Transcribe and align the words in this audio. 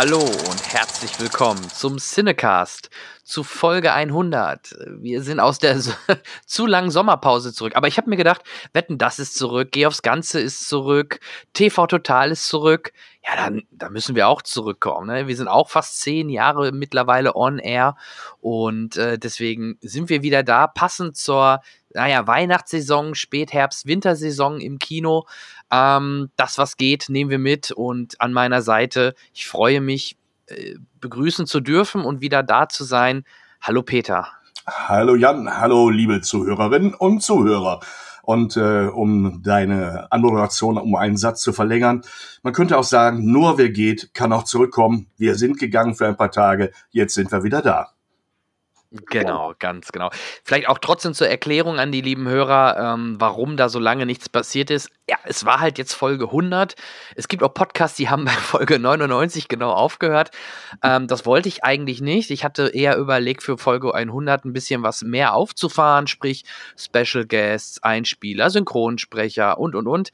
Hallo 0.00 0.20
und 0.20 0.72
herzlich 0.72 1.18
willkommen 1.18 1.60
zum 1.70 1.98
Cinecast 1.98 2.88
zu 3.24 3.42
Folge 3.42 3.92
100. 3.92 4.76
Wir 5.00 5.24
sind 5.24 5.40
aus 5.40 5.58
der 5.58 5.76
zu 6.46 6.66
langen 6.66 6.92
Sommerpause 6.92 7.52
zurück. 7.52 7.74
Aber 7.74 7.88
ich 7.88 7.96
habe 7.96 8.08
mir 8.08 8.16
gedacht, 8.16 8.42
Wetten, 8.72 8.98
das 8.98 9.18
ist 9.18 9.36
zurück, 9.36 9.70
Geh 9.72 9.86
aufs 9.86 10.02
Ganze 10.02 10.38
ist 10.38 10.68
zurück, 10.68 11.18
TV 11.52 11.88
Total 11.88 12.30
ist 12.30 12.46
zurück. 12.46 12.92
Ja, 13.26 13.34
dann 13.34 13.64
da 13.72 13.90
müssen 13.90 14.14
wir 14.14 14.28
auch 14.28 14.42
zurückkommen. 14.42 15.08
Ne? 15.08 15.26
Wir 15.26 15.34
sind 15.34 15.48
auch 15.48 15.68
fast 15.68 15.98
zehn 15.98 16.28
Jahre 16.28 16.70
mittlerweile 16.70 17.34
on 17.34 17.58
air 17.58 17.96
und 18.40 18.96
äh, 18.96 19.18
deswegen 19.18 19.78
sind 19.80 20.10
wir 20.10 20.22
wieder 20.22 20.44
da, 20.44 20.68
passend 20.68 21.16
zur 21.16 21.60
naja, 21.98 22.28
Weihnachtssaison, 22.28 23.16
Spätherbst, 23.16 23.84
Wintersaison 23.84 24.60
im 24.60 24.78
Kino. 24.78 25.26
Ähm, 25.68 26.30
das, 26.36 26.56
was 26.56 26.76
geht, 26.76 27.08
nehmen 27.08 27.28
wir 27.28 27.40
mit 27.40 27.72
und 27.72 28.20
an 28.20 28.32
meiner 28.32 28.62
Seite, 28.62 29.16
ich 29.34 29.48
freue 29.48 29.80
mich, 29.80 30.16
äh, 30.46 30.76
begrüßen 31.00 31.46
zu 31.46 31.58
dürfen 31.58 32.02
und 32.02 32.20
wieder 32.20 32.44
da 32.44 32.68
zu 32.68 32.84
sein. 32.84 33.24
Hallo 33.60 33.82
Peter. 33.82 34.28
Hallo 34.64 35.16
Jan, 35.16 35.58
hallo 35.58 35.90
liebe 35.90 36.20
Zuhörerinnen 36.20 36.94
und 36.94 37.20
Zuhörer. 37.20 37.80
Und 38.22 38.56
äh, 38.56 38.86
um 38.86 39.42
deine 39.42 40.12
Anmoderation 40.12 40.78
um 40.78 40.94
einen 40.94 41.16
Satz 41.16 41.42
zu 41.42 41.52
verlängern, 41.52 42.02
man 42.44 42.52
könnte 42.52 42.78
auch 42.78 42.84
sagen, 42.84 43.32
nur 43.32 43.58
wer 43.58 43.70
geht, 43.70 44.14
kann 44.14 44.32
auch 44.32 44.44
zurückkommen. 44.44 45.08
Wir 45.16 45.34
sind 45.34 45.58
gegangen 45.58 45.96
für 45.96 46.06
ein 46.06 46.16
paar 46.16 46.30
Tage, 46.30 46.70
jetzt 46.90 47.14
sind 47.14 47.32
wir 47.32 47.42
wieder 47.42 47.60
da. 47.60 47.97
Genau, 48.90 49.52
ganz 49.58 49.92
genau. 49.92 50.08
Vielleicht 50.44 50.66
auch 50.66 50.78
trotzdem 50.78 51.12
zur 51.12 51.28
Erklärung 51.28 51.78
an 51.78 51.92
die 51.92 52.00
lieben 52.00 52.26
Hörer, 52.26 52.94
ähm, 52.94 53.16
warum 53.18 53.58
da 53.58 53.68
so 53.68 53.78
lange 53.78 54.06
nichts 54.06 54.30
passiert 54.30 54.70
ist. 54.70 54.90
Ja, 55.10 55.18
es 55.24 55.44
war 55.44 55.60
halt 55.60 55.76
jetzt 55.76 55.92
Folge 55.92 56.24
100. 56.24 56.74
Es 57.14 57.28
gibt 57.28 57.42
auch 57.42 57.52
Podcasts, 57.52 57.98
die 57.98 58.08
haben 58.08 58.24
bei 58.24 58.30
Folge 58.30 58.78
99 58.78 59.48
genau 59.48 59.72
aufgehört. 59.72 60.30
Ähm, 60.82 61.06
das 61.06 61.26
wollte 61.26 61.48
ich 61.48 61.64
eigentlich 61.64 62.00
nicht. 62.00 62.30
Ich 62.30 62.44
hatte 62.44 62.68
eher 62.68 62.96
überlegt, 62.96 63.42
für 63.42 63.58
Folge 63.58 63.94
100 63.94 64.46
ein 64.46 64.54
bisschen 64.54 64.82
was 64.82 65.02
mehr 65.02 65.34
aufzufahren, 65.34 66.06
sprich 66.06 66.44
Special 66.74 67.26
Guests, 67.26 67.82
Einspieler, 67.82 68.48
Synchronsprecher 68.48 69.58
und, 69.58 69.74
und, 69.74 69.86
und 69.86 70.12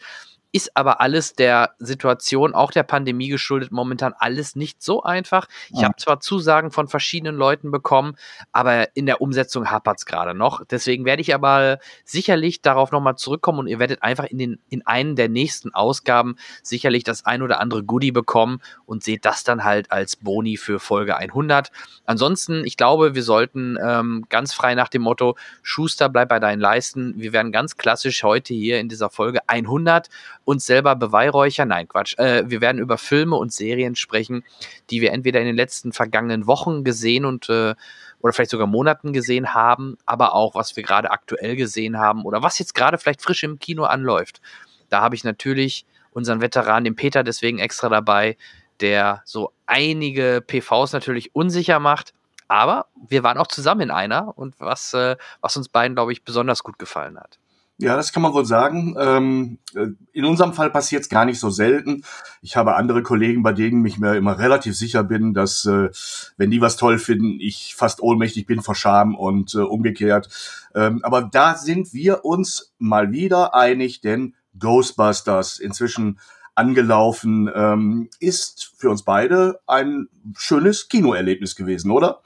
ist 0.55 0.77
aber 0.77 1.00
alles 1.00 1.34
der 1.34 1.74
Situation, 1.80 2.55
auch 2.55 2.70
der 2.70 2.84
Pandemie 2.84 3.27
geschuldet, 3.27 3.72
momentan 3.72 4.14
alles 4.16 4.55
nicht 4.55 4.84
so 4.84 5.02
einfach. 5.02 5.48
Ich 5.70 5.80
ja. 5.80 5.86
habe 5.86 5.96
zwar 5.96 6.20
Zusagen 6.20 6.70
von 6.70 6.86
verschiedenen 6.86 7.34
Leuten 7.34 7.72
bekommen, 7.72 8.14
aber 8.52 8.96
in 8.96 9.06
der 9.06 9.20
Umsetzung 9.20 9.69
hapert 9.72 9.98
es 9.98 10.06
gerade 10.06 10.33
noch. 10.33 10.64
Deswegen 10.64 11.05
werde 11.05 11.22
ich 11.22 11.34
aber 11.34 11.80
sicherlich 12.05 12.62
darauf 12.62 12.92
nochmal 12.92 13.16
zurückkommen 13.16 13.58
und 13.58 13.66
ihr 13.66 13.80
werdet 13.80 14.05
einfach 14.05 14.27
in, 14.27 14.38
den, 14.38 14.61
in 14.69 14.86
einen 14.86 15.16
der 15.16 15.28
nächsten 15.28 15.74
Ausgaben 15.74 16.36
sicherlich 16.62 17.02
das 17.02 17.27
ein 17.27 17.42
oder 17.42 17.58
andere 17.58 17.83
Goodie 17.83 18.12
bekommen 18.12 18.61
und 18.86 19.02
seht 19.02 19.24
das 19.24 19.42
dann 19.42 19.64
halt 19.64 19.91
als 19.91 20.14
Boni 20.14 20.56
für 20.56 20.78
Folge 20.78 21.16
100. 21.16 21.72
Ansonsten, 22.06 22.64
ich 22.64 22.77
glaube, 22.77 23.17
wir 23.17 23.24
sollten 23.24 23.77
ähm, 23.84 24.24
ganz 24.29 24.55
frei 24.55 24.77
nach 24.77 24.89
dem 24.89 25.02
Motto, 25.02 25.36
Schuster, 25.62 26.08
bleib 26.08 26.29
bei 26.29 26.39
deinen 26.39 26.61
Leisten. 26.61 27.14
Wir 27.17 27.33
werden 27.33 27.50
ganz 27.50 27.77
klassisch 27.77 28.23
heute 28.23 28.55
hier 28.55 28.79
in 28.79 28.89
dieser 28.89 29.11
Folge 29.11 29.40
100 29.48 30.08
uns 30.44 30.66
selber 30.66 30.96
beweihräuchern. 30.96 31.68
Nein, 31.68 31.88
Quatsch. 31.88 32.18
Äh, 32.18 32.48
wir 32.48 32.60
werden 32.60 32.78
über 32.78 32.98
Filme 32.98 33.36
und 33.36 33.52
Serien 33.52 33.96
sprechen, 33.96 34.44
die 34.90 35.00
wir 35.00 35.12
entweder 35.12 35.40
in 35.40 35.46
den 35.46 35.56
letzten 35.56 35.92
vergangenen 35.92 36.46
Wochen 36.46 36.84
gesehen 36.84 37.24
und 37.24 37.48
äh, 37.48 37.74
oder 38.20 38.32
vielleicht 38.32 38.50
sogar 38.50 38.66
Monaten 38.66 39.12
gesehen 39.12 39.52
haben, 39.52 39.98
aber 40.06 40.34
auch 40.34 40.55
was 40.55 40.77
wir 40.77 40.82
gerade 40.82 41.10
aktuell 41.10 41.56
gesehen 41.56 41.98
haben 41.98 42.24
oder 42.24 42.42
was 42.42 42.58
jetzt 42.58 42.74
gerade 42.74 42.96
vielleicht 42.96 43.20
frisch 43.20 43.42
im 43.42 43.58
Kino 43.58 43.84
anläuft. 43.84 44.40
Da 44.88 45.02
habe 45.02 45.14
ich 45.14 45.24
natürlich 45.24 45.84
unseren 46.12 46.40
Veteran, 46.40 46.84
den 46.84 46.96
Peter, 46.96 47.22
deswegen 47.22 47.58
extra 47.58 47.90
dabei, 47.90 48.38
der 48.80 49.22
so 49.26 49.52
einige 49.66 50.42
PVs 50.46 50.92
natürlich 50.92 51.34
unsicher 51.34 51.80
macht. 51.80 52.14
Aber 52.48 52.86
wir 53.08 53.22
waren 53.22 53.38
auch 53.38 53.46
zusammen 53.46 53.82
in 53.82 53.90
einer 53.90 54.36
und 54.38 54.58
was, 54.58 54.94
äh, 54.94 55.16
was 55.40 55.56
uns 55.56 55.68
beiden, 55.68 55.94
glaube 55.94 56.12
ich, 56.12 56.24
besonders 56.24 56.62
gut 56.62 56.78
gefallen 56.78 57.18
hat. 57.18 57.38
Ja, 57.79 57.96
das 57.96 58.12
kann 58.12 58.23
man 58.23 58.33
wohl 58.33 58.46
sagen. 58.46 58.95
Ähm, 58.98 59.58
äh, 59.74 59.89
in 60.12 60.24
unserem 60.24 60.52
Fall 60.52 60.70
passiert 60.70 61.02
es 61.02 61.08
gar 61.08 61.24
nicht 61.24 61.40
so 61.40 61.51
selten. 61.51 62.05
Ich 62.40 62.57
habe 62.57 62.77
andere 62.77 63.02
Kollegen, 63.02 63.42
bei 63.42 63.52
denen 63.52 63.85
ich 63.85 63.98
mir 63.98 64.14
immer 64.14 64.39
relativ 64.39 64.77
sicher 64.77 65.02
bin, 65.02 65.35
dass 65.35 65.64
äh, 65.64 65.89
wenn 66.36 66.51
die 66.51 66.61
was 66.61 66.77
toll 66.77 67.01
finden, 67.01 67.40
ich 67.40 67.74
fast 67.77 68.01
ohnmächtig 68.01 68.46
bin 68.46 68.62
vor 68.62 68.77
Scham 68.77 69.17
und 69.17 69.57
äh, 69.57 69.58
umgekehrt. 69.58 70.29
Ähm, 70.74 71.01
aber 71.02 71.23
da 71.23 71.57
sind 71.57 71.92
wir 71.92 72.24
uns 72.24 72.73
mal 72.79 73.11
wieder 73.11 73.57
einig, 73.57 74.01
denn 74.01 74.35
Ghostbusters 74.56 75.58
inzwischen 75.58 76.20
angelaufen 76.55 77.51
ähm, 77.52 78.08
ist 78.20 78.73
für 78.77 78.89
uns 78.89 79.02
beide 79.02 79.58
ein 79.67 80.08
schönes 80.36 80.89
Kinoerlebnis 80.89 81.56
gewesen, 81.56 81.91
oder? 81.91 82.20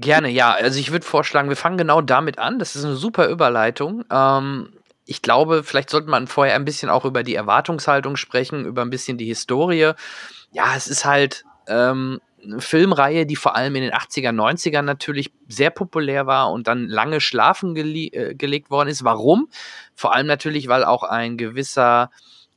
Gerne, 0.00 0.30
ja. 0.30 0.52
Also 0.52 0.78
ich 0.80 0.92
würde 0.92 1.04
vorschlagen, 1.04 1.48
wir 1.48 1.56
fangen 1.56 1.76
genau 1.76 2.00
damit 2.00 2.38
an. 2.38 2.58
Das 2.58 2.74
ist 2.74 2.84
eine 2.84 2.96
super 2.96 3.28
Überleitung. 3.28 4.04
Ähm, 4.10 4.72
ich 5.04 5.20
glaube, 5.20 5.62
vielleicht 5.62 5.90
sollte 5.90 6.08
man 6.08 6.26
vorher 6.26 6.54
ein 6.54 6.64
bisschen 6.64 6.88
auch 6.88 7.04
über 7.04 7.22
die 7.22 7.34
Erwartungshaltung 7.34 8.16
sprechen, 8.16 8.64
über 8.64 8.82
ein 8.82 8.90
bisschen 8.90 9.18
die 9.18 9.26
Historie. 9.26 9.92
Ja, 10.52 10.74
es 10.76 10.88
ist 10.88 11.04
halt 11.04 11.44
ähm, 11.66 12.20
eine 12.42 12.60
Filmreihe, 12.60 13.26
die 13.26 13.36
vor 13.36 13.56
allem 13.56 13.74
in 13.76 13.82
den 13.82 13.92
80er, 13.92 14.30
90ern 14.30 14.82
natürlich 14.82 15.32
sehr 15.48 15.70
populär 15.70 16.26
war 16.26 16.50
und 16.50 16.66
dann 16.66 16.88
lange 16.88 17.20
schlafen 17.20 17.74
gele 17.74 18.06
äh, 18.12 18.34
gelegt 18.34 18.70
worden 18.70 18.88
ist. 18.88 19.04
Warum? 19.04 19.48
Vor 19.94 20.14
allem 20.14 20.26
natürlich, 20.26 20.68
weil 20.68 20.84
auch 20.84 21.02
ein 21.02 21.36
gewisser 21.36 22.10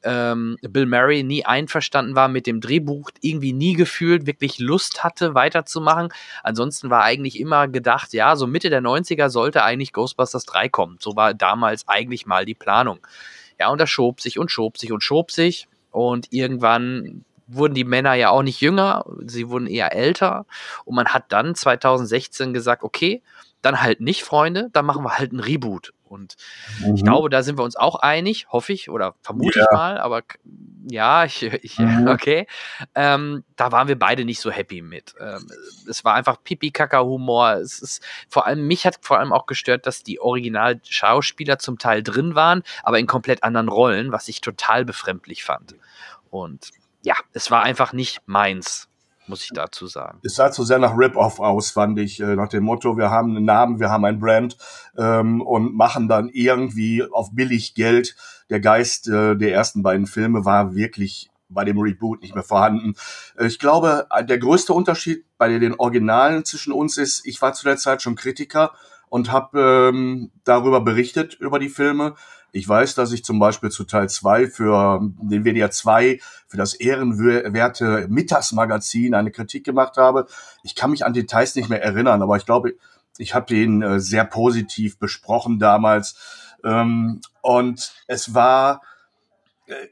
ähm, 0.04 0.58
Bill 0.62 0.86
Murray 0.86 1.24
nie 1.24 1.46
einverstanden 1.46 2.16
war 2.16 2.28
mit 2.28 2.48
dem 2.48 2.62
Drehbuch, 2.62 3.10
irgendwie 3.22 3.54
nie 3.54 3.74
gefühlt, 3.74 4.26
wirklich 4.26 4.60
Lust 4.60 5.04
hatte, 5.04 5.36
weiterzumachen. 5.36 6.10
Ansonsten 6.44 6.90
war 6.90 7.04
eigentlich 7.04 7.40
immer 7.40 7.68
gedacht, 7.68 8.14
ja, 8.14 8.36
so 8.36 8.48
Mitte 8.48 8.70
der 8.70 8.82
90er 8.82 9.30
sollte 9.30 9.64
eigentlich 9.64 9.94
Ghostbusters 9.94 10.46
3 10.46 10.70
kommen. 10.70 10.98
So 11.00 11.16
war 11.16 11.34
damals 11.34 11.88
eigentlich 11.88 12.26
mal 12.26 12.46
die 12.46 12.56
Planung. 12.56 13.00
Ja, 13.60 13.70
und 13.70 13.80
das 13.80 13.90
schob 13.90 14.22
sich 14.22 14.40
und 14.40 14.52
schob 14.52 14.78
sich 14.78 14.92
und 14.92 15.02
schob 15.02 15.32
sich. 15.32 15.68
Und 15.92 16.28
irgendwann 16.32 17.24
wurden 17.48 17.74
die 17.74 17.84
Männer 17.84 18.14
ja 18.16 18.30
auch 18.30 18.42
nicht 18.42 18.62
jünger, 18.62 19.06
sie 19.26 19.50
wurden 19.50 19.68
eher 19.68 19.94
älter. 19.94 20.46
Und 20.86 20.96
man 20.96 21.08
hat 21.08 21.26
dann 21.30 21.56
2016 21.56 22.54
gesagt, 22.54 22.84
okay, 22.84 23.22
dann 23.62 23.82
halt 23.82 24.02
nicht, 24.02 24.24
Freunde, 24.24 24.70
dann 24.74 24.86
machen 24.86 25.04
wir 25.04 25.18
halt 25.18 25.32
ein 25.32 25.40
Reboot. 25.40 25.94
Und 26.14 26.36
mhm. 26.80 26.96
ich 26.96 27.04
glaube, 27.04 27.30
da 27.30 27.44
sind 27.44 27.58
wir 27.58 27.64
uns 27.64 27.76
auch 27.76 27.96
einig, 27.96 28.48
hoffe 28.50 28.72
ich, 28.72 28.90
oder 28.90 29.16
vermute 29.22 29.60
ja. 29.60 29.66
ich 29.66 29.76
mal, 29.76 29.98
aber 29.98 30.22
ja, 30.88 31.26
ich, 31.26 31.42
ich 31.44 31.80
mhm. 31.80 32.08
okay. 32.08 32.48
Ähm, 32.96 33.44
da 33.56 33.72
waren 33.72 33.88
wir 33.88 33.98
beide 33.98 34.26
nicht 34.26 34.40
so 34.40 34.52
happy 34.52 34.82
mit. 34.82 35.16
Ähm, 35.20 35.50
es 35.90 36.06
war 36.06 36.14
einfach 36.14 36.38
Pipi-Kaka-Humor. 36.44 37.54
Es 37.56 37.82
ist, 37.82 38.04
vor 38.30 38.46
allem, 38.46 38.68
mich 38.68 38.86
hat 38.86 39.00
vor 39.02 39.20
allem 39.20 39.34
auch 39.34 39.46
gestört, 39.46 39.88
dass 39.88 40.04
die 40.04 40.20
Original-Schauspieler 40.20 41.60
zum 41.60 41.78
Teil 41.78 42.04
drin 42.04 42.36
waren, 42.36 42.64
aber 42.84 43.00
in 43.00 43.08
komplett 43.08 43.44
anderen 43.44 43.70
Rollen, 43.70 44.12
was 44.12 44.28
ich 44.28 44.42
total 44.42 44.86
befremdlich 44.86 45.44
fand. 45.44 45.76
Und 46.30 46.72
ja, 47.04 47.16
es 47.34 47.52
war 47.52 47.64
einfach 47.64 47.94
nicht 47.94 48.22
meins 48.26 48.88
muss 49.28 49.44
ich 49.44 49.52
dazu 49.54 49.88
sagen. 49.88 50.20
Es 50.24 50.36
sah 50.36 50.52
zu 50.52 50.64
sehr 50.64 50.80
nach 50.80 50.98
Rip-Off 50.98 51.40
aus, 51.40 51.72
fand 51.72 52.00
ich, 52.00 52.20
äh, 52.20 52.36
nach 52.36 52.50
dem 52.50 52.64
Motto, 52.64 52.98
wir 52.98 53.10
haben 53.10 53.36
einen 53.36 53.46
Namen, 53.46 53.80
wir 53.80 53.90
haben 53.90 54.06
ein 54.06 54.20
Brand 54.20 54.58
ähm, 54.98 55.42
und 55.42 55.76
machen 55.76 56.08
dann 56.08 56.30
irgendwie 56.30 57.04
auf 57.04 57.34
billig 57.34 57.76
Geld. 57.76 58.16
Der 58.50 58.60
Geist 58.60 59.08
äh, 59.08 59.36
der 59.36 59.54
ersten 59.54 59.84
beiden 59.84 60.08
Filme 60.08 60.46
war 60.46 60.76
wirklich 60.76 61.30
bei 61.50 61.64
dem 61.66 61.80
Reboot 61.80 62.22
nicht 62.22 62.36
mehr 62.36 62.44
vorhanden. 62.44 62.96
Äh, 63.38 63.48
ich 63.48 63.60
glaube, 63.60 64.08
der 64.24 64.38
größte 64.38 64.74
Unterschied 64.74 65.26
bei 65.38 65.58
den 65.60 65.76
Originalen 65.76 66.46
zwischen 66.46 66.74
uns 66.74 66.98
ist, 66.98 67.26
ich 67.26 67.42
war 67.42 67.54
zu 67.54 67.64
der 67.64 67.78
Zeit 67.78 68.02
schon 68.02 68.16
Kritiker 68.16 68.72
und 69.10 69.32
habe 69.32 69.92
ähm, 69.94 70.32
darüber 70.44 70.82
berichtet, 70.82 71.36
über 71.36 71.60
die 71.60 71.70
Filme. 71.70 72.16
Ich 72.56 72.70
weiß, 72.70 72.94
dass 72.94 73.12
ich 73.12 73.26
zum 73.26 73.40
Beispiel 73.40 73.72
zu 73.72 73.84
Teil 73.84 74.08
2 74.08 74.46
für 74.46 75.00
den 75.02 75.44
WDR 75.44 75.72
2 75.72 76.20
für 76.48 76.58
das 76.58 76.76
ehrenwerte 76.76 78.06
Mittagsmagazin 78.10 79.16
eine 79.16 79.32
Kritik 79.32 79.64
gemacht 79.64 79.98
habe. 79.98 80.28
Ich 80.62 80.76
kann 80.76 80.92
mich 80.92 81.04
an 81.04 81.14
Details 81.14 81.56
nicht 81.56 81.70
mehr 81.70 81.84
erinnern, 81.84 82.22
aber 82.22 82.38
ich 82.38 82.46
glaube, 82.46 82.76
ich 83.18 83.34
habe 83.34 83.48
den 83.48 83.82
äh, 83.82 84.00
sehr 84.00 84.24
positiv 84.24 85.00
besprochen 85.00 85.58
damals. 85.58 86.16
Ähm, 86.64 87.22
und 87.42 87.92
es 88.06 88.36
war 88.36 88.84
äh, 89.66 89.88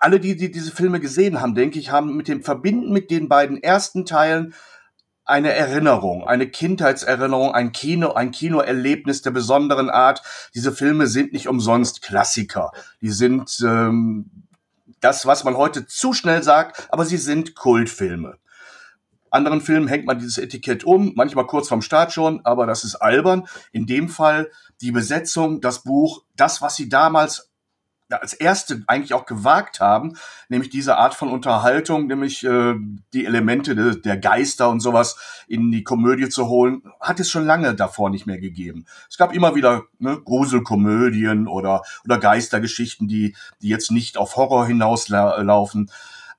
alle, 0.00 0.18
die, 0.18 0.36
die 0.36 0.50
diese 0.50 0.72
Filme 0.72 0.98
gesehen 0.98 1.40
haben, 1.40 1.54
denke 1.54 1.78
ich, 1.78 1.92
haben 1.92 2.16
mit 2.16 2.26
dem 2.26 2.42
Verbinden 2.42 2.92
mit 2.92 3.12
den 3.12 3.28
beiden 3.28 3.62
ersten 3.62 4.06
Teilen 4.06 4.54
eine 5.24 5.52
Erinnerung, 5.52 6.26
eine 6.26 6.48
Kindheitserinnerung, 6.48 7.52
ein 7.54 7.72
Kino, 7.72 8.12
ein 8.12 8.30
Kinoerlebnis 8.32 9.22
der 9.22 9.30
besonderen 9.30 9.88
Art. 9.88 10.22
Diese 10.54 10.72
Filme 10.72 11.06
sind 11.06 11.32
nicht 11.32 11.48
umsonst 11.48 12.02
Klassiker. 12.02 12.72
Die 13.00 13.10
sind 13.10 13.58
ähm, 13.64 14.30
das, 15.00 15.26
was 15.26 15.44
man 15.44 15.56
heute 15.56 15.86
zu 15.86 16.12
schnell 16.12 16.42
sagt, 16.42 16.88
aber 16.90 17.04
sie 17.04 17.16
sind 17.18 17.54
Kultfilme. 17.54 18.38
Anderen 19.30 19.62
Filmen 19.62 19.88
hängt 19.88 20.06
man 20.06 20.18
dieses 20.18 20.36
Etikett 20.36 20.84
um, 20.84 21.12
manchmal 21.14 21.46
kurz 21.46 21.68
vorm 21.68 21.80
Start 21.80 22.12
schon, 22.12 22.44
aber 22.44 22.66
das 22.66 22.84
ist 22.84 22.96
albern. 22.96 23.46
In 23.72 23.86
dem 23.86 24.10
Fall 24.10 24.50
die 24.82 24.92
Besetzung, 24.92 25.60
das 25.62 25.84
Buch, 25.84 26.24
das, 26.36 26.60
was 26.60 26.76
sie 26.76 26.88
damals 26.88 27.51
als 28.20 28.34
erste 28.34 28.82
eigentlich 28.86 29.14
auch 29.14 29.26
gewagt 29.26 29.80
haben, 29.80 30.16
nämlich 30.48 30.70
diese 30.70 30.96
Art 30.96 31.14
von 31.14 31.28
Unterhaltung, 31.30 32.06
nämlich 32.06 32.44
äh, 32.44 32.74
die 33.12 33.24
Elemente 33.24 33.74
de, 33.74 34.00
der 34.00 34.16
Geister 34.16 34.68
und 34.68 34.80
sowas 34.80 35.44
in 35.48 35.70
die 35.70 35.84
Komödie 35.84 36.28
zu 36.28 36.48
holen, 36.48 36.82
hat 37.00 37.20
es 37.20 37.30
schon 37.30 37.46
lange 37.46 37.74
davor 37.74 38.10
nicht 38.10 38.26
mehr 38.26 38.38
gegeben. 38.38 38.86
Es 39.08 39.16
gab 39.16 39.34
immer 39.34 39.54
wieder 39.54 39.84
ne, 39.98 40.20
Gruselkomödien 40.20 41.46
oder 41.46 41.82
oder 42.04 42.18
Geistergeschichten, 42.18 43.08
die 43.08 43.34
die 43.60 43.68
jetzt 43.68 43.90
nicht 43.90 44.16
auf 44.16 44.36
Horror 44.36 44.66
hinauslaufen, 44.66 45.90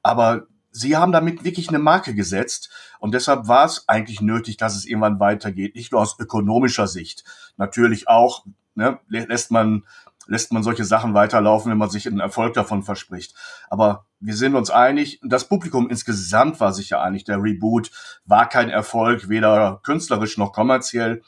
aber 0.02 0.48
sie 0.72 0.98
haben 0.98 1.12
damit 1.12 1.44
wirklich 1.44 1.70
eine 1.70 1.80
Marke 1.80 2.14
gesetzt 2.16 2.70
und 3.00 3.14
deshalb 3.14 3.48
war 3.48 3.66
es 3.66 3.88
eigentlich 3.88 4.22
nötig, 4.22 4.58
dass 4.58 4.76
es 4.76 4.86
irgendwann 4.86 5.20
weitergeht, 5.20 5.76
nicht 5.76 5.92
nur 5.92 6.02
aus 6.02 6.20
ökonomischer 6.20 6.88
Sicht, 6.88 7.24
natürlich 7.58 8.08
auch 8.08 8.46
ne, 8.76 9.00
lässt 9.08 9.52
man 9.52 9.84
lässt 10.28 10.52
man 10.52 10.64
solche 10.64 10.86
Sachen 10.86 11.14
weiterlaufen, 11.14 11.72
wenn 11.72 11.78
man 11.78 11.90
sich 11.90 12.08
einen 12.08 12.20
Erfolg 12.20 12.54
davon 12.54 12.84
verspricht. 12.84 13.36
Aber 13.70 14.06
wir 14.20 14.36
sind 14.36 14.56
uns 14.56 14.70
einig, 14.70 15.20
das 15.24 15.48
Publikum 15.48 15.90
insgesamt 15.90 16.60
war 16.60 16.74
sich 16.74 16.90
ja 16.90 17.02
einig, 17.02 17.24
der 17.26 17.42
Reboot 17.42 17.92
war 18.26 18.48
kein 18.48 18.70
Erfolg, 18.70 19.30
weder 19.30 19.82
künstlerisch 19.84 20.38
noch 20.38 20.54
kommerziell. 20.54 21.22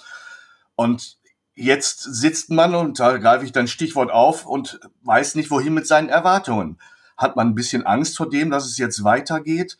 Und 0.75 1.17
jetzt 1.55 2.03
sitzt 2.03 2.51
man, 2.51 2.75
und 2.75 2.99
da 2.99 3.17
greife 3.17 3.45
ich 3.45 3.51
dein 3.51 3.67
Stichwort 3.67 4.11
auf, 4.11 4.45
und 4.45 4.79
weiß 5.03 5.35
nicht, 5.35 5.51
wohin 5.51 5.73
mit 5.73 5.87
seinen 5.87 6.09
Erwartungen. 6.09 6.79
Hat 7.17 7.35
man 7.35 7.49
ein 7.49 7.55
bisschen 7.55 7.85
Angst 7.85 8.17
vor 8.17 8.29
dem, 8.29 8.49
dass 8.49 8.65
es 8.65 8.77
jetzt 8.77 9.03
weitergeht? 9.03 9.77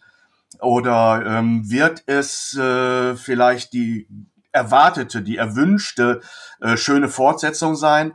Oder 0.62 1.24
ähm, 1.26 1.70
wird 1.70 2.04
es 2.06 2.56
äh, 2.56 3.16
vielleicht 3.16 3.74
die 3.74 4.08
erwartete, 4.54 5.22
die 5.22 5.36
erwünschte 5.36 6.22
äh, 6.62 6.78
schöne 6.78 7.10
Fortsetzung 7.10 7.76
sein? 7.76 8.14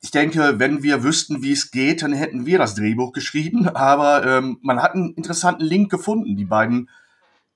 Ich 0.00 0.10
denke, 0.10 0.58
wenn 0.58 0.82
wir 0.82 1.02
wüssten, 1.02 1.42
wie 1.42 1.52
es 1.52 1.70
geht, 1.70 2.02
dann 2.02 2.12
hätten 2.12 2.46
wir 2.46 2.58
das 2.58 2.74
Drehbuch 2.74 3.12
geschrieben. 3.12 3.68
Aber 3.68 4.24
ähm, 4.24 4.58
man 4.62 4.80
hat 4.80 4.94
einen 4.94 5.14
interessanten 5.14 5.64
Link 5.64 5.90
gefunden, 5.90 6.36
die 6.36 6.44
beiden 6.44 6.88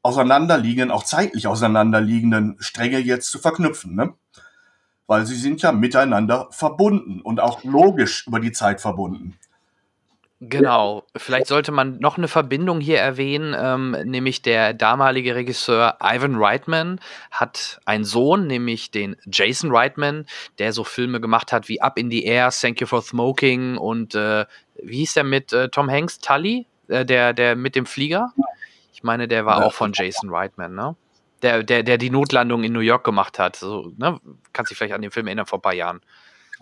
auseinanderliegenden, 0.03 0.91
auch 0.91 1.05
zeitlich 1.05 1.47
auseinanderliegenden 1.47 2.57
Stränge 2.59 2.99
jetzt 2.99 3.31
zu 3.31 3.39
verknüpfen. 3.39 3.95
Ne? 3.95 4.15
Weil 5.07 5.27
sie 5.27 5.37
sind 5.37 5.63
ja 5.63 5.71
miteinander 5.71 6.49
verbunden 6.51 7.21
und 7.21 7.39
auch 7.41 7.63
logisch 7.63 8.27
über 8.27 8.41
die 8.41 8.53
Zeit 8.53 8.81
verbunden. 8.81 9.39
Genau, 10.45 11.05
vielleicht 11.17 11.47
sollte 11.47 11.71
man 11.71 12.01
noch 12.01 12.19
eine 12.19 12.27
Verbindung 12.27 12.81
hier 12.81 12.99
erwähnen, 12.99 13.55
ähm, 13.57 13.93
nämlich 14.03 14.43
der 14.43 14.75
damalige 14.75 15.37
Regisseur 15.37 15.99
Ivan 16.03 16.35
Reitman 16.35 16.99
hat 17.31 17.81
einen 17.85 18.03
Sohn, 18.03 18.49
nämlich 18.49 18.91
den 18.91 19.15
Jason 19.25 19.71
Reitman, 19.71 20.27
der 20.59 20.73
so 20.73 20.83
Filme 20.83 21.21
gemacht 21.21 21.53
hat 21.53 21.69
wie 21.69 21.81
Up 21.81 21.97
in 21.97 22.11
the 22.11 22.25
Air, 22.25 22.51
Thank 22.51 22.81
You 22.81 22.89
for 22.89 23.03
Smoking 23.03 23.77
und 23.77 24.17
äh, 24.17 24.45
wie 24.83 24.97
hieß 24.97 25.15
der 25.15 25.23
mit 25.23 25.53
äh, 25.53 25.69
Tom 25.69 25.89
Hanks, 25.89 26.19
Tully, 26.19 26.67
äh, 26.89 27.05
der, 27.05 27.35
der 27.35 27.55
mit 27.55 27.77
dem 27.77 27.87
Flieger? 27.87 28.33
Ich 28.93 29.05
meine, 29.05 29.29
der 29.29 29.47
war 29.47 29.65
auch 29.65 29.73
von 29.73 29.93
Jason 29.95 30.31
Reitman, 30.31 30.75
ne? 30.75 30.97
Der, 31.43 31.63
der, 31.63 31.85
der 31.85 31.99
die 31.99 32.11
Notlandung 32.11 32.65
in 32.65 32.73
New 32.73 32.81
York 32.81 33.05
gemacht 33.05 33.39
hat. 33.39 33.55
So, 33.55 33.93
ne? 33.97 34.19
Kannst 34.53 34.73
dich 34.73 34.79
vielleicht 34.79 34.95
an 34.95 35.03
den 35.03 35.13
Film 35.13 35.29
erinnern 35.29 35.47
vor 35.47 35.61
ein 35.61 35.63
paar 35.63 35.75
Jahren. 35.75 36.01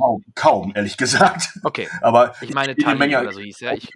Kaum, 0.01 0.25
kaum, 0.35 0.73
ehrlich 0.75 0.97
gesagt. 0.97 1.59
Okay. 1.63 1.89
Aber 2.01 2.35
ich 2.41 2.55
meine, 2.55 2.75
Tali 2.75 2.99
Menge 2.99 3.21
oder 3.21 3.33
so 3.33 3.41
hieß 3.41 3.61
ja. 3.61 3.73
Ich, 3.75 3.91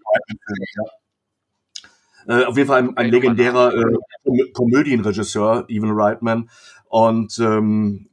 äh, 2.27 2.45
auf 2.45 2.57
jeden 2.57 2.69
Fall 2.69 2.83
ein, 2.83 2.97
ein 2.97 3.11
legendärer 3.11 3.75
äh, 3.75 4.53
Komödienregisseur, 4.53 5.65
Evan 5.69 5.93
Reitman. 5.93 6.51
Und 6.89 7.39
ähm, 7.39 8.09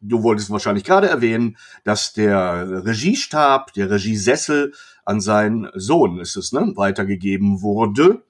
du 0.00 0.22
wolltest 0.22 0.50
wahrscheinlich 0.50 0.84
gerade 0.84 1.08
erwähnen, 1.08 1.56
dass 1.84 2.12
der 2.12 2.84
Regiestab, 2.84 3.72
der 3.72 3.90
Regiesessel 3.90 4.72
an 5.04 5.20
seinen 5.20 5.68
Sohn 5.74 6.18
ist 6.20 6.36
es, 6.36 6.52
ne, 6.52 6.72
weitergegeben 6.76 7.62
wurde. 7.62 8.22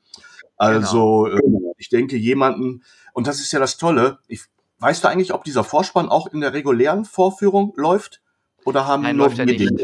Also 0.56 1.24
genau. 1.24 1.70
äh, 1.70 1.74
ich 1.76 1.88
denke 1.88 2.16
jemanden, 2.16 2.82
und 3.12 3.26
das 3.26 3.40
ist 3.40 3.52
ja 3.52 3.58
das 3.58 3.76
Tolle, 3.76 4.18
ich, 4.26 4.42
weißt 4.78 5.04
du 5.04 5.08
eigentlich, 5.08 5.34
ob 5.34 5.44
dieser 5.44 5.64
Vorspann 5.64 6.08
auch 6.08 6.26
in 6.28 6.40
der 6.40 6.52
regulären 6.52 7.04
Vorführung 7.04 7.72
läuft? 7.76 8.21
Oder 8.64 8.86
haben 8.86 9.02
Nein, 9.02 9.16
nur 9.16 9.28
den? 9.30 9.78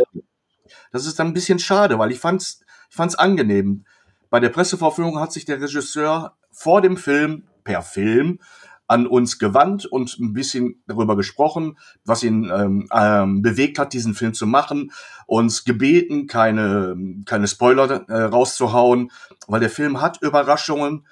Das 0.93 1.07
ist 1.07 1.19
dann 1.19 1.29
ein 1.29 1.35
bisschen 1.35 1.59
schade, 1.59 1.99
weil 1.99 2.13
ich 2.13 2.19
fand's, 2.19 2.61
ich 2.91 2.97
fand's 2.97 3.15
angenehm. 3.15 3.85
Bei 4.31 4.41
der 4.41 4.51
Pressevorführung 4.51 5.19
hat 5.19 5.33
sich 5.33 5.45
der 5.45 5.61
Regisseur 5.61 6.37
vor 6.51 6.81
dem 6.81 6.97
Film 6.97 7.45
per 7.65 7.83
Film 7.83 8.41
an 8.89 9.07
uns 9.07 9.39
gewandt 9.39 9.85
und 9.85 10.19
ein 10.19 10.33
bisschen 10.33 10.83
darüber 10.87 11.15
gesprochen, 11.15 11.79
was 12.05 12.23
ihn 12.23 12.51
ähm, 12.51 12.89
ähm, 12.91 13.43
bewegt 13.43 13.79
hat, 13.79 13.93
diesen 13.93 14.15
Film 14.15 14.33
zu 14.33 14.47
machen, 14.47 14.93
uns 15.27 15.65
gebeten, 15.65 16.27
keine, 16.27 16.97
keine 17.27 17.47
Spoiler 17.47 18.09
äh, 18.09 18.23
rauszuhauen, 18.23 19.11
weil 19.47 19.61
der 19.61 19.69
Film 19.69 20.01
hat 20.01 20.23
Überraschungen 20.23 21.07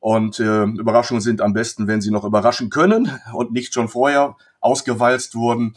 und 0.00 0.40
äh, 0.40 0.64
Überraschungen 0.64 1.20
sind 1.20 1.40
am 1.40 1.52
besten, 1.52 1.86
wenn 1.86 2.00
sie 2.00 2.10
noch 2.10 2.24
überraschen 2.24 2.70
können 2.70 3.20
und 3.32 3.52
nicht 3.52 3.72
schon 3.72 3.86
vorher 3.86 4.36
ausgewalzt 4.60 5.36
wurden. 5.36 5.76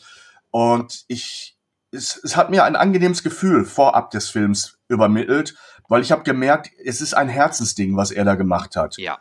Und 0.55 1.03
ich, 1.09 1.57
es, 1.91 2.15
es 2.23 2.37
hat 2.37 2.49
mir 2.49 2.63
ein 2.63 2.77
angenehmes 2.77 3.23
Gefühl 3.23 3.65
vorab 3.65 4.11
des 4.11 4.29
Films 4.29 4.79
übermittelt, 4.87 5.53
weil 5.89 6.01
ich 6.01 6.13
habe 6.13 6.23
gemerkt, 6.23 6.69
es 6.81 7.01
ist 7.01 7.13
ein 7.13 7.27
Herzensding, 7.27 7.97
was 7.97 8.09
er 8.09 8.23
da 8.23 8.35
gemacht 8.35 8.77
hat. 8.77 8.95
Ja. 8.95 9.19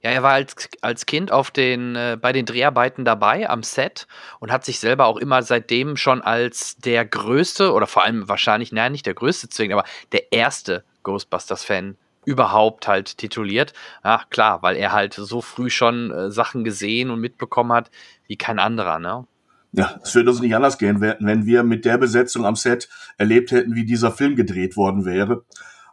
Ja, 0.00 0.10
er 0.10 0.22
war 0.22 0.34
als, 0.34 0.68
als 0.80 1.06
Kind 1.06 1.32
auf 1.32 1.50
den, 1.50 1.96
äh, 1.96 2.16
bei 2.20 2.32
den 2.32 2.46
Dreharbeiten 2.46 3.04
dabei 3.04 3.50
am 3.50 3.64
Set 3.64 4.06
und 4.38 4.52
hat 4.52 4.64
sich 4.64 4.78
selber 4.78 5.06
auch 5.06 5.16
immer 5.16 5.42
seitdem 5.42 5.96
schon 5.96 6.22
als 6.22 6.76
der 6.76 7.04
größte 7.04 7.72
oder 7.72 7.88
vor 7.88 8.04
allem 8.04 8.28
wahrscheinlich, 8.28 8.70
naja, 8.70 8.90
nicht 8.90 9.06
der 9.06 9.14
größte 9.14 9.48
zwingend, 9.48 9.72
aber 9.76 9.88
der 10.12 10.32
erste 10.32 10.84
Ghostbusters-Fan 11.02 11.96
überhaupt 12.24 12.86
halt 12.86 13.18
tituliert. 13.18 13.72
Ja, 14.04 14.22
klar, 14.30 14.62
weil 14.62 14.76
er 14.76 14.92
halt 14.92 15.14
so 15.14 15.40
früh 15.40 15.68
schon 15.68 16.12
äh, 16.12 16.30
Sachen 16.30 16.62
gesehen 16.62 17.10
und 17.10 17.18
mitbekommen 17.18 17.72
hat 17.72 17.90
wie 18.28 18.36
kein 18.36 18.60
anderer, 18.60 19.00
ne? 19.00 19.26
Ja, 19.72 19.98
es 20.02 20.14
würde 20.14 20.30
uns 20.30 20.40
nicht 20.40 20.54
anders 20.54 20.76
gehen, 20.76 21.00
wenn 21.00 21.46
wir 21.46 21.62
mit 21.62 21.86
der 21.86 21.96
Besetzung 21.96 22.44
am 22.44 22.56
Set 22.56 22.90
erlebt 23.16 23.52
hätten, 23.52 23.74
wie 23.74 23.86
dieser 23.86 24.12
Film 24.12 24.36
gedreht 24.36 24.76
worden 24.76 25.06
wäre. 25.06 25.44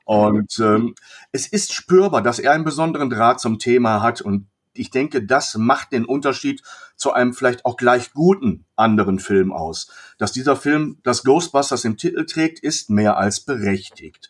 Und 0.03 0.59
ähm, 0.59 0.95
es 1.31 1.47
ist 1.47 1.73
spürbar, 1.73 2.21
dass 2.21 2.39
er 2.39 2.51
einen 2.51 2.65
besonderen 2.65 3.09
Draht 3.09 3.39
zum 3.39 3.57
Thema 3.57 4.01
hat. 4.01 4.19
Und 4.21 4.49
ich 4.73 4.89
denke, 4.89 5.23
das 5.23 5.55
macht 5.55 5.93
den 5.93 6.03
Unterschied 6.03 6.61
zu 6.95 7.13
einem 7.13 7.33
vielleicht 7.33 7.63
auch 7.63 7.77
gleich 7.77 8.11
guten 8.11 8.65
anderen 8.75 9.19
Film 9.19 9.53
aus. 9.53 9.89
Dass 10.17 10.33
dieser 10.33 10.57
Film 10.57 10.97
das 11.03 11.23
Ghostbusters 11.23 11.85
im 11.85 11.95
Titel 11.95 12.25
trägt, 12.25 12.59
ist 12.59 12.89
mehr 12.89 13.17
als 13.17 13.39
berechtigt 13.39 14.29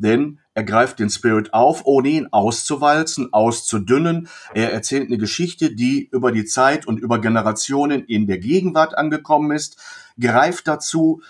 denn 0.00 0.38
er 0.54 0.64
greift 0.64 0.98
den 0.98 1.10
Spirit 1.10 1.54
auf, 1.54 1.82
ohne 1.84 2.08
ihn 2.08 2.28
auszuwalzen, 2.32 3.32
auszudünnen. 3.32 4.28
Er 4.54 4.72
erzählt 4.72 5.06
eine 5.06 5.18
Geschichte, 5.18 5.74
die 5.74 6.08
über 6.10 6.32
die 6.32 6.44
Zeit 6.44 6.86
und 6.86 6.98
über 6.98 7.20
Generationen 7.20 8.04
in 8.04 8.26
der 8.26 8.38
Gegenwart 8.38 8.96
angekommen 8.96 9.52
ist, 9.52 9.76
greift 10.18 10.66
dazu 10.66 11.22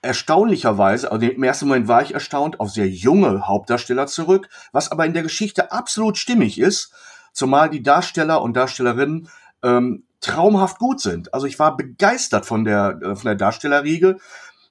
erstaunlicherweise, 0.00 1.12
also 1.12 1.24
im 1.24 1.42
ersten 1.44 1.68
Moment 1.68 1.86
war 1.86 2.02
ich 2.02 2.12
erstaunt, 2.12 2.58
auf 2.58 2.70
sehr 2.70 2.88
junge 2.88 3.46
Hauptdarsteller 3.46 4.08
zurück, 4.08 4.48
was 4.72 4.90
aber 4.90 5.06
in 5.06 5.14
der 5.14 5.22
Geschichte 5.22 5.70
absolut 5.70 6.18
stimmig 6.18 6.58
ist, 6.58 6.92
zumal 7.32 7.70
die 7.70 7.84
Darsteller 7.84 8.42
und 8.42 8.54
Darstellerinnen 8.54 9.28
ähm, 9.62 10.04
traumhaft 10.20 10.78
gut 10.78 11.00
sind. 11.00 11.32
Also 11.32 11.46
ich 11.46 11.58
war 11.58 11.76
begeistert 11.76 12.46
von 12.46 12.64
der, 12.64 12.98
äh, 13.00 13.16
von 13.16 13.26
der 13.26 13.36
Darstellerriege, 13.36 14.18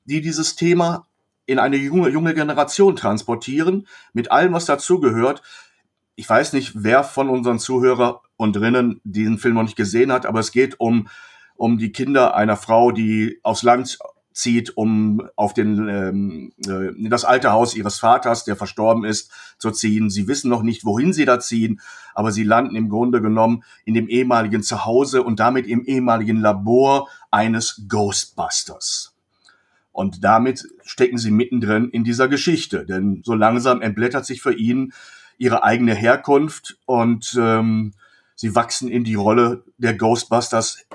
die 0.04 0.22
dieses 0.22 0.56
Thema 0.56 1.08
in 1.52 1.60
eine 1.60 1.76
junge, 1.76 2.10
junge 2.10 2.34
Generation 2.34 2.96
transportieren, 2.96 3.88
mit 4.14 4.32
allem, 4.32 4.54
was 4.54 4.66
dazugehört. 4.66 5.42
Ich 6.16 6.30
weiß 6.30 6.54
nicht, 6.54 6.72
wer 6.76 7.04
von 7.04 7.30
unseren 7.30 7.60
Zuhörer 7.60 8.22
und 8.38 8.56
drinnen 8.56 9.02
diesen 9.04 9.38
Film 9.38 9.56
noch 9.56 9.64
nicht 9.64 9.76
gesehen 9.76 10.12
hat, 10.12 10.26
aber 10.26 10.40
es 10.40 10.52
geht 10.52 10.80
um, 10.80 11.08
um 11.56 11.78
die 11.78 11.92
Kinder 11.92 12.36
einer 12.36 12.58
Frau, 12.58 12.92
die 12.92 13.40
aufs 13.44 13.64
Land 13.64 14.00
zieht, 14.34 14.78
um 14.78 15.28
auf 15.36 15.54
den, 15.54 15.90
ähm, 15.90 16.54
äh, 16.66 17.10
das 17.10 17.26
alte 17.26 17.52
Haus 17.52 17.76
ihres 17.76 18.00
Vaters, 18.00 18.46
der 18.46 18.56
verstorben 18.56 19.04
ist, 19.04 19.30
zu 19.58 19.72
ziehen. 19.72 20.10
Sie 20.10 20.28
wissen 20.28 20.50
noch 20.50 20.64
nicht, 20.64 20.86
wohin 20.86 21.12
sie 21.12 21.26
da 21.26 21.40
ziehen, 21.40 21.82
aber 22.16 22.32
sie 22.32 22.44
landen 22.44 22.76
im 22.76 22.90
Grunde 22.90 23.22
genommen 23.22 23.64
in 23.84 23.94
dem 23.94 24.08
ehemaligen 24.08 24.64
Zuhause 24.64 25.22
und 25.24 25.40
damit 25.40 25.68
im 25.68 25.84
ehemaligen 25.84 26.38
Labor 26.38 27.10
eines 27.30 27.84
Ghostbusters. 27.90 29.11
Und 29.92 30.24
damit 30.24 30.68
stecken 30.84 31.18
sie 31.18 31.32
mittendrin 31.32 31.90
in 31.90 32.04
dieser 32.04 32.28
Geschichte. 32.28 32.86
Denn 32.86 33.22
so 33.26 33.34
langsam 33.34 33.82
entblättert 33.82 34.26
sich 34.26 34.42
für 34.42 34.54
ihn 34.54 34.94
ihre 35.38 35.64
eigene 35.64 35.94
Herkunft 35.96 36.78
und 36.86 37.36
ähm, 37.40 37.94
sie 38.36 38.56
wachsen 38.56 38.90
in 38.90 39.04
die 39.04 39.16
Rolle 39.16 39.64
der 39.78 39.96
Ghostbusters 39.96 40.86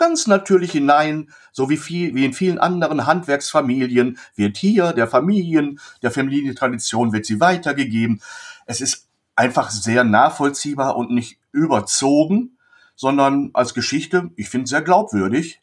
ganz 0.00 0.26
natürlich 0.26 0.72
hinein, 0.72 1.28
so 1.52 1.68
wie, 1.68 1.76
viel, 1.76 2.14
wie 2.14 2.24
in 2.24 2.32
vielen 2.32 2.58
anderen 2.58 3.06
Handwerksfamilien 3.06 4.18
wird 4.34 4.56
hier 4.56 4.94
der 4.94 5.06
Familien, 5.06 5.78
der 6.02 6.10
Familientradition 6.10 7.12
wird 7.12 7.26
sie 7.26 7.38
weitergegeben. 7.38 8.22
Es 8.64 8.80
ist 8.80 9.08
einfach 9.36 9.70
sehr 9.70 10.02
nachvollziehbar 10.02 10.96
und 10.96 11.10
nicht 11.10 11.38
überzogen, 11.52 12.56
sondern 12.96 13.50
als 13.52 13.74
Geschichte, 13.74 14.30
ich 14.36 14.48
finde, 14.48 14.68
sehr 14.68 14.82
glaubwürdig. 14.82 15.60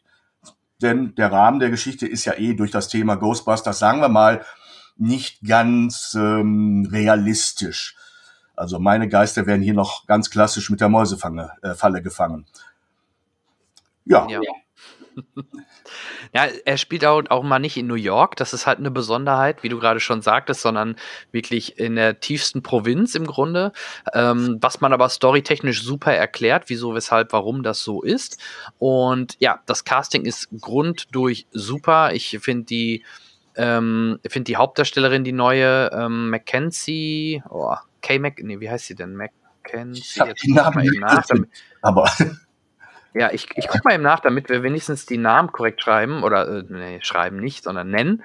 Denn 0.80 1.14
der 1.16 1.32
Rahmen 1.32 1.58
der 1.58 1.70
Geschichte 1.70 2.06
ist 2.06 2.24
ja 2.24 2.34
eh 2.34 2.54
durch 2.54 2.70
das 2.70 2.88
Thema 2.88 3.16
Ghostbusters, 3.16 3.78
sagen 3.78 4.00
wir 4.00 4.08
mal, 4.08 4.44
nicht 4.96 5.42
ganz 5.46 6.14
ähm, 6.18 6.88
realistisch. 6.90 7.96
Also 8.56 8.78
meine 8.78 9.08
Geister 9.08 9.46
werden 9.46 9.62
hier 9.62 9.74
noch 9.74 10.06
ganz 10.06 10.30
klassisch 10.30 10.70
mit 10.70 10.80
der 10.80 10.88
Mäusefalle 10.88 11.52
äh, 11.62 12.02
gefangen. 12.02 12.46
Ja. 14.04 14.26
ja. 14.28 14.40
Ja, 16.34 16.46
er 16.64 16.76
spielt 16.76 17.04
auch, 17.04 17.22
auch 17.28 17.42
mal 17.42 17.58
nicht 17.58 17.76
in 17.76 17.86
New 17.86 17.94
York. 17.94 18.36
Das 18.36 18.52
ist 18.52 18.66
halt 18.66 18.78
eine 18.78 18.90
Besonderheit, 18.90 19.62
wie 19.62 19.68
du 19.68 19.78
gerade 19.78 20.00
schon 20.00 20.22
sagtest, 20.22 20.62
sondern 20.62 20.96
wirklich 21.32 21.78
in 21.78 21.96
der 21.96 22.20
tiefsten 22.20 22.62
Provinz 22.62 23.14
im 23.14 23.26
Grunde. 23.26 23.72
Ähm, 24.12 24.58
was 24.60 24.80
man 24.80 24.92
aber 24.92 25.08
storytechnisch 25.08 25.82
super 25.82 26.12
erklärt, 26.12 26.64
wieso, 26.66 26.94
weshalb, 26.94 27.32
warum 27.32 27.62
das 27.62 27.80
so 27.82 28.02
ist. 28.02 28.38
Und 28.78 29.36
ja, 29.38 29.60
das 29.66 29.84
Casting 29.84 30.24
ist 30.24 30.48
grunddurch 30.60 31.46
super. 31.52 32.12
Ich 32.12 32.38
finde 32.40 32.64
die, 32.64 33.04
ähm, 33.56 34.18
finde 34.26 34.44
die 34.44 34.56
Hauptdarstellerin, 34.56 35.24
die 35.24 35.32
neue 35.32 35.90
ähm, 35.92 36.30
Mackenzie, 36.30 37.42
oh, 37.50 37.74
Kay 38.00 38.18
Mac, 38.18 38.40
nee, 38.42 38.60
wie 38.60 38.70
heißt 38.70 38.86
sie 38.86 38.94
denn? 38.94 39.16
Mackenzie. 39.16 40.02
Ich 40.02 40.20
hab 40.20 40.34
die 40.36 40.52
Namen 40.52 40.86
nach, 41.00 41.26
damit, 41.26 41.50
aber 41.82 42.10
ja, 43.14 43.30
ich, 43.32 43.48
ich 43.56 43.68
gucke 43.68 43.82
mal 43.84 43.94
eben 43.94 44.02
nach, 44.02 44.20
damit 44.20 44.48
wir 44.48 44.62
wenigstens 44.62 45.06
die 45.06 45.18
Namen 45.18 45.50
korrekt 45.50 45.82
schreiben 45.82 46.22
oder 46.22 46.48
äh, 46.48 46.64
nee, 46.68 46.98
schreiben 47.02 47.40
nicht, 47.40 47.64
sondern 47.64 47.90
nennen. 47.90 48.22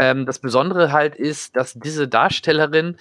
Ähm, 0.00 0.26
das 0.26 0.38
Besondere 0.38 0.92
halt 0.92 1.14
ist, 1.14 1.56
dass 1.56 1.74
diese 1.74 2.08
Darstellerin 2.08 2.96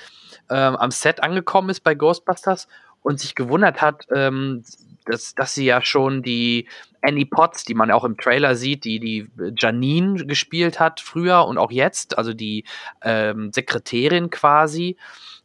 ähm, 0.50 0.75
am 0.75 0.91
Set 0.91 1.24
angekommen 1.24 1.69
ist 1.69 1.81
bei 1.81 1.95
Ghostbusters 1.95 2.67
und 3.01 3.19
sich 3.19 3.36
gewundert 3.36 3.81
hat, 3.81 4.07
ähm, 4.13 4.63
dass, 5.05 5.36
dass 5.36 5.53
sie 5.53 5.65
ja 5.65 5.81
schon 5.81 6.24
die 6.24 6.67
Annie 7.01 7.25
Potts, 7.25 7.63
die 7.63 7.74
man 7.74 7.91
auch 7.91 8.03
im 8.03 8.17
Trailer 8.17 8.55
sieht, 8.55 8.83
die 8.83 9.00
die 9.00 9.29
Janine 9.57 10.25
gespielt 10.25 10.79
hat 10.79 11.00
früher 11.00 11.45
und 11.45 11.57
auch 11.57 11.71
jetzt, 11.71 12.17
also 12.17 12.33
die 12.33 12.65
ähm, 13.01 13.51
Sekretärin 13.53 14.29
quasi, 14.29 14.98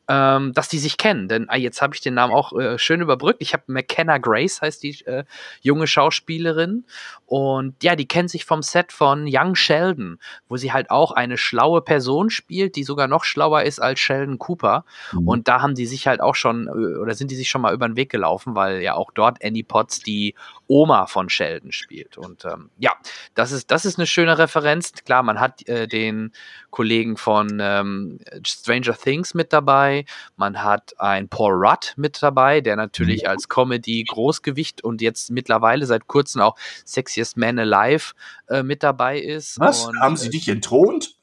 ähm, 0.08 0.52
dass 0.52 0.68
die 0.68 0.78
sich 0.78 0.96
kennen. 0.96 1.28
Denn 1.28 1.48
ah, 1.48 1.56
jetzt 1.56 1.80
habe 1.80 1.94
ich 1.94 2.00
den 2.00 2.14
Namen 2.14 2.32
auch 2.32 2.52
äh, 2.58 2.78
schön 2.78 3.00
überbrückt. 3.00 3.40
Ich 3.40 3.52
habe 3.52 3.64
McKenna 3.66 4.18
Grace, 4.18 4.60
heißt 4.60 4.82
die 4.82 5.00
äh, 5.06 5.24
junge 5.62 5.86
Schauspielerin. 5.86 6.84
Und 7.26 7.82
ja, 7.82 7.96
die 7.96 8.06
kennt 8.06 8.30
sich 8.30 8.44
vom 8.44 8.62
Set 8.62 8.92
von 8.92 9.26
Young 9.26 9.54
Sheldon, 9.54 10.18
wo 10.48 10.56
sie 10.56 10.72
halt 10.72 10.90
auch 10.90 11.12
eine 11.12 11.38
schlaue 11.38 11.80
Person 11.80 12.30
spielt, 12.30 12.76
die 12.76 12.84
sogar 12.84 13.08
noch 13.08 13.24
schlauer 13.24 13.62
ist 13.62 13.80
als 13.80 13.98
Sheldon 14.00 14.38
Cooper. 14.38 14.84
Mhm. 15.12 15.28
Und 15.28 15.48
da 15.48 15.62
haben 15.62 15.74
die 15.74 15.86
sich 15.86 16.06
halt 16.06 16.20
auch 16.20 16.34
schon, 16.34 16.66
äh, 16.66 16.98
oder 16.98 17.14
sind 17.14 17.30
die 17.30 17.36
sich 17.36 17.48
schon 17.48 17.62
mal 17.62 17.72
über 17.72 17.88
den 17.88 17.96
Weg 17.96 18.10
gelaufen, 18.10 18.54
weil 18.54 18.82
ja 18.82 18.94
auch 18.94 19.10
dort 19.12 19.42
Annie 19.42 19.64
Potts 19.64 20.00
die 20.00 20.34
Oma 20.66 21.06
von 21.06 21.28
Sheldon 21.28 21.72
spielt. 21.72 22.18
Und 22.18 22.44
ähm, 22.44 22.70
ja, 22.78 22.92
das 23.34 23.52
ist, 23.52 23.70
das 23.70 23.84
ist 23.84 23.98
eine 23.98 24.06
schöne 24.06 24.38
Referenz. 24.38 24.92
Klar, 25.04 25.22
man 25.22 25.40
hat 25.40 25.66
äh, 25.68 25.86
den 25.86 26.32
Kollegen 26.74 27.16
von 27.16 27.58
ähm, 27.60 28.18
Stranger 28.44 28.98
Things 28.98 29.32
mit 29.32 29.52
dabei. 29.52 30.06
Man 30.36 30.64
hat 30.64 30.92
einen 30.98 31.28
Paul 31.28 31.52
Rudd 31.52 31.94
mit 31.96 32.20
dabei, 32.20 32.60
der 32.60 32.74
natürlich 32.74 33.28
als 33.28 33.48
Comedy 33.48 34.02
Großgewicht 34.02 34.82
und 34.82 35.00
jetzt 35.00 35.30
mittlerweile 35.30 35.86
seit 35.86 36.08
kurzem 36.08 36.40
auch 36.40 36.56
Sexiest 36.84 37.36
Man 37.36 37.60
Alive 37.60 38.14
äh, 38.48 38.64
mit 38.64 38.82
dabei 38.82 39.20
ist. 39.20 39.60
Was? 39.60 39.86
Und, 39.86 40.00
haben 40.00 40.16
sie 40.16 40.30
dich 40.30 40.48
entthront? 40.48 41.14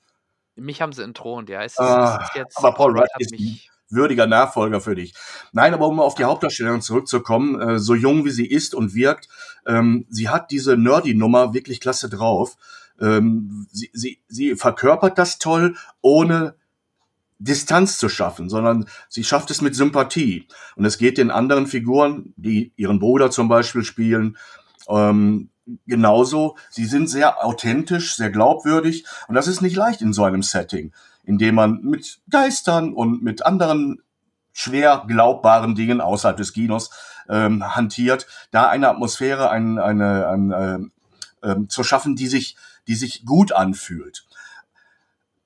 Mich 0.55 0.81
haben 0.81 0.93
sie 0.93 1.03
entthront, 1.03 1.49
ja. 1.49 1.63
Es, 1.63 1.77
ah, 1.77 2.19
es 2.21 2.29
ist 2.29 2.35
jetzt, 2.35 2.57
aber 2.57 2.73
Paul 2.73 2.97
Rudd 2.97 3.09
ist 3.19 3.31
mich 3.31 3.69
würdiger 3.89 4.27
Nachfolger 4.27 4.79
für 4.79 4.95
dich. 4.95 5.13
Nein, 5.51 5.73
aber 5.73 5.87
um 5.87 5.99
auf 5.99 6.15
die 6.15 6.23
Hauptdarstellerin 6.23 6.81
zurückzukommen, 6.81 7.59
äh, 7.59 7.77
so 7.77 7.93
jung 7.93 8.23
wie 8.23 8.29
sie 8.29 8.47
ist 8.47 8.73
und 8.73 8.95
wirkt, 8.95 9.27
ähm, 9.67 10.05
sie 10.09 10.29
hat 10.29 10.49
diese 10.51 10.77
Nerdy-Nummer 10.77 11.53
wirklich 11.53 11.81
klasse 11.81 12.07
drauf. 12.07 12.55
Ähm, 13.01 13.67
sie, 13.71 13.89
sie, 13.93 14.19
sie 14.27 14.55
verkörpert 14.55 15.17
das 15.17 15.39
toll, 15.39 15.75
ohne 16.01 16.55
Distanz 17.39 17.97
zu 17.97 18.07
schaffen, 18.07 18.49
sondern 18.49 18.85
sie 19.09 19.23
schafft 19.23 19.49
es 19.51 19.61
mit 19.61 19.75
Sympathie. 19.75 20.47
Und 20.75 20.85
es 20.85 20.97
geht 20.97 21.17
den 21.17 21.31
anderen 21.31 21.67
Figuren, 21.67 22.33
die 22.37 22.71
ihren 22.75 22.99
Bruder 22.99 23.31
zum 23.31 23.49
Beispiel 23.49 23.83
spielen, 23.83 24.37
ähm, 24.87 25.49
genauso. 25.87 26.55
Sie 26.69 26.85
sind 26.85 27.09
sehr 27.09 27.43
authentisch, 27.43 28.15
sehr 28.15 28.29
glaubwürdig. 28.29 29.05
Und 29.27 29.35
das 29.35 29.47
ist 29.47 29.61
nicht 29.61 29.75
leicht 29.75 30.01
in 30.01 30.13
so 30.13 30.23
einem 30.23 30.43
Setting 30.43 30.93
indem 31.23 31.55
man 31.55 31.81
mit 31.81 32.19
Geistern 32.29 32.93
und 32.93 33.23
mit 33.23 33.45
anderen 33.45 34.01
schwer 34.53 35.03
glaubbaren 35.07 35.75
Dingen 35.75 36.01
außerhalb 36.01 36.37
des 36.37 36.53
Kinos 36.53 36.91
ähm, 37.29 37.75
hantiert, 37.75 38.27
da 38.51 38.67
eine 38.67 38.89
Atmosphäre 38.89 39.49
ein, 39.49 39.79
eine, 39.79 40.27
eine, 40.27 40.89
äh, 41.41 41.49
äh, 41.49 41.67
zu 41.67 41.83
schaffen, 41.83 42.15
die 42.15 42.27
sich, 42.27 42.57
die 42.87 42.95
sich 42.95 43.25
gut 43.25 43.51
anfühlt. 43.51 44.25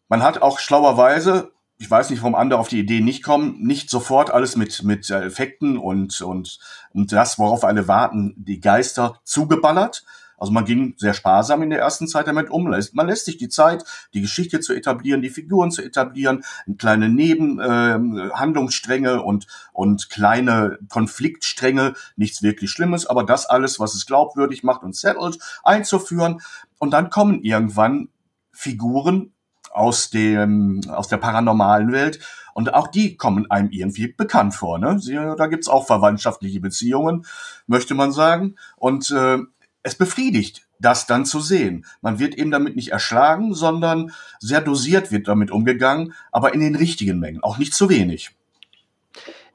Man 0.08 0.24
hat 0.24 0.42
auch 0.42 0.60
schlauerweise, 0.60 1.52
ich 1.78 1.90
weiß 1.90 2.10
nicht, 2.10 2.22
warum 2.22 2.36
andere 2.36 2.60
auf 2.60 2.68
die 2.68 2.80
Idee 2.80 3.02
nicht 3.02 3.24
kommen, 3.24 3.62
nicht 3.62 3.90
sofort 3.90 4.30
alles 4.30 4.56
mit, 4.56 4.84
mit 4.84 5.10
Effekten 5.10 5.78
und, 5.78 6.22
und, 6.22 6.60
und 6.94 7.12
das, 7.12 7.38
worauf 7.40 7.64
alle 7.64 7.88
warten, 7.88 8.34
die 8.38 8.60
Geister 8.60 9.20
zugeballert, 9.24 10.06
also 10.38 10.52
man 10.52 10.66
ging 10.66 10.96
sehr 10.98 11.14
sparsam 11.14 11.64
in 11.64 11.70
der 11.70 11.80
ersten 11.80 12.08
Zeit 12.08 12.28
damit 12.28 12.50
um. 12.50 12.66
Man 12.66 13.08
lässt 13.08 13.26
sich 13.26 13.38
die 13.38 13.50
Zeit, 13.50 13.84
die 14.14 14.22
Geschichte 14.22 14.60
zu 14.60 14.74
etablieren, 14.74 15.22
die 15.22 15.30
Figuren 15.30 15.72
zu 15.72 15.82
etablieren, 15.82 16.44
kleine 16.78 17.10
Nebenhandlungsstränge 17.10 19.12
ähm, 19.12 19.20
äh, 19.20 19.22
und, 19.22 19.48
und 19.74 20.10
kleine 20.10 20.78
Konfliktstränge, 20.90 21.94
nichts 22.16 22.42
wirklich 22.42 22.72
Schlimmes, 22.72 23.06
aber 23.06 23.24
das 23.24 23.46
alles, 23.46 23.80
was 23.80 23.96
es 23.96 24.06
glaubwürdig 24.06 24.64
macht 24.64 24.84
und 24.84 24.96
settelt, 24.96 25.40
einzuführen. 25.64 26.42
Und 26.80 26.92
dann 26.92 27.10
kommen 27.10 27.42
irgendwann 27.42 28.10
Figuren 28.52 29.32
aus 29.72 30.10
dem 30.10 30.82
aus 30.88 31.10
der 31.10 31.18
paranormalen 31.18 31.92
Welt 31.92 32.20
und 32.54 32.74
auch 32.74 32.88
die 32.88 33.18
kommen 33.18 33.52
einem 33.52 33.70
irgendwie 33.72 34.08
bekannt 34.08 34.56
vor. 34.56 34.80
Ne? 34.80 35.00
Sie, 35.00 35.14
da 35.14 35.48
gibt's 35.48 35.68
auch 35.68 35.86
verwandtschaftliche 35.86 36.62
Beziehungen, 36.62 37.26
möchte 37.68 37.96
man 37.96 38.14
sagen. 38.14 38.56
Und 38.78 39.12
äh, 39.12 39.40
es 39.86 39.96
befriedigt, 39.96 40.64
das 40.80 41.06
dann 41.06 41.26
zu 41.26 41.40
sehen. 41.40 41.86
Man 42.02 42.18
wird 42.20 42.36
eben 42.36 42.50
damit 42.50 42.76
nicht 42.76 42.92
erschlagen, 42.92 43.54
sondern 43.54 44.12
sehr 44.40 44.60
dosiert 44.60 45.12
wird 45.12 45.28
damit 45.28 45.52
umgegangen, 45.52 46.14
aber 46.32 46.54
in 46.54 46.60
den 46.60 46.76
richtigen 46.76 47.20
Mengen, 47.20 47.44
auch 47.44 47.60
nicht 47.60 47.74
zu 47.74 47.88
wenig. 47.88 48.32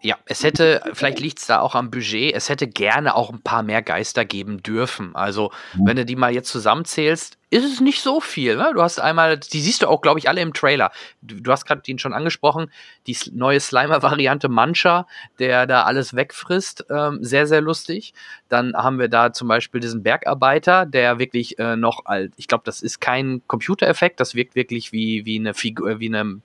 Ja, 0.00 0.16
es 0.26 0.44
hätte, 0.44 0.82
vielleicht 0.94 1.20
liegt 1.20 1.40
es 1.40 1.46
da 1.46 1.60
auch 1.60 1.74
am 1.74 1.90
Budget, 1.90 2.34
es 2.34 2.48
hätte 2.48 2.68
gerne 2.68 3.16
auch 3.16 3.30
ein 3.30 3.42
paar 3.42 3.62
mehr 3.62 3.82
Geister 3.82 4.24
geben 4.24 4.62
dürfen. 4.62 5.14
Also, 5.14 5.50
mhm. 5.74 5.86
wenn 5.86 5.96
du 5.96 6.04
die 6.06 6.16
mal 6.16 6.32
jetzt 6.32 6.48
zusammenzählst, 6.48 7.36
ist 7.50 7.64
es 7.64 7.80
nicht 7.80 8.00
so 8.00 8.20
viel. 8.20 8.56
Ne? 8.56 8.70
Du 8.74 8.82
hast 8.82 9.00
einmal, 9.00 9.38
die 9.38 9.60
siehst 9.60 9.82
du 9.82 9.88
auch, 9.88 10.00
glaube 10.00 10.18
ich, 10.20 10.28
alle 10.28 10.40
im 10.40 10.54
Trailer. 10.54 10.92
Du, 11.20 11.40
du 11.40 11.50
hast 11.50 11.66
gerade 11.66 11.82
den 11.82 11.98
schon 11.98 12.12
angesprochen, 12.12 12.70
die 13.06 13.16
neue 13.32 13.58
Slimer-Variante 13.58 14.48
Mancha, 14.48 15.06
der 15.38 15.66
da 15.66 15.82
alles 15.82 16.14
wegfrisst. 16.14 16.86
Ähm, 16.90 17.18
sehr, 17.22 17.46
sehr 17.46 17.60
lustig. 17.60 18.14
Dann 18.48 18.74
haben 18.74 18.98
wir 18.98 19.08
da 19.08 19.32
zum 19.32 19.48
Beispiel 19.48 19.80
diesen 19.80 20.02
Bergarbeiter, 20.02 20.86
der 20.86 21.18
wirklich 21.18 21.58
äh, 21.58 21.76
noch 21.76 22.06
alt, 22.06 22.32
ich 22.36 22.46
glaube, 22.46 22.62
das 22.64 22.82
ist 22.82 23.00
kein 23.00 23.42
Computereffekt, 23.48 24.20
das 24.20 24.34
wirkt 24.34 24.54
wirklich 24.54 24.92
wie, 24.92 25.26
wie 25.26 25.38
eine 25.38 25.52
Figur, 25.52 25.98
wie 25.98 26.08
eine, 26.08 26.40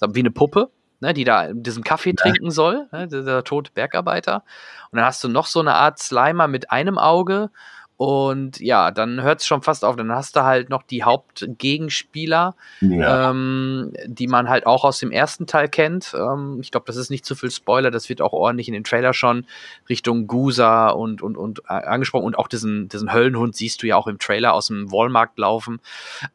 wie 0.00 0.20
eine 0.20 0.30
Puppe 0.30 0.70
ne, 1.00 1.14
die 1.14 1.24
da 1.24 1.52
diesen 1.52 1.84
Kaffee 1.84 2.12
trinken 2.12 2.50
soll, 2.50 2.88
ne, 2.92 3.06
dieser 3.08 3.44
tote 3.44 3.72
Bergarbeiter. 3.72 4.42
Und 4.90 4.96
dann 4.96 5.06
hast 5.06 5.22
du 5.22 5.28
noch 5.28 5.46
so 5.46 5.60
eine 5.60 5.74
Art 5.74 5.98
Slimer 5.98 6.48
mit 6.48 6.70
einem 6.70 6.98
Auge. 6.98 7.50
Und 7.98 8.60
ja, 8.60 8.92
dann 8.92 9.22
hört 9.22 9.40
es 9.40 9.46
schon 9.46 9.60
fast 9.60 9.84
auf. 9.84 9.96
Dann 9.96 10.12
hast 10.12 10.36
du 10.36 10.44
halt 10.44 10.70
noch 10.70 10.84
die 10.84 11.02
Hauptgegenspieler, 11.02 12.54
ja. 12.80 13.30
ähm, 13.30 13.92
die 14.06 14.28
man 14.28 14.48
halt 14.48 14.66
auch 14.66 14.84
aus 14.84 15.00
dem 15.00 15.10
ersten 15.10 15.48
Teil 15.48 15.68
kennt. 15.68 16.14
Ähm, 16.16 16.60
ich 16.62 16.70
glaube, 16.70 16.86
das 16.86 16.94
ist 16.94 17.10
nicht 17.10 17.26
zu 17.26 17.34
viel 17.34 17.50
Spoiler. 17.50 17.90
Das 17.90 18.08
wird 18.08 18.22
auch 18.22 18.32
ordentlich 18.32 18.68
in 18.68 18.74
den 18.74 18.84
Trailer 18.84 19.14
schon 19.14 19.46
Richtung 19.88 20.28
Gusa 20.28 20.90
und, 20.90 21.22
und, 21.22 21.36
und 21.36 21.58
äh, 21.68 21.72
angesprochen. 21.72 22.24
Und 22.24 22.38
auch 22.38 22.46
diesen, 22.46 22.88
diesen 22.88 23.12
Höllenhund 23.12 23.56
siehst 23.56 23.82
du 23.82 23.88
ja 23.88 23.96
auch 23.96 24.06
im 24.06 24.20
Trailer 24.20 24.54
aus 24.54 24.68
dem 24.68 24.92
Walmart 24.92 25.36
laufen. 25.36 25.80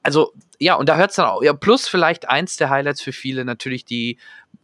Also, 0.03 0.34
ja, 0.60 0.76
und 0.76 0.90
da 0.90 0.96
hört 0.96 1.12
es 1.12 1.16
dann 1.16 1.26
auch. 1.26 1.44
Ja, 1.44 1.54
plus 1.54 1.88
vielleicht 1.88 2.30
eins 2.30 2.58
der 2.58 2.70
Highlights 2.70 3.02
für 3.02 3.12
viele 3.12 3.46
natürlich 3.46 3.86
die 3.86 4.18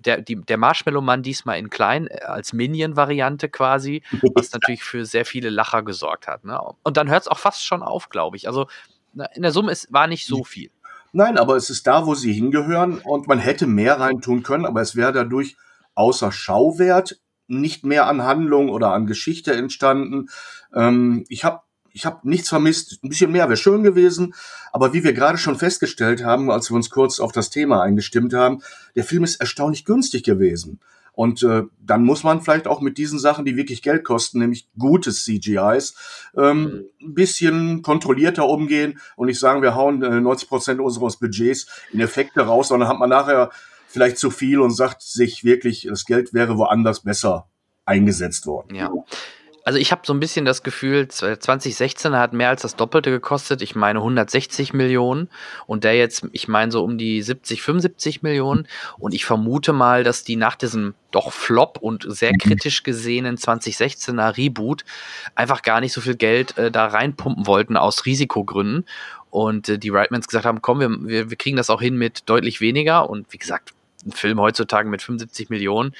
der, 0.06 0.22
die, 0.22 0.36
der 0.36 0.58
Marshmallow-Mann 0.58 1.24
diesmal 1.24 1.60
in 1.60 1.70
klein, 1.70 2.08
äh, 2.08 2.22
als 2.22 2.54
Minion-Variante 2.54 3.50
quasi, 3.50 4.02
was 4.34 4.52
natürlich 4.52 4.84
für 4.84 5.06
sehr 5.06 5.26
viele 5.26 5.50
Lacher 5.50 5.84
gesorgt 5.84 6.28
hat. 6.28 6.46
Ne? 6.46 6.60
Und 6.84 6.98
dann 6.98 7.10
hört 7.10 7.24
es 7.24 7.28
auch 7.28 7.40
fast 7.40 7.66
schon 7.66 7.84
auf, 7.84 8.10
glaube 8.10 8.38
ich. 8.38 8.48
Also 8.48 8.68
in 9.34 9.42
der 9.42 9.52
Summe 9.52 9.72
es 9.72 9.92
war 9.92 10.08
nicht 10.08 10.26
so 10.26 10.44
viel. 10.44 10.72
Nein, 11.12 11.38
aber 11.38 11.56
es 11.56 11.70
ist 11.70 11.88
da, 11.88 12.06
wo 12.06 12.14
sie 12.14 12.32
hingehören 12.32 13.00
und 13.00 13.28
man 13.28 13.40
hätte 13.40 13.66
mehr 13.66 14.00
reintun 14.00 14.44
können, 14.44 14.66
aber 14.66 14.82
es 14.82 14.96
wäre 14.96 15.12
dadurch 15.12 15.58
außer 15.96 16.32
Schauwert 16.32 17.20
nicht 17.48 17.84
mehr 17.84 18.08
an 18.08 18.22
Handlung 18.22 18.70
oder 18.70 18.94
an 18.94 19.08
Geschichte 19.08 19.54
entstanden. 19.54 20.30
Ähm, 20.74 21.26
ich 21.30 21.44
habe 21.44 21.62
ich 21.94 22.06
hab 22.06 22.26
nichts 22.26 22.50
vermisst. 22.50 23.00
Ein 23.04 23.10
bisschen 23.10 23.32
mehr 23.32 23.48
wäre 23.48 23.58
schön 23.58 23.84
gewesen. 23.84 24.34
Aber 24.72 24.94
wie 24.94 25.04
wir 25.04 25.14
gerade 25.14 25.38
schon 25.38 25.58
festgestellt 25.58 26.24
haben, 26.24 26.52
als 26.52 26.70
wir 26.70 26.76
uns 26.76 26.90
kurz 26.90 27.20
auf 27.20 27.32
das 27.32 27.50
Thema 27.50 27.82
eingestimmt 27.82 28.34
haben, 28.34 28.62
der 28.96 29.04
Film 29.04 29.24
ist 29.24 29.40
erstaunlich 29.40 29.86
günstig 29.86 30.24
gewesen. 30.24 30.80
Und 31.20 31.44
äh, 31.44 31.64
dann 31.82 32.06
muss 32.06 32.24
man 32.24 32.42
vielleicht 32.42 32.66
auch 32.66 32.80
mit 32.80 32.98
diesen 32.98 33.20
Sachen, 33.20 33.44
die 33.44 33.58
wirklich 33.58 33.82
Geld 33.82 34.06
kosten, 34.06 34.40
nämlich 34.40 34.70
gutes 34.78 35.26
CGIs, 35.26 35.96
ähm, 36.38 36.86
ein 37.02 37.14
bisschen 37.14 37.82
kontrollierter 37.82 38.48
umgehen 38.48 39.00
und 39.18 39.28
nicht 39.28 39.40
sagen, 39.40 39.62
wir 39.62 39.76
hauen 39.76 40.02
äh, 40.02 40.22
90 40.22 40.48
Prozent 40.48 40.80
unseres 40.80 41.18
Budgets 41.18 41.68
in 41.92 42.00
Effekte 42.00 42.40
raus, 42.40 42.70
sondern 42.70 42.88
hat 42.88 43.00
man 43.00 43.10
nachher 43.10 43.50
vielleicht 43.88 44.18
zu 44.18 44.30
viel 44.30 44.62
und 44.62 44.72
sagt 44.72 45.02
sich 45.02 45.44
wirklich, 45.44 45.88
das 45.90 46.06
Geld 46.06 46.34
wäre 46.34 46.58
woanders 46.58 47.02
besser 47.02 47.50
eingesetzt 47.84 48.46
worden. 48.46 48.76
Ja. 48.76 48.90
Also 49.64 49.78
ich 49.78 49.92
habe 49.92 50.02
so 50.06 50.14
ein 50.14 50.20
bisschen 50.20 50.46
das 50.46 50.64
Gefühl, 50.64 51.08
2016 51.08 52.16
hat 52.16 52.34
mehr 52.34 52.50
als 52.50 52.62
das 52.62 52.76
Doppelte 52.76 53.12
gekostet. 53.12 53.62
Ich 53.62 53.76
meine 53.76 54.00
160 54.00 54.74
Millionen 54.74 55.30
und 55.68 55.84
der 55.84 55.96
jetzt, 55.96 56.26
ich 56.32 56.48
meine 56.48 56.72
so 56.72 56.84
um 56.84 56.98
die 56.98 57.22
70, 57.22 57.62
75 57.62 58.22
Millionen. 58.22 58.68
Und 58.98 59.14
ich 59.14 59.26
vermute 59.26 59.74
mal, 59.74 60.04
dass 60.04 60.24
die 60.24 60.36
nach 60.36 60.56
diesem 60.56 60.94
doch 61.12 61.32
Flop 61.32 61.78
und 61.80 62.06
sehr 62.08 62.32
kritisch 62.40 62.84
gesehenen 62.84 63.38
2016er 63.38 64.38
Reboot 64.38 64.86
einfach 65.36 65.62
gar 65.62 65.82
nicht 65.82 65.94
so 65.94 66.02
viel 66.02 66.16
Geld 66.16 66.58
äh, 66.58 66.72
da 66.72 66.88
reinpumpen 66.88 67.48
wollten 67.48 67.78
aus 67.78 68.06
Risikogründen. 68.06 68.86
Und 69.30 69.70
äh, 69.70 69.78
die 69.78 69.90
Rightmans 69.90 70.28
gesagt 70.28 70.46
haben, 70.46 70.62
komm, 70.62 70.80
wir, 70.80 70.90
wir, 70.90 71.30
wir 71.30 71.38
kriegen 71.38 71.58
das 71.58 71.70
auch 71.70 71.82
hin 71.82 71.98
mit 71.98 72.30
deutlich 72.30 72.62
weniger. 72.62 73.10
Und 73.10 73.32
wie 73.32 73.38
gesagt, 73.38 73.74
ein 74.06 74.12
Film 74.12 74.40
heutzutage 74.40 74.90
mit 74.90 75.02
75 75.02 75.50
Millionen 75.50 75.94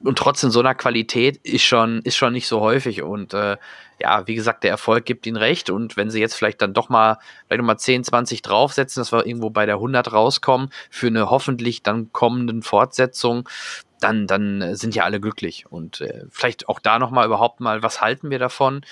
und 0.00 0.18
trotzdem 0.18 0.50
so 0.50 0.60
einer 0.60 0.74
Qualität 0.74 1.38
ist 1.38 1.62
schon, 1.62 2.00
ist 2.02 2.16
schon 2.16 2.32
nicht 2.32 2.46
so 2.46 2.60
häufig. 2.60 3.02
Und 3.02 3.34
äh, 3.34 3.56
ja, 4.00 4.26
wie 4.26 4.34
gesagt, 4.34 4.64
der 4.64 4.70
Erfolg 4.70 5.04
gibt 5.04 5.26
ihnen 5.26 5.36
recht. 5.36 5.70
Und 5.70 5.96
wenn 5.96 6.10
sie 6.10 6.20
jetzt 6.20 6.34
vielleicht 6.34 6.62
dann 6.62 6.74
doch 6.74 6.88
mal, 6.88 7.18
vielleicht 7.46 7.60
nochmal 7.60 7.78
10, 7.78 8.04
20 8.04 8.42
draufsetzen, 8.42 9.00
dass 9.00 9.12
wir 9.12 9.26
irgendwo 9.26 9.50
bei 9.50 9.66
der 9.66 9.76
100 9.76 10.12
rauskommen, 10.12 10.70
für 10.90 11.08
eine 11.08 11.30
hoffentlich 11.30 11.82
dann 11.82 12.12
kommenden 12.12 12.62
Fortsetzung, 12.62 13.48
dann, 14.00 14.26
dann 14.28 14.76
sind 14.76 14.94
ja 14.94 15.04
alle 15.04 15.20
glücklich. 15.20 15.66
Und 15.68 16.00
äh, 16.00 16.24
vielleicht 16.30 16.68
auch 16.68 16.78
da 16.78 16.98
nochmal 16.98 17.26
überhaupt 17.26 17.60
mal, 17.60 17.82
was 17.82 18.00
halten 18.00 18.30
wir 18.30 18.38
davon? 18.38 18.82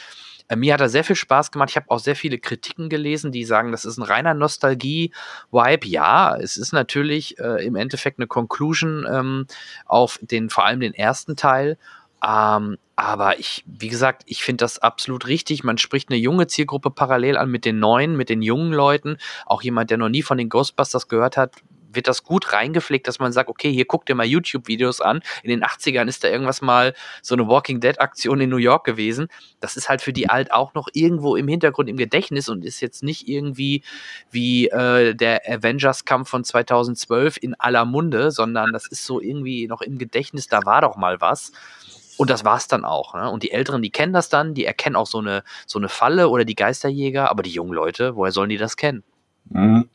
Äh, 0.48 0.56
mir 0.56 0.74
hat 0.74 0.80
er 0.80 0.88
sehr 0.88 1.04
viel 1.04 1.16
Spaß 1.16 1.50
gemacht. 1.50 1.70
Ich 1.70 1.76
habe 1.76 1.90
auch 1.90 1.98
sehr 1.98 2.16
viele 2.16 2.38
Kritiken 2.38 2.88
gelesen, 2.88 3.32
die 3.32 3.44
sagen, 3.44 3.72
das 3.72 3.84
ist 3.84 3.98
ein 3.98 4.02
reiner 4.02 4.34
Nostalgie-Vibe. 4.34 5.86
Ja, 5.86 6.36
es 6.36 6.56
ist 6.56 6.72
natürlich 6.72 7.38
äh, 7.38 7.64
im 7.64 7.76
Endeffekt 7.76 8.18
eine 8.18 8.26
Conclusion 8.26 9.06
ähm, 9.10 9.46
auf 9.84 10.18
den, 10.22 10.50
vor 10.50 10.64
allem 10.64 10.80
den 10.80 10.94
ersten 10.94 11.36
Teil. 11.36 11.78
Ähm, 12.26 12.78
aber 12.96 13.38
ich, 13.38 13.62
wie 13.66 13.88
gesagt, 13.88 14.22
ich 14.26 14.42
finde 14.42 14.64
das 14.64 14.78
absolut 14.78 15.26
richtig. 15.26 15.64
Man 15.64 15.76
spricht 15.76 16.08
eine 16.08 16.18
junge 16.18 16.46
Zielgruppe 16.46 16.90
parallel 16.90 17.36
an 17.36 17.50
mit 17.50 17.64
den 17.66 17.78
neuen, 17.78 18.16
mit 18.16 18.30
den 18.30 18.40
jungen 18.40 18.72
Leuten. 18.72 19.18
Auch 19.44 19.62
jemand, 19.62 19.90
der 19.90 19.98
noch 19.98 20.08
nie 20.08 20.22
von 20.22 20.38
den 20.38 20.48
Ghostbusters 20.48 21.08
gehört 21.08 21.36
hat, 21.36 21.56
wird 21.96 22.08
das 22.08 22.22
gut 22.22 22.52
reingepflegt, 22.52 23.08
dass 23.08 23.18
man 23.18 23.32
sagt, 23.32 23.48
okay, 23.48 23.72
hier 23.72 23.86
guck 23.86 24.06
dir 24.06 24.14
mal 24.14 24.26
YouTube-Videos 24.26 25.00
an. 25.00 25.20
In 25.42 25.50
den 25.50 25.64
80ern 25.64 26.06
ist 26.06 26.22
da 26.22 26.28
irgendwas 26.28 26.62
mal 26.62 26.94
so 27.22 27.34
eine 27.34 27.48
Walking 27.48 27.80
Dead-Aktion 27.80 28.40
in 28.40 28.50
New 28.50 28.56
York 28.56 28.84
gewesen. 28.84 29.28
Das 29.60 29.76
ist 29.76 29.88
halt 29.88 30.02
für 30.02 30.12
die 30.12 30.28
alt 30.28 30.52
auch 30.52 30.74
noch 30.74 30.88
irgendwo 30.92 31.36
im 31.36 31.48
Hintergrund 31.48 31.88
im 31.88 31.96
Gedächtnis 31.96 32.48
und 32.48 32.64
ist 32.64 32.80
jetzt 32.80 33.02
nicht 33.02 33.28
irgendwie 33.28 33.82
wie 34.30 34.68
äh, 34.68 35.14
der 35.14 35.42
Avengers-Kampf 35.48 36.28
von 36.28 36.44
2012 36.44 37.38
in 37.40 37.54
aller 37.54 37.84
Munde, 37.84 38.30
sondern 38.30 38.72
das 38.72 38.86
ist 38.86 39.04
so 39.04 39.20
irgendwie 39.20 39.66
noch 39.66 39.80
im 39.80 39.98
Gedächtnis, 39.98 40.48
da 40.48 40.64
war 40.64 40.82
doch 40.82 40.96
mal 40.96 41.20
was. 41.20 41.52
Und 42.16 42.30
das 42.30 42.44
war's 42.44 42.66
dann 42.66 42.84
auch. 42.84 43.14
Ne? 43.14 43.30
Und 43.30 43.42
die 43.42 43.50
Älteren, 43.50 43.82
die 43.82 43.90
kennen 43.90 44.12
das 44.12 44.28
dann, 44.28 44.54
die 44.54 44.64
erkennen 44.64 44.96
auch 44.96 45.06
so 45.06 45.18
eine, 45.18 45.42
so 45.66 45.78
eine 45.78 45.88
Falle 45.88 46.28
oder 46.28 46.44
die 46.44 46.54
Geisterjäger, 46.54 47.30
aber 47.30 47.42
die 47.42 47.50
jungen 47.50 47.72
Leute, 47.72 48.16
woher 48.16 48.32
sollen 48.32 48.48
die 48.48 48.56
das 48.56 48.76
kennen? 48.76 49.04
Mhm. 49.50 49.88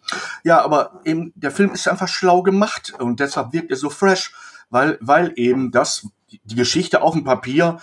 Ja, 0.44 0.64
aber 0.64 1.02
eben 1.06 1.34
der 1.36 1.52
Film 1.52 1.72
ist 1.72 1.88
einfach 1.88 2.08
schlau 2.08 2.42
gemacht 2.42 2.94
und 3.00 3.20
deshalb 3.20 3.54
wirkt 3.54 3.72
er 3.72 3.78
so 3.78 3.90
fresh, 3.90 4.34
weil, 4.70 4.98
weil 5.02 5.34
eben 5.36 5.72
das, 5.72 6.08
die 6.44 6.56
Geschichte 6.56 7.02
auf 7.02 7.14
dem 7.14 7.24
Papier 7.24 7.80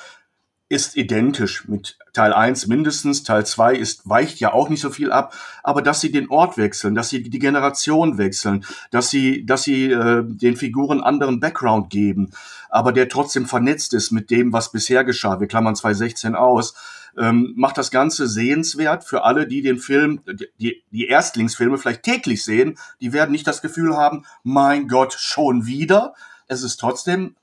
ist 0.69 0.97
identisch 0.97 1.67
mit 1.67 1.97
Teil 2.13 2.33
1 2.33 2.67
mindestens, 2.67 3.23
Teil 3.23 3.47
2 3.47 3.75
ist, 3.75 4.09
weicht 4.09 4.39
ja 4.39 4.53
auch 4.53 4.69
nicht 4.69 4.81
so 4.81 4.91
viel 4.91 5.13
ab, 5.13 5.35
aber 5.63 5.81
dass 5.81 6.01
sie 6.01 6.13
den 6.13 6.29
Ort 6.29 6.59
wechseln, 6.59 6.95
dass 6.95 7.09
sie 7.09 7.23
die 7.23 7.39
Generation 7.39 8.19
wechseln, 8.19 8.65
dass 8.91 9.09
sie, 9.09 9.47
dass 9.47 9.63
sie 9.63 9.91
äh, 9.91 10.25
den 10.25 10.57
Figuren 10.57 11.01
anderen 11.01 11.41
Background 11.41 11.89
geben, 11.91 12.33
aber 12.69 12.93
der 12.93 13.09
trotzdem 13.09 13.47
vernetzt 13.47 13.95
ist 13.95 14.11
mit 14.11 14.31
dem, 14.31 14.53
was 14.53 14.73
bisher 14.73 15.05
geschah. 15.05 15.41
Wir 15.41 15.47
klammern 15.47 15.77
2016 15.77 16.35
aus 16.35 16.75
ähm, 17.19 17.53
macht 17.57 17.79
das 17.79 17.91
Ganze 17.91 18.29
sehenswert 18.29 19.05
für 19.05 19.25
alle, 19.25 19.47
die 19.47 19.63
den 19.63 19.79
Film, 19.79 20.21
die, 20.59 20.83
die 20.91 21.07
Erstlingsfilme 21.07 21.79
vielleicht 21.79 22.03
täglich 22.03 22.45
sehen. 22.45 22.79
Die 23.01 23.13
werden 23.13 23.33
nicht 23.33 23.47
das 23.47 23.63
Gefühl 23.63 23.97
haben, 23.97 24.25
mein 24.43 24.89
Gott, 24.89 25.15
schon 25.15 25.67
wieder. 25.67 26.15
Es 26.47 26.63
ist 26.63 26.79
trotzdem 26.79 27.35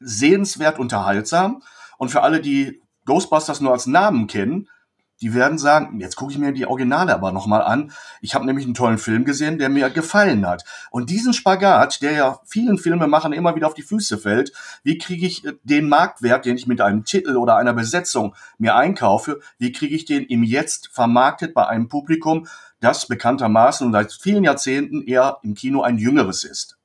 sehenswert 0.00 0.78
unterhaltsam. 0.78 1.62
Und 1.98 2.08
für 2.08 2.22
alle, 2.22 2.40
die 2.40 2.80
Ghostbusters 3.04 3.60
nur 3.60 3.72
als 3.72 3.86
Namen 3.86 4.26
kennen, 4.26 4.68
die 5.20 5.34
werden 5.34 5.58
sagen, 5.58 5.98
jetzt 6.00 6.16
gucke 6.16 6.32
ich 6.32 6.38
mir 6.38 6.52
die 6.52 6.66
Originale 6.66 7.12
aber 7.12 7.32
nochmal 7.32 7.62
an. 7.62 7.90
Ich 8.20 8.34
habe 8.34 8.46
nämlich 8.46 8.64
einen 8.64 8.74
tollen 8.74 8.98
Film 8.98 9.24
gesehen, 9.24 9.58
der 9.58 9.68
mir 9.68 9.90
gefallen 9.90 10.46
hat. 10.46 10.64
Und 10.90 11.10
diesen 11.10 11.32
Spagat, 11.32 12.02
der 12.02 12.12
ja 12.12 12.40
vielen 12.44 12.78
Filmemachern 12.78 13.32
immer 13.32 13.56
wieder 13.56 13.66
auf 13.66 13.74
die 13.74 13.82
Füße 13.82 14.18
fällt, 14.18 14.52
wie 14.84 14.98
kriege 14.98 15.26
ich 15.26 15.44
äh, 15.44 15.54
den 15.64 15.88
Marktwert, 15.88 16.44
den 16.44 16.56
ich 16.56 16.66
mit 16.66 16.80
einem 16.80 17.04
Titel 17.04 17.36
oder 17.36 17.56
einer 17.56 17.74
Besetzung 17.74 18.34
mir 18.58 18.76
einkaufe, 18.76 19.40
wie 19.58 19.72
kriege 19.72 19.94
ich 19.96 20.04
den 20.04 20.24
im 20.24 20.44
Jetzt 20.44 20.88
vermarktet 20.92 21.52
bei 21.52 21.66
einem 21.66 21.88
Publikum, 21.88 22.46
das 22.80 23.08
bekanntermaßen 23.08 23.88
und 23.88 23.92
seit 23.92 24.12
vielen 24.12 24.44
Jahrzehnten 24.44 25.02
eher 25.02 25.38
im 25.42 25.54
Kino 25.54 25.82
ein 25.82 25.98
jüngeres 25.98 26.44
ist 26.44 26.77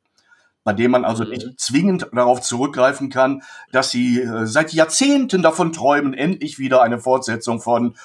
bei 0.63 0.73
dem 0.73 0.91
man 0.91 1.05
also 1.05 1.23
nicht 1.23 1.45
mhm. 1.45 1.57
zwingend 1.57 2.07
darauf 2.13 2.41
zurückgreifen 2.41 3.09
kann, 3.09 3.43
dass 3.71 3.91
sie 3.91 4.21
äh, 4.21 4.45
seit 4.45 4.73
Jahrzehnten 4.73 5.41
davon 5.41 5.73
träumen, 5.73 6.13
endlich 6.13 6.59
wieder 6.59 6.81
eine 6.81 6.99
Fortsetzung 6.99 7.61
von 7.61 7.95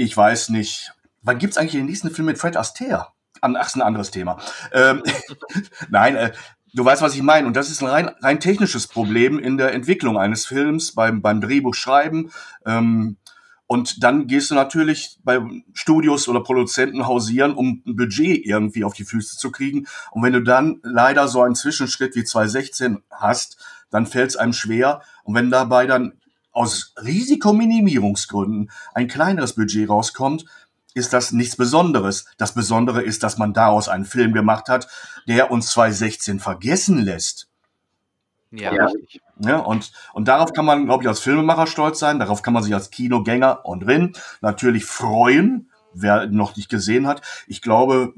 ich 0.00 0.16
weiß 0.16 0.48
nicht. 0.48 0.94
Wann 1.22 1.38
gibt's 1.38 1.58
eigentlich 1.58 1.72
den 1.72 1.84
nächsten 1.84 2.10
Film 2.10 2.24
mit 2.24 2.38
Fred 2.38 2.56
Astaire? 2.56 3.08
Ach, 3.42 3.66
ist 3.66 3.76
ein 3.76 3.82
anderes 3.82 4.10
Thema. 4.10 4.38
Ähm, 4.72 5.02
Nein, 5.90 6.16
äh, 6.16 6.32
du 6.72 6.84
weißt, 6.84 7.02
was 7.02 7.14
ich 7.14 7.22
meine. 7.22 7.46
Und 7.46 7.54
das 7.54 7.70
ist 7.70 7.82
ein 7.82 7.88
rein, 7.88 8.10
rein 8.22 8.40
technisches 8.40 8.86
Problem 8.86 9.38
in 9.38 9.58
der 9.58 9.74
Entwicklung 9.74 10.18
eines 10.18 10.46
Films, 10.46 10.94
beim, 10.94 11.20
beim 11.20 11.42
Drehbuchschreiben. 11.42 12.32
Ähm, 12.64 13.18
und 13.70 14.02
dann 14.02 14.26
gehst 14.26 14.50
du 14.50 14.56
natürlich 14.56 15.20
bei 15.22 15.38
Studios 15.74 16.26
oder 16.26 16.42
Produzenten 16.42 17.06
hausieren, 17.06 17.54
um 17.54 17.84
ein 17.86 17.94
Budget 17.94 18.44
irgendwie 18.44 18.82
auf 18.82 18.94
die 18.94 19.04
Füße 19.04 19.38
zu 19.38 19.52
kriegen. 19.52 19.86
Und 20.10 20.24
wenn 20.24 20.32
du 20.32 20.42
dann 20.42 20.80
leider 20.82 21.28
so 21.28 21.42
einen 21.42 21.54
Zwischenschritt 21.54 22.16
wie 22.16 22.24
2016 22.24 23.04
hast, 23.12 23.58
dann 23.88 24.06
fällt 24.06 24.30
es 24.30 24.36
einem 24.36 24.54
schwer. 24.54 25.02
Und 25.22 25.36
wenn 25.36 25.52
dabei 25.52 25.86
dann 25.86 26.14
aus 26.50 26.94
Risikominimierungsgründen 26.96 28.72
ein 28.92 29.06
kleineres 29.06 29.54
Budget 29.54 29.88
rauskommt, 29.88 30.46
ist 30.94 31.12
das 31.12 31.30
nichts 31.30 31.54
Besonderes. 31.54 32.24
Das 32.38 32.54
Besondere 32.54 33.02
ist, 33.02 33.22
dass 33.22 33.38
man 33.38 33.52
daraus 33.52 33.88
einen 33.88 34.04
Film 34.04 34.32
gemacht 34.32 34.68
hat, 34.68 34.88
der 35.28 35.52
uns 35.52 35.70
2016 35.70 36.40
vergessen 36.40 36.98
lässt. 36.98 37.49
Ja, 38.50 38.74
ja. 38.74 38.90
ja 39.38 39.58
und, 39.58 39.92
und 40.12 40.28
darauf 40.28 40.52
kann 40.52 40.64
man, 40.64 40.86
glaube 40.86 41.04
ich, 41.04 41.08
als 41.08 41.20
Filmemacher 41.20 41.66
stolz 41.66 41.98
sein. 41.98 42.18
Darauf 42.18 42.42
kann 42.42 42.54
man 42.54 42.62
sich 42.62 42.74
als 42.74 42.90
Kinogänger 42.90 43.64
und 43.64 43.80
drin 43.80 44.12
natürlich 44.40 44.84
freuen, 44.84 45.70
wer 45.92 46.26
noch 46.26 46.56
nicht 46.56 46.68
gesehen 46.68 47.06
hat. 47.06 47.22
Ich 47.46 47.62
glaube, 47.62 48.14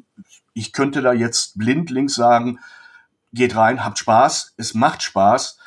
ich 0.54 0.72
könnte 0.72 1.02
da 1.02 1.12
jetzt 1.12 1.58
blindlings 1.58 2.14
sagen, 2.14 2.58
geht 3.32 3.56
rein, 3.56 3.84
habt 3.84 3.98
Spaß, 3.98 4.54
es 4.56 4.74
macht 4.74 5.02
Spaß 5.02 5.58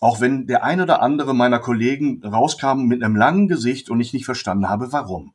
auch 0.00 0.20
wenn 0.20 0.46
der 0.46 0.62
ein 0.62 0.80
oder 0.80 1.02
andere 1.02 1.34
meiner 1.34 1.58
Kollegen 1.58 2.22
rauskam 2.24 2.82
mit 2.82 3.02
einem 3.02 3.16
langen 3.16 3.48
Gesicht 3.48 3.90
und 3.90 4.00
ich 4.00 4.12
nicht 4.12 4.24
verstanden 4.24 4.68
habe, 4.68 4.92
warum. 4.92 5.32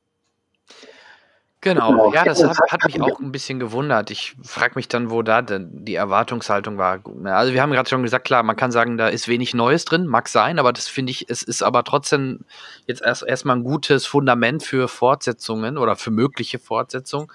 Genau, 1.63 1.91
genau. 1.91 2.13
ja, 2.13 2.25
das 2.25 2.43
hat, 2.43 2.57
hat 2.69 2.83
mich 2.85 3.01
auch 3.01 3.21
ein 3.21 3.31
bisschen 3.31 3.57
gewundert. 3.57 4.11
Ich 4.11 4.35
frage 4.43 4.73
mich 4.75 4.89
dann, 4.89 5.09
wo 5.09 5.21
da 5.21 5.41
denn 5.41 5.69
die 5.85 5.95
Erwartungshaltung 5.95 6.77
war. 6.77 6.99
Also 7.23 7.53
wir 7.53 7.61
haben 7.61 7.71
gerade 7.71 7.89
schon 7.89 8.03
gesagt, 8.03 8.25
klar, 8.25 8.43
man 8.43 8.57
kann 8.57 8.73
sagen, 8.73 8.97
da 8.97 9.07
ist 9.07 9.29
wenig 9.29 9.53
Neues 9.53 9.85
drin, 9.85 10.05
mag 10.05 10.27
sein, 10.27 10.59
aber 10.59 10.73
das 10.73 10.89
finde 10.89 11.11
ich, 11.11 11.29
es 11.29 11.41
ist 11.41 11.63
aber 11.63 11.85
trotzdem 11.85 12.41
jetzt 12.85 13.01
erst 13.01 13.23
erstmal 13.23 13.55
ein 13.55 13.63
gutes 13.63 14.05
Fundament 14.05 14.63
für 14.63 14.89
Fortsetzungen 14.89 15.77
oder 15.77 15.95
für 15.95 16.11
mögliche 16.11 16.59
Fortsetzungen. 16.59 17.27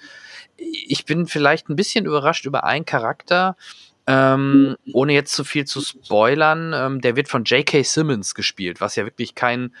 Ich 0.57 1.05
bin 1.05 1.25
vielleicht 1.25 1.67
ein 1.69 1.75
bisschen 1.75 2.05
überrascht 2.05 2.45
über 2.45 2.65
einen 2.65 2.85
Charakter, 2.85 3.55
ähm, 4.05 4.75
ohne 4.93 5.13
jetzt 5.13 5.33
zu 5.33 5.43
viel 5.43 5.65
zu 5.65 5.81
spoilern, 5.81 6.73
ähm, 6.75 7.01
der 7.01 7.15
wird 7.15 7.29
von 7.29 7.45
J.K. 7.45 7.81
Simmons 7.81 8.35
gespielt, 8.35 8.79
was 8.79 8.95
ja 8.95 9.05
wirklich 9.05 9.33
kein, 9.33 9.73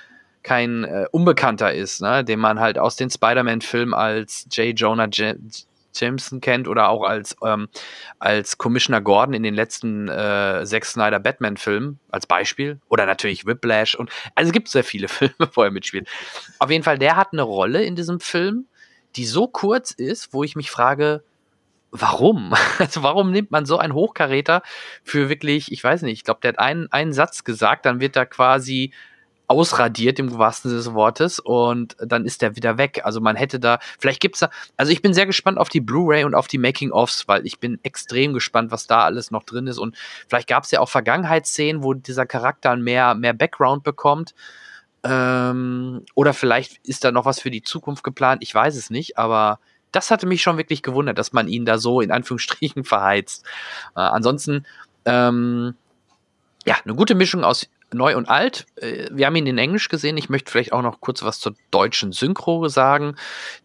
kein 0.43 0.83
äh, 0.83 1.05
Unbekannter 1.11 1.73
ist, 1.73 2.01
ne? 2.01 2.23
den 2.23 2.39
man 2.39 2.59
halt 2.59 2.77
aus 2.77 2.95
den 2.95 3.09
Spider-Man-Filmen 3.09 3.93
als 3.93 4.47
J. 4.51 4.77
Jonah, 4.79 5.07
J 5.07 5.37
Jameson 5.95 6.41
kennt 6.41 6.67
oder 6.67 6.89
auch 6.89 7.03
als, 7.03 7.35
ähm, 7.43 7.67
als 8.19 8.57
Commissioner 8.57 9.01
Gordon 9.01 9.33
in 9.33 9.43
den 9.43 9.53
letzten 9.53 10.07
äh, 10.07 10.63
Zack 10.65 10.85
Snyder 10.85 11.19
Batman-Filmen 11.19 11.99
als 12.09 12.27
Beispiel. 12.27 12.79
Oder 12.89 13.05
natürlich 13.05 13.45
Whiplash 13.45 13.95
und 13.95 14.09
also 14.35 14.49
es 14.49 14.53
gibt 14.53 14.69
sehr 14.69 14.83
viele 14.83 15.07
Filme, 15.09 15.49
wo 15.53 15.63
er 15.63 15.71
mitspielt. 15.71 16.07
Auf 16.59 16.69
jeden 16.69 16.83
Fall, 16.83 16.99
der 16.99 17.15
hat 17.15 17.29
eine 17.33 17.41
Rolle 17.41 17.83
in 17.83 17.95
diesem 17.95 18.19
Film, 18.19 18.65
die 19.15 19.25
so 19.25 19.47
kurz 19.47 19.91
ist, 19.91 20.33
wo 20.33 20.43
ich 20.43 20.55
mich 20.55 20.71
frage, 20.71 21.23
warum? 21.91 22.53
Also 22.77 23.03
warum 23.03 23.31
nimmt 23.31 23.51
man 23.51 23.65
so 23.65 23.77
einen 23.77 23.93
Hochkaräter 23.93 24.61
für 25.03 25.29
wirklich, 25.29 25.71
ich 25.71 25.83
weiß 25.83 26.03
nicht, 26.03 26.13
ich 26.13 26.23
glaube, 26.23 26.39
der 26.41 26.49
hat 26.49 26.59
einen, 26.59 26.91
einen 26.91 27.13
Satz 27.13 27.43
gesagt, 27.43 27.85
dann 27.85 27.99
wird 27.99 28.15
da 28.15 28.25
quasi 28.25 28.93
ausradiert 29.49 30.19
im 30.19 30.37
wahrsten 30.37 30.69
Sinne 30.69 30.83
des 30.83 30.93
Wortes 30.93 31.39
und 31.39 31.97
dann 31.99 32.23
ist 32.23 32.43
der 32.43 32.55
wieder 32.55 32.77
weg. 32.77 33.01
Also 33.03 33.19
man 33.19 33.35
hätte 33.35 33.59
da, 33.59 33.79
vielleicht 33.97 34.21
gibt's 34.21 34.39
da, 34.39 34.51
also 34.77 34.91
ich 34.91 35.01
bin 35.01 35.15
sehr 35.15 35.25
gespannt 35.25 35.57
auf 35.57 35.69
die 35.69 35.81
Blu-ray 35.81 36.23
und 36.23 36.35
auf 36.35 36.47
die 36.47 36.59
Making-ofs, 36.59 37.27
weil 37.27 37.45
ich 37.47 37.59
bin 37.59 37.79
extrem 37.81 38.33
gespannt, 38.33 38.71
was 38.71 38.85
da 38.85 39.01
alles 39.01 39.31
noch 39.31 39.43
drin 39.43 39.65
ist 39.65 39.79
und 39.79 39.97
vielleicht 40.27 40.47
gab 40.47 40.65
es 40.65 40.71
ja 40.71 40.79
auch 40.79 40.89
Vergangenheitsszenen, 40.89 41.83
wo 41.83 41.95
dieser 41.95 42.27
Charakter 42.27 42.75
mehr, 42.75 43.15
mehr 43.15 43.33
Background 43.33 43.83
bekommt. 43.83 44.35
Ähm, 45.03 46.05
oder 46.13 46.33
vielleicht 46.33 46.77
ist 46.85 47.03
da 47.03 47.11
noch 47.11 47.25
was 47.25 47.39
für 47.39 47.49
die 47.49 47.63
Zukunft 47.63 48.03
geplant, 48.03 48.43
ich 48.43 48.53
weiß 48.53 48.75
es 48.75 48.91
nicht, 48.91 49.17
aber 49.17 49.59
das 49.91 50.11
hatte 50.11 50.27
mich 50.27 50.43
schon 50.43 50.57
wirklich 50.57 50.83
gewundert, 50.83 51.17
dass 51.17 51.33
man 51.33 51.47
ihn 51.47 51.65
da 51.65 51.79
so 51.79 52.01
in 52.01 52.11
Anführungsstrichen 52.11 52.83
verheizt. 52.85 53.43
Äh, 53.95 54.01
ansonsten, 54.01 54.67
ähm, 55.05 55.73
ja, 56.67 56.75
eine 56.85 56.93
gute 56.93 57.15
Mischung 57.15 57.43
aus 57.43 57.67
neu 57.93 58.15
und 58.15 58.29
alt. 58.29 58.65
Äh, 58.75 59.07
wir 59.11 59.25
haben 59.25 59.35
ihn 59.35 59.47
in 59.47 59.57
Englisch 59.57 59.89
gesehen. 59.89 60.17
Ich 60.17 60.29
möchte 60.29 60.51
vielleicht 60.51 60.73
auch 60.73 60.81
noch 60.81 61.01
kurz 61.01 61.23
was 61.23 61.39
zur 61.39 61.55
deutschen 61.71 62.11
Synchro 62.11 62.67
sagen. 62.67 63.15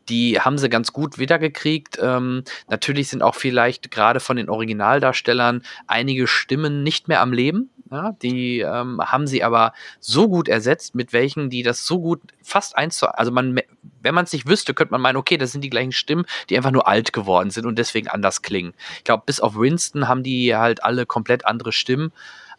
Die 0.09 0.41
haben 0.41 0.59
sie 0.59 0.69
ganz 0.69 0.93
gut 0.93 1.19
wiedergekriegt. 1.19 1.99
Ähm, 2.01 2.45
natürlich 2.69 3.09
sind 3.09 3.23
auch 3.23 3.35
vielleicht 3.35 3.91
gerade 3.91 4.21
von 4.21 4.37
den 4.37 4.49
Originaldarstellern 4.49 5.63
einige 5.87 6.27
Stimmen 6.27 6.83
nicht 6.83 7.09
mehr 7.09 7.21
am 7.21 7.33
Leben. 7.33 7.71
Ja, 7.91 8.13
die 8.23 8.61
ähm, 8.61 9.01
haben 9.01 9.27
sie 9.27 9.45
aber 9.45 9.73
so 10.01 10.29
gut 10.29 10.49
ersetzt, 10.49 10.95
mit 10.95 11.13
welchen 11.13 11.51
die 11.51 11.63
das 11.63 11.87
so 11.87 12.01
gut 12.01 12.21
fast 12.43 12.77
eins 12.77 12.97
zu, 12.97 13.07
also 13.07 13.31
man, 13.31 13.61
wenn 14.01 14.15
man 14.15 14.25
es 14.25 14.33
nicht 14.33 14.49
wüsste, 14.49 14.75
könnte 14.75 14.93
man 14.93 15.03
meinen, 15.03 15.17
okay, 15.17 15.37
das 15.37 15.53
sind 15.53 15.63
die 15.63 15.71
gleichen 15.71 15.93
Stimmen, 15.93 16.25
die 16.49 16.57
einfach 16.57 16.71
nur 16.71 16.89
alt 16.89 17.13
geworden 17.13 17.51
sind 17.51 17.67
und 17.67 17.79
deswegen 17.79 18.09
anders 18.09 18.43
klingen. 18.43 18.75
Ich 18.99 19.05
glaube, 19.05 19.25
bis 19.27 19.39
auf 19.39 19.57
Winston 19.57 20.09
haben 20.09 20.23
die 20.23 20.57
halt 20.57 20.83
alle 20.83 21.05
komplett 21.05 21.47
andere 21.47 21.73
Stimmen. 21.73 22.11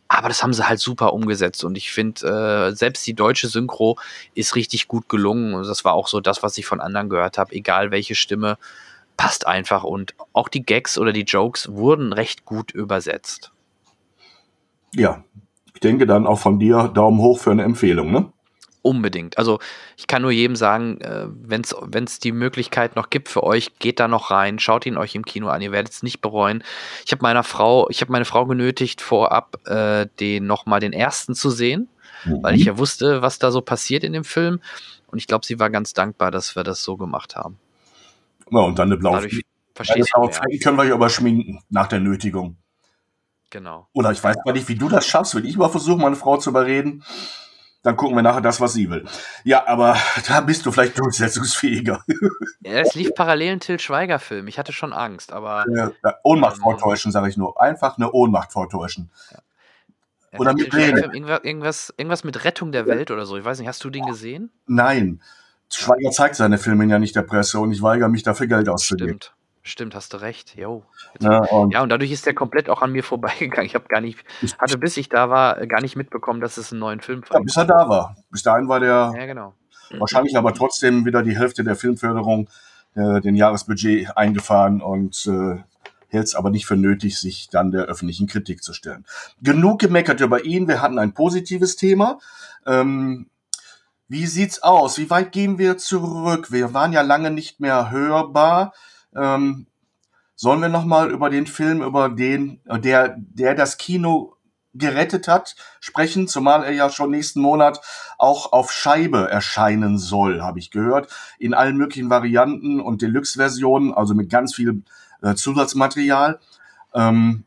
Aber 0.08 0.28
das 0.28 0.44
haben 0.44 0.54
sie 0.54 0.68
halt 0.68 0.80
super 0.80 1.14
umgesetzt 1.14 1.64
und 1.64 1.76
ich 1.76 1.92
finde, 1.92 2.70
äh, 2.72 2.76
selbst 2.76 3.06
die 3.08 3.16
deutsche 3.16 3.48
Synchro 3.48 3.98
ist 4.36 4.56
richtig 4.56 4.88
gut 4.88 5.10
gelungen. 5.10 5.56
Und 5.56 5.68
das 5.68 5.84
war 5.84 5.94
auch 5.94 6.08
so 6.08 6.22
das, 6.22 6.44
was 6.44 6.58
ich 6.58 6.66
von 6.66 6.80
anderen 6.80 7.10
gehört 7.10 7.38
habe. 7.38 7.54
Egal 7.56 7.92
welche 7.92 8.14
Stimme, 8.14 8.58
passt 9.18 9.48
einfach 9.48 9.84
und 9.84 10.14
auch 10.34 10.50
die 10.50 10.64
Gags 10.64 10.98
oder 10.98 11.14
die 11.14 11.24
Jokes 11.24 11.72
wurden 11.72 12.14
recht 12.14 12.46
gut 12.46 12.72
übersetzt. 12.72 13.52
Ja, 14.94 15.24
ich 15.74 15.80
denke 15.82 16.06
dann 16.06 16.28
auch 16.28 16.40
von 16.40 16.60
dir 16.60 16.90
Daumen 16.94 17.20
hoch 17.20 17.40
für 17.40 17.52
eine 17.52 17.64
Empfehlung, 17.64 18.12
ne? 18.12 18.32
Unbedingt. 18.86 19.40
Also 19.40 19.58
ich 19.98 20.06
kann 20.06 20.22
nur 20.22 20.30
jedem 20.30 20.56
sagen, 20.56 21.02
äh, 21.02 21.26
wenn 21.28 21.64
es 21.64 22.20
die 22.20 22.32
Möglichkeit 22.32 22.96
noch 22.96 23.10
gibt 23.10 23.30
für 23.30 23.42
euch, 23.42 23.80
geht 23.80 24.00
da 24.00 24.08
noch 24.08 24.30
rein, 24.30 24.60
schaut 24.60 24.86
ihn 24.86 24.96
euch 24.96 25.16
im 25.16 25.26
Kino 25.26 25.48
an, 25.48 25.64
ihr 25.64 25.72
werdet 25.72 25.92
es 25.92 26.04
nicht 26.04 26.22
bereuen. 26.22 26.64
Ich 27.04 27.12
habe 27.12 27.24
meiner 27.24 27.42
Frau, 27.42 27.90
ich 27.90 28.02
habe 28.02 28.12
meine 28.12 28.26
Frau 28.26 28.46
genötigt, 28.46 29.02
vorab 29.02 29.58
äh, 29.68 30.06
den 30.20 30.46
nochmal 30.46 30.82
den 30.82 30.94
ersten 30.94 31.34
zu 31.34 31.50
sehen, 31.50 31.90
mhm. 32.26 32.44
weil 32.44 32.54
ich 32.54 32.66
ja 32.66 32.78
wusste, 32.78 33.24
was 33.24 33.40
da 33.40 33.50
so 33.50 33.62
passiert 33.62 34.04
in 34.04 34.14
dem 34.14 34.24
Film. 34.24 34.60
Und 35.08 35.18
ich 35.18 35.26
glaube, 35.26 35.48
sie 35.48 35.60
war 35.60 35.72
ganz 35.72 35.94
dankbar, 35.94 36.30
dass 36.30 36.56
wir 36.56 36.64
das 36.64 36.84
so 36.84 36.96
gemacht 36.96 37.36
haben. 37.36 37.58
Ja, 38.52 38.60
und 38.60 38.78
dann 38.78 38.90
eine 38.90 38.98
blaue 38.98 39.16
Dadurch 39.16 39.42
verstehst 39.74 40.12
du 40.16 40.60
können 40.60 40.78
wir 40.78 40.86
ja 40.86 40.94
überschminken 40.94 41.60
nach 41.72 41.88
der 41.88 42.02
Nötigung. 42.02 42.58
Genau. 43.50 43.88
Oder 43.94 44.12
ich 44.12 44.24
weiß 44.24 44.36
gar 44.46 44.54
nicht, 44.54 44.68
wie 44.70 44.76
du 44.76 44.90
das 44.90 45.08
schaffst, 45.08 45.34
wenn 45.34 45.46
ich 45.46 45.58
mal 45.58 45.70
versuche, 45.70 46.00
meine 46.00 46.16
Frau 46.16 46.38
zu 46.38 46.52
überreden 46.52 47.04
dann 47.86 47.96
gucken 47.96 48.16
wir 48.16 48.24
nachher 48.24 48.42
das, 48.42 48.60
was 48.60 48.74
sie 48.74 48.90
will. 48.90 49.06
Ja, 49.44 49.68
aber 49.68 49.96
da 50.28 50.42
bist 50.42 50.66
du 50.66 50.72
vielleicht 50.72 50.98
durchsetzungsfähiger. 50.98 52.04
Ja, 52.62 52.80
es 52.80 52.96
lief 52.96 53.14
parallel 53.14 53.54
ein 53.54 53.60
Till 53.60 53.80
Schweiger-Film. 53.80 54.48
Ich 54.48 54.58
hatte 54.58 54.74
schon 54.74 54.92
Angst, 54.92 55.32
aber. 55.32 55.66
Ja, 55.70 55.92
Ohnmacht 56.24 56.58
ähm, 56.58 56.64
vortäuschen, 56.64 57.12
sage 57.12 57.30
ich 57.30 57.38
nur. 57.38 57.62
Einfach 57.62 57.98
eine 57.98 58.12
Ohnmacht 58.12 58.52
vortäuschen. 58.52 59.12
Ja. 59.32 60.40
Oder 60.40 60.54
mit 60.54 60.74
Reden. 60.74 61.14
Irgendwas, 61.14 61.94
irgendwas 61.96 62.24
mit 62.24 62.44
Rettung 62.44 62.72
der 62.72 62.88
Welt 62.88 63.12
oder 63.12 63.28
so. 63.28 63.38
Ich 63.38 63.46
weiß 63.46 63.60
nicht, 63.60 63.68
hast 63.68 63.84
du 63.84 63.92
den 63.92 64.06
gesehen? 64.06 64.52
Nein. 64.66 65.22
Schweiger 65.72 66.10
zeigt 66.10 66.36
seine 66.36 66.58
Filme 66.58 66.86
ja 66.86 66.98
nicht 66.98 67.16
der 67.16 67.22
Presse 67.22 67.60
und 67.60 67.72
ich 67.72 67.84
weigere 67.84 68.10
mich 68.10 68.24
dafür 68.24 68.48
Geld 68.48 68.68
auszugeben. 68.68 69.20
Stimmt. 69.22 69.36
Stimmt, 69.68 69.96
hast 69.96 70.14
du 70.14 70.18
recht. 70.18 70.56
Jo. 70.56 70.84
Ja 71.20 71.40
und, 71.40 71.72
ja, 71.72 71.82
und 71.82 71.90
dadurch 71.90 72.12
ist 72.12 72.28
der 72.28 72.36
komplett 72.36 72.70
auch 72.70 72.84
an 72.84 72.92
mir 72.92 73.04
vorbeigegangen. 73.04 73.66
Ich 73.66 73.74
habe 73.74 73.88
gar 73.88 74.00
nicht, 74.00 74.20
hatte 74.60 74.78
bis 74.78 74.96
ich 74.96 75.10
da 75.10 75.32
war, 75.32 75.66
gar 75.66 75.82
nicht 75.82 75.96
mitbekommen, 75.96 76.40
dass 76.40 76.58
es 76.58 76.72
einen 76.72 76.82
neuen 76.82 77.02
Film 77.02 77.24
Ja, 77.34 77.40
bis 77.40 77.58
er 77.58 77.66
da 77.66 77.90
war. 77.90 78.16
Bis 78.30 78.44
dahin 78.44 78.68
war 78.68 78.80
der 78.80 79.12
ja, 79.18 79.26
genau. 79.26 79.56
wahrscheinlich 79.98 80.38
aber 80.38 80.54
trotzdem 80.54 81.04
wieder 81.06 81.24
die 81.24 81.36
Hälfte 81.36 81.64
der 81.64 81.76
Filmförderung, 81.76 82.48
äh, 82.94 83.22
den 83.22 83.34
Jahresbudget 83.34 84.16
eingefahren 84.16 84.84
und 84.84 85.26
äh, 85.26 85.64
hält 86.10 86.28
es 86.28 86.36
aber 86.36 86.52
nicht 86.52 86.68
für 86.68 86.78
nötig, 86.78 87.20
sich 87.20 87.50
dann 87.50 87.72
der 87.72 87.86
öffentlichen 87.86 88.28
Kritik 88.28 88.62
zu 88.62 88.72
stellen. 88.72 89.04
Genug 89.42 89.80
gemeckert 89.80 90.22
über 90.22 90.46
ihn. 90.46 90.68
Wir 90.68 90.84
hatten 90.84 91.00
ein 91.00 91.16
positives 91.16 91.76
Thema. 91.76 92.20
Ähm, 92.68 93.32
wie 94.08 94.28
sieht's 94.28 94.62
aus? 94.62 95.00
Wie 95.00 95.10
weit 95.10 95.32
gehen 95.32 95.58
wir 95.58 95.80
zurück? 95.80 96.52
Wir 96.52 96.76
waren 96.76 96.94
ja 96.94 97.02
lange 97.02 97.32
nicht 97.32 97.60
mehr 97.60 97.90
hörbar. 97.90 98.74
Ähm, 99.16 99.68
sollen 100.36 100.62
wir 100.62 100.70
noch 100.70 100.86
mal 100.86 101.12
über 101.12 101.30
den 101.30 101.48
Film, 101.48 101.82
über 101.82 102.10
den, 102.10 102.60
der, 102.66 103.16
der 103.18 103.56
das 103.56 103.78
Kino 103.78 104.36
gerettet 104.74 105.28
hat, 105.28 105.56
sprechen, 105.80 106.28
zumal 106.28 106.64
er 106.64 106.72
ja 106.72 106.90
schon 106.90 107.12
nächsten 107.12 107.42
Monat 107.42 107.80
auch 108.18 108.52
auf 108.52 108.72
Scheibe 108.72 109.30
erscheinen 109.30 109.98
soll, 109.98 110.42
habe 110.42 110.60
ich 110.60 110.70
gehört, 110.70 111.10
in 111.40 111.54
allen 111.54 111.78
möglichen 111.78 112.10
Varianten 112.10 112.82
und 112.82 113.02
Deluxe-Versionen, 113.02 113.94
also 113.94 114.14
mit 114.14 114.30
ganz 114.30 114.54
viel 114.54 114.84
äh, 115.22 115.36
Zusatzmaterial. 115.36 116.40
Ähm, 116.94 117.46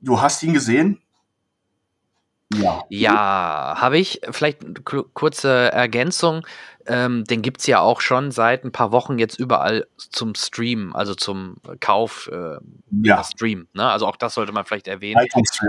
du 0.00 0.20
hast 0.20 0.42
ihn 0.42 0.54
gesehen? 0.54 0.98
Ja. 2.54 2.82
Ja, 2.88 3.74
habe 3.78 3.98
ich. 3.98 4.20
Vielleicht 4.30 4.64
eine 4.64 4.74
kurze 4.74 5.72
Ergänzung. 5.72 6.46
Ähm, 6.86 7.24
den 7.24 7.42
gibt 7.42 7.60
es 7.60 7.66
ja 7.66 7.80
auch 7.80 8.00
schon 8.00 8.30
seit 8.30 8.64
ein 8.64 8.72
paar 8.72 8.92
Wochen 8.92 9.18
jetzt 9.18 9.38
überall 9.38 9.86
zum 9.96 10.34
Stream, 10.34 10.94
also 10.94 11.14
zum 11.14 11.56
Kauf 11.80 12.28
äh, 12.32 12.56
ja. 13.02 13.22
Stream. 13.22 13.68
Ne? 13.72 13.88
Also 13.88 14.06
auch 14.06 14.16
das 14.16 14.34
sollte 14.34 14.52
man 14.52 14.64
vielleicht 14.64 14.88
erwähnen. 14.88 15.26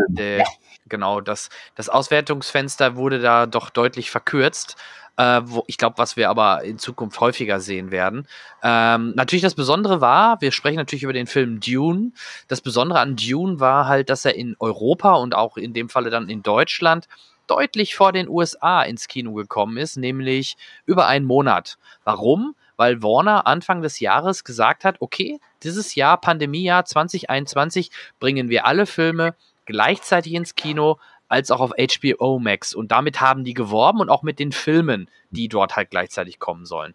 Der, 0.09 0.37
ja. 0.39 0.45
Genau, 0.87 1.21
das, 1.21 1.49
das 1.75 1.89
Auswertungsfenster 1.89 2.95
wurde 2.95 3.19
da 3.19 3.45
doch 3.45 3.69
deutlich 3.69 4.11
verkürzt. 4.11 4.75
Äh, 5.15 5.41
wo, 5.45 5.63
ich 5.67 5.77
glaube, 5.77 5.99
was 5.99 6.17
wir 6.17 6.31
aber 6.31 6.63
in 6.63 6.79
Zukunft 6.79 7.19
häufiger 7.19 7.59
sehen 7.59 7.91
werden. 7.91 8.27
Ähm, 8.63 9.13
natürlich 9.15 9.43
das 9.43 9.53
Besondere 9.53 10.01
war, 10.01 10.41
wir 10.41 10.51
sprechen 10.51 10.77
natürlich 10.77 11.03
über 11.03 11.13
den 11.13 11.27
Film 11.27 11.59
Dune. 11.59 12.13
Das 12.47 12.61
Besondere 12.61 12.99
an 12.99 13.15
Dune 13.15 13.59
war 13.59 13.87
halt, 13.87 14.09
dass 14.09 14.25
er 14.25 14.35
in 14.35 14.55
Europa 14.59 15.13
und 15.13 15.35
auch 15.35 15.57
in 15.57 15.73
dem 15.73 15.89
Falle 15.89 16.09
dann 16.09 16.29
in 16.29 16.41
Deutschland 16.41 17.07
deutlich 17.47 17.95
vor 17.95 18.11
den 18.11 18.29
USA 18.29 18.83
ins 18.83 19.07
Kino 19.07 19.33
gekommen 19.33 19.77
ist, 19.77 19.97
nämlich 19.97 20.57
über 20.85 21.07
einen 21.07 21.25
Monat. 21.25 21.77
Warum? 22.03 22.55
Weil 22.75 23.03
Warner 23.03 23.45
Anfang 23.45 23.81
des 23.81 23.99
Jahres 23.99 24.43
gesagt 24.43 24.83
hat, 24.83 24.97
okay, 24.99 25.39
dieses 25.61 25.95
Jahr, 25.95 26.19
Pandemiejahr 26.19 26.85
2021, 26.85 27.91
bringen 28.19 28.49
wir 28.49 28.65
alle 28.65 28.85
Filme 28.85 29.35
gleichzeitig 29.65 30.33
ins 30.33 30.55
Kino, 30.55 30.97
als 31.33 31.49
auch 31.49 31.61
auf 31.61 31.71
HBO 31.71 32.37
Max. 32.37 32.75
Und 32.75 32.91
damit 32.91 33.19
haben 33.19 33.43
die 33.43 33.55
geworben 33.55 33.99
und 33.99 34.09
auch 34.09 34.21
mit 34.21 34.37
den 34.37 34.51
Filmen, 34.51 35.09
die 35.31 35.47
dort 35.47 35.75
halt 35.75 35.89
gleichzeitig 35.89 36.37
kommen 36.37 36.65
sollen. 36.65 36.93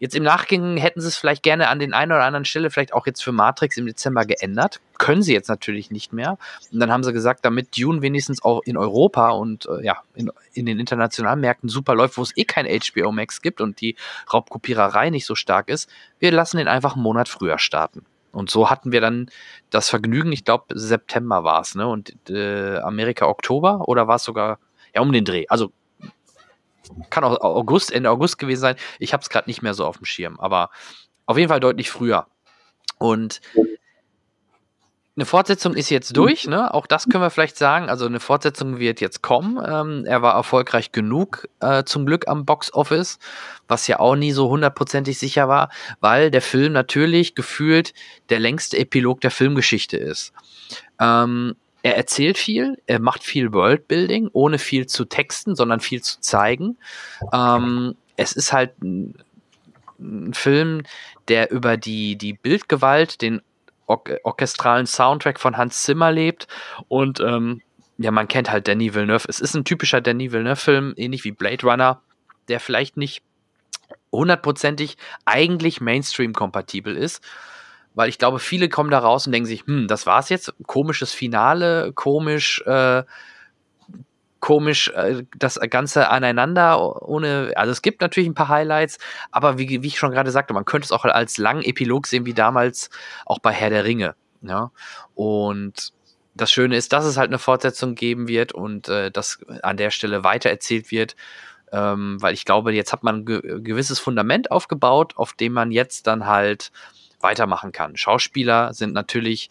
Jetzt 0.00 0.16
im 0.16 0.22
Nachgang 0.22 0.78
hätten 0.78 1.02
sie 1.02 1.08
es 1.08 1.18
vielleicht 1.18 1.42
gerne 1.42 1.68
an 1.68 1.78
den 1.78 1.92
einen 1.92 2.10
oder 2.10 2.24
anderen 2.24 2.46
Stelle, 2.46 2.70
vielleicht 2.70 2.94
auch 2.94 3.06
jetzt 3.06 3.22
für 3.22 3.32
Matrix 3.32 3.76
im 3.76 3.84
Dezember 3.84 4.24
geändert. 4.24 4.80
Können 4.96 5.22
sie 5.22 5.34
jetzt 5.34 5.48
natürlich 5.48 5.90
nicht 5.90 6.14
mehr. 6.14 6.38
Und 6.72 6.80
dann 6.80 6.90
haben 6.90 7.04
sie 7.04 7.12
gesagt, 7.12 7.44
damit 7.44 7.78
Dune 7.78 8.00
wenigstens 8.00 8.42
auch 8.42 8.62
in 8.64 8.78
Europa 8.78 9.28
und 9.28 9.66
äh, 9.66 9.84
ja, 9.84 9.98
in, 10.14 10.32
in 10.54 10.64
den 10.64 10.80
internationalen 10.80 11.40
Märkten 11.40 11.68
super 11.68 11.94
läuft, 11.94 12.16
wo 12.16 12.22
es 12.22 12.34
eh 12.34 12.44
kein 12.44 12.66
HBO 12.66 13.12
Max 13.12 13.42
gibt 13.42 13.60
und 13.60 13.82
die 13.82 13.94
Raubkopiererei 14.32 15.10
nicht 15.10 15.26
so 15.26 15.34
stark 15.34 15.68
ist, 15.68 15.90
wir 16.18 16.32
lassen 16.32 16.56
den 16.56 16.66
einfach 16.66 16.94
einen 16.94 17.02
Monat 17.02 17.28
früher 17.28 17.58
starten. 17.58 18.06
Und 18.32 18.48
so 18.48 18.70
hatten 18.70 18.92
wir 18.92 19.02
dann 19.02 19.28
das 19.68 19.90
Vergnügen, 19.90 20.32
ich 20.32 20.46
glaube, 20.46 20.64
September 20.70 21.44
war 21.44 21.60
es, 21.60 21.74
ne? 21.74 21.86
Und 21.86 22.14
äh, 22.30 22.78
Amerika 22.78 23.26
Oktober 23.26 23.86
oder 23.86 24.08
war 24.08 24.16
es 24.16 24.24
sogar, 24.24 24.60
ja, 24.94 25.02
um 25.02 25.12
den 25.12 25.26
Dreh. 25.26 25.44
Also 25.48 25.72
kann 27.10 27.24
auch 27.24 27.40
August, 27.40 27.92
Ende 27.92 28.10
August 28.10 28.38
gewesen 28.38 28.60
sein. 28.60 28.76
Ich 28.98 29.12
habe 29.12 29.22
es 29.22 29.28
gerade 29.30 29.48
nicht 29.48 29.62
mehr 29.62 29.74
so 29.74 29.84
auf 29.86 29.98
dem 29.98 30.04
Schirm, 30.06 30.38
aber 30.40 30.70
auf 31.26 31.36
jeden 31.38 31.48
Fall 31.48 31.60
deutlich 31.60 31.90
früher. 31.90 32.26
Und 32.98 33.40
Eine 35.16 35.26
Fortsetzung 35.26 35.74
ist 35.74 35.90
jetzt 35.90 36.16
durch, 36.16 36.46
ne? 36.46 36.72
Auch 36.72 36.86
das 36.86 37.08
können 37.08 37.22
wir 37.22 37.30
vielleicht 37.30 37.58
sagen. 37.58 37.90
Also 37.90 38.06
eine 38.06 38.20
Fortsetzung 38.20 38.78
wird 38.78 39.00
jetzt 39.02 39.22
kommen. 39.22 39.58
Ähm, 39.62 40.04
er 40.06 40.22
war 40.22 40.34
erfolgreich 40.34 40.92
genug, 40.92 41.46
äh, 41.60 41.84
zum 41.84 42.06
Glück 42.06 42.26
am 42.28 42.46
Box 42.46 42.72
Office, 42.72 43.18
was 43.68 43.86
ja 43.86 43.98
auch 43.98 44.14
nie 44.16 44.32
so 44.32 44.48
hundertprozentig 44.48 45.18
sicher 45.18 45.48
war, 45.48 45.68
weil 46.00 46.30
der 46.30 46.40
Film 46.40 46.72
natürlich 46.72 47.34
gefühlt 47.34 47.92
der 48.30 48.38
längste 48.38 48.78
Epilog 48.78 49.20
der 49.20 49.30
Filmgeschichte 49.30 49.96
ist. 49.98 50.32
Ähm, 51.00 51.54
er 51.82 51.96
erzählt 51.96 52.38
viel, 52.38 52.80
er 52.86 53.00
macht 53.00 53.24
viel 53.24 53.52
Worldbuilding, 53.52 54.30
ohne 54.32 54.58
viel 54.58 54.86
zu 54.86 55.04
texten, 55.04 55.54
sondern 55.54 55.80
viel 55.80 56.02
zu 56.02 56.20
zeigen. 56.20 56.76
Ähm, 57.32 57.96
es 58.16 58.32
ist 58.32 58.52
halt 58.52 58.80
ein, 58.82 59.14
ein 59.98 60.34
Film, 60.34 60.82
der 61.28 61.50
über 61.50 61.76
die, 61.76 62.16
die 62.16 62.34
Bildgewalt, 62.34 63.22
den 63.22 63.40
or 63.86 64.04
orchestralen 64.22 64.86
Soundtrack 64.86 65.40
von 65.40 65.56
Hans 65.56 65.82
Zimmer 65.82 66.12
lebt 66.12 66.46
und 66.88 67.20
ähm, 67.20 67.60
ja, 67.98 68.10
man 68.10 68.28
kennt 68.28 68.50
halt 68.50 68.66
Danny 68.66 68.94
Villeneuve. 68.94 69.28
Es 69.28 69.40
ist 69.40 69.54
ein 69.54 69.64
typischer 69.64 70.00
Danny 70.00 70.32
Villeneuve-Film, 70.32 70.94
ähnlich 70.96 71.24
wie 71.24 71.32
Blade 71.32 71.66
Runner, 71.66 72.00
der 72.48 72.58
vielleicht 72.58 72.96
nicht 72.96 73.22
hundertprozentig 74.10 74.96
eigentlich 75.26 75.80
Mainstream-kompatibel 75.80 76.96
ist, 76.96 77.22
weil 77.94 78.08
ich 78.08 78.18
glaube, 78.18 78.38
viele 78.38 78.68
kommen 78.68 78.90
da 78.90 78.98
raus 78.98 79.26
und 79.26 79.32
denken 79.32 79.46
sich, 79.46 79.66
hm, 79.66 79.88
das 79.88 80.06
war's 80.06 80.28
jetzt, 80.28 80.54
komisches 80.66 81.12
Finale, 81.12 81.92
komisch, 81.94 82.62
äh, 82.66 83.02
komisch 84.40 84.88
äh, 84.88 85.24
das 85.36 85.60
Ganze 85.68 86.08
aneinander 86.08 87.02
ohne, 87.06 87.52
also 87.56 87.70
es 87.72 87.82
gibt 87.82 88.00
natürlich 88.00 88.28
ein 88.28 88.34
paar 88.34 88.48
Highlights, 88.48 88.98
aber 89.30 89.58
wie, 89.58 89.82
wie 89.82 89.86
ich 89.86 89.98
schon 89.98 90.12
gerade 90.12 90.30
sagte, 90.30 90.54
man 90.54 90.64
könnte 90.64 90.86
es 90.86 90.92
auch 90.92 91.04
als 91.04 91.38
langen 91.38 91.62
Epilog 91.62 92.06
sehen, 92.06 92.26
wie 92.26 92.34
damals 92.34 92.90
auch 93.26 93.38
bei 93.38 93.52
Herr 93.52 93.70
der 93.70 93.84
Ringe. 93.84 94.14
Ja? 94.42 94.70
Und 95.14 95.92
das 96.34 96.50
Schöne 96.50 96.76
ist, 96.76 96.92
dass 96.92 97.04
es 97.04 97.16
halt 97.16 97.28
eine 97.28 97.38
Fortsetzung 97.38 97.94
geben 97.94 98.28
wird 98.28 98.52
und 98.52 98.88
äh, 98.88 99.10
das 99.10 99.40
an 99.62 99.76
der 99.76 99.90
Stelle 99.90 100.24
weitererzählt 100.24 100.90
wird, 100.90 101.16
ähm, 101.72 102.16
weil 102.20 102.34
ich 102.34 102.44
glaube, 102.44 102.72
jetzt 102.72 102.92
hat 102.92 103.02
man 103.02 103.16
ein 103.16 103.26
ge 103.26 103.60
gewisses 103.60 103.98
Fundament 103.98 104.50
aufgebaut, 104.50 105.14
auf 105.16 105.34
dem 105.34 105.52
man 105.52 105.70
jetzt 105.70 106.06
dann 106.06 106.26
halt 106.26 106.72
weitermachen 107.20 107.72
kann. 107.72 107.96
Schauspieler 107.96 108.72
sind 108.74 108.92
natürlich 108.92 109.50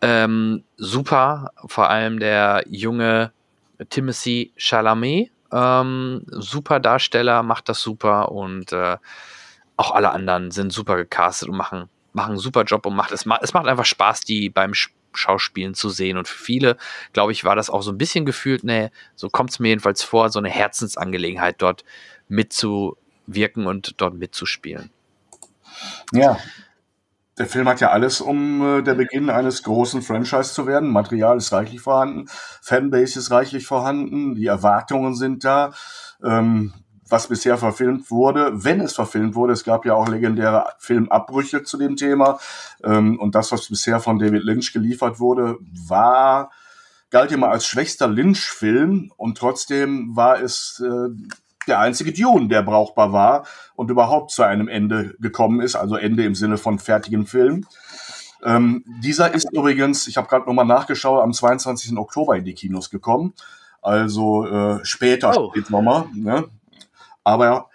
ähm, 0.00 0.64
super, 0.76 1.52
vor 1.66 1.90
allem 1.90 2.18
der 2.18 2.64
junge 2.68 3.32
Timothy 3.88 4.52
Chalamet, 4.56 5.30
ähm, 5.52 6.24
super 6.26 6.80
Darsteller, 6.80 7.42
macht 7.42 7.68
das 7.68 7.80
super 7.80 8.32
und 8.32 8.72
äh, 8.72 8.96
auch 9.76 9.92
alle 9.92 10.10
anderen 10.10 10.50
sind 10.50 10.72
super 10.72 10.96
gecastet 10.96 11.48
und 11.48 11.56
machen, 11.56 11.88
machen 12.12 12.32
einen 12.32 12.38
super 12.38 12.64
Job 12.64 12.86
und 12.86 12.94
macht 12.94 13.12
es, 13.12 13.26
es 13.40 13.54
macht 13.54 13.66
einfach 13.66 13.84
Spaß, 13.84 14.20
die 14.20 14.48
beim 14.48 14.72
Schauspielen 15.14 15.74
zu 15.74 15.88
sehen. 15.90 16.16
Und 16.16 16.28
für 16.28 16.42
viele, 16.42 16.76
glaube 17.12 17.32
ich, 17.32 17.44
war 17.44 17.56
das 17.56 17.70
auch 17.70 17.82
so 17.82 17.90
ein 17.90 17.98
bisschen 17.98 18.24
gefühlt, 18.24 18.64
ne, 18.64 18.90
so 19.14 19.28
kommt 19.28 19.50
es 19.50 19.58
mir 19.58 19.68
jedenfalls 19.68 20.02
vor, 20.02 20.30
so 20.30 20.38
eine 20.38 20.48
Herzensangelegenheit 20.48 21.56
dort 21.60 21.84
mitzuwirken 22.28 23.66
und 23.66 24.00
dort 24.00 24.14
mitzuspielen. 24.14 24.90
Ja, 26.12 26.38
der 27.42 27.48
Film 27.48 27.68
hat 27.68 27.80
ja 27.80 27.90
alles, 27.90 28.20
um 28.20 28.78
äh, 28.78 28.82
der 28.82 28.94
Beginn 28.94 29.28
eines 29.28 29.64
großen 29.64 30.00
Franchise 30.00 30.54
zu 30.54 30.68
werden. 30.68 30.92
Material 30.92 31.38
ist 31.38 31.52
reichlich 31.52 31.80
vorhanden, 31.80 32.26
Fanbase 32.60 33.18
ist 33.18 33.32
reichlich 33.32 33.66
vorhanden, 33.66 34.36
die 34.36 34.46
Erwartungen 34.46 35.16
sind 35.16 35.42
da. 35.42 35.72
Ähm, 36.22 36.72
was 37.08 37.26
bisher 37.26 37.58
verfilmt 37.58 38.12
wurde, 38.12 38.64
wenn 38.64 38.80
es 38.80 38.94
verfilmt 38.94 39.34
wurde, 39.34 39.54
es 39.54 39.64
gab 39.64 39.84
ja 39.84 39.94
auch 39.94 40.08
legendäre 40.08 40.66
Filmabbrüche 40.78 41.64
zu 41.64 41.78
dem 41.78 41.96
Thema. 41.96 42.38
Ähm, 42.84 43.18
und 43.18 43.34
das, 43.34 43.50
was 43.50 43.68
bisher 43.68 43.98
von 43.98 44.20
David 44.20 44.44
Lynch 44.44 44.72
geliefert 44.72 45.18
wurde, 45.18 45.58
war 45.88 46.52
galt 47.10 47.32
immer 47.32 47.50
als 47.50 47.66
schwächster 47.66 48.06
Lynch-Film 48.06 49.12
und 49.16 49.36
trotzdem 49.36 50.14
war 50.14 50.40
es 50.40 50.80
äh, 50.80 51.08
der 51.66 51.80
einzige 51.80 52.12
Dune, 52.12 52.48
der 52.48 52.62
brauchbar 52.62 53.12
war 53.12 53.46
und 53.74 53.90
überhaupt 53.90 54.30
zu 54.30 54.42
einem 54.42 54.68
Ende 54.68 55.14
gekommen 55.20 55.60
ist, 55.60 55.76
also 55.76 55.96
Ende 55.96 56.24
im 56.24 56.34
Sinne 56.34 56.58
von 56.58 56.78
fertigen 56.78 57.26
Film. 57.26 57.66
Ähm, 58.44 58.84
dieser 59.00 59.32
ist 59.34 59.52
übrigens, 59.52 60.08
ich 60.08 60.16
habe 60.16 60.28
gerade 60.28 60.46
nochmal 60.46 60.66
nachgeschaut, 60.66 61.22
am 61.22 61.32
22. 61.32 61.96
Oktober 61.96 62.36
in 62.36 62.44
die 62.44 62.54
Kinos 62.54 62.90
gekommen. 62.90 63.34
Also 63.80 64.46
äh, 64.46 64.80
später 64.84 65.32
oh. 65.36 65.50
steht 65.50 65.70
nochmal. 65.70 66.06
Ne? 66.14 66.44
Aber 67.24 67.68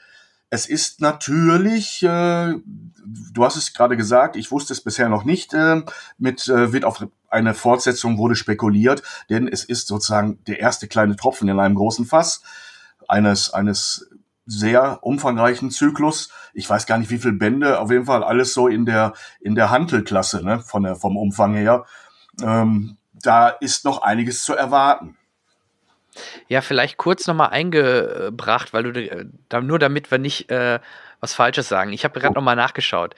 es 0.50 0.68
ist 0.68 1.02
natürlich, 1.02 2.04
äh, 2.04 2.54
du 2.56 3.46
hast 3.46 3.58
es 3.58 3.74
gerade 3.74 3.98
gesagt, 3.98 4.36
ich 4.36 4.52
wusste 4.52 4.74
es 4.74 4.82
bisher 4.82 5.10
noch 5.10 5.26
nicht, 5.26 5.54
äh, 5.54 5.82
mit 6.18 6.48
äh, 6.48 6.72
wird 6.72 6.86
auf 6.86 7.06
eine 7.30 7.54
Fortsetzung 7.54 8.18
wurde 8.18 8.36
spekuliert, 8.36 9.04
denn 9.30 9.48
es 9.48 9.66
ist 9.66 9.88
sozusagen 9.88 10.40
der 10.48 10.60
erste 10.60 10.88
kleine 10.88 11.18
Tropfen 11.18 11.50
in 11.50 11.60
einem 11.60 11.76
großen 11.76 12.06
Fass 12.06 12.42
eines, 13.08 13.54
eines 13.54 14.10
sehr 14.46 15.00
umfangreichen 15.02 15.72
Zyklus. 15.72 16.32
Ich 16.54 16.70
weiß 16.70 16.86
gar 16.86 16.98
nicht, 16.98 17.10
wie 17.12 17.18
viele 17.18 17.34
Bände, 17.34 17.80
auf 17.80 17.92
jeden 17.92 18.06
Fall 18.06 18.24
alles 18.24 18.54
so 18.54 18.68
in 18.68 18.86
der, 18.86 19.14
in 19.42 19.56
der 19.56 19.70
Hantelklasse, 19.70 20.44
ne, 20.44 20.60
von 20.62 20.84
der, 20.84 20.96
vom 20.96 21.18
Umfang 21.18 21.54
her. 21.54 21.86
Ähm, 22.42 22.98
da 23.14 23.50
ist 23.50 23.84
noch 23.84 24.02
einiges 24.02 24.44
zu 24.44 24.54
erwarten. 24.54 25.18
Ja, 26.48 26.62
vielleicht 26.62 26.98
kurz 26.98 27.28
nochmal 27.28 27.50
eingebracht, 27.50 28.74
weil 28.74 28.84
du 28.92 29.30
da, 29.50 29.62
nur 29.62 29.80
damit 29.80 30.10
wir 30.10 30.18
nicht 30.18 30.50
äh, 30.50 30.80
was 31.20 31.34
Falsches 31.34 31.68
sagen. 31.68 31.94
Ich 31.94 32.04
habe 32.04 32.20
gerade 32.20 32.34
nochmal 32.34 32.56
nachgeschaut 32.56 33.16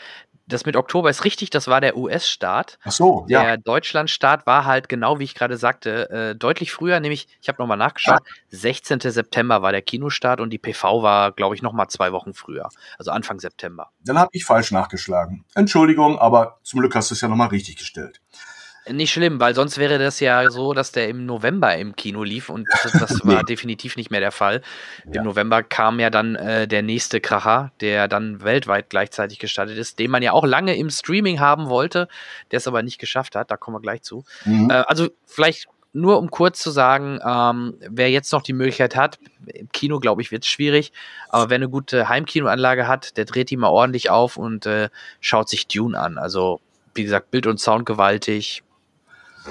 das 0.50 0.66
mit 0.66 0.76
Oktober 0.76 1.10
ist 1.10 1.24
richtig, 1.24 1.50
das 1.50 1.68
war 1.68 1.80
der 1.80 1.96
US-Start. 1.96 2.80
Ach 2.84 2.92
so, 2.92 3.26
ja. 3.30 3.44
Der 3.44 3.58
Deutschland-Start 3.58 4.46
war 4.46 4.66
halt 4.66 4.90
genau, 4.90 5.20
wie 5.20 5.24
ich 5.24 5.36
gerade 5.36 5.58
sagte, 5.58 6.10
äh, 6.10 6.36
deutlich 6.36 6.72
früher, 6.72 7.00
nämlich, 7.00 7.28
ich 7.42 7.48
habe 7.48 7.62
nochmal 7.62 7.78
nachgeschaut, 7.78 8.22
ja. 8.26 8.58
16. 8.58 9.00
September 9.00 9.62
war 9.62 9.72
der 9.72 9.82
Kinostart 9.82 10.42
und 10.42 10.50
die 10.50 10.58
PV 10.58 11.04
war, 11.04 11.32
glaube 11.32 11.56
ich, 11.56 11.62
nochmal 11.62 11.88
zwei 11.88 12.12
Wochen 12.12 12.34
früher, 12.34 12.70
also 12.98 13.12
Anfang 13.12 13.40
September. 13.40 13.92
Dann 14.04 14.20
habe 14.20 14.30
ich 14.34 14.44
falsch 14.44 14.72
nachgeschlagen. 14.72 15.46
Entschuldigung, 15.56 16.20
aber 16.20 16.60
zum 16.64 16.80
Glück 16.80 16.96
hast 16.96 17.12
du 17.12 17.16
es 17.16 17.22
ja 17.22 17.28
nochmal 17.28 17.50
richtig 17.50 17.78
gestellt. 17.78 18.22
Nicht 18.92 19.12
schlimm, 19.12 19.40
weil 19.40 19.56
sonst 19.56 19.78
wäre 19.78 20.00
das 20.00 20.20
ja 20.20 20.50
so, 20.50 20.74
dass 20.74 20.92
der 20.92 21.10
im 21.10 21.26
November 21.26 21.76
im 21.78 21.96
Kino 21.96 22.24
lief 22.24 22.50
und 22.50 22.68
das, 22.84 22.94
das 22.94 23.26
war 23.26 23.38
nee. 23.38 23.44
definitiv 23.44 23.96
nicht 23.96 24.12
mehr 24.12 24.20
der 24.20 24.32
Fall. 24.32 24.62
Ja. 25.06 25.22
Im 25.22 25.24
November 25.24 25.64
kam 25.64 26.00
ja 26.00 26.10
dann 26.10 26.36
äh, 26.36 26.68
der 26.68 26.82
nächste 26.82 27.22
Kracher, 27.22 27.72
der 27.82 28.08
dann 28.08 28.44
weltweit 28.44 28.90
gleichzeitig 28.90 29.40
gestartet 29.40 29.78
ist, 29.78 30.00
den 30.00 30.12
man 30.12 30.24
ja 30.24 30.32
auch 30.32 30.46
lange 30.46 30.76
im 30.76 30.90
Streaming 30.90 31.40
haben 31.40 31.70
wollte, 31.70 32.08
der 32.52 32.58
es 32.58 32.68
aber 32.68 32.84
nicht 32.84 33.00
geschafft 33.00 33.36
hat. 33.36 33.52
Da 33.52 33.58
kommen 33.58 33.76
wir 33.76 33.82
gleich 33.82 34.02
zu. 34.02 34.24
Mhm. 34.46 34.70
Äh, 34.70 34.84
also 34.88 35.10
vielleicht 35.26 35.68
nur 35.92 36.20
um 36.20 36.30
kurz 36.30 36.60
zu 36.60 36.72
sagen, 36.72 37.20
ähm, 37.26 37.76
wer 37.80 38.12
jetzt 38.12 38.32
noch 38.32 38.44
die 38.44 38.54
Möglichkeit 38.54 38.96
hat, 38.96 39.20
im 39.48 39.70
Kino 39.72 40.00
glaube 40.00 40.22
ich 40.22 40.32
wird 40.32 40.44
es 40.44 40.50
schwierig, 40.50 40.92
aber 41.30 41.50
wer 41.50 41.56
eine 41.56 41.70
gute 41.70 42.10
Heimkinoanlage 42.10 42.88
hat, 42.88 43.18
der 43.18 43.26
dreht 43.26 43.50
die 43.50 43.58
mal 43.58 43.70
ordentlich 43.70 44.10
auf 44.10 44.38
und 44.38 44.66
äh, 44.66 44.90
schaut 45.20 45.50
sich 45.50 45.68
Dune 45.68 46.00
an. 46.00 46.18
Also 46.18 46.62
wie 46.94 47.04
gesagt, 47.04 47.32
Bild 47.32 47.48
und 47.48 47.60
Sound 47.60 47.86
gewaltig, 47.86 48.64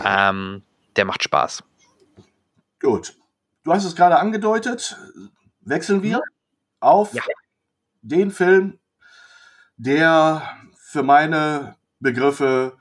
ähm, 0.04 0.62
der 0.96 1.04
macht 1.04 1.22
Spaß. 1.22 1.62
Gut. 2.80 3.14
Du 3.64 3.72
hast 3.72 3.84
es 3.84 3.96
gerade 3.96 4.18
angedeutet. 4.18 4.96
Wechseln 5.60 6.02
wir 6.02 6.22
auf 6.80 7.12
ja. 7.12 7.22
den 8.02 8.30
Film, 8.30 8.78
der 9.76 10.42
für 10.76 11.02
meine 11.02 11.76
Begriffe 12.00 12.76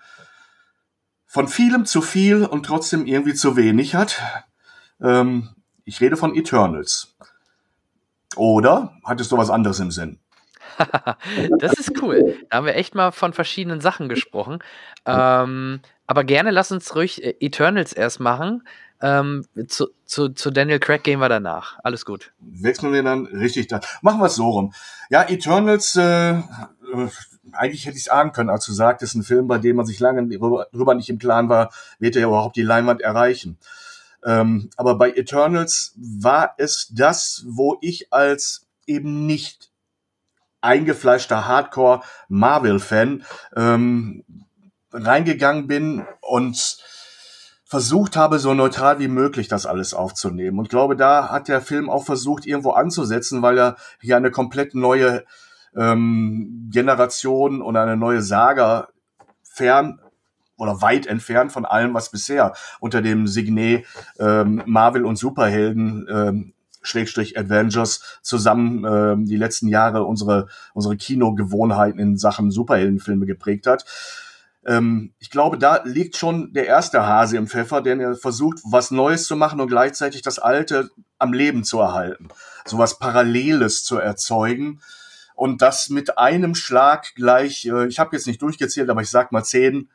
von 1.25 1.47
vielem 1.47 1.85
zu 1.85 2.01
viel 2.01 2.45
und 2.45 2.65
trotzdem 2.65 3.05
irgendwie 3.05 3.33
zu 3.33 3.55
wenig 3.55 3.95
hat. 3.95 4.21
Ähm, 5.01 5.49
ich 5.83 5.99
rede 6.01 6.17
von 6.17 6.35
Eternals. 6.35 7.15
Oder 8.35 8.93
hattest 9.03 9.31
du 9.31 9.37
was 9.37 9.49
anderes 9.49 9.79
im 9.79 9.91
Sinn? 9.91 10.19
das 11.59 11.73
ist 11.73 12.01
cool. 12.01 12.37
Da 12.49 12.57
haben 12.57 12.65
wir 12.65 12.75
echt 12.75 12.95
mal 12.95 13.11
von 13.11 13.33
verschiedenen 13.33 13.81
Sachen 13.81 14.09
gesprochen. 14.09 14.59
Ähm, 15.05 15.81
aber 16.05 16.23
gerne 16.23 16.51
lass 16.51 16.71
uns 16.71 16.95
ruhig 16.95 17.23
äh, 17.23 17.35
Eternals 17.39 17.93
erst 17.93 18.19
machen. 18.19 18.63
Ähm, 18.99 19.45
zu, 19.67 19.89
zu, 20.05 20.29
zu 20.29 20.49
Daniel 20.49 20.79
Craig 20.79 21.03
gehen 21.03 21.19
wir 21.19 21.29
danach. 21.29 21.77
Alles 21.83 22.05
gut. 22.05 22.31
Wechseln 22.39 22.93
wir 22.93 23.03
dann 23.03 23.27
richtig 23.27 23.67
da. 23.67 23.79
Machen 24.01 24.19
wir 24.19 24.25
es 24.25 24.35
so 24.35 24.49
rum. 24.49 24.73
Ja, 25.09 25.23
Eternals, 25.23 25.95
äh, 25.95 26.31
äh 26.31 26.41
eigentlich 27.53 27.85
hätte 27.85 27.97
ich 27.97 28.03
es 28.03 28.09
ahnen 28.09 28.33
können, 28.33 28.49
als 28.49 28.65
du 28.65 28.73
sagtest, 28.73 29.15
ein 29.15 29.23
Film, 29.23 29.47
bei 29.47 29.57
dem 29.57 29.77
man 29.77 29.85
sich 29.85 29.99
lange 29.99 30.27
drüber 30.27 30.95
nicht 30.95 31.09
im 31.09 31.17
Plan 31.17 31.47
war, 31.49 31.71
wird 31.97 32.15
er 32.15 32.27
überhaupt 32.27 32.55
die 32.55 32.61
Leinwand 32.61 33.01
erreichen. 33.01 33.57
Ähm, 34.25 34.69
aber 34.75 34.95
bei 34.95 35.11
Eternals 35.11 35.93
war 35.95 36.55
es 36.57 36.89
das, 36.91 37.45
wo 37.47 37.77
ich 37.81 38.11
als 38.11 38.67
eben 38.85 39.25
nicht 39.25 39.71
eingefleischter 40.61 41.47
Hardcore-Marvel-Fan 41.47 43.23
ähm, 43.55 44.23
reingegangen 44.91 45.67
bin 45.67 46.05
und 46.21 46.77
versucht 47.65 48.15
habe, 48.15 48.39
so 48.39 48.53
neutral 48.53 48.99
wie 48.99 49.09
möglich 49.09 49.49
das 49.49 49.65
alles 49.65 49.93
aufzunehmen. 49.93 50.57
Und 50.57 50.69
glaube, 50.69 50.95
da 50.95 51.29
hat 51.29 51.49
der 51.49 51.61
Film 51.61 51.89
auch 51.89 52.05
versucht, 52.05 52.45
irgendwo 52.45 52.71
anzusetzen, 52.71 53.41
weil 53.41 53.57
er 53.57 53.75
hier 53.99 54.15
eine 54.15 54.31
komplett 54.31 54.73
neue 54.73 55.25
ähm, 55.75 56.69
Generation 56.71 57.61
und 57.61 57.75
eine 57.75 57.97
neue 57.97 58.21
Saga 58.21 58.87
fern 59.43 59.99
oder 60.57 60.81
weit 60.81 61.07
entfernt 61.07 61.51
von 61.51 61.65
allem, 61.65 61.93
was 61.93 62.09
bisher 62.09 62.53
unter 62.79 63.01
dem 63.01 63.27
Signet 63.27 63.85
ähm, 64.17 64.63
Marvel 64.65 65.05
und 65.05 65.17
Superhelden 65.17 66.07
ähm, 66.09 66.53
Schrägstrich 66.87 67.37
Avengers 67.37 68.19
zusammen 68.21 68.85
ähm, 68.85 69.25
die 69.25 69.37
letzten 69.37 69.67
Jahre 69.67 70.03
unsere 70.03 70.47
unsere 70.73 70.97
Kinogewohnheiten 70.97 71.99
in 71.99 72.17
Sachen 72.17 72.51
Superheldenfilme 72.51 73.25
geprägt 73.25 73.67
hat. 73.67 73.85
Ähm, 74.65 75.13
ich 75.19 75.29
glaube, 75.29 75.57
da 75.57 75.81
liegt 75.83 76.17
schon 76.17 76.53
der 76.53 76.67
erste 76.67 77.05
Hase 77.05 77.37
im 77.37 77.47
Pfeffer, 77.47 77.81
der 77.81 77.99
er 77.99 78.15
versucht, 78.15 78.59
was 78.65 78.91
Neues 78.91 79.25
zu 79.25 79.35
machen 79.35 79.61
und 79.61 79.67
gleichzeitig 79.67 80.21
das 80.21 80.39
Alte 80.39 80.89
am 81.19 81.33
Leben 81.33 81.63
zu 81.63 81.79
erhalten, 81.79 82.27
sowas 82.65 82.99
Paralleles 82.99 83.83
zu 83.83 83.97
erzeugen 83.97 84.81
und 85.35 85.61
das 85.61 85.89
mit 85.89 86.17
einem 86.17 86.55
Schlag 86.55 87.15
gleich. 87.15 87.65
Äh, 87.65 87.87
ich 87.87 87.99
habe 87.99 88.15
jetzt 88.15 88.27
nicht 88.27 88.41
durchgezählt, 88.41 88.89
aber 88.89 89.01
ich 89.01 89.09
sag 89.09 89.31
mal 89.31 89.43
zehn 89.43 89.89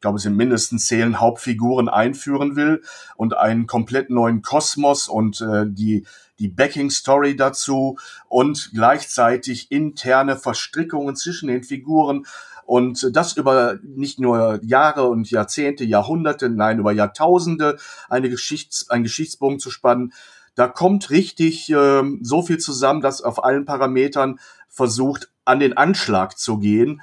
ich 0.00 0.02
glaube, 0.02 0.16
es 0.16 0.22
sind 0.22 0.36
mindestens 0.36 0.86
zehn 0.86 1.20
Hauptfiguren 1.20 1.90
einführen 1.90 2.56
will 2.56 2.82
und 3.16 3.36
einen 3.36 3.66
komplett 3.66 4.08
neuen 4.08 4.40
Kosmos 4.40 5.08
und 5.08 5.42
äh, 5.42 5.66
die, 5.66 6.06
die 6.40 6.48
Backing-Story 6.48 7.36
dazu 7.36 7.98
und 8.28 8.70
gleichzeitig 8.74 9.70
interne 9.70 10.36
Verstrickungen 10.36 11.14
zwischen 11.14 11.48
den 11.48 11.62
Figuren 11.62 12.26
und 12.70 13.16
das 13.16 13.36
über 13.36 13.80
nicht 13.82 14.20
nur 14.20 14.60
Jahre 14.62 15.08
und 15.08 15.28
Jahrzehnte, 15.28 15.84
Jahrhunderte, 15.84 16.48
nein, 16.48 16.78
über 16.78 16.92
Jahrtausende 16.92 17.78
eine 18.08 18.30
Geschichts-, 18.30 18.90
einen 18.90 19.02
Geschichtsbogen 19.02 19.58
zu 19.58 19.72
spannen. 19.72 20.12
Da 20.54 20.68
kommt 20.68 21.10
richtig 21.10 21.68
äh, 21.70 22.02
so 22.22 22.42
viel 22.42 22.58
zusammen, 22.58 23.00
dass 23.00 23.22
auf 23.22 23.42
allen 23.42 23.64
Parametern 23.64 24.38
versucht, 24.68 25.32
an 25.44 25.58
den 25.58 25.76
Anschlag 25.76 26.38
zu 26.38 26.58
gehen. 26.58 27.02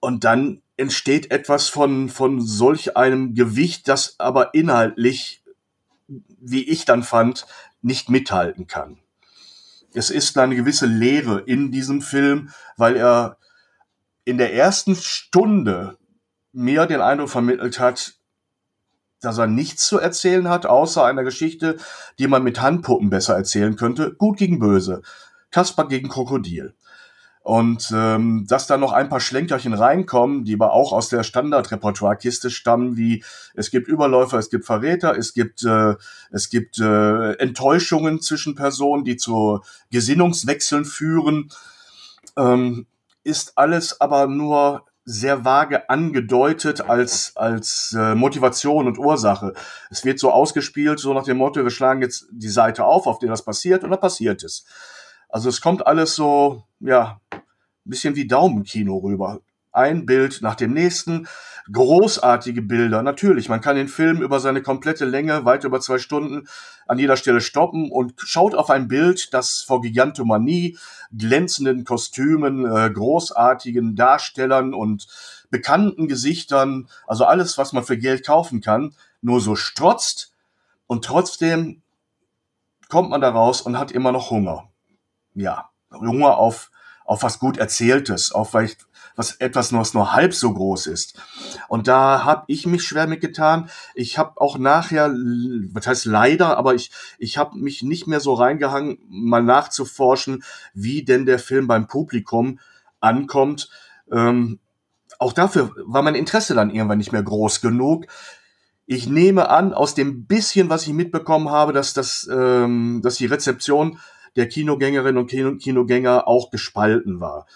Und 0.00 0.24
dann 0.24 0.60
entsteht 0.76 1.30
etwas 1.30 1.68
von, 1.70 2.10
von 2.10 2.42
solch 2.42 2.94
einem 2.94 3.34
Gewicht, 3.34 3.88
das 3.88 4.16
aber 4.18 4.52
inhaltlich, 4.52 5.42
wie 6.08 6.68
ich 6.68 6.84
dann 6.84 7.02
fand, 7.02 7.46
nicht 7.82 8.10
mithalten 8.10 8.66
kann. 8.66 8.98
Es 9.94 10.10
ist 10.10 10.36
eine 10.38 10.56
gewisse 10.56 10.86
Leere 10.86 11.40
in 11.40 11.70
diesem 11.72 12.02
Film, 12.02 12.50
weil 12.76 12.96
er 12.96 13.38
in 14.24 14.38
der 14.38 14.54
ersten 14.54 14.94
Stunde 14.94 15.96
mir 16.52 16.86
den 16.86 17.00
Eindruck 17.00 17.30
vermittelt 17.30 17.78
hat, 17.78 18.14
dass 19.20 19.38
er 19.38 19.46
nichts 19.46 19.86
zu 19.86 19.98
erzählen 19.98 20.48
hat, 20.48 20.66
außer 20.66 21.04
einer 21.04 21.24
Geschichte, 21.24 21.78
die 22.18 22.28
man 22.28 22.42
mit 22.42 22.60
Handpuppen 22.60 23.10
besser 23.10 23.34
erzählen 23.34 23.76
könnte. 23.76 24.14
Gut 24.14 24.38
gegen 24.38 24.58
Böse. 24.58 25.02
Kasper 25.50 25.88
gegen 25.88 26.08
Krokodil. 26.08 26.74
Und 27.48 27.90
ähm, 27.94 28.44
dass 28.46 28.66
da 28.66 28.76
noch 28.76 28.92
ein 28.92 29.08
paar 29.08 29.20
Schlenkerchen 29.20 29.72
reinkommen, 29.72 30.44
die 30.44 30.52
aber 30.52 30.74
auch 30.74 30.92
aus 30.92 31.08
der 31.08 31.22
Standardrepertoirekiste 31.22 32.50
stammen, 32.50 32.98
wie 32.98 33.24
es 33.54 33.70
gibt 33.70 33.88
Überläufer, 33.88 34.36
es 34.36 34.50
gibt 34.50 34.66
Verräter, 34.66 35.16
es 35.16 35.32
gibt 35.32 35.64
äh, 35.64 35.94
es 36.30 36.50
gibt 36.50 36.78
äh, 36.78 37.32
Enttäuschungen 37.38 38.20
zwischen 38.20 38.54
Personen, 38.54 39.04
die 39.04 39.16
zu 39.16 39.62
Gesinnungswechseln 39.90 40.84
führen, 40.84 41.48
ähm, 42.36 42.86
ist 43.24 43.56
alles 43.56 43.98
aber 43.98 44.26
nur 44.26 44.84
sehr 45.06 45.46
vage 45.46 45.88
angedeutet 45.88 46.82
als 46.82 47.32
als 47.34 47.96
äh, 47.98 48.14
Motivation 48.14 48.86
und 48.86 48.98
Ursache. 48.98 49.54
Es 49.88 50.04
wird 50.04 50.18
so 50.18 50.30
ausgespielt, 50.32 50.98
so 50.98 51.14
nach 51.14 51.24
dem 51.24 51.38
Motto: 51.38 51.62
Wir 51.62 51.70
schlagen 51.70 52.02
jetzt 52.02 52.26
die 52.30 52.50
Seite 52.50 52.84
auf, 52.84 53.06
auf 53.06 53.20
der 53.20 53.30
das 53.30 53.42
passiert, 53.42 53.84
und 53.84 53.90
dann 53.90 54.00
passiert 54.00 54.44
es. 54.44 54.66
Also 55.28 55.48
es 55.48 55.60
kommt 55.60 55.86
alles 55.86 56.14
so, 56.14 56.64
ja, 56.80 57.20
bisschen 57.84 58.16
wie 58.16 58.26
Daumenkino 58.26 58.96
rüber. 58.98 59.40
Ein 59.72 60.06
Bild 60.06 60.40
nach 60.40 60.54
dem 60.54 60.72
nächsten, 60.72 61.28
großartige 61.70 62.62
Bilder. 62.62 63.02
Natürlich, 63.02 63.48
man 63.48 63.60
kann 63.60 63.76
den 63.76 63.88
Film 63.88 64.22
über 64.22 64.40
seine 64.40 64.62
komplette 64.62 65.04
Länge, 65.04 65.44
weit 65.44 65.64
über 65.64 65.80
zwei 65.80 65.98
Stunden, 65.98 66.48
an 66.86 66.98
jeder 66.98 67.16
Stelle 67.16 67.40
stoppen 67.42 67.90
und 67.90 68.14
schaut 68.16 68.54
auf 68.54 68.70
ein 68.70 68.88
Bild, 68.88 69.32
das 69.34 69.60
vor 69.60 69.82
Gigantomanie, 69.82 70.78
glänzenden 71.16 71.84
Kostümen, 71.84 72.64
äh, 72.64 72.90
großartigen 72.90 73.94
Darstellern 73.94 74.72
und 74.72 75.06
bekannten 75.50 76.08
Gesichtern, 76.08 76.88
also 77.06 77.24
alles, 77.24 77.58
was 77.58 77.72
man 77.72 77.84
für 77.84 77.98
Geld 77.98 78.26
kaufen 78.26 78.60
kann, 78.60 78.94
nur 79.20 79.40
so 79.40 79.54
strotzt 79.54 80.32
und 80.86 81.04
trotzdem 81.04 81.82
kommt 82.88 83.10
man 83.10 83.20
da 83.20 83.28
raus 83.30 83.60
und 83.60 83.78
hat 83.78 83.92
immer 83.92 84.12
noch 84.12 84.30
Hunger 84.30 84.68
ja, 85.38 85.70
Hunger 85.90 86.36
auf, 86.36 86.70
auf 87.04 87.22
was 87.22 87.38
gut 87.38 87.56
Erzähltes, 87.56 88.32
auf 88.32 88.50
vielleicht 88.50 88.86
was 89.18 89.32
etwas 89.32 89.72
was 89.72 89.94
nur 89.94 90.12
halb 90.12 90.32
so 90.32 90.54
groß 90.54 90.86
ist. 90.86 91.20
Und 91.66 91.88
da 91.88 92.24
habe 92.24 92.44
ich 92.46 92.66
mich 92.66 92.84
schwer 92.84 93.08
mitgetan. 93.08 93.68
Ich 93.94 94.16
habe 94.16 94.40
auch 94.40 94.58
nachher, 94.58 95.10
was 95.10 95.88
heißt 95.88 96.04
leider, 96.04 96.56
aber 96.56 96.74
ich, 96.74 96.92
ich 97.18 97.36
habe 97.36 97.58
mich 97.58 97.82
nicht 97.82 98.06
mehr 98.06 98.20
so 98.20 98.34
reingehangen, 98.34 98.98
mal 99.08 99.42
nachzuforschen, 99.42 100.44
wie 100.72 101.04
denn 101.04 101.26
der 101.26 101.40
Film 101.40 101.66
beim 101.66 101.88
Publikum 101.88 102.60
ankommt. 103.00 103.70
Ähm, 104.12 104.60
auch 105.18 105.32
dafür 105.32 105.74
war 105.84 106.02
mein 106.02 106.14
Interesse 106.14 106.54
dann 106.54 106.70
irgendwann 106.70 106.98
nicht 106.98 107.12
mehr 107.12 107.24
groß 107.24 107.60
genug. 107.60 108.06
Ich 108.86 109.08
nehme 109.08 109.50
an, 109.50 109.74
aus 109.74 109.94
dem 109.94 110.26
bisschen, 110.26 110.70
was 110.70 110.86
ich 110.86 110.92
mitbekommen 110.92 111.50
habe, 111.50 111.72
dass, 111.72 111.92
das, 111.92 112.28
ähm, 112.32 113.00
dass 113.02 113.16
die 113.16 113.26
Rezeption 113.26 113.98
der 114.38 114.48
Kinogängerinnen 114.48 115.18
und 115.18 115.28
Kino 115.28 115.56
Kinogänger 115.56 116.26
auch 116.28 116.50
gespalten 116.50 117.20
war. 117.20 117.46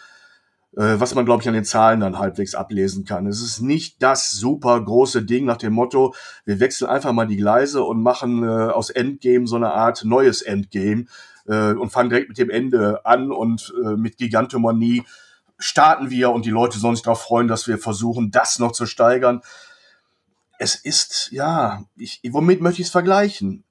Äh, 0.77 0.99
was 0.99 1.15
man, 1.15 1.25
glaube 1.25 1.43
ich, 1.43 1.49
an 1.49 1.55
den 1.55 1.65
Zahlen 1.65 2.01
dann 2.01 2.19
halbwegs 2.19 2.55
ablesen 2.55 3.05
kann. 3.05 3.27
Es 3.27 3.41
ist 3.43 3.61
nicht 3.61 4.03
das 4.03 4.33
super 4.33 4.81
große 4.83 5.23
Ding 5.23 5.45
nach 5.45 5.59
dem 5.59 5.75
Motto, 5.75 6.15
wir 6.45 6.61
wechseln 6.61 6.89
einfach 6.89 7.13
mal 7.13 7.27
die 7.27 7.37
Gleise 7.37 7.83
und 7.83 8.03
machen 8.03 8.43
äh, 8.43 8.47
aus 8.47 8.91
Endgame 8.91 9.47
so 9.47 9.57
eine 9.57 9.73
Art 9.73 10.05
neues 10.05 10.43
Endgame 10.43 11.05
äh, 11.47 11.73
und 11.73 11.91
fangen 11.91 12.11
direkt 12.11 12.29
mit 12.29 12.39
dem 12.39 12.51
Ende 12.51 13.05
an 13.05 13.31
und 13.31 13.73
äh, 13.85 13.97
mit 13.97 14.17
Gigantomanie 14.17 15.05
starten 15.59 16.11
wir 16.11 16.31
und 16.31 16.47
die 16.47 16.51
Leute 16.51 16.79
sollen 16.79 16.97
sich 16.97 17.05
darauf 17.05 17.23
freuen, 17.23 17.49
dass 17.49 17.69
wir 17.69 17.79
versuchen, 17.79 18.31
das 18.31 18.59
noch 18.59 18.73
zu 18.73 18.87
steigern. 18.87 19.43
Es 20.59 20.75
ist, 20.75 21.29
ja, 21.33 21.85
ich, 21.97 22.21
womit 22.31 22.61
möchte 22.61 22.81
ich 22.81 22.89
es 22.89 22.93
vergleichen? 22.93 23.63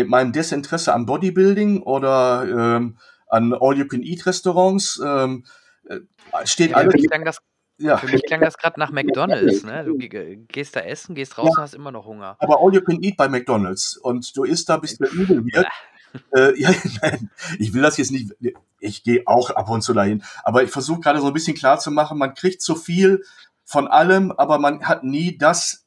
Mit 0.00 0.08
meinem 0.08 0.32
Desinteresse 0.32 0.94
am 0.94 1.06
Bodybuilding 1.06 1.82
oder 1.82 2.46
ähm, 2.48 2.98
an 3.28 3.52
All-You-Can-Eat-Restaurants 3.52 5.00
ähm, 5.04 5.44
äh, 5.88 5.98
steht 6.44 6.70
ja, 6.70 6.78
alles. 6.78 7.40
Ja. 7.78 7.96
Für 7.96 8.08
mich 8.08 8.22
klang 8.24 8.40
das 8.40 8.58
gerade 8.58 8.78
nach 8.78 8.90
McDonalds. 8.90 9.62
Ne? 9.62 9.84
Du 9.84 9.96
gehst 9.96 10.76
da 10.76 10.80
essen, 10.80 11.14
gehst 11.14 11.38
raus 11.38 11.46
ja, 11.46 11.52
und 11.56 11.62
hast 11.62 11.74
immer 11.74 11.90
noch 11.90 12.04
Hunger. 12.04 12.36
Aber 12.38 12.60
All 12.60 12.74
You 12.74 12.82
Can 12.82 13.02
Eat 13.02 13.16
bei 13.16 13.28
McDonalds. 13.28 13.96
Und 13.96 14.36
du 14.36 14.44
isst 14.44 14.68
da, 14.68 14.76
bis 14.76 14.98
der 14.98 15.10
übel 15.10 15.44
wird. 15.46 15.66
äh, 16.34 16.60
ja, 16.60 16.70
nein, 17.02 17.30
ich 17.58 17.72
will 17.72 17.82
das 17.82 17.96
jetzt 17.96 18.10
nicht. 18.10 18.32
Ich 18.80 19.02
gehe 19.02 19.22
auch 19.26 19.50
ab 19.50 19.70
und 19.70 19.82
zu 19.82 19.94
dahin. 19.94 20.22
Aber 20.42 20.62
ich 20.62 20.70
versuche 20.70 21.00
gerade 21.00 21.20
so 21.20 21.28
ein 21.28 21.32
bisschen 21.32 21.56
klar 21.56 21.78
zu 21.78 21.90
machen, 21.90 22.18
man 22.18 22.34
kriegt 22.34 22.60
zu 22.60 22.74
viel 22.74 23.24
von 23.64 23.88
allem, 23.88 24.32
aber 24.32 24.58
man 24.58 24.86
hat 24.86 25.04
nie 25.04 25.38
das, 25.38 25.86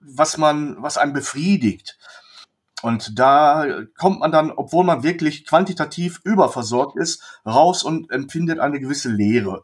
was 0.00 0.36
man, 0.36 0.82
was 0.82 0.98
einem 0.98 1.12
befriedigt. 1.12 1.98
Und 2.82 3.18
da 3.18 3.66
kommt 3.96 4.20
man 4.20 4.32
dann, 4.32 4.50
obwohl 4.50 4.84
man 4.84 5.02
wirklich 5.02 5.46
quantitativ 5.46 6.20
überversorgt 6.24 6.96
ist, 6.96 7.22
raus 7.46 7.82
und 7.82 8.10
empfindet 8.10 8.58
eine 8.58 8.80
gewisse 8.80 9.10
Leere. 9.10 9.62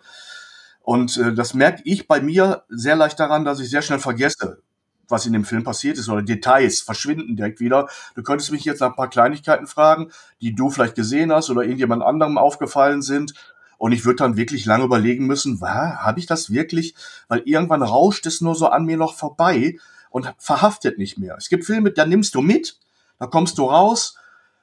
Und 0.83 1.17
äh, 1.17 1.35
das 1.35 1.55
merke 1.55 1.83
ich 1.85 2.07
bei 2.07 2.21
mir 2.21 2.65
sehr 2.69 2.95
leicht 2.95 3.19
daran, 3.19 3.45
dass 3.45 3.61
ich 3.61 3.71
sehr 3.71 3.83
schnell 3.83 3.99
vergesse, 3.99 4.63
was 5.09 5.27
in 5.27 5.33
dem 5.33 5.45
Film 5.45 5.65
passiert 5.65 5.99
ist 5.99 6.09
oder 6.09 6.23
Details 6.23 6.81
verschwinden 6.81 7.37
direkt 7.37 7.61
wieder. 7.61 7.89
Du 8.15 8.23
könntest 8.23 8.53
mich 8.53 8.65
jetzt 8.65 8.81
nach 8.81 8.91
ein 8.91 8.97
paar 8.97 9.11
Kleinigkeiten 9.11 9.67
fragen, 9.67 10.11
die 10.41 10.55
du 10.55 10.71
vielleicht 10.71 10.95
gesehen 10.95 11.33
hast 11.33 11.51
oder 11.51 11.63
irgendjemand 11.63 12.03
anderem 12.03 12.39
aufgefallen 12.39 13.03
sind. 13.03 13.35
Und 13.79 13.93
ich 13.93 14.05
würde 14.05 14.17
dann 14.17 14.37
wirklich 14.37 14.65
lange 14.65 14.85
überlegen 14.85 15.27
müssen, 15.27 15.61
habe 15.61 16.19
ich 16.19 16.27
das 16.27 16.51
wirklich? 16.51 16.95
Weil 17.29 17.43
irgendwann 17.45 17.83
rauscht 17.83 18.25
es 18.27 18.41
nur 18.41 18.55
so 18.55 18.69
an 18.69 18.85
mir 18.85 18.97
noch 18.97 19.15
vorbei 19.15 19.79
und 20.11 20.33
verhaftet 20.39 20.99
nicht 20.99 21.19
mehr. 21.19 21.35
Es 21.37 21.49
gibt 21.49 21.65
Filme, 21.65 21.91
da 21.91 22.07
nimmst 22.07 22.35
du 22.35 22.41
mit, 22.41 22.79
da 23.19 23.27
kommst 23.27 23.59
du 23.59 23.65
raus 23.65 24.17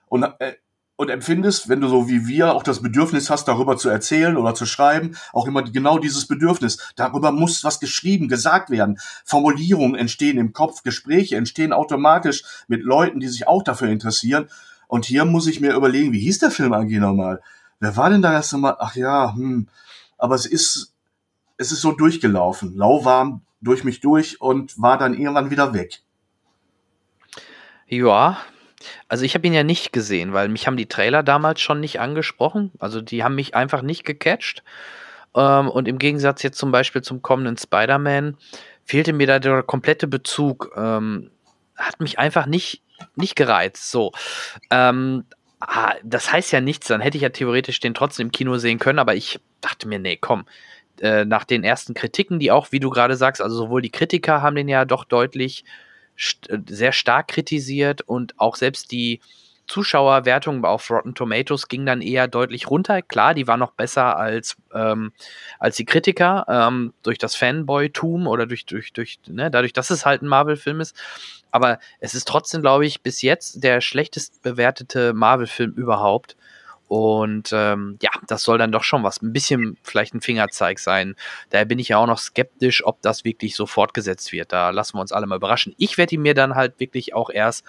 und, 0.07 0.23
äh, 0.39 0.53
und 0.95 1.09
empfindest, 1.09 1.69
wenn 1.69 1.81
du 1.81 1.87
so 1.87 2.07
wie 2.07 2.27
wir 2.27 2.53
auch 2.53 2.63
das 2.63 2.81
Bedürfnis 2.81 3.29
hast, 3.29 3.47
darüber 3.47 3.77
zu 3.77 3.89
erzählen 3.89 4.37
oder 4.37 4.53
zu 4.53 4.65
schreiben, 4.65 5.17
auch 5.33 5.47
immer 5.47 5.63
genau 5.63 5.97
dieses 5.97 6.27
Bedürfnis. 6.27 6.77
Darüber 6.95 7.31
muss 7.31 7.63
was 7.63 7.79
geschrieben, 7.79 8.27
gesagt 8.27 8.69
werden. 8.69 8.99
Formulierungen 9.25 9.95
entstehen 9.95 10.37
im 10.37 10.53
Kopf, 10.53 10.83
Gespräche 10.83 11.35
entstehen 11.35 11.73
automatisch 11.73 12.43
mit 12.67 12.83
Leuten, 12.83 13.19
die 13.19 13.27
sich 13.27 13.47
auch 13.47 13.63
dafür 13.63 13.89
interessieren. 13.89 14.49
Und 14.87 15.05
hier 15.05 15.25
muss 15.25 15.47
ich 15.47 15.59
mir 15.59 15.73
überlegen, 15.73 16.13
wie 16.13 16.19
hieß 16.19 16.39
der 16.39 16.51
Film 16.51 16.73
eigentlich 16.73 16.99
nochmal? 16.99 17.41
Wer 17.79 17.97
war 17.97 18.09
denn 18.09 18.21
da 18.21 18.31
erst 18.31 18.53
einmal? 18.53 18.75
Ach 18.79 18.95
ja, 18.95 19.33
hm. 19.35 19.67
Aber 20.17 20.35
es 20.35 20.45
ist, 20.45 20.93
es 21.57 21.71
ist 21.71 21.81
so 21.81 21.91
durchgelaufen, 21.91 22.77
lauwarm 22.77 23.41
durch 23.61 23.83
mich 23.83 23.99
durch 23.99 24.39
und 24.39 24.79
war 24.79 24.97
dann 24.97 25.15
irgendwann 25.15 25.49
wieder 25.49 25.73
weg. 25.73 26.03
Ja, 27.99 28.37
also 29.07 29.23
ich 29.23 29.35
habe 29.35 29.47
ihn 29.47 29.53
ja 29.53 29.63
nicht 29.63 29.93
gesehen, 29.93 30.33
weil 30.33 30.49
mich 30.49 30.67
haben 30.67 30.77
die 30.77 30.87
Trailer 30.87 31.23
damals 31.23 31.61
schon 31.61 31.79
nicht 31.79 31.99
angesprochen. 31.99 32.71
Also 32.79 33.01
die 33.01 33.23
haben 33.23 33.35
mich 33.35 33.55
einfach 33.55 33.81
nicht 33.81 34.03
gecatcht. 34.03 34.63
Ähm, 35.35 35.69
und 35.69 35.87
im 35.87 35.99
Gegensatz 35.99 36.43
jetzt 36.43 36.57
zum 36.57 36.71
Beispiel 36.71 37.01
zum 37.01 37.21
kommenden 37.21 37.57
Spider-Man 37.57 38.37
fehlte 38.83 39.13
mir 39.13 39.27
da 39.27 39.39
der 39.39 39.63
komplette 39.63 40.07
Bezug. 40.07 40.71
Ähm, 40.75 41.31
hat 41.75 41.99
mich 41.99 42.19
einfach 42.19 42.45
nicht, 42.45 42.81
nicht 43.15 43.35
gereizt. 43.35 43.91
So. 43.91 44.11
Ähm, 44.69 45.25
ah, 45.59 45.93
das 46.03 46.31
heißt 46.31 46.51
ja 46.51 46.61
nichts, 46.61 46.87
dann 46.87 47.01
hätte 47.01 47.17
ich 47.17 47.23
ja 47.23 47.29
theoretisch 47.29 47.79
den 47.79 47.93
trotzdem 47.93 48.27
im 48.27 48.31
Kino 48.31 48.57
sehen 48.57 48.79
können, 48.79 48.99
aber 48.99 49.15
ich 49.15 49.39
dachte 49.61 49.87
mir, 49.87 49.99
nee, 49.99 50.17
komm. 50.17 50.45
Äh, 50.99 51.25
nach 51.25 51.43
den 51.43 51.63
ersten 51.63 51.95
Kritiken, 51.95 52.39
die 52.39 52.51
auch, 52.51 52.71
wie 52.71 52.79
du 52.79 52.91
gerade 52.91 53.15
sagst, 53.15 53.41
also 53.41 53.55
sowohl 53.55 53.81
die 53.81 53.89
Kritiker 53.89 54.41
haben 54.43 54.55
den 54.55 54.67
ja 54.67 54.85
doch 54.85 55.05
deutlich 55.05 55.65
st 56.17 56.49
äh, 56.49 56.59
sehr 56.67 56.91
stark 56.91 57.29
kritisiert 57.29 58.01
und 58.01 58.39
auch 58.39 58.55
selbst 58.55 58.91
die 58.91 59.19
Zuschauerwertung 59.67 60.65
auf 60.65 60.89
Rotten 60.89 61.15
Tomatoes 61.15 61.67
ging 61.67 61.85
dann 61.85 62.01
eher 62.01 62.27
deutlich 62.27 62.69
runter. 62.69 63.01
Klar, 63.01 63.33
die 63.33 63.47
war 63.47 63.57
noch 63.57 63.71
besser 63.71 64.17
als, 64.17 64.57
ähm, 64.73 65.13
als 65.59 65.77
die 65.77 65.85
Kritiker 65.85 66.45
ähm, 66.49 66.93
durch 67.01 67.17
das 67.17 67.35
Fanboy-Tum 67.35 68.27
oder 68.27 68.45
durch, 68.45 68.65
durch, 68.65 68.91
durch, 68.91 69.19
ne, 69.27 69.49
dadurch, 69.49 69.73
dass 69.73 69.89
es 69.89 70.05
halt 70.05 70.21
ein 70.21 70.27
Marvel-Film 70.27 70.81
ist. 70.81 70.95
Aber 71.51 71.79
es 71.99 72.13
ist 72.13 72.27
trotzdem, 72.27 72.61
glaube 72.61 72.85
ich, 72.85 73.01
bis 73.01 73.21
jetzt 73.21 73.63
der 73.63 73.79
schlechtest 73.79 74.41
bewertete 74.41 75.13
Marvel-Film 75.13 75.71
überhaupt. 75.73 76.35
Und 76.87 77.51
ähm, 77.53 77.97
ja, 78.01 78.11
das 78.27 78.43
soll 78.43 78.57
dann 78.57 78.71
doch 78.71 78.83
schon 78.83 79.03
was, 79.03 79.21
ein 79.21 79.33
bisschen 79.33 79.77
vielleicht 79.83 80.13
ein 80.13 80.21
Fingerzeig 80.21 80.79
sein. 80.79 81.15
Daher 81.49 81.65
bin 81.65 81.79
ich 81.79 81.87
ja 81.87 81.97
auch 81.97 82.07
noch 82.07 82.19
skeptisch, 82.19 82.85
ob 82.85 83.01
das 83.01 83.23
wirklich 83.23 83.55
so 83.55 83.65
fortgesetzt 83.65 84.31
wird. 84.31 84.51
Da 84.51 84.69
lassen 84.69 84.97
wir 84.97 85.01
uns 85.01 85.11
alle 85.11 85.25
mal 85.25 85.37
überraschen. 85.37 85.73
Ich 85.77 85.97
werde 85.97 86.15
ihn 86.15 86.21
mir 86.21 86.33
dann 86.33 86.55
halt 86.55 86.79
wirklich 86.79 87.15
auch 87.15 87.29
erst 87.29 87.65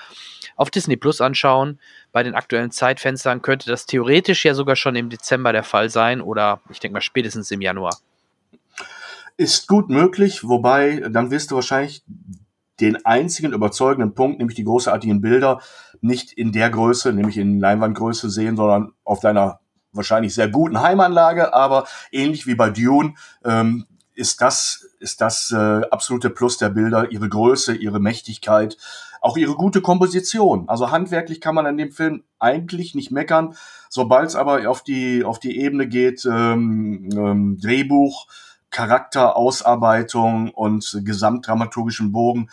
auf 0.57 0.71
Disney 0.71 0.97
Plus 0.97 1.21
anschauen. 1.21 1.79
Bei 2.13 2.23
den 2.23 2.35
aktuellen 2.35 2.71
Zeitfenstern 2.71 3.41
könnte 3.41 3.71
das 3.71 3.87
theoretisch 3.87 4.45
ja 4.45 4.55
sogar 4.55 4.77
schon 4.77 4.97
im 4.97 5.09
Dezember 5.09 5.53
der 5.53 5.65
Fall 5.65 5.89
sein 5.91 6.21
oder 6.21 6.61
ich 6.71 6.81
denke 6.81 6.95
mal 6.95 7.01
spätestens 7.01 7.51
im 7.51 7.61
Januar. 7.61 7.97
Ist 9.37 9.67
gut 9.67 9.89
möglich, 9.89 10.45
wobei 10.45 11.03
dann 11.11 11.31
wirst 11.31 11.51
du 11.51 11.57
wahrscheinlich 11.57 12.05
den 12.81 13.05
einzigen 13.07 13.53
überzeugenden 13.53 14.15
Punkt, 14.15 14.39
nämlich 14.39 14.57
die 14.57 14.65
großartigen 14.65 15.21
Bilder, 15.21 15.61
nicht 16.05 16.33
in 16.33 16.53
der 16.53 16.71
Größe, 16.71 17.13
nämlich 17.13 17.39
in 17.39 17.59
Leinwandgröße 17.59 18.31
sehen, 18.31 18.57
sondern 18.57 18.93
auf 19.05 19.21
deiner 19.21 19.61
wahrscheinlich 19.93 20.35
sehr 20.35 20.49
guten 20.49 20.81
Heimanlage, 20.81 21.55
aber 21.55 21.87
ähnlich 22.13 22.47
wie 22.47 22.55
bei 22.55 22.71
Dune 22.71 23.15
ähm, 23.45 23.87
ist 24.15 24.41
das 24.41 24.87
ist 25.01 25.21
das 25.21 25.51
äh, 25.51 25.83
absolute 25.91 26.31
Plus 26.31 26.59
der 26.59 26.69
Bilder, 26.69 27.11
ihre 27.11 27.29
Größe, 27.29 27.75
ihre 27.75 28.01
Mächtigkeit, 28.01 28.77
auch 29.21 29.37
ihre 29.37 29.55
gute 29.55 29.81
Komposition. 29.81 30.69
Also 30.69 30.91
handwerklich 30.91 31.41
kann 31.41 31.55
man 31.55 31.67
an 31.67 31.77
dem 31.77 31.91
Film 31.91 32.23
eigentlich 32.39 32.95
nicht 32.95 33.11
meckern. 33.11 33.55
Sobald 33.89 34.29
es 34.29 34.37
aber 34.37 34.69
auf 34.69 34.83
die 34.83 35.25
auf 35.25 35.39
die 35.39 35.59
Ebene 35.59 35.89
geht, 35.89 36.27
ähm, 36.27 37.09
ähm, 37.17 37.59
Drehbuch, 37.61 38.27
Charakterausarbeitung 38.71 40.51
und 40.51 41.01
gesamtdramaturgischen 41.05 42.13
Bogen 42.13 42.51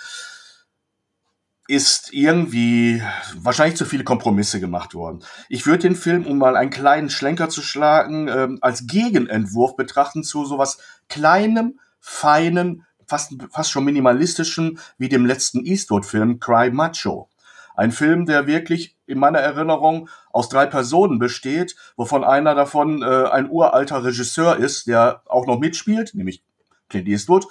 ist 1.71 2.11
irgendwie 2.11 3.01
wahrscheinlich 3.37 3.77
zu 3.77 3.85
viele 3.85 4.03
Kompromisse 4.03 4.59
gemacht 4.59 4.93
worden. 4.93 5.23
Ich 5.47 5.65
würde 5.65 5.83
den 5.83 5.95
Film, 5.95 6.25
um 6.25 6.37
mal 6.37 6.57
einen 6.57 6.69
kleinen 6.69 7.09
Schlenker 7.09 7.47
zu 7.47 7.61
schlagen, 7.61 8.27
ähm, 8.27 8.57
als 8.59 8.87
Gegenentwurf 8.87 9.77
betrachten 9.77 10.23
zu 10.23 10.43
sowas 10.43 10.79
kleinem, 11.07 11.79
feinen, 12.01 12.85
fast, 13.07 13.35
fast 13.51 13.71
schon 13.71 13.85
minimalistischen 13.85 14.79
wie 14.97 15.07
dem 15.07 15.25
letzten 15.25 15.65
Eastwood-Film 15.65 16.41
Cry 16.41 16.71
Macho. 16.71 17.29
Ein 17.73 17.93
Film, 17.93 18.25
der 18.25 18.47
wirklich 18.47 18.97
in 19.05 19.17
meiner 19.17 19.39
Erinnerung 19.39 20.09
aus 20.33 20.49
drei 20.49 20.65
Personen 20.65 21.19
besteht, 21.19 21.77
wovon 21.95 22.25
einer 22.25 22.53
davon 22.53 23.01
äh, 23.01 23.05
ein 23.05 23.49
uralter 23.49 24.03
Regisseur 24.03 24.57
ist, 24.57 24.87
der 24.87 25.21
auch 25.25 25.47
noch 25.47 25.57
mitspielt, 25.57 26.15
nämlich 26.15 26.43
Clint 26.89 27.07
Eastwood, 27.07 27.47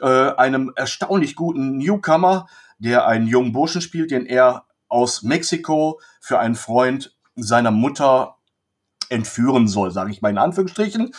äh, 0.00 0.06
einem 0.06 0.72
erstaunlich 0.74 1.36
guten 1.36 1.78
Newcomer, 1.78 2.48
der 2.80 3.06
einen 3.06 3.26
jungen 3.26 3.52
Burschen 3.52 3.80
spielt, 3.80 4.10
den 4.10 4.26
er 4.26 4.66
aus 4.88 5.22
Mexiko 5.22 6.00
für 6.20 6.38
einen 6.38 6.56
Freund 6.56 7.16
seiner 7.36 7.70
Mutter 7.70 8.36
entführen 9.08 9.68
soll, 9.68 9.90
sage 9.90 10.10
ich 10.10 10.22
mal 10.22 10.30
in 10.30 10.38
Anführungsstrichen, 10.38 11.12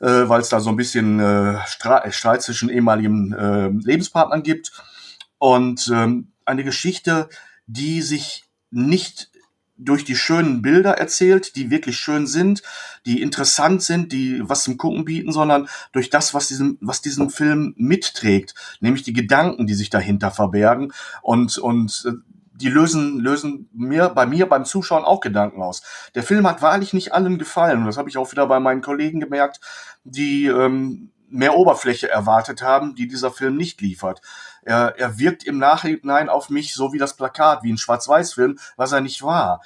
äh, 0.00 0.28
weil 0.28 0.40
es 0.40 0.48
da 0.48 0.60
so 0.60 0.70
ein 0.70 0.76
bisschen 0.76 1.20
äh, 1.20 1.58
Streit 1.66 2.42
zwischen 2.42 2.68
ehemaligen 2.68 3.32
äh, 3.32 3.68
Lebenspartnern 3.68 4.42
gibt. 4.42 4.72
Und 5.38 5.90
ähm, 5.92 6.32
eine 6.44 6.64
Geschichte, 6.64 7.28
die 7.66 8.02
sich 8.02 8.44
nicht 8.70 9.30
durch 9.78 10.04
die 10.04 10.16
schönen 10.16 10.60
Bilder 10.60 10.92
erzählt, 10.98 11.56
die 11.56 11.70
wirklich 11.70 11.96
schön 11.96 12.26
sind, 12.26 12.62
die 13.06 13.22
interessant 13.22 13.82
sind, 13.82 14.12
die 14.12 14.42
was 14.42 14.64
zum 14.64 14.76
Gucken 14.76 15.04
bieten, 15.04 15.32
sondern 15.32 15.68
durch 15.92 16.10
das, 16.10 16.34
was 16.34 16.48
diesem, 16.48 16.78
was 16.80 17.00
diesen 17.00 17.30
Film 17.30 17.74
mitträgt, 17.76 18.54
nämlich 18.80 19.04
die 19.04 19.12
Gedanken, 19.12 19.66
die 19.66 19.74
sich 19.74 19.88
dahinter 19.88 20.30
verbergen 20.30 20.92
und, 21.22 21.58
und 21.58 22.04
äh, 22.06 22.12
die 22.60 22.68
lösen, 22.68 23.20
lösen 23.20 23.68
mir, 23.72 24.08
bei 24.08 24.26
mir 24.26 24.46
beim 24.46 24.64
Zuschauen 24.64 25.04
auch 25.04 25.20
Gedanken 25.20 25.62
aus. 25.62 25.82
Der 26.16 26.24
Film 26.24 26.46
hat 26.46 26.60
wahrlich 26.60 26.92
nicht 26.92 27.12
allen 27.12 27.38
gefallen. 27.38 27.78
Und 27.80 27.86
das 27.86 27.98
habe 27.98 28.08
ich 28.08 28.18
auch 28.18 28.32
wieder 28.32 28.48
bei 28.48 28.58
meinen 28.58 28.82
Kollegen 28.82 29.20
gemerkt, 29.20 29.60
die 30.02 30.46
ähm, 30.46 31.12
mehr 31.30 31.56
Oberfläche 31.56 32.10
erwartet 32.10 32.62
haben, 32.62 32.94
die 32.94 33.06
dieser 33.06 33.30
Film 33.30 33.56
nicht 33.56 33.80
liefert. 33.80 34.20
Er, 34.68 34.98
er 34.98 35.18
wirkt 35.18 35.44
im 35.44 35.56
Nachhinein 35.56 36.28
auf 36.28 36.50
mich 36.50 36.74
so 36.74 36.92
wie 36.92 36.98
das 36.98 37.16
Plakat, 37.16 37.62
wie 37.62 37.72
ein 37.72 37.78
Schwarz-Weiß-Film, 37.78 38.58
was 38.76 38.92
er 38.92 39.00
nicht 39.00 39.22
war. 39.22 39.62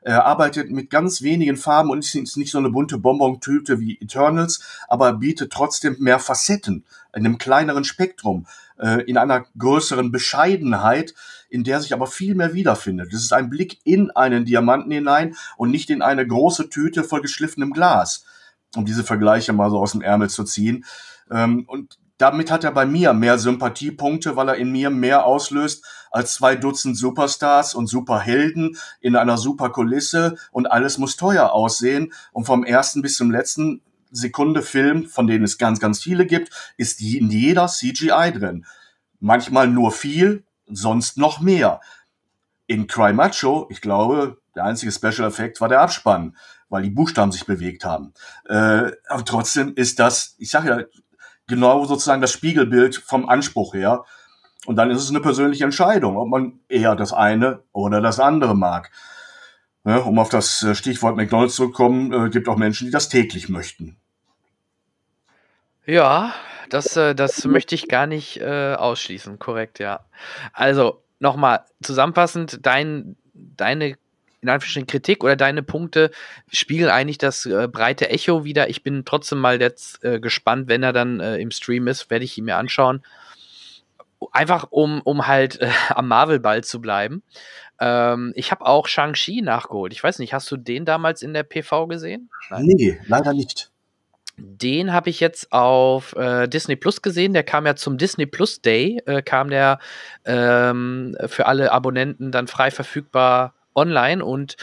Er 0.00 0.26
arbeitet 0.26 0.70
mit 0.70 0.90
ganz 0.90 1.22
wenigen 1.22 1.56
Farben 1.56 1.90
und 1.90 2.04
ist 2.14 2.36
nicht 2.36 2.52
so 2.52 2.58
eine 2.58 2.70
bunte 2.70 2.98
Bonbon-Tüte 2.98 3.80
wie 3.80 3.98
Eternals, 4.00 4.62
aber 4.86 5.08
er 5.08 5.14
bietet 5.14 5.52
trotzdem 5.52 5.96
mehr 5.98 6.20
Facetten 6.20 6.84
in 7.16 7.26
einem 7.26 7.38
kleineren 7.38 7.82
Spektrum, 7.82 8.46
äh, 8.78 9.02
in 9.02 9.18
einer 9.18 9.44
größeren 9.58 10.12
Bescheidenheit, 10.12 11.14
in 11.48 11.64
der 11.64 11.80
sich 11.80 11.92
aber 11.92 12.06
viel 12.06 12.36
mehr 12.36 12.54
wiederfindet. 12.54 13.12
Das 13.12 13.22
ist 13.22 13.32
ein 13.32 13.50
Blick 13.50 13.80
in 13.82 14.12
einen 14.12 14.44
Diamanten 14.44 14.92
hinein 14.92 15.34
und 15.56 15.72
nicht 15.72 15.90
in 15.90 16.00
eine 16.00 16.24
große 16.24 16.68
Tüte 16.68 17.02
voll 17.02 17.22
geschliffenem 17.22 17.72
Glas, 17.72 18.24
um 18.76 18.84
diese 18.84 19.02
Vergleiche 19.02 19.52
mal 19.52 19.70
so 19.70 19.80
aus 19.80 19.92
dem 19.92 20.02
Ärmel 20.02 20.30
zu 20.30 20.44
ziehen. 20.44 20.84
Ähm, 21.28 21.64
und 21.66 21.98
damit 22.18 22.50
hat 22.50 22.64
er 22.64 22.72
bei 22.72 22.86
mir 22.86 23.12
mehr 23.12 23.38
Sympathiepunkte, 23.38 24.36
weil 24.36 24.48
er 24.48 24.56
in 24.56 24.70
mir 24.70 24.90
mehr 24.90 25.26
auslöst 25.26 25.84
als 26.10 26.34
zwei 26.34 26.54
Dutzend 26.54 26.96
Superstars 26.96 27.74
und 27.74 27.88
Superhelden 27.88 28.76
in 29.00 29.16
einer 29.16 29.36
super 29.36 29.70
Kulisse 29.70 30.36
und 30.52 30.70
alles 30.70 30.98
muss 30.98 31.16
teuer 31.16 31.52
aussehen. 31.52 32.12
Und 32.32 32.44
vom 32.44 32.64
ersten 32.64 33.02
bis 33.02 33.16
zum 33.16 33.30
letzten 33.30 33.82
Sekunde 34.12 34.62
Film, 34.62 35.06
von 35.06 35.26
denen 35.26 35.44
es 35.44 35.58
ganz, 35.58 35.80
ganz 35.80 36.00
viele 36.00 36.24
gibt, 36.24 36.50
ist 36.76 37.00
in 37.00 37.30
jeder 37.30 37.66
CGI 37.66 38.32
drin. 38.32 38.64
Manchmal 39.18 39.66
nur 39.66 39.90
viel, 39.90 40.44
sonst 40.66 41.18
noch 41.18 41.40
mehr. 41.40 41.80
In 42.66 42.86
Cry 42.86 43.12
Macho, 43.12 43.66
ich 43.70 43.80
glaube, 43.80 44.38
der 44.54 44.64
einzige 44.64 44.92
Special 44.92 45.28
Effekt 45.28 45.60
war 45.60 45.68
der 45.68 45.80
Abspann, 45.80 46.36
weil 46.68 46.82
die 46.84 46.90
Buchstaben 46.90 47.32
sich 47.32 47.44
bewegt 47.44 47.84
haben. 47.84 48.14
Äh, 48.48 48.92
aber 49.08 49.24
trotzdem 49.24 49.74
ist 49.74 49.98
das, 49.98 50.36
ich 50.38 50.50
sage 50.50 50.68
ja, 50.68 50.84
genau 51.46 51.84
sozusagen 51.84 52.20
das 52.20 52.32
Spiegelbild 52.32 52.96
vom 52.96 53.28
Anspruch 53.28 53.74
her. 53.74 54.04
Und 54.66 54.76
dann 54.76 54.90
ist 54.90 55.02
es 55.02 55.10
eine 55.10 55.20
persönliche 55.20 55.64
Entscheidung, 55.64 56.16
ob 56.16 56.28
man 56.28 56.60
eher 56.68 56.96
das 56.96 57.12
eine 57.12 57.62
oder 57.72 58.00
das 58.00 58.18
andere 58.18 58.54
mag. 58.54 58.90
Ja, 59.84 59.98
um 59.98 60.18
auf 60.18 60.30
das 60.30 60.62
äh, 60.62 60.74
Stichwort 60.74 61.16
McDonalds 61.16 61.56
zurückzukommen, 61.56 62.12
äh, 62.12 62.30
gibt 62.30 62.48
auch 62.48 62.56
Menschen, 62.56 62.86
die 62.86 62.90
das 62.90 63.10
täglich 63.10 63.50
möchten. 63.50 63.98
Ja, 65.84 66.32
das, 66.70 66.96
äh, 66.96 67.14
das 67.14 67.44
möchte 67.44 67.74
ich 67.74 67.88
gar 67.88 68.06
nicht 68.06 68.40
äh, 68.40 68.74
ausschließen, 68.74 69.38
korrekt, 69.38 69.78
ja. 69.78 70.06
Also, 70.54 71.02
nochmal 71.18 71.64
zusammenfassend, 71.82 72.60
dein, 72.64 73.16
deine 73.34 73.96
in 74.44 74.50
Anführungsstrichen 74.50 74.86
Kritik 74.86 75.24
oder 75.24 75.36
deine 75.36 75.62
Punkte 75.62 76.10
spiegeln 76.52 76.90
eigentlich 76.90 77.18
das 77.18 77.46
äh, 77.46 77.66
breite 77.66 78.10
Echo 78.10 78.44
wieder. 78.44 78.68
Ich 78.68 78.82
bin 78.82 79.04
trotzdem 79.04 79.38
mal 79.38 79.60
jetzt 79.60 80.04
äh, 80.04 80.20
gespannt, 80.20 80.68
wenn 80.68 80.82
er 80.82 80.92
dann 80.92 81.18
äh, 81.18 81.38
im 81.38 81.50
Stream 81.50 81.88
ist, 81.88 82.10
werde 82.10 82.24
ich 82.24 82.36
ihn 82.36 82.44
mir 82.44 82.56
anschauen. 82.56 83.02
Einfach 84.32 84.68
um, 84.70 85.00
um 85.02 85.26
halt 85.26 85.60
äh, 85.60 85.70
am 85.88 86.08
Marvel-Ball 86.08 86.62
zu 86.62 86.80
bleiben. 86.80 87.22
Ähm, 87.80 88.32
ich 88.36 88.50
habe 88.50 88.66
auch 88.66 88.86
Shang-Chi 88.86 89.42
nachgeholt. 89.42 89.92
Ich 89.92 90.04
weiß 90.04 90.18
nicht, 90.18 90.34
hast 90.34 90.50
du 90.50 90.56
den 90.56 90.84
damals 90.84 91.22
in 91.22 91.32
der 91.34 91.42
PV 91.42 91.86
gesehen? 91.86 92.30
Nein. 92.50 92.64
Nee, 92.66 93.00
leider 93.06 93.32
nicht. 93.32 93.70
Den 94.36 94.92
habe 94.92 95.10
ich 95.10 95.20
jetzt 95.20 95.52
auf 95.52 96.14
äh, 96.16 96.48
Disney 96.48 96.76
Plus 96.76 97.02
gesehen. 97.02 97.32
Der 97.32 97.44
kam 97.44 97.66
ja 97.66 97.76
zum 97.76 97.98
Disney 97.98 98.26
Plus 98.26 98.60
Day, 98.60 99.00
äh, 99.06 99.22
kam 99.22 99.48
der 99.48 99.78
ähm, 100.24 101.16
für 101.26 101.46
alle 101.46 101.72
Abonnenten 101.72 102.30
dann 102.32 102.48
frei 102.48 102.70
verfügbar 102.70 103.54
online 103.74 104.24
und 104.24 104.56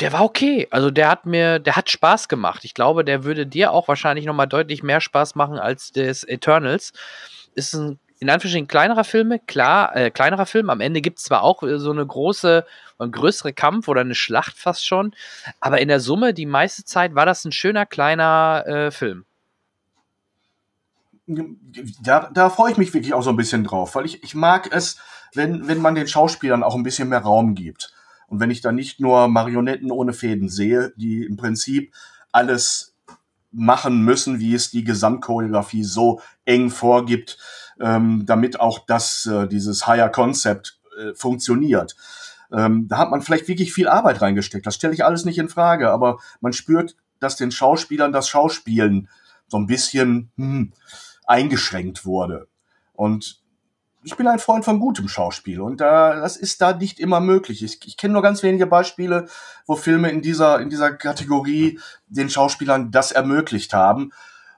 der 0.00 0.12
war 0.12 0.22
okay. 0.22 0.66
Also 0.70 0.90
der 0.90 1.08
hat 1.08 1.26
mir, 1.26 1.58
der 1.58 1.76
hat 1.76 1.90
Spaß 1.90 2.28
gemacht. 2.28 2.64
Ich 2.64 2.74
glaube, 2.74 3.04
der 3.04 3.24
würde 3.24 3.46
dir 3.46 3.72
auch 3.72 3.88
wahrscheinlich 3.88 4.26
noch 4.26 4.34
mal 4.34 4.46
deutlich 4.46 4.82
mehr 4.82 5.00
Spaß 5.00 5.34
machen 5.34 5.58
als 5.58 5.92
des 5.92 6.24
Eternals. 6.24 6.92
Ist 7.54 7.74
ein 7.74 7.98
in 8.22 8.30
Anführungsstrichen 8.30 8.68
kleinerer 8.68 9.02
Filme, 9.02 9.40
klar, 9.40 9.96
äh, 9.96 10.12
kleinerer 10.12 10.46
Film. 10.46 10.70
Am 10.70 10.80
Ende 10.80 11.00
gibt 11.00 11.18
es 11.18 11.24
zwar 11.24 11.42
auch 11.42 11.64
äh, 11.64 11.80
so 11.80 11.90
eine 11.90 12.06
große, 12.06 12.64
ein 13.00 13.10
größere 13.10 13.52
Kampf 13.52 13.88
oder 13.88 14.02
eine 14.02 14.14
Schlacht 14.14 14.56
fast 14.56 14.86
schon, 14.86 15.12
aber 15.58 15.80
in 15.80 15.88
der 15.88 15.98
Summe, 15.98 16.32
die 16.32 16.46
meiste 16.46 16.84
Zeit 16.84 17.16
war 17.16 17.26
das 17.26 17.44
ein 17.44 17.50
schöner 17.50 17.84
kleiner 17.84 18.62
äh, 18.64 18.90
Film. 18.92 19.24
da, 21.26 22.30
da 22.32 22.48
freue 22.48 22.70
ich 22.70 22.78
mich 22.78 22.94
wirklich 22.94 23.12
auch 23.12 23.22
so 23.22 23.30
ein 23.30 23.36
bisschen 23.36 23.64
drauf, 23.64 23.96
weil 23.96 24.06
ich, 24.06 24.22
ich 24.22 24.36
mag 24.36 24.72
es, 24.72 24.98
wenn, 25.34 25.66
wenn 25.66 25.80
man 25.80 25.96
den 25.96 26.06
Schauspielern 26.06 26.62
auch 26.62 26.76
ein 26.76 26.84
bisschen 26.84 27.08
mehr 27.08 27.22
Raum 27.22 27.56
gibt. 27.56 27.92
Und 28.32 28.40
wenn 28.40 28.50
ich 28.50 28.62
da 28.62 28.72
nicht 28.72 28.98
nur 28.98 29.28
Marionetten 29.28 29.90
ohne 29.90 30.14
Fäden 30.14 30.48
sehe, 30.48 30.94
die 30.96 31.22
im 31.22 31.36
Prinzip 31.36 31.92
alles 32.32 32.96
machen 33.50 34.06
müssen, 34.06 34.40
wie 34.40 34.54
es 34.54 34.70
die 34.70 34.84
Gesamtchoreografie 34.84 35.84
so 35.84 36.22
eng 36.46 36.70
vorgibt, 36.70 37.36
ähm, 37.78 38.24
damit 38.24 38.58
auch 38.58 38.86
das, 38.86 39.26
äh, 39.26 39.46
dieses 39.48 39.86
Higher 39.86 40.08
Concept 40.08 40.80
äh, 40.98 41.12
funktioniert. 41.12 41.94
Ähm, 42.50 42.88
da 42.88 42.96
hat 42.96 43.10
man 43.10 43.20
vielleicht 43.20 43.48
wirklich 43.48 43.74
viel 43.74 43.86
Arbeit 43.86 44.22
reingesteckt. 44.22 44.66
Das 44.66 44.76
stelle 44.76 44.94
ich 44.94 45.04
alles 45.04 45.26
nicht 45.26 45.36
in 45.36 45.50
Frage, 45.50 45.90
aber 45.90 46.16
man 46.40 46.54
spürt, 46.54 46.96
dass 47.20 47.36
den 47.36 47.50
Schauspielern 47.50 48.12
das 48.12 48.30
Schauspielen 48.30 49.10
so 49.46 49.58
ein 49.58 49.66
bisschen 49.66 50.30
hm, 50.38 50.72
eingeschränkt 51.26 52.06
wurde. 52.06 52.48
Und 52.94 53.41
ich 54.04 54.16
bin 54.16 54.26
ein 54.26 54.38
Freund 54.38 54.64
von 54.64 54.80
gutem 54.80 55.08
Schauspiel 55.08 55.60
und 55.60 55.80
da, 55.80 56.20
das 56.20 56.36
ist 56.36 56.60
da 56.60 56.72
nicht 56.72 56.98
immer 56.98 57.20
möglich. 57.20 57.62
Ich, 57.62 57.86
ich 57.86 57.96
kenne 57.96 58.14
nur 58.14 58.22
ganz 58.22 58.42
wenige 58.42 58.66
Beispiele, 58.66 59.28
wo 59.66 59.76
Filme 59.76 60.10
in 60.10 60.22
dieser, 60.22 60.60
in 60.60 60.70
dieser 60.70 60.92
Kategorie 60.92 61.78
den 62.08 62.28
Schauspielern 62.28 62.90
das 62.90 63.12
ermöglicht 63.12 63.74
haben. 63.74 64.12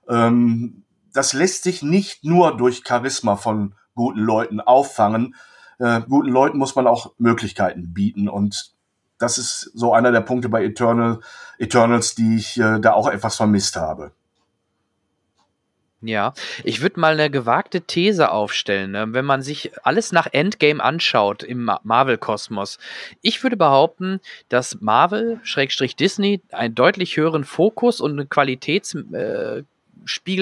Ähm, 0.08 0.84
das 1.12 1.32
lässt 1.32 1.64
sich 1.64 1.82
nicht 1.82 2.24
nur 2.24 2.56
durch 2.56 2.82
Charisma 2.86 3.36
von 3.36 3.74
guten 3.94 4.20
Leuten 4.20 4.60
auffangen, 4.60 5.34
äh, 5.78 6.00
guten 6.08 6.30
Leuten 6.30 6.58
muss 6.58 6.74
man 6.74 6.86
auch 6.86 7.12
Möglichkeiten 7.18 7.92
bieten 7.92 8.28
und 8.28 8.74
das 9.18 9.38
ist 9.38 9.70
so 9.74 9.94
einer 9.94 10.10
der 10.10 10.20
Punkte 10.20 10.48
bei 10.48 10.64
Eternal, 10.64 11.20
Eternals, 11.58 12.14
die 12.14 12.36
ich 12.36 12.58
äh, 12.58 12.80
da 12.80 12.92
auch 12.92 13.08
etwas 13.08 13.36
vermisst 13.36 13.76
habe. 13.76 14.12
Ja, 16.06 16.34
ich 16.64 16.82
würde 16.82 17.00
mal 17.00 17.14
eine 17.14 17.30
gewagte 17.30 17.80
These 17.80 18.30
aufstellen, 18.30 18.90
ne? 18.90 19.06
wenn 19.12 19.24
man 19.24 19.40
sich 19.40 19.72
alles 19.84 20.12
nach 20.12 20.26
Endgame 20.30 20.82
anschaut 20.82 21.42
im 21.42 21.70
Marvel-Kosmos. 21.82 22.78
Ich 23.22 23.42
würde 23.42 23.56
behaupten, 23.56 24.20
dass 24.50 24.82
Marvel, 24.82 25.40
Schrägstrich 25.44 25.96
Disney, 25.96 26.42
einen 26.52 26.74
deutlich 26.74 27.16
höheren 27.16 27.44
Fokus 27.44 28.02
und 28.02 28.12
eine 28.12 28.26
Qualitäts, 28.26 28.94
äh, 28.94 29.62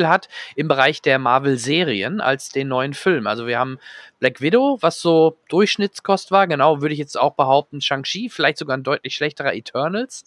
hat 0.04 0.28
im 0.56 0.66
Bereich 0.66 1.00
der 1.02 1.20
Marvel-Serien 1.20 2.20
als 2.20 2.48
den 2.48 2.66
neuen 2.66 2.94
Film. 2.94 3.28
Also 3.28 3.46
wir 3.46 3.60
haben 3.60 3.78
Black 4.18 4.40
Widow, 4.40 4.78
was 4.80 5.00
so 5.00 5.38
Durchschnittskost 5.48 6.32
war, 6.32 6.48
genau, 6.48 6.80
würde 6.80 6.94
ich 6.94 6.98
jetzt 6.98 7.16
auch 7.16 7.34
behaupten, 7.34 7.80
Shang-Chi, 7.80 8.28
vielleicht 8.28 8.58
sogar 8.58 8.76
ein 8.76 8.82
deutlich 8.82 9.14
schlechterer 9.14 9.54
Eternals. 9.54 10.24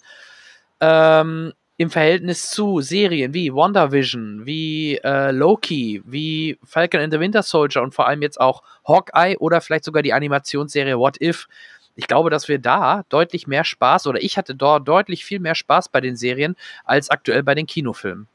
Ähm, 0.80 1.52
Im 1.78 1.90
Verhältnis 1.90 2.50
zu 2.52 2.80
Serien 2.80 3.34
wie 3.34 3.54
WandaVision, 3.54 4.46
wie 4.46 4.96
äh, 5.04 5.32
Loki, 5.32 6.02
wie 6.06 6.58
Falcon 6.64 7.02
and 7.02 7.14
the 7.14 7.20
Winter 7.20 7.44
Soldier 7.44 7.82
und 7.82 7.94
vor 7.94 8.08
allem 8.08 8.22
jetzt 8.22 8.40
auch 8.40 8.64
Hawkeye 8.88 9.36
oder 9.40 9.60
vielleicht 9.60 9.84
sogar 9.84 10.02
die 10.02 10.14
Animationsserie 10.14 10.98
What 10.98 11.20
If. 11.22 11.48
Ich 11.96 12.08
glaube, 12.08 12.30
dass 12.30 12.48
wir 12.48 12.60
da 12.60 13.04
deutlich 13.10 13.48
mehr 13.48 13.66
Spaß 13.66 14.08
oder 14.08 14.22
ich 14.22 14.38
hatte 14.38 14.56
dort 14.56 14.88
deutlich 14.88 15.26
viel 15.26 15.40
mehr 15.40 15.56
Spaß 15.56 15.90
bei 15.90 16.00
den 16.00 16.16
Serien 16.16 16.56
als 16.86 17.10
aktuell 17.10 17.44
bei 17.44 17.56
den 17.56 17.68
Kinofilmen. 17.68 18.28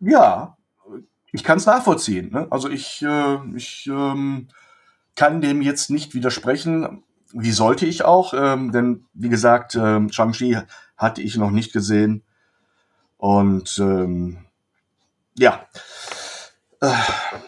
Ja, 0.00 0.56
ich 1.32 1.44
kann 1.44 1.58
es 1.58 1.66
nachvollziehen. 1.66 2.32
Ne? 2.32 2.46
Also 2.50 2.68
ich, 2.68 3.02
äh, 3.02 3.38
ich 3.54 3.86
ähm, 3.86 4.48
kann 5.14 5.40
dem 5.40 5.62
jetzt 5.62 5.90
nicht 5.90 6.14
widersprechen. 6.14 7.02
Wie 7.32 7.50
sollte 7.50 7.86
ich 7.86 8.04
auch? 8.04 8.34
Ähm, 8.34 8.72
denn 8.72 9.04
wie 9.14 9.28
gesagt, 9.28 9.74
ähm, 9.74 10.10
Shang-Chi 10.10 10.58
hatte 10.96 11.22
ich 11.22 11.36
noch 11.36 11.50
nicht 11.50 11.72
gesehen. 11.72 12.22
Und 13.16 13.78
ähm, 13.78 14.38
ja. 15.38 15.66
Äh, 16.80 16.92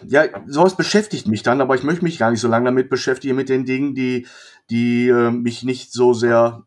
ja, 0.07 0.25
sowas 0.47 0.77
beschäftigt 0.77 1.27
mich 1.27 1.43
dann, 1.43 1.61
aber 1.61 1.75
ich 1.75 1.83
möchte 1.83 2.05
mich 2.05 2.19
gar 2.19 2.31
nicht 2.31 2.41
so 2.41 2.49
lange 2.49 2.67
damit 2.67 2.89
beschäftigen, 2.89 3.37
mit 3.37 3.49
den 3.49 3.65
Dingen, 3.65 3.95
die, 3.95 4.27
die 4.71 5.09
äh, 5.09 5.31
mich 5.31 5.63
nicht 5.65 5.93
so 5.93 6.15
sehr 6.15 6.65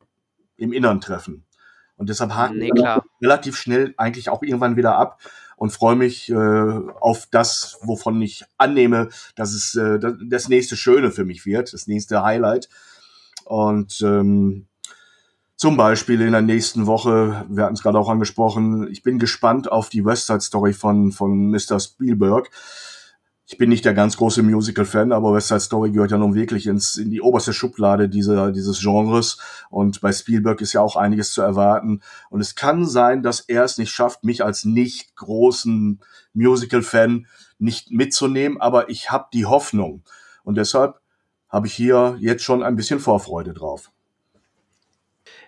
im 0.57 0.73
Innern 0.73 1.01
treffen. 1.01 1.45
Und 1.97 2.09
deshalb 2.09 2.33
haken 2.33 2.57
nee, 2.57 2.71
wir 2.73 3.03
relativ 3.21 3.55
schnell 3.55 3.93
eigentlich 3.97 4.29
auch 4.29 4.41
irgendwann 4.41 4.75
wieder 4.75 4.95
ab 4.95 5.19
und 5.55 5.71
freue 5.71 5.95
mich 5.95 6.29
äh, 6.31 6.33
auf 6.33 7.27
das, 7.29 7.77
wovon 7.83 8.19
ich 8.23 8.43
annehme, 8.57 9.09
dass 9.35 9.53
es 9.53 9.75
äh, 9.75 9.99
das 9.99 10.49
nächste 10.49 10.75
Schöne 10.75 11.11
für 11.11 11.25
mich 11.25 11.45
wird, 11.45 11.73
das 11.73 11.85
nächste 11.85 12.23
Highlight. 12.23 12.69
Und 13.45 14.01
ähm, 14.01 14.65
zum 15.61 15.77
Beispiel 15.77 16.19
in 16.21 16.31
der 16.31 16.41
nächsten 16.41 16.87
Woche, 16.87 17.45
wir 17.47 17.65
hatten 17.65 17.75
es 17.75 17.83
gerade 17.83 17.99
auch 17.99 18.09
angesprochen, 18.09 18.87
ich 18.89 19.03
bin 19.03 19.19
gespannt 19.19 19.71
auf 19.71 19.89
die 19.89 20.03
Westside 20.03 20.41
Story 20.41 20.73
von, 20.73 21.11
von 21.11 21.51
Mr. 21.51 21.79
Spielberg 21.79 22.49
ich 23.51 23.57
bin 23.57 23.67
nicht 23.69 23.83
der 23.83 23.93
ganz 23.93 24.15
große 24.15 24.43
Musical-Fan, 24.43 25.11
aber 25.11 25.33
West 25.33 25.49
Side 25.49 25.59
Story 25.59 25.91
gehört 25.91 26.11
ja 26.11 26.17
nun 26.17 26.35
wirklich 26.35 26.67
ins, 26.67 26.95
in 26.95 27.09
die 27.09 27.19
oberste 27.19 27.51
Schublade 27.51 28.07
dieser, 28.07 28.53
dieses 28.53 28.79
Genres. 28.79 29.39
Und 29.69 29.99
bei 29.99 30.13
Spielberg 30.13 30.61
ist 30.61 30.71
ja 30.71 30.79
auch 30.79 30.95
einiges 30.95 31.33
zu 31.33 31.41
erwarten. 31.41 32.01
Und 32.29 32.39
es 32.39 32.55
kann 32.55 32.87
sein, 32.87 33.23
dass 33.23 33.41
er 33.41 33.65
es 33.65 33.77
nicht 33.77 33.91
schafft, 33.91 34.23
mich 34.23 34.41
als 34.41 34.63
nicht 34.63 35.17
großen 35.17 35.99
Musical-Fan 36.33 37.27
nicht 37.59 37.91
mitzunehmen, 37.91 38.61
aber 38.61 38.89
ich 38.89 39.11
habe 39.11 39.27
die 39.33 39.45
Hoffnung. 39.45 40.03
Und 40.45 40.55
deshalb 40.55 41.01
habe 41.49 41.67
ich 41.67 41.73
hier 41.73 42.15
jetzt 42.21 42.43
schon 42.43 42.63
ein 42.63 42.77
bisschen 42.77 43.01
Vorfreude 43.01 43.53
drauf. 43.53 43.91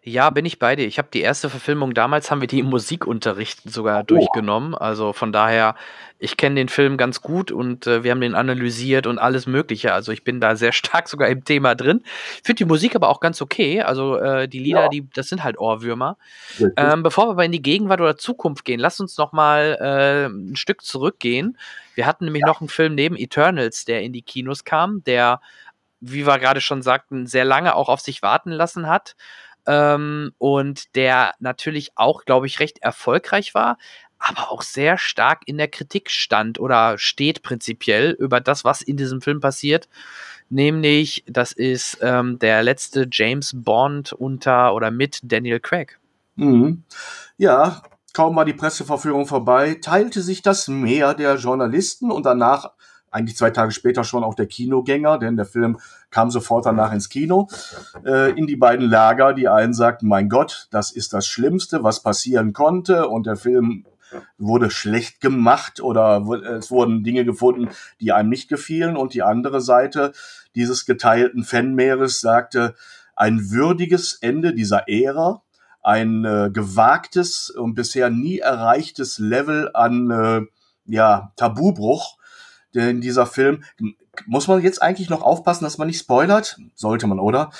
Ja, 0.05 0.29
bin 0.31 0.43
ich 0.45 0.59
bei 0.59 0.75
dir. 0.75 0.85
Ich 0.85 0.97
habe 0.97 1.07
die 1.13 1.21
erste 1.21 1.49
Verfilmung 1.49 1.93
damals 1.93 2.29
haben 2.29 2.41
wir 2.41 2.49
die 2.49 2.59
im 2.59 2.65
Musikunterricht 2.65 3.61
sogar 3.63 4.01
oh. 4.01 4.03
durchgenommen. 4.03 4.75
Also 4.75 5.13
von 5.13 5.31
daher, 5.31 5.75
ich 6.19 6.35
kenne 6.35 6.55
den 6.55 6.67
Film 6.67 6.97
ganz 6.97 7.21
gut 7.21 7.51
und 7.51 7.87
äh, 7.87 8.03
wir 8.03 8.11
haben 8.11 8.19
den 8.19 8.35
analysiert 8.35 9.07
und 9.07 9.17
alles 9.17 9.47
Mögliche. 9.47 9.93
Also 9.93 10.11
ich 10.11 10.25
bin 10.25 10.41
da 10.41 10.57
sehr 10.57 10.71
stark 10.73 11.07
sogar 11.07 11.29
im 11.29 11.45
Thema 11.45 11.73
drin. 11.73 12.03
Finde 12.43 12.57
die 12.57 12.65
Musik 12.65 12.97
aber 12.97 13.07
auch 13.07 13.21
ganz 13.21 13.41
okay. 13.41 13.81
Also 13.81 14.17
äh, 14.17 14.49
die 14.49 14.59
Lieder, 14.59 14.81
ja. 14.83 14.89
die, 14.89 15.09
das 15.09 15.29
sind 15.29 15.41
halt 15.41 15.57
Ohrwürmer. 15.57 16.17
Ähm, 16.75 17.01
bevor 17.01 17.27
wir 17.27 17.31
aber 17.31 17.45
in 17.45 17.53
die 17.53 17.61
Gegenwart 17.61 18.01
oder 18.01 18.17
Zukunft 18.17 18.65
gehen, 18.65 18.81
lass 18.81 18.99
uns 18.99 19.17
noch 19.17 19.31
mal 19.31 19.77
äh, 19.79 20.25
ein 20.25 20.57
Stück 20.57 20.81
zurückgehen. 20.81 21.57
Wir 21.95 22.05
hatten 22.05 22.25
nämlich 22.25 22.41
ja. 22.41 22.47
noch 22.47 22.59
einen 22.59 22.67
Film 22.67 22.93
neben 22.95 23.15
Eternals, 23.15 23.85
der 23.85 24.01
in 24.01 24.11
die 24.11 24.21
Kinos 24.21 24.65
kam, 24.65 25.01
der, 25.05 25.39
wie 26.01 26.27
wir 26.27 26.39
gerade 26.39 26.59
schon 26.59 26.81
sagten, 26.81 27.25
sehr 27.25 27.45
lange 27.45 27.73
auch 27.73 27.87
auf 27.87 28.01
sich 28.01 28.21
warten 28.21 28.51
lassen 28.51 28.89
hat 28.89 29.15
ähm, 29.67 30.31
und 30.37 30.95
der 30.95 31.33
natürlich 31.39 31.91
auch, 31.95 32.25
glaube 32.25 32.47
ich, 32.47 32.59
recht 32.59 32.79
erfolgreich 32.81 33.53
war, 33.53 33.77
aber 34.19 34.51
auch 34.51 34.61
sehr 34.61 34.97
stark 34.97 35.41
in 35.45 35.57
der 35.57 35.67
Kritik 35.67 36.09
stand 36.09 36.59
oder 36.59 36.97
steht 36.97 37.43
prinzipiell 37.43 38.11
über 38.11 38.39
das, 38.39 38.63
was 38.63 38.81
in 38.81 38.95
diesem 38.95 39.21
Film 39.21 39.41
passiert. 39.41 39.89
Nämlich, 40.49 41.23
das 41.27 41.51
ist 41.51 41.97
ähm, 42.01 42.39
der 42.39 42.63
letzte 42.63 43.07
James 43.11 43.51
Bond 43.53 44.13
unter 44.13 44.73
oder 44.75 44.91
mit 44.91 45.19
Daniel 45.23 45.59
Craig. 45.59 45.99
Mhm. 46.35 46.83
Ja, 47.37 47.81
kaum 48.13 48.35
war 48.35 48.45
die 48.45 48.53
Presseverführung 48.53 49.25
vorbei, 49.25 49.79
teilte 49.81 50.21
sich 50.21 50.41
das 50.41 50.67
Meer 50.67 51.13
der 51.15 51.35
Journalisten 51.35 52.11
und 52.11 52.25
danach 52.25 52.72
eigentlich 53.13 53.37
zwei 53.37 53.51
Tage 53.51 53.71
später 53.71 54.03
schon 54.03 54.23
auch 54.23 54.35
der 54.35 54.47
Kinogänger, 54.47 55.19
denn 55.19 55.37
der 55.37 55.45
Film 55.45 55.77
kam 56.09 56.31
sofort 56.31 56.65
danach 56.65 56.91
ins 56.91 57.09
Kino, 57.09 57.47
äh, 58.05 58.31
in 58.31 58.47
die 58.47 58.55
beiden 58.55 58.89
Lager. 58.89 59.33
Die 59.33 59.47
einen 59.47 59.73
sagten, 59.73 60.07
mein 60.07 60.29
Gott, 60.29 60.67
das 60.71 60.91
ist 60.91 61.13
das 61.13 61.25
Schlimmste, 61.25 61.83
was 61.83 62.01
passieren 62.01 62.53
konnte 62.53 63.07
und 63.07 63.25
der 63.27 63.35
Film 63.35 63.85
wurde 64.37 64.69
schlecht 64.69 65.21
gemacht 65.21 65.81
oder 65.81 66.23
es 66.57 66.69
wurden 66.71 67.03
Dinge 67.03 67.25
gefunden, 67.25 67.69
die 67.99 68.11
einem 68.11 68.29
nicht 68.29 68.49
gefielen 68.49 68.95
und 68.95 69.13
die 69.13 69.23
andere 69.23 69.61
Seite 69.61 70.13
dieses 70.55 70.85
geteilten 70.85 71.43
Fanmeeres 71.43 72.21
sagte, 72.21 72.75
ein 73.15 73.51
würdiges 73.51 74.13
Ende 74.21 74.53
dieser 74.53 74.87
Ära, 74.87 75.41
ein 75.81 76.25
äh, 76.25 76.49
gewagtes 76.51 77.49
und 77.49 77.75
bisher 77.75 78.09
nie 78.09 78.39
erreichtes 78.39 79.19
Level 79.19 79.69
an 79.73 80.11
äh, 80.11 80.41
ja, 80.85 81.31
Tabubruch 81.35 82.17
denn 82.75 83.01
dieser 83.01 83.25
Film, 83.25 83.63
muss 84.25 84.47
man 84.47 84.61
jetzt 84.61 84.81
eigentlich 84.81 85.09
noch 85.09 85.21
aufpassen, 85.21 85.63
dass 85.63 85.77
man 85.77 85.87
nicht 85.87 85.99
spoilert? 85.99 86.57
Sollte 86.75 87.07
man, 87.07 87.19
oder? 87.19 87.51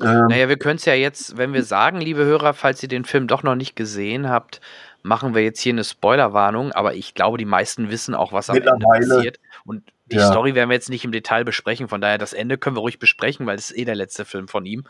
Ähm, 0.00 0.26
naja, 0.28 0.48
wir 0.48 0.58
können 0.58 0.76
es 0.76 0.84
ja 0.84 0.94
jetzt, 0.94 1.38
wenn 1.38 1.54
wir 1.54 1.62
sagen, 1.62 2.00
liebe 2.00 2.24
Hörer, 2.24 2.52
falls 2.54 2.82
ihr 2.82 2.88
den 2.88 3.04
Film 3.04 3.26
doch 3.26 3.42
noch 3.42 3.54
nicht 3.54 3.76
gesehen 3.76 4.28
habt, 4.28 4.60
machen 5.02 5.34
wir 5.34 5.42
jetzt 5.42 5.60
hier 5.60 5.72
eine 5.72 5.84
Spoilerwarnung, 5.84 6.72
aber 6.72 6.94
ich 6.94 7.14
glaube, 7.14 7.38
die 7.38 7.44
meisten 7.44 7.90
wissen 7.90 8.14
auch, 8.14 8.32
was 8.32 8.50
am 8.50 8.56
Ende 8.56 8.72
passiert. 8.78 9.38
Und 9.64 9.84
die 10.06 10.16
ja. 10.16 10.26
Story 10.26 10.54
werden 10.54 10.68
wir 10.68 10.74
jetzt 10.74 10.90
nicht 10.90 11.04
im 11.04 11.12
Detail 11.12 11.44
besprechen, 11.44 11.88
von 11.88 12.00
daher 12.00 12.18
das 12.18 12.32
Ende 12.32 12.58
können 12.58 12.76
wir 12.76 12.80
ruhig 12.80 12.98
besprechen, 12.98 13.46
weil 13.46 13.56
es 13.56 13.70
ist 13.70 13.78
eh 13.78 13.84
der 13.84 13.94
letzte 13.94 14.24
Film 14.24 14.48
von 14.48 14.66
ihm. 14.66 14.84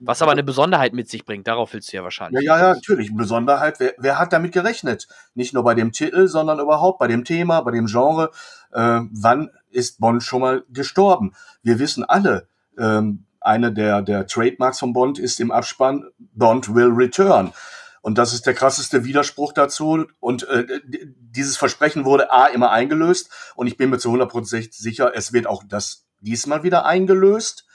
Was 0.00 0.22
aber 0.22 0.32
eine 0.32 0.42
Besonderheit 0.42 0.94
mit 0.94 1.10
sich 1.10 1.26
bringt, 1.26 1.46
darauf 1.46 1.74
willst 1.74 1.92
du 1.92 1.96
ja 1.98 2.02
wahrscheinlich. 2.02 2.42
Ja, 2.42 2.56
ja, 2.56 2.62
ja 2.68 2.74
natürlich. 2.74 3.14
Besonderheit, 3.14 3.80
wer, 3.80 3.94
wer 3.98 4.18
hat 4.18 4.32
damit 4.32 4.52
gerechnet? 4.52 5.08
Nicht 5.34 5.52
nur 5.52 5.62
bei 5.62 5.74
dem 5.74 5.92
Titel, 5.92 6.26
sondern 6.26 6.58
überhaupt 6.58 6.98
bei 6.98 7.06
dem 7.06 7.24
Thema, 7.24 7.60
bei 7.60 7.70
dem 7.70 7.86
Genre. 7.86 8.30
Äh, 8.72 9.00
wann 9.10 9.50
ist 9.70 10.00
Bond 10.00 10.22
schon 10.22 10.40
mal 10.40 10.64
gestorben? 10.70 11.32
Wir 11.62 11.78
wissen 11.78 12.04
alle, 12.04 12.48
ähm, 12.78 13.24
eine 13.40 13.72
der, 13.72 14.02
der 14.02 14.26
Trademarks 14.26 14.78
von 14.78 14.92
Bond 14.92 15.18
ist 15.18 15.40
im 15.40 15.50
Abspann 15.50 16.04
Bond 16.18 16.74
will 16.74 16.88
return. 16.88 17.52
Und 18.02 18.16
das 18.16 18.32
ist 18.32 18.46
der 18.46 18.54
krasseste 18.54 19.04
Widerspruch 19.04 19.52
dazu. 19.52 20.06
Und 20.20 20.48
äh, 20.48 20.80
dieses 20.86 21.56
Versprechen 21.56 22.04
wurde 22.04 22.30
A 22.32 22.46
immer 22.46 22.70
eingelöst. 22.70 23.30
Und 23.56 23.66
ich 23.66 23.76
bin 23.76 23.90
mir 23.90 23.98
zu 23.98 24.10
100% 24.10 24.72
sicher, 24.72 25.12
es 25.14 25.32
wird 25.32 25.46
auch 25.46 25.62
das 25.66 26.06
diesmal 26.20 26.62
wieder 26.62 26.86
eingelöst. 26.86 27.66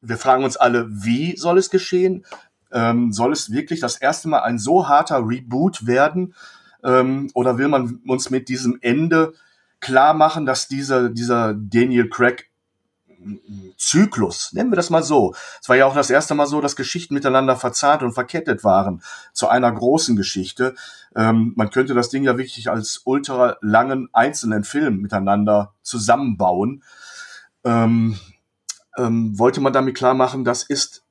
Wir 0.00 0.18
fragen 0.18 0.44
uns 0.44 0.56
alle, 0.56 0.88
wie 0.90 1.36
soll 1.36 1.58
es 1.58 1.70
geschehen? 1.70 2.26
Ähm, 2.70 3.12
soll 3.12 3.32
es 3.32 3.50
wirklich 3.50 3.80
das 3.80 3.96
erste 3.96 4.28
Mal 4.28 4.40
ein 4.40 4.58
so 4.58 4.88
harter 4.88 5.26
Reboot 5.26 5.86
werden? 5.86 6.34
Ähm, 6.84 7.30
oder 7.34 7.56
will 7.56 7.68
man 7.68 8.00
uns 8.06 8.30
mit 8.30 8.48
diesem 8.48 8.78
Ende 8.82 9.32
klar 9.80 10.14
machen, 10.14 10.46
dass 10.46 10.68
dieser, 10.68 11.08
dieser 11.08 11.54
Daniel 11.54 12.08
Craig 12.08 12.50
Zyklus, 13.76 14.52
nennen 14.52 14.70
wir 14.70 14.76
das 14.76 14.90
mal 14.90 15.02
so. 15.02 15.34
Es 15.60 15.68
war 15.68 15.76
ja 15.76 15.86
auch 15.86 15.94
das 15.94 16.10
erste 16.10 16.34
Mal 16.34 16.46
so, 16.46 16.60
dass 16.60 16.76
Geschichten 16.76 17.14
miteinander 17.14 17.56
verzahnt 17.56 18.02
und 18.02 18.12
verkettet 18.12 18.62
waren 18.64 19.02
zu 19.32 19.48
einer 19.48 19.70
großen 19.72 20.16
Geschichte. 20.16 20.74
Ähm, 21.14 21.52
man 21.56 21.70
könnte 21.70 21.94
das 21.94 22.08
Ding 22.08 22.24
ja 22.24 22.38
wirklich 22.38 22.70
als 22.70 23.02
ultra 23.04 23.56
langen 23.60 24.08
einzelnen 24.12 24.64
Film 24.64 25.00
miteinander 25.00 25.74
zusammenbauen. 25.82 26.82
Ähm, 27.64 28.18
ähm, 28.96 29.38
wollte 29.38 29.60
man 29.60 29.72
damit 29.72 29.96
klar 29.96 30.14
machen, 30.14 30.44
das 30.44 30.62
ist 30.62 31.04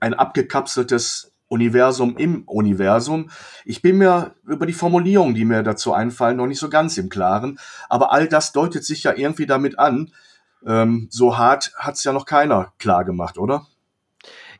ein 0.00 0.14
abgekapseltes 0.14 1.32
Universum 1.54 2.16
im 2.16 2.42
Universum. 2.46 3.30
Ich 3.64 3.80
bin 3.80 3.98
mir 3.98 4.34
über 4.46 4.66
die 4.66 4.72
Formulierungen, 4.72 5.34
die 5.34 5.44
mir 5.44 5.62
dazu 5.62 5.92
einfallen, 5.92 6.36
noch 6.36 6.46
nicht 6.46 6.58
so 6.58 6.68
ganz 6.68 6.98
im 6.98 7.08
Klaren. 7.08 7.58
Aber 7.88 8.12
all 8.12 8.28
das 8.28 8.52
deutet 8.52 8.84
sich 8.84 9.04
ja 9.04 9.14
irgendwie 9.14 9.46
damit 9.46 9.78
an, 9.78 10.10
ähm, 10.66 11.08
so 11.10 11.38
hart 11.38 11.72
hat 11.78 11.94
es 11.94 12.04
ja 12.04 12.12
noch 12.12 12.26
keiner 12.26 12.72
klar 12.78 13.04
gemacht, 13.04 13.38
oder? 13.38 13.66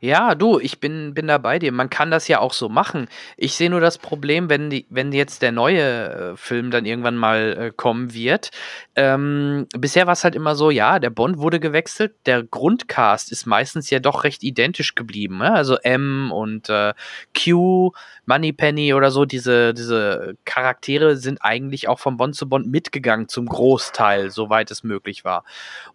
Ja, 0.01 0.35
du, 0.35 0.59
ich 0.59 0.79
bin, 0.79 1.13
bin 1.13 1.27
da 1.27 1.37
bei 1.37 1.59
dir. 1.59 1.71
Man 1.71 1.89
kann 1.89 2.11
das 2.11 2.27
ja 2.27 2.39
auch 2.39 2.53
so 2.53 2.69
machen. 2.69 3.07
Ich 3.37 3.55
sehe 3.55 3.69
nur 3.69 3.79
das 3.79 3.97
Problem, 3.97 4.49
wenn, 4.49 4.69
die, 4.69 4.85
wenn 4.89 5.11
jetzt 5.11 5.41
der 5.41 5.51
neue 5.51 6.33
äh, 6.33 6.37
Film 6.37 6.71
dann 6.71 6.85
irgendwann 6.85 7.15
mal 7.15 7.57
äh, 7.57 7.71
kommen 7.75 8.13
wird. 8.13 8.51
Ähm, 8.95 9.67
bisher 9.77 10.05
war 10.07 10.13
es 10.13 10.23
halt 10.23 10.35
immer 10.35 10.55
so, 10.55 10.69
ja, 10.69 10.99
der 10.99 11.09
Bond 11.09 11.37
wurde 11.37 11.59
gewechselt, 11.59 12.13
der 12.25 12.43
Grundcast 12.43 13.31
ist 13.31 13.45
meistens 13.45 13.89
ja 13.89 13.99
doch 13.99 14.23
recht 14.23 14.43
identisch 14.43 14.95
geblieben. 14.95 15.37
Ne? 15.37 15.51
Also 15.51 15.77
M 15.77 16.31
und 16.31 16.69
äh, 16.69 16.93
Q, 17.37 17.91
Moneypenny 18.25 18.93
oder 18.93 19.11
so, 19.11 19.25
diese, 19.25 19.73
diese 19.73 20.35
Charaktere 20.45 21.15
sind 21.17 21.39
eigentlich 21.41 21.87
auch 21.87 21.99
von 21.99 22.17
Bond 22.17 22.35
zu 22.35 22.49
Bond 22.49 22.67
mitgegangen, 22.67 23.27
zum 23.27 23.45
Großteil, 23.45 24.31
soweit 24.31 24.71
es 24.71 24.83
möglich 24.83 25.23
war. 25.23 25.43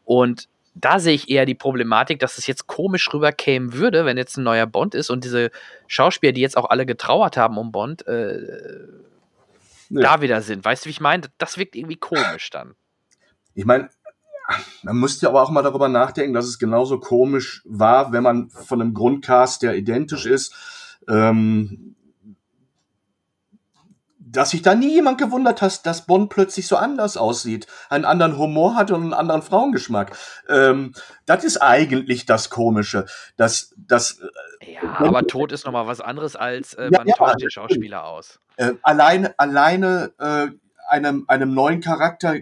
Und 0.04 0.48
da 0.74 0.98
sehe 0.98 1.14
ich 1.14 1.28
eher 1.28 1.46
die 1.46 1.54
Problematik, 1.54 2.20
dass 2.20 2.38
es 2.38 2.46
jetzt 2.46 2.66
komisch 2.66 3.12
rüberkämen 3.12 3.72
würde, 3.72 4.04
wenn 4.04 4.16
jetzt 4.16 4.36
ein 4.36 4.44
neuer 4.44 4.66
Bond 4.66 4.94
ist 4.94 5.10
und 5.10 5.24
diese 5.24 5.50
Schauspieler, 5.88 6.32
die 6.32 6.40
jetzt 6.40 6.56
auch 6.56 6.70
alle 6.70 6.86
getrauert 6.86 7.36
haben 7.36 7.58
um 7.58 7.72
Bond, 7.72 8.06
äh, 8.06 8.38
ja. 9.90 10.00
da 10.00 10.20
wieder 10.22 10.42
sind. 10.42 10.64
Weißt 10.64 10.84
du, 10.84 10.86
wie 10.86 10.92
ich 10.92 11.00
meine? 11.00 11.24
Das 11.38 11.58
wirkt 11.58 11.74
irgendwie 11.74 11.96
komisch 11.96 12.50
dann. 12.50 12.74
Ich 13.54 13.64
meine, 13.64 13.90
man 14.82 14.96
müsste 14.96 15.28
aber 15.28 15.42
auch 15.42 15.50
mal 15.50 15.62
darüber 15.62 15.88
nachdenken, 15.88 16.34
dass 16.34 16.46
es 16.46 16.58
genauso 16.58 16.98
komisch 16.98 17.62
war, 17.64 18.12
wenn 18.12 18.22
man 18.22 18.50
von 18.50 18.80
einem 18.80 18.94
Grundcast, 18.94 19.62
der 19.62 19.76
identisch 19.76 20.26
ist, 20.26 20.54
ähm, 21.08 21.96
dass 24.32 24.50
sich 24.50 24.62
da 24.62 24.74
nie 24.74 24.92
jemand 24.92 25.18
gewundert 25.18 25.62
hat, 25.62 25.86
dass 25.86 26.06
Bond 26.06 26.30
plötzlich 26.30 26.66
so 26.66 26.76
anders 26.76 27.16
aussieht, 27.16 27.66
einen 27.88 28.04
anderen 28.04 28.38
Humor 28.38 28.74
hat 28.74 28.90
und 28.90 29.02
einen 29.02 29.14
anderen 29.14 29.42
Frauengeschmack. 29.42 30.16
Ähm, 30.48 30.92
das 31.26 31.44
ist 31.44 31.58
eigentlich 31.58 32.26
das 32.26 32.50
Komische, 32.50 33.06
dass 33.36 33.74
das. 33.76 34.20
Äh, 34.60 34.74
ja, 34.74 34.80
aber 34.98 35.26
Tod 35.26 35.52
ist 35.52 35.64
noch 35.66 35.72
mal 35.72 35.86
was 35.86 36.00
anderes 36.00 36.36
als 36.36 36.74
äh, 36.74 36.90
man 36.90 37.06
ja, 37.06 37.14
tauscht 37.14 37.40
den 37.40 37.50
Schauspieler 37.50 38.04
aus. 38.04 38.40
Äh, 38.56 38.74
alleine, 38.82 39.34
alleine 39.38 40.12
äh, 40.18 40.48
einem 40.88 41.24
einem 41.28 41.54
neuen 41.54 41.80
Charakter 41.80 42.34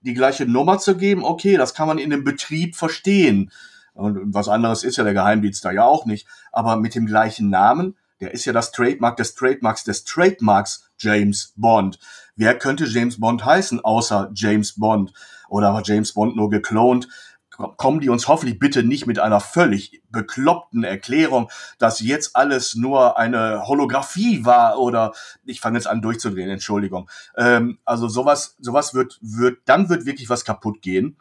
die 0.00 0.14
gleiche 0.14 0.46
Nummer 0.46 0.78
zu 0.78 0.96
geben, 0.96 1.24
okay, 1.24 1.56
das 1.56 1.74
kann 1.74 1.88
man 1.88 1.98
in 1.98 2.10
dem 2.10 2.24
Betrieb 2.24 2.76
verstehen. 2.76 3.50
Und 3.94 4.34
was 4.34 4.48
anderes 4.48 4.82
ist 4.84 4.96
ja 4.96 5.04
der 5.04 5.14
Geheimdienst 5.14 5.64
da 5.64 5.70
ja 5.70 5.84
auch 5.84 6.04
nicht. 6.04 6.26
Aber 6.52 6.76
mit 6.76 6.94
dem 6.94 7.06
gleichen 7.06 7.48
Namen 7.48 7.96
der 8.20 8.32
ist 8.32 8.44
ja 8.44 8.52
das 8.52 8.72
Trademark 8.72 9.16
des 9.16 9.34
Trademarks 9.34 9.84
des 9.84 10.04
Trademarks 10.04 10.83
James 11.04 11.52
Bond. 11.56 11.98
Wer 12.34 12.58
könnte 12.58 12.86
James 12.86 13.20
Bond 13.20 13.44
heißen, 13.44 13.84
außer 13.84 14.30
James 14.34 14.78
Bond? 14.78 15.12
Oder 15.48 15.74
war 15.74 15.82
James 15.84 16.14
Bond 16.14 16.34
nur 16.36 16.48
geklont? 16.50 17.08
Kommen 17.50 18.00
die 18.00 18.08
uns 18.08 18.26
hoffentlich 18.26 18.58
bitte 18.58 18.82
nicht 18.82 19.06
mit 19.06 19.20
einer 19.20 19.38
völlig 19.38 20.02
bekloppten 20.10 20.82
Erklärung, 20.82 21.48
dass 21.78 22.00
jetzt 22.00 22.34
alles 22.34 22.74
nur 22.74 23.16
eine 23.16 23.68
Holographie 23.68 24.44
war 24.44 24.80
oder 24.80 25.12
ich 25.44 25.60
fange 25.60 25.78
jetzt 25.78 25.86
an 25.86 26.02
durchzudrehen, 26.02 26.50
Entschuldigung. 26.50 27.08
Ähm, 27.36 27.78
also 27.84 28.08
sowas, 28.08 28.56
sowas 28.58 28.94
wird, 28.94 29.20
wird, 29.20 29.58
dann 29.66 29.88
wird 29.88 30.04
wirklich 30.04 30.28
was 30.28 30.44
kaputt 30.44 30.82
gehen. 30.82 31.16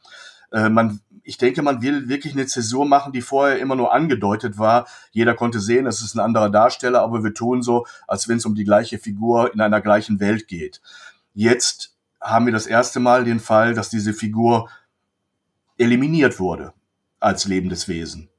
Äh, 0.52 0.70
man, 0.70 1.02
ich 1.24 1.38
denke, 1.38 1.62
man 1.62 1.82
will 1.82 2.10
wirklich 2.10 2.34
eine 2.34 2.46
Zäsur 2.46 2.86
machen, 2.86 3.14
die 3.14 3.22
vorher 3.22 3.60
immer 3.60 3.76
nur 3.76 3.94
angedeutet 3.94 4.58
war. 4.58 4.88
Jeder 5.12 5.34
konnte 5.34 5.60
sehen, 5.60 5.88
es 5.88 6.02
ist 6.02 6.16
ein 6.16 6.20
anderer 6.20 6.50
Darsteller, 6.50 7.02
aber 7.02 7.24
wir 7.24 7.34
tun 7.34 7.62
so, 7.62 7.86
als 8.08 8.28
wenn 8.28 8.38
es 8.38 8.46
um 8.46 8.56
die 8.56 8.66
gleiche 8.66 8.98
Figur 8.98 9.54
in 9.54 9.62
einer 9.62 9.82
gleichen 9.82 10.20
Welt 10.20 10.48
geht. 10.48 10.82
Jetzt 11.34 11.96
haben 12.22 12.46
wir 12.46 12.54
das 12.54 12.68
erste 12.68 13.00
Mal 13.00 13.24
den 13.24 13.40
Fall, 13.40 13.74
dass 13.74 13.90
diese 13.90 14.14
Figur 14.14 14.70
eliminiert 15.78 16.40
wurde 16.40 16.74
als 17.20 17.46
lebendes 17.46 17.88
Wesen. 17.88 18.30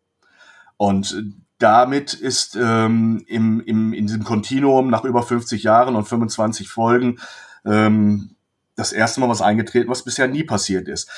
Und 0.76 1.24
damit 1.58 2.14
ist 2.14 2.56
ähm, 2.56 3.24
im, 3.26 3.60
im, 3.60 3.92
in 3.92 4.06
diesem 4.06 4.24
Kontinuum 4.24 4.90
nach 4.90 5.04
über 5.04 5.22
50 5.22 5.62
Jahren 5.62 5.96
und 5.96 6.04
25 6.04 6.68
Folgen 6.68 7.18
ähm, 7.64 8.36
das 8.76 8.92
erste 8.92 9.20
Mal 9.20 9.28
was 9.28 9.40
eingetreten, 9.40 9.88
was 9.88 10.04
bisher 10.04 10.28
nie 10.28 10.44
passiert 10.44 10.88
ist. 10.88 11.08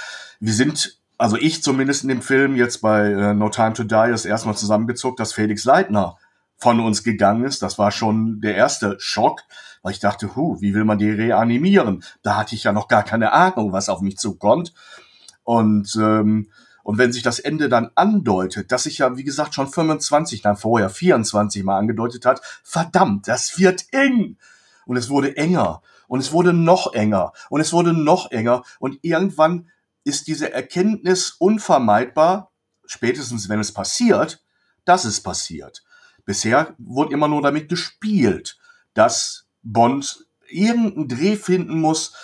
Wir 0.40 0.52
sind, 0.52 1.00
also 1.18 1.36
ich 1.36 1.62
zumindest 1.62 2.02
in 2.02 2.08
dem 2.08 2.22
Film 2.22 2.56
jetzt 2.56 2.82
bei 2.82 3.10
äh, 3.10 3.34
No 3.34 3.48
Time 3.48 3.72
to 3.72 3.84
Die 3.84 4.10
das 4.10 4.24
erste 4.24 4.48
Mal 4.48 4.56
zusammengezuckt, 4.56 5.18
dass 5.18 5.32
Felix 5.32 5.64
Leitner 5.64 6.16
von 6.58 6.80
uns 6.80 7.02
gegangen 7.02 7.44
ist. 7.44 7.62
Das 7.62 7.78
war 7.78 7.90
schon 7.90 8.40
der 8.40 8.56
erste 8.56 8.96
Schock, 8.98 9.42
weil 9.82 9.92
ich 9.92 10.00
dachte, 10.00 10.36
hu, 10.36 10.60
wie 10.60 10.74
will 10.74 10.84
man 10.84 10.98
die 10.98 11.10
reanimieren? 11.10 12.04
Da 12.22 12.36
hatte 12.36 12.54
ich 12.54 12.64
ja 12.64 12.72
noch 12.72 12.88
gar 12.88 13.02
keine 13.02 13.32
Ahnung, 13.32 13.72
was 13.72 13.88
auf 13.88 14.00
mich 14.00 14.16
zukommt. 14.16 14.72
Und 15.44 15.96
ähm, 15.96 16.50
und 16.82 16.98
wenn 16.98 17.12
sich 17.12 17.24
das 17.24 17.40
Ende 17.40 17.68
dann 17.68 17.90
andeutet, 17.96 18.70
dass 18.70 18.84
sich 18.84 18.98
ja, 18.98 19.16
wie 19.16 19.24
gesagt, 19.24 19.54
schon 19.54 19.66
25, 19.66 20.40
dann 20.40 20.56
vorher 20.56 20.88
24 20.88 21.64
mal 21.64 21.78
angedeutet 21.78 22.24
hat, 22.24 22.40
verdammt, 22.62 23.26
das 23.26 23.58
wird 23.58 23.86
eng. 23.90 24.36
Und 24.84 24.96
es 24.96 25.10
wurde 25.10 25.36
enger. 25.36 25.82
Und 26.06 26.20
es 26.20 26.30
wurde 26.30 26.52
noch 26.52 26.94
enger 26.94 27.32
und 27.50 27.60
es 27.60 27.72
wurde 27.72 27.92
noch 27.92 28.30
enger 28.30 28.62
und 28.78 29.00
irgendwann 29.02 29.68
ist 30.06 30.28
diese 30.28 30.52
Erkenntnis 30.52 31.32
unvermeidbar, 31.32 32.52
spätestens 32.86 33.48
wenn 33.48 33.58
es 33.58 33.72
passiert, 33.72 34.42
dass 34.84 35.04
es 35.04 35.20
passiert. 35.20 35.84
Bisher 36.24 36.74
wurde 36.78 37.12
immer 37.12 37.26
nur 37.26 37.42
damit 37.42 37.68
gespielt, 37.68 38.56
dass 38.94 39.46
Bond 39.64 40.24
irgendeinen 40.48 41.08
Dreh 41.08 41.36
finden 41.36 41.80
muss, 41.80 42.14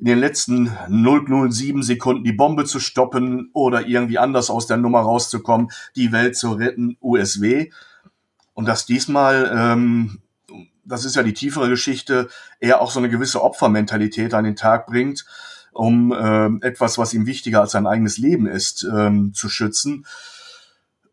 in 0.00 0.06
den 0.06 0.18
letzten 0.18 0.76
007 0.88 1.82
Sekunden 1.82 2.24
die 2.24 2.32
Bombe 2.32 2.64
zu 2.64 2.80
stoppen 2.80 3.50
oder 3.52 3.86
irgendwie 3.86 4.18
anders 4.18 4.50
aus 4.50 4.66
der 4.66 4.76
Nummer 4.76 5.00
rauszukommen, 5.00 5.70
die 5.94 6.12
Welt 6.12 6.36
zu 6.36 6.52
retten, 6.52 6.96
USW. 7.00 7.70
Und 8.52 8.66
dass 8.66 8.84
diesmal 8.84 9.52
ähm, 9.56 10.22
das 10.88 11.04
ist 11.04 11.16
ja 11.16 11.22
die 11.22 11.34
tiefere 11.34 11.68
Geschichte, 11.68 12.28
er 12.60 12.80
auch 12.80 12.90
so 12.90 12.98
eine 12.98 13.10
gewisse 13.10 13.42
Opfermentalität 13.42 14.34
an 14.34 14.44
den 14.44 14.56
Tag 14.56 14.86
bringt, 14.86 15.24
um 15.72 16.12
äh, 16.12 16.66
etwas, 16.66 16.98
was 16.98 17.14
ihm 17.14 17.26
wichtiger 17.26 17.60
als 17.60 17.72
sein 17.72 17.86
eigenes 17.86 18.18
Leben 18.18 18.46
ist, 18.46 18.84
ähm, 18.84 19.32
zu 19.34 19.48
schützen, 19.48 20.06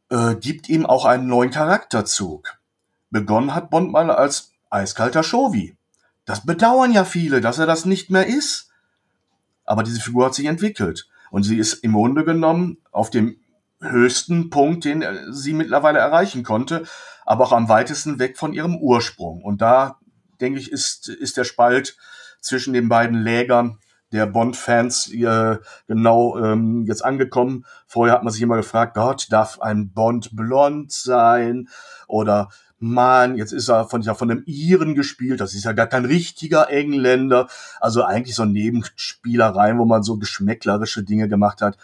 äh, 0.09 0.35
gibt 0.35 0.69
ihm 0.69 0.85
auch 0.85 1.05
einen 1.05 1.27
neuen 1.27 1.51
Charakterzug. 1.51 2.57
Begonnen 3.09 3.53
hat 3.53 3.69
Bond 3.69 3.91
mal 3.91 4.11
als 4.11 4.51
eiskalter 4.69 5.23
Shovi. 5.23 5.77
Das 6.25 6.45
bedauern 6.45 6.91
ja 6.91 7.05
viele, 7.05 7.41
dass 7.41 7.59
er 7.59 7.65
das 7.65 7.85
nicht 7.85 8.09
mehr 8.09 8.25
ist. 8.25 8.69
Aber 9.63 9.83
diese 9.83 10.01
Figur 10.01 10.25
hat 10.25 10.35
sich 10.35 10.45
entwickelt. 10.45 11.07
Und 11.31 11.43
sie 11.43 11.57
ist 11.57 11.75
im 11.75 11.93
Grunde 11.93 12.23
genommen 12.23 12.77
auf 12.91 13.09
dem 13.09 13.37
höchsten 13.81 14.49
Punkt, 14.49 14.85
den 14.85 15.03
sie 15.31 15.53
mittlerweile 15.53 15.99
erreichen 15.99 16.43
konnte, 16.43 16.85
aber 17.25 17.45
auch 17.45 17.51
am 17.51 17.69
weitesten 17.69 18.19
weg 18.19 18.37
von 18.37 18.53
ihrem 18.53 18.77
Ursprung. 18.77 19.43
Und 19.43 19.61
da, 19.61 19.99
denke 20.39 20.59
ich, 20.59 20.71
ist, 20.71 21.09
ist 21.09 21.37
der 21.37 21.43
Spalt 21.43 21.97
zwischen 22.39 22.73
den 22.73 22.89
beiden 22.89 23.21
Lägern 23.21 23.79
der 24.11 24.25
Bond-Fans 24.25 25.11
äh, 25.13 25.57
genau 25.87 26.37
ähm, 26.37 26.85
jetzt 26.87 27.03
angekommen. 27.03 27.65
Vorher 27.87 28.15
hat 28.15 28.23
man 28.23 28.31
sich 28.31 28.41
immer 28.41 28.57
gefragt, 28.57 28.95
Gott, 28.95 29.27
darf 29.31 29.59
ein 29.59 29.91
Bond 29.91 30.35
blond 30.35 30.91
sein? 30.91 31.67
Oder 32.07 32.49
Mann, 32.77 33.35
jetzt 33.37 33.51
ist 33.51 33.69
er 33.69 33.87
von, 33.87 34.01
ja, 34.01 34.13
von 34.13 34.29
einem 34.29 34.43
Iren 34.45 34.95
gespielt, 34.95 35.41
das 35.41 35.53
ist 35.53 35.65
ja 35.65 35.71
gar 35.71 35.87
kein 35.87 36.05
richtiger 36.05 36.69
Engländer. 36.69 37.47
Also 37.79 38.03
eigentlich 38.03 38.35
so 38.35 38.45
Nebenspielereien, 38.45 39.79
wo 39.79 39.85
man 39.85 40.03
so 40.03 40.17
geschmäcklerische 40.17 41.03
Dinge 41.03 41.27
gemacht 41.27 41.61
hat 41.61 41.77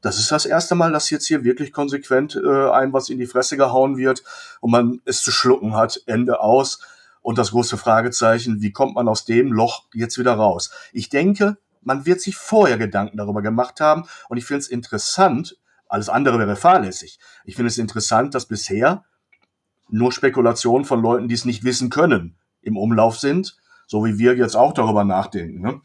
das 0.00 0.18
ist 0.18 0.30
das 0.30 0.46
erste 0.46 0.74
Mal, 0.74 0.92
dass 0.92 1.10
jetzt 1.10 1.26
hier 1.26 1.44
wirklich 1.44 1.72
konsequent 1.72 2.36
äh, 2.36 2.70
ein 2.70 2.92
was 2.92 3.10
in 3.10 3.18
die 3.18 3.26
Fresse 3.26 3.56
gehauen 3.56 3.96
wird 3.96 4.22
und 4.60 4.70
man 4.70 5.00
es 5.04 5.22
zu 5.22 5.32
schlucken 5.32 5.74
hat, 5.74 6.00
Ende 6.06 6.40
aus. 6.40 6.80
Und 7.22 7.38
das 7.38 7.50
große 7.50 7.76
Fragezeichen, 7.76 8.62
wie 8.62 8.72
kommt 8.72 8.94
man 8.94 9.08
aus 9.08 9.24
dem 9.24 9.52
Loch 9.52 9.86
jetzt 9.92 10.18
wieder 10.18 10.34
raus? 10.34 10.70
Ich 10.92 11.08
denke, 11.08 11.58
man 11.82 12.06
wird 12.06 12.20
sich 12.20 12.36
vorher 12.36 12.78
Gedanken 12.78 13.16
darüber 13.16 13.42
gemacht 13.42 13.80
haben. 13.80 14.04
Und 14.28 14.36
ich 14.36 14.44
finde 14.44 14.60
es 14.60 14.68
interessant, 14.68 15.56
alles 15.88 16.08
andere 16.08 16.38
wäre 16.38 16.56
fahrlässig. 16.56 17.18
Ich 17.44 17.56
finde 17.56 17.68
es 17.68 17.78
interessant, 17.78 18.34
dass 18.34 18.46
bisher 18.46 19.04
nur 19.88 20.12
Spekulationen 20.12 20.84
von 20.84 21.00
Leuten, 21.00 21.28
die 21.28 21.34
es 21.34 21.44
nicht 21.44 21.64
wissen 21.64 21.90
können, 21.90 22.36
im 22.60 22.76
Umlauf 22.76 23.18
sind, 23.18 23.56
so 23.86 24.04
wie 24.04 24.18
wir 24.18 24.36
jetzt 24.36 24.54
auch 24.54 24.74
darüber 24.74 25.04
nachdenken. 25.04 25.62
Ne? 25.62 25.80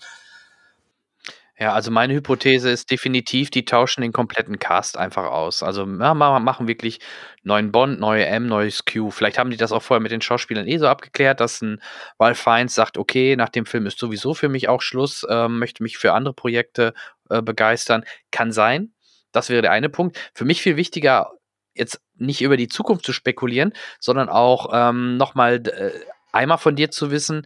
Ja, 1.59 1.71
also 1.73 1.91
meine 1.91 2.15
Hypothese 2.15 2.71
ist 2.71 2.89
definitiv, 2.89 3.51
die 3.51 3.63
tauschen 3.63 4.01
den 4.01 4.11
kompletten 4.11 4.57
Cast 4.57 4.97
einfach 4.97 5.25
aus. 5.25 5.61
Also 5.61 5.85
ja, 5.85 6.15
machen 6.15 6.67
wirklich 6.67 6.99
neuen 7.43 7.71
Bond, 7.71 7.99
neue 7.99 8.25
M, 8.25 8.47
neues 8.47 8.85
Q. 8.85 9.11
Vielleicht 9.11 9.37
haben 9.37 9.51
die 9.51 9.57
das 9.57 9.71
auch 9.71 9.83
vorher 9.83 10.01
mit 10.01 10.11
den 10.11 10.21
Schauspielern 10.21 10.67
eh 10.67 10.79
so 10.79 10.87
abgeklärt, 10.87 11.39
dass 11.39 11.61
ein 11.61 11.79
Ralph 12.19 12.39
Fiennes 12.39 12.73
sagt, 12.73 12.97
okay, 12.97 13.35
nach 13.35 13.49
dem 13.49 13.67
Film 13.67 13.85
ist 13.85 13.99
sowieso 13.99 14.33
für 14.33 14.49
mich 14.49 14.67
auch 14.67 14.81
Schluss, 14.81 15.23
äh, 15.29 15.47
möchte 15.47 15.83
mich 15.83 15.99
für 15.99 16.13
andere 16.13 16.33
Projekte 16.33 16.95
äh, 17.29 17.43
begeistern. 17.43 18.03
Kann 18.31 18.51
sein. 18.51 18.91
Das 19.31 19.49
wäre 19.49 19.61
der 19.61 19.71
eine 19.71 19.89
Punkt. 19.89 20.17
Für 20.33 20.45
mich 20.45 20.61
viel 20.61 20.75
wichtiger, 20.75 21.33
jetzt 21.75 22.01
nicht 22.15 22.41
über 22.41 22.57
die 22.57 22.67
Zukunft 22.67 23.05
zu 23.05 23.13
spekulieren, 23.13 23.73
sondern 23.99 24.27
auch 24.27 24.69
ähm, 24.73 25.17
nochmal 25.17 25.61
äh, 25.67 25.91
einmal 26.31 26.57
von 26.57 26.75
dir 26.75 26.89
zu 26.89 27.11
wissen, 27.11 27.45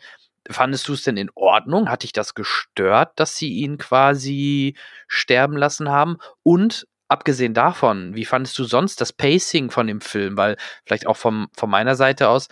Fandest 0.50 0.88
du 0.88 0.94
es 0.94 1.04
denn 1.04 1.18
in 1.18 1.30
Ordnung? 1.36 1.90
Hat 1.90 2.04
dich 2.04 2.14
das 2.14 2.34
gestört, 2.34 3.20
dass 3.20 3.36
sie 3.36 3.54
ihn 3.54 3.78
quasi 3.78 4.76
sterben 5.08 5.58
lassen 5.58 5.90
haben? 5.90 6.18
Und 6.44 6.88
abgesehen 7.08 7.54
davon, 7.54 8.16
wie 8.16 8.26
fandest 8.26 8.58
du 8.60 8.64
sonst 8.64 9.02
das 9.02 9.14
Pacing 9.14 9.72
von 9.72 9.88
dem 9.88 10.02
Film? 10.02 10.38
Weil 10.38 10.58
vielleicht 10.86 11.08
auch 11.08 11.18
vom, 11.18 11.50
von 11.56 11.70
meiner 11.70 11.96
Seite 11.96 12.30
aus, 12.30 12.48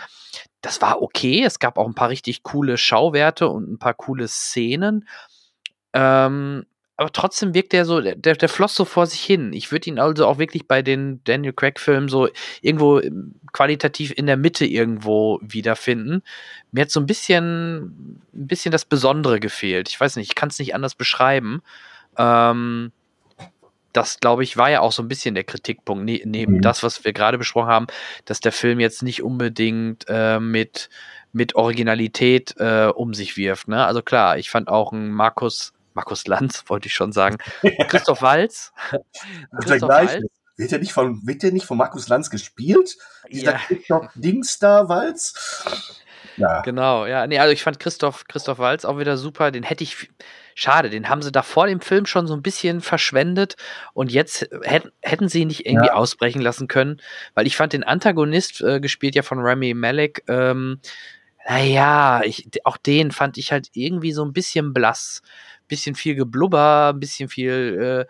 das 0.62 0.82
war 0.82 1.02
okay. 1.02 1.44
Es 1.44 1.60
gab 1.60 1.78
auch 1.78 1.88
ein 1.88 1.96
paar 1.96 2.10
richtig 2.10 2.44
coole 2.44 2.78
Schauwerte 2.78 3.50
und 3.50 3.72
ein 3.72 3.80
paar 3.80 3.94
coole 3.94 4.28
Szenen. 4.28 5.08
Ähm, 5.94 6.66
aber 6.98 7.12
trotzdem 7.12 7.54
wirkt 7.54 7.74
er 7.74 7.84
so, 7.84 8.00
der, 8.00 8.16
der 8.16 8.50
floss 8.50 8.76
so 8.76 8.86
vor 8.86 9.06
sich 9.06 9.22
hin. 9.22 9.52
Ich 9.52 9.72
würde 9.72 9.90
ihn 9.90 10.00
also 10.00 10.26
auch 10.26 10.38
wirklich 10.38 10.68
bei 10.68 10.82
den 10.82 11.22
Daniel 11.26 11.52
Craig-Filmen 11.52 12.08
so 12.08 12.30
irgendwo 12.62 13.00
ähm, 13.00 13.36
qualitativ 13.52 14.14
in 14.16 14.28
der 14.28 14.38
Mitte 14.38 14.66
irgendwo 14.66 15.40
wiederfinden. 15.42 16.24
Mir 16.72 16.82
hat 16.82 16.92
so 16.92 17.02
ein 17.02 17.06
bisschen, 17.06 18.22
ein 18.34 18.48
bisschen 18.48 18.72
das 18.72 18.86
Besondere 18.86 19.42
gefehlt. 19.42 19.90
Ich 19.90 20.00
weiß 20.00 20.16
nicht, 20.16 20.30
ich 20.30 20.36
kann 20.36 20.50
es 20.50 20.60
nicht 20.60 20.74
anders 20.74 20.96
beschreiben. 20.96 21.62
Ähm, 22.18 22.94
das, 23.92 24.20
glaube 24.20 24.44
ich, 24.44 24.56
war 24.56 24.70
ja 24.70 24.80
auch 24.80 24.92
so 24.92 25.04
ein 25.04 25.08
bisschen 25.10 25.36
der 25.36 25.44
Kritikpunkt, 25.44 26.06
ne 26.06 26.22
neben 26.26 26.56
mhm. 26.56 26.62
das, 26.62 26.82
was 26.82 27.04
wir 27.04 27.14
gerade 27.14 27.38
besprochen 27.38 27.70
haben, 27.70 27.88
dass 28.24 28.40
der 28.40 28.52
Film 28.52 28.80
jetzt 28.80 29.04
nicht 29.04 29.22
unbedingt 29.22 30.06
äh, 30.08 30.40
mit, 30.40 30.90
mit 31.34 31.56
Originalität 31.56 32.56
äh, 32.58 32.88
um 32.88 33.14
sich 33.14 33.36
wirft. 33.36 33.68
Ne? 33.68 33.86
Also 33.86 34.02
klar, 34.02 34.38
ich 34.38 34.50
fand 34.50 34.70
auch 34.70 34.94
ein 34.94 35.12
Markus 35.12 35.75
Markus 35.96 36.28
Lanz, 36.28 36.64
wollte 36.68 36.88
ich 36.88 36.94
schon 36.94 37.12
sagen. 37.12 37.38
Christoph 37.88 38.22
Walz. 38.22 38.72
Christoph 39.62 39.90
Walz. 39.90 40.22
Wird 40.58 40.72
der 40.72 40.80
nicht 40.80 40.94
von, 40.94 41.26
wird 41.26 41.44
der 41.44 41.52
nicht 41.52 41.66
von 41.66 41.78
Markus 41.78 42.08
Lanz 42.08 42.30
gespielt? 42.30 42.96
Dieser 43.30 43.54
ja. 43.54 43.62
TikTok-Dings 43.68 44.60
da, 44.60 44.88
Walz? 44.88 45.34
Ja. 46.38 46.62
Genau, 46.62 47.06
ja. 47.06 47.28
Nee, 47.28 47.40
also 47.40 47.52
ich 47.52 47.64
fand 47.64 47.80
Christoph, 47.80 48.26
Christoph 48.28 48.60
Walz 48.60 48.86
auch 48.86 48.98
wieder 48.98 49.18
super. 49.18 49.52
Den 49.52 49.64
hätte 49.64 49.84
ich, 49.84 50.10
schade, 50.54 50.90
den 50.90 51.10
haben 51.10 51.22
sie 51.22 51.32
da 51.32 51.42
vor 51.42 51.68
dem 51.68 51.82
Film 51.82 52.06
schon 52.06 52.28
so 52.28 52.34
ein 52.34 52.42
bisschen 52.42 52.80
verschwendet 52.82 53.56
und 53.94 54.12
jetzt 54.12 54.48
hätten, 54.64 54.92
hätten 55.02 55.28
sie 55.28 55.42
ihn 55.42 55.48
nicht 55.50 55.66
irgendwie 55.66 55.88
ja. 55.88 55.94
ausbrechen 55.94 56.42
lassen 56.42 56.68
können, 56.68 57.02
weil 57.34 57.48
ich 57.48 57.58
fand 57.58 57.74
den 57.74 57.84
Antagonist, 57.84 58.62
äh, 58.62 58.80
gespielt 58.80 59.16
ja 59.16 59.24
von 59.24 59.40
Rami 59.40 59.74
Malek, 59.74 60.24
ähm, 60.28 60.80
naja, 61.48 62.22
ich, 62.24 62.48
auch 62.64 62.78
den 62.78 63.12
fand 63.12 63.38
ich 63.38 63.52
halt 63.52 63.70
irgendwie 63.74 64.14
so 64.14 64.26
ein 64.26 64.34
bisschen 64.34 64.74
blass 64.74 65.22
bisschen 65.68 65.96
viel 65.96 66.16
Geblubber, 66.16 66.92
ein 66.94 67.00
bisschen 67.00 67.30
viel 67.30 68.08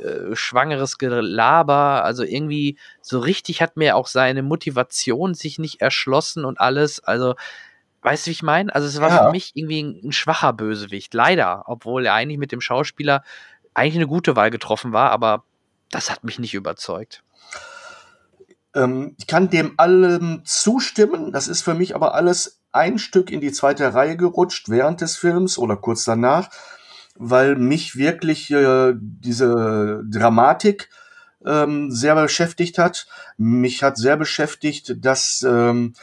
äh, 0.00 0.02
äh, 0.02 0.34
schwangeres 0.34 0.98
Gelaber. 0.98 2.04
Also 2.04 2.22
irgendwie 2.24 2.78
so 3.00 3.18
richtig 3.18 3.62
hat 3.62 3.76
mir 3.76 3.96
auch 3.96 4.06
seine 4.06 4.42
Motivation 4.42 5.34
sich 5.34 5.58
nicht 5.58 5.80
erschlossen 5.80 6.44
und 6.44 6.60
alles. 6.60 7.00
Also, 7.02 7.34
weißt 8.02 8.26
du, 8.26 8.28
wie 8.28 8.32
ich 8.32 8.42
meine? 8.42 8.74
Also 8.74 8.88
es 8.88 9.00
war 9.00 9.10
ja. 9.10 9.24
für 9.24 9.30
mich 9.30 9.52
irgendwie 9.54 9.82
ein, 9.82 10.00
ein, 10.04 10.12
schwacher 10.12 10.52
Bösewicht. 10.52 11.14
Leider, 11.14 11.64
obwohl 11.66 12.06
er 12.06 12.14
eigentlich 12.14 12.38
mit 12.38 12.52
dem 12.52 12.60
Schauspieler 12.60 13.22
eigentlich 13.74 13.96
eine 13.96 14.06
gute 14.06 14.36
Wahl 14.36 14.50
getroffen 14.50 14.92
war, 14.92 15.10
aber 15.10 15.44
das 15.90 16.10
hat 16.10 16.24
mich 16.24 16.38
nicht 16.38 16.54
überzeugt. 16.54 17.22
Ähm, 18.74 19.14
ich 19.18 19.26
kann 19.26 19.50
dem 19.50 19.74
allem 19.76 20.42
zustimmen. 20.44 21.32
Das 21.32 21.48
ist 21.48 21.62
für 21.62 21.74
mich 21.74 21.94
aber 21.94 22.14
alles 22.14 22.60
ein 22.72 22.98
Stück 22.98 23.30
in 23.30 23.40
die 23.40 23.52
zweite 23.52 23.94
Reihe 23.94 24.16
gerutscht 24.16 24.68
während 24.68 25.00
des 25.00 25.16
Films 25.16 25.56
oder 25.58 25.76
kurz 25.76 26.04
danach 26.04 26.50
weil 27.18 27.56
mich 27.56 27.96
wirklich 27.96 28.50
äh, 28.50 28.94
diese 28.96 30.02
Dramatik 30.10 30.88
ähm, 31.44 31.90
sehr 31.90 32.14
beschäftigt 32.14 32.78
hat. 32.78 33.06
Mich 33.36 33.82
hat 33.82 33.96
sehr 33.96 34.16
beschäftigt, 34.16 35.04
dass, 35.04 35.44
ähm, 35.48 35.94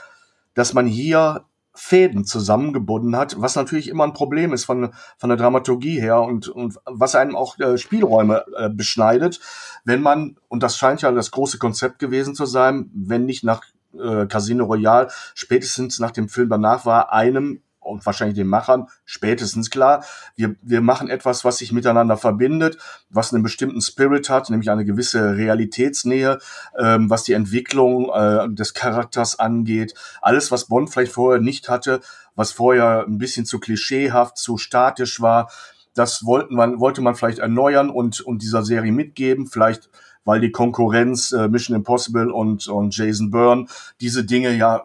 dass 0.53 0.73
man 0.73 0.87
hier 0.87 1.45
Fäden 1.75 2.23
zusammengebunden 2.23 3.15
hat, 3.15 3.41
was 3.41 3.55
natürlich 3.55 3.89
immer 3.89 4.03
ein 4.03 4.13
Problem 4.13 4.53
ist 4.53 4.65
von, 4.65 4.93
von 5.17 5.29
der 5.29 5.37
Dramaturgie 5.37 5.99
her 5.99 6.21
und, 6.21 6.47
und 6.47 6.77
was 6.85 7.15
einem 7.15 7.35
auch 7.35 7.57
äh, 7.57 7.79
Spielräume 7.79 8.45
äh, 8.55 8.69
beschneidet, 8.69 9.39
wenn 9.83 10.01
man, 10.01 10.37
und 10.49 10.61
das 10.61 10.77
scheint 10.77 11.01
ja 11.01 11.11
das 11.11 11.31
große 11.31 11.57
Konzept 11.57 11.97
gewesen 11.97 12.35
zu 12.35 12.45
sein, 12.45 12.91
wenn 12.93 13.25
nicht 13.25 13.43
nach 13.43 13.63
äh, 13.99 14.27
Casino 14.27 14.65
Royale, 14.65 15.09
spätestens 15.33 15.99
nach 15.99 16.11
dem 16.11 16.29
Film 16.29 16.49
danach 16.49 16.85
war, 16.85 17.11
einem 17.11 17.61
und 17.83 18.05
wahrscheinlich 18.05 18.35
den 18.35 18.47
Machern 18.47 18.87
spätestens 19.05 19.69
klar, 19.69 20.03
wir, 20.35 20.55
wir 20.61 20.81
machen 20.81 21.09
etwas, 21.09 21.45
was 21.45 21.57
sich 21.57 21.71
miteinander 21.71 22.17
verbindet, 22.17 22.77
was 23.09 23.33
einen 23.33 23.43
bestimmten 23.43 23.81
Spirit 23.81 24.29
hat, 24.29 24.49
nämlich 24.49 24.69
eine 24.69 24.85
gewisse 24.85 25.35
Realitätsnähe, 25.35 26.39
ähm, 26.79 27.09
was 27.09 27.23
die 27.23 27.33
Entwicklung 27.33 28.09
äh, 28.13 28.49
des 28.49 28.73
Charakters 28.73 29.39
angeht. 29.39 29.93
Alles, 30.21 30.51
was 30.51 30.65
Bond 30.65 30.89
vielleicht 30.89 31.11
vorher 31.11 31.41
nicht 31.41 31.69
hatte, 31.69 32.01
was 32.35 32.51
vorher 32.51 33.05
ein 33.07 33.17
bisschen 33.17 33.45
zu 33.45 33.59
klischeehaft, 33.59 34.37
zu 34.37 34.57
statisch 34.57 35.21
war, 35.21 35.51
das 35.93 36.25
wollten 36.25 36.55
man, 36.55 36.79
wollte 36.79 37.01
man 37.01 37.15
vielleicht 37.15 37.39
erneuern 37.39 37.89
und, 37.89 38.21
und 38.21 38.41
dieser 38.41 38.63
Serie 38.63 38.91
mitgeben, 38.91 39.47
vielleicht 39.47 39.89
weil 40.25 40.39
die 40.39 40.51
Konkurrenz 40.51 41.31
äh, 41.31 41.47
Mission 41.47 41.75
Impossible 41.75 42.31
und, 42.31 42.67
und 42.67 42.95
Jason 42.95 43.29
Byrne 43.29 43.65
diese 43.99 44.23
Dinge 44.23 44.55
ja 44.55 44.77
äh, 44.77 44.81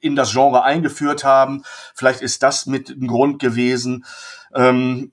in 0.00 0.16
das 0.16 0.32
Genre 0.32 0.62
eingeführt 0.62 1.24
haben. 1.24 1.62
Vielleicht 1.94 2.20
ist 2.20 2.42
das 2.42 2.66
mit 2.66 2.90
ein 2.90 3.06
Grund 3.06 3.38
gewesen. 3.38 4.04
Ähm, 4.54 5.12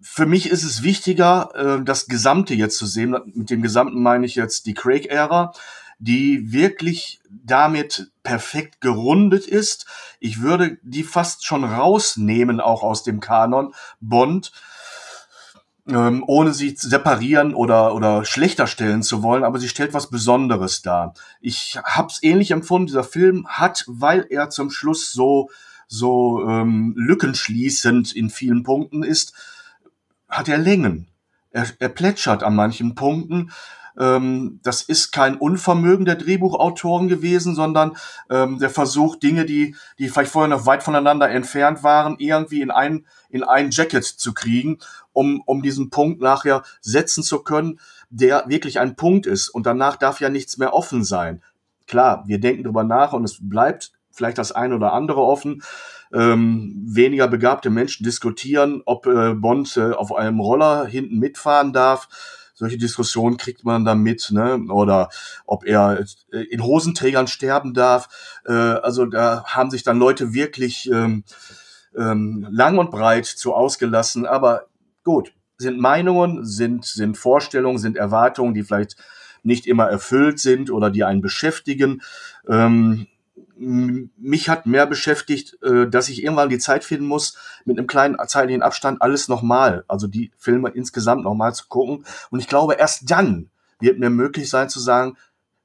für 0.00 0.26
mich 0.26 0.50
ist 0.50 0.64
es 0.64 0.82
wichtiger, 0.82 1.50
äh, 1.54 1.84
das 1.84 2.06
Gesamte 2.06 2.54
jetzt 2.54 2.78
zu 2.78 2.86
sehen. 2.86 3.16
Mit 3.34 3.50
dem 3.50 3.62
Gesamten 3.62 4.02
meine 4.02 4.26
ich 4.26 4.34
jetzt 4.34 4.66
die 4.66 4.74
Craig-Ära, 4.74 5.52
die 5.98 6.52
wirklich 6.52 7.20
damit 7.30 8.10
perfekt 8.22 8.80
gerundet 8.80 9.46
ist. 9.46 9.86
Ich 10.18 10.40
würde 10.40 10.78
die 10.82 11.04
fast 11.04 11.44
schon 11.44 11.64
rausnehmen, 11.64 12.60
auch 12.60 12.82
aus 12.82 13.02
dem 13.02 13.20
Kanon 13.20 13.74
Bond 14.00 14.52
ähm, 15.94 16.24
ohne 16.26 16.52
sie 16.52 16.74
separieren 16.76 17.54
oder, 17.54 17.94
oder 17.94 18.24
schlechter 18.24 18.66
stellen 18.66 19.02
zu 19.02 19.22
wollen, 19.22 19.44
aber 19.44 19.58
sie 19.58 19.68
stellt 19.68 19.94
was 19.94 20.10
Besonderes 20.10 20.82
dar. 20.82 21.14
Ich 21.40 21.78
hab's 21.84 22.18
ähnlich 22.22 22.50
empfunden, 22.50 22.86
dieser 22.86 23.04
Film 23.04 23.46
hat, 23.48 23.84
weil 23.86 24.26
er 24.30 24.50
zum 24.50 24.70
Schluss 24.70 25.12
so, 25.12 25.50
so 25.86 26.46
ähm, 26.48 26.94
lückenschließend 26.96 28.12
in 28.14 28.30
vielen 28.30 28.62
Punkten 28.62 29.02
ist, 29.02 29.34
hat 30.28 30.48
er 30.48 30.58
Längen. 30.58 31.08
Er, 31.50 31.66
er 31.78 31.88
plätschert 31.88 32.42
an 32.42 32.54
manchen 32.54 32.94
Punkten 32.94 33.50
ähm, 33.98 34.60
das 34.62 34.82
ist 34.82 35.12
kein 35.12 35.36
Unvermögen 35.36 36.06
der 36.06 36.16
Drehbuchautoren 36.16 37.08
gewesen, 37.08 37.54
sondern 37.54 37.96
ähm, 38.30 38.58
der 38.58 38.70
Versuch, 38.70 39.16
Dinge, 39.16 39.44
die, 39.44 39.76
die 39.98 40.08
vielleicht 40.08 40.32
vorher 40.32 40.48
noch 40.48 40.66
weit 40.66 40.82
voneinander 40.82 41.28
entfernt 41.28 41.82
waren, 41.82 42.16
irgendwie 42.18 42.62
in 42.62 42.70
ein, 42.70 43.06
in 43.28 43.42
ein 43.44 43.70
Jacket 43.70 44.04
zu 44.04 44.32
kriegen, 44.32 44.78
um, 45.12 45.42
um 45.46 45.62
diesen 45.62 45.90
Punkt 45.90 46.20
nachher 46.20 46.62
setzen 46.80 47.22
zu 47.22 47.40
können, 47.40 47.80
der 48.10 48.44
wirklich 48.48 48.80
ein 48.80 48.96
Punkt 48.96 49.26
ist. 49.26 49.48
Und 49.48 49.66
danach 49.66 49.96
darf 49.96 50.20
ja 50.20 50.28
nichts 50.28 50.58
mehr 50.58 50.74
offen 50.74 51.04
sein. 51.04 51.42
Klar, 51.86 52.24
wir 52.26 52.40
denken 52.40 52.64
drüber 52.64 52.84
nach 52.84 53.12
und 53.12 53.24
es 53.24 53.38
bleibt 53.40 53.92
vielleicht 54.10 54.38
das 54.38 54.52
eine 54.52 54.76
oder 54.76 54.92
andere 54.92 55.22
offen. 55.22 55.62
Ähm, 56.12 56.84
weniger 56.86 57.28
begabte 57.28 57.70
Menschen 57.70 58.04
diskutieren, 58.04 58.82
ob 58.84 59.06
äh, 59.06 59.34
Bond 59.34 59.76
äh, 59.76 59.92
auf 59.92 60.14
einem 60.14 60.40
Roller 60.40 60.86
hinten 60.86 61.18
mitfahren 61.18 61.72
darf 61.72 62.08
solche 62.60 62.76
Diskussionen 62.76 63.38
kriegt 63.38 63.64
man 63.64 63.86
da 63.86 63.94
mit, 63.94 64.30
ne? 64.30 64.60
Oder 64.68 65.08
ob 65.46 65.64
er 65.64 66.04
äh, 66.30 66.42
in 66.42 66.62
Hosenträgern 66.62 67.26
sterben 67.26 67.72
darf. 67.72 68.08
Äh, 68.44 68.52
also 68.52 69.06
da 69.06 69.44
haben 69.46 69.70
sich 69.70 69.82
dann 69.82 69.98
Leute 69.98 70.34
wirklich 70.34 70.88
ähm, 70.92 71.24
ähm, 71.96 72.46
lang 72.50 72.76
und 72.76 72.90
breit 72.90 73.24
zu 73.24 73.54
ausgelassen. 73.54 74.26
Aber 74.26 74.66
gut, 75.04 75.32
sind 75.58 75.78
Meinungen, 75.78 76.44
sind, 76.44 76.84
sind 76.84 77.18
Vorstellungen, 77.18 77.78
sind 77.78 77.96
Erwartungen, 77.96 78.54
die 78.54 78.62
vielleicht 78.62 78.96
nicht 79.42 79.66
immer 79.66 79.86
erfüllt 79.86 80.38
sind 80.38 80.70
oder 80.70 80.90
die 80.90 81.04
einen 81.04 81.20
beschäftigen. 81.20 82.02
Ähm, 82.48 83.06
mich 83.56 84.48
hat 84.48 84.64
mehr 84.64 84.86
beschäftigt, 84.86 85.58
äh, 85.62 85.86
dass 85.86 86.08
ich 86.08 86.22
irgendwann 86.22 86.48
die 86.48 86.58
Zeit 86.58 86.82
finden 86.82 87.06
muss, 87.06 87.36
mit 87.66 87.78
einem 87.78 87.86
kleinen 87.86 88.16
zeitlichen 88.26 88.62
Abstand 88.62 89.02
alles 89.02 89.28
nochmal, 89.28 89.84
also 89.86 90.06
die 90.06 90.30
Filme 90.38 90.70
insgesamt 90.70 91.24
nochmal 91.24 91.54
zu 91.54 91.68
gucken. 91.68 92.06
Und 92.30 92.40
ich 92.40 92.48
glaube, 92.48 92.74
erst 92.74 93.10
dann 93.10 93.50
wird 93.78 93.98
mir 93.98 94.10
möglich 94.10 94.48
sein 94.48 94.70
zu 94.70 94.80
sagen, 94.80 95.16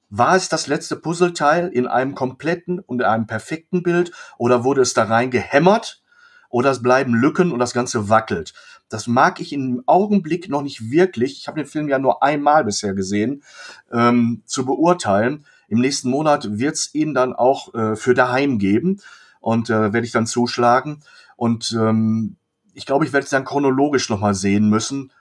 war 0.09 0.35
es 0.35 0.49
das 0.49 0.67
letzte 0.67 0.97
Puzzleteil 0.97 1.69
in 1.69 1.87
einem 1.87 2.15
kompletten 2.15 2.79
und 2.79 2.99
in 2.99 3.05
einem 3.05 3.27
perfekten 3.27 3.81
Bild 3.81 4.11
oder 4.37 4.63
wurde 4.63 4.81
es 4.81 4.93
da 4.93 5.03
rein 5.03 5.31
gehämmert 5.31 6.03
oder 6.49 6.71
es 6.71 6.81
bleiben 6.81 7.13
Lücken 7.13 7.51
und 7.51 7.59
das 7.59 7.73
Ganze 7.73 8.07
wackelt. 8.09 8.53
Das 8.89 9.07
mag 9.07 9.39
ich 9.39 9.51
im 9.51 9.83
Augenblick 9.85 10.49
noch 10.49 10.61
nicht 10.61 10.91
wirklich, 10.91 11.39
ich 11.39 11.47
habe 11.47 11.59
den 11.59 11.67
Film 11.67 11.89
ja 11.89 11.99
nur 11.99 12.21
einmal 12.23 12.63
bisher 12.63 12.93
gesehen, 12.93 13.43
ähm, 13.91 14.43
zu 14.45 14.65
beurteilen. 14.65 15.45
Im 15.67 15.79
nächsten 15.79 16.09
Monat 16.09 16.59
wird 16.59 16.75
es 16.75 16.93
ihn 16.93 17.13
dann 17.13 17.33
auch 17.33 17.73
äh, 17.73 17.95
für 17.95 18.13
daheim 18.13 18.59
geben 18.59 19.01
und 19.39 19.69
äh, 19.69 19.93
werde 19.93 20.05
ich 20.05 20.11
dann 20.11 20.27
zuschlagen. 20.27 21.01
Und 21.35 21.75
ähm, 21.77 22.37
ich 22.73 22.85
glaube, 22.85 23.05
ich 23.05 23.13
werde 23.13 23.23
es 23.23 23.31
dann 23.31 23.45
chronologisch 23.45 24.09
nochmal 24.09 24.35
sehen 24.35 24.69
müssen. 24.69 25.11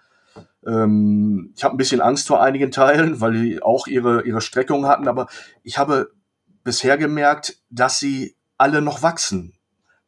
Ähm, 0.66 1.52
ich 1.56 1.64
habe 1.64 1.74
ein 1.74 1.78
bisschen 1.78 2.00
Angst 2.00 2.26
vor 2.26 2.42
einigen 2.42 2.70
Teilen, 2.70 3.20
weil 3.20 3.32
die 3.32 3.62
auch 3.62 3.86
ihre, 3.86 4.22
ihre 4.24 4.40
Streckung 4.40 4.86
hatten, 4.86 5.08
aber 5.08 5.28
ich 5.62 5.78
habe 5.78 6.12
bisher 6.64 6.98
gemerkt, 6.98 7.58
dass 7.70 7.98
sie 7.98 8.36
alle 8.56 8.80
noch 8.80 9.02
wachsen, 9.02 9.54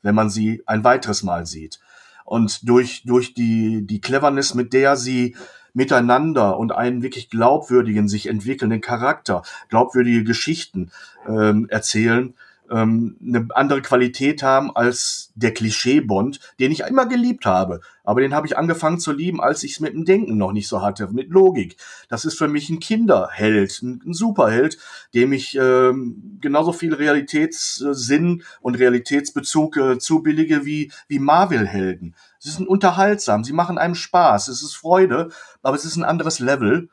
wenn 0.02 0.14
man 0.14 0.30
sie 0.30 0.62
ein 0.66 0.84
weiteres 0.84 1.22
Mal 1.22 1.46
sieht. 1.46 1.78
Und 2.26 2.68
durch, 2.68 3.04
durch 3.06 3.32
die, 3.34 3.86
die 3.86 4.00
Cleverness, 4.00 4.54
mit 4.54 4.72
der 4.72 4.96
sie 4.96 5.36
miteinander 5.72 6.58
und 6.58 6.72
einen 6.72 7.02
wirklich 7.02 7.30
glaubwürdigen, 7.30 8.08
sich 8.08 8.26
entwickelnden 8.26 8.80
Charakter, 8.80 9.42
glaubwürdige 9.68 10.24
Geschichten 10.24 10.90
ähm, 11.28 11.66
erzählen, 11.70 12.34
ähm, 12.70 13.16
eine 13.20 13.48
andere 13.54 13.82
Qualität 13.82 14.42
haben 14.42 14.74
als 14.74 15.32
der 15.34 15.52
Klischee-Bond, 15.52 16.40
den 16.58 16.72
ich 16.72 16.80
immer 16.80 17.06
geliebt 17.06 17.46
habe. 17.46 17.80
Aber 18.04 18.20
den 18.20 18.34
habe 18.34 18.46
ich 18.46 18.56
angefangen 18.56 18.98
zu 18.98 19.12
lieben, 19.12 19.40
als 19.40 19.62
ich 19.64 19.72
es 19.72 19.80
mit 19.80 19.92
dem 19.92 20.04
Denken 20.04 20.36
noch 20.36 20.52
nicht 20.52 20.68
so 20.68 20.82
hatte, 20.82 21.08
mit 21.08 21.30
Logik. 21.30 21.76
Das 22.08 22.24
ist 22.24 22.38
für 22.38 22.48
mich 22.48 22.70
ein 22.70 22.80
Kinderheld, 22.80 23.82
ein, 23.82 24.12
Superheld, 24.12 24.78
dem 25.14 25.32
ich 25.32 25.56
ähm, 25.60 26.38
genauso 26.40 26.72
viel 26.72 26.94
Realitätssinn 26.94 28.42
und 28.60 28.78
Realitätsbezug 28.78 29.76
äh, 29.76 29.98
zubillige 29.98 30.64
wie, 30.64 30.92
wie 31.08 31.18
Marvel-Helden. 31.18 32.14
Sie 32.38 32.50
sind 32.50 32.68
unterhaltsam, 32.68 33.44
sie 33.44 33.52
machen 33.52 33.78
einem 33.78 33.94
Spaß, 33.94 34.48
es 34.48 34.62
ist 34.62 34.76
Freude, 34.76 35.30
aber 35.62 35.76
es 35.76 35.84
ist 35.84 35.96
ein 35.96 36.04
anderes 36.04 36.38
Level. 36.38 36.88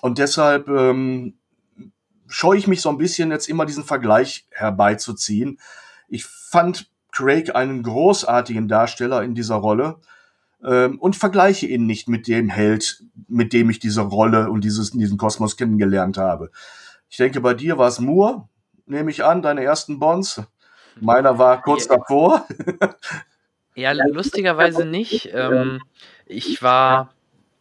Und 0.00 0.18
deshalb 0.18 0.68
ähm, 0.68 1.37
scheue 2.28 2.58
ich 2.58 2.66
mich 2.66 2.80
so 2.80 2.88
ein 2.90 2.98
bisschen, 2.98 3.30
jetzt 3.30 3.48
immer 3.48 3.66
diesen 3.66 3.84
Vergleich 3.84 4.46
herbeizuziehen. 4.50 5.58
Ich 6.08 6.24
fand 6.24 6.90
Craig 7.12 7.54
einen 7.54 7.82
großartigen 7.82 8.68
Darsteller 8.68 9.22
in 9.22 9.34
dieser 9.34 9.56
Rolle 9.56 9.96
ähm, 10.62 10.98
und 10.98 11.16
vergleiche 11.16 11.66
ihn 11.66 11.86
nicht 11.86 12.08
mit 12.08 12.28
dem 12.28 12.48
Held, 12.48 13.02
mit 13.28 13.52
dem 13.52 13.70
ich 13.70 13.78
diese 13.78 14.02
Rolle 14.02 14.50
und 14.50 14.62
dieses, 14.62 14.92
diesen 14.92 15.18
Kosmos 15.18 15.56
kennengelernt 15.56 16.18
habe. 16.18 16.50
Ich 17.08 17.16
denke, 17.16 17.40
bei 17.40 17.54
dir 17.54 17.78
war 17.78 17.88
es 17.88 18.00
Moore, 18.00 18.48
nehme 18.86 19.10
ich 19.10 19.24
an, 19.24 19.42
deine 19.42 19.64
ersten 19.64 19.98
Bonds. 19.98 20.42
Meiner 21.00 21.38
war 21.38 21.62
kurz 21.62 21.88
ja. 21.88 21.96
davor. 21.96 22.46
Ja, 23.78 23.92
lustigerweise 23.92 24.84
nicht. 24.84 25.30
Ähm, 25.32 25.80
ich 26.26 26.64
war, 26.64 27.14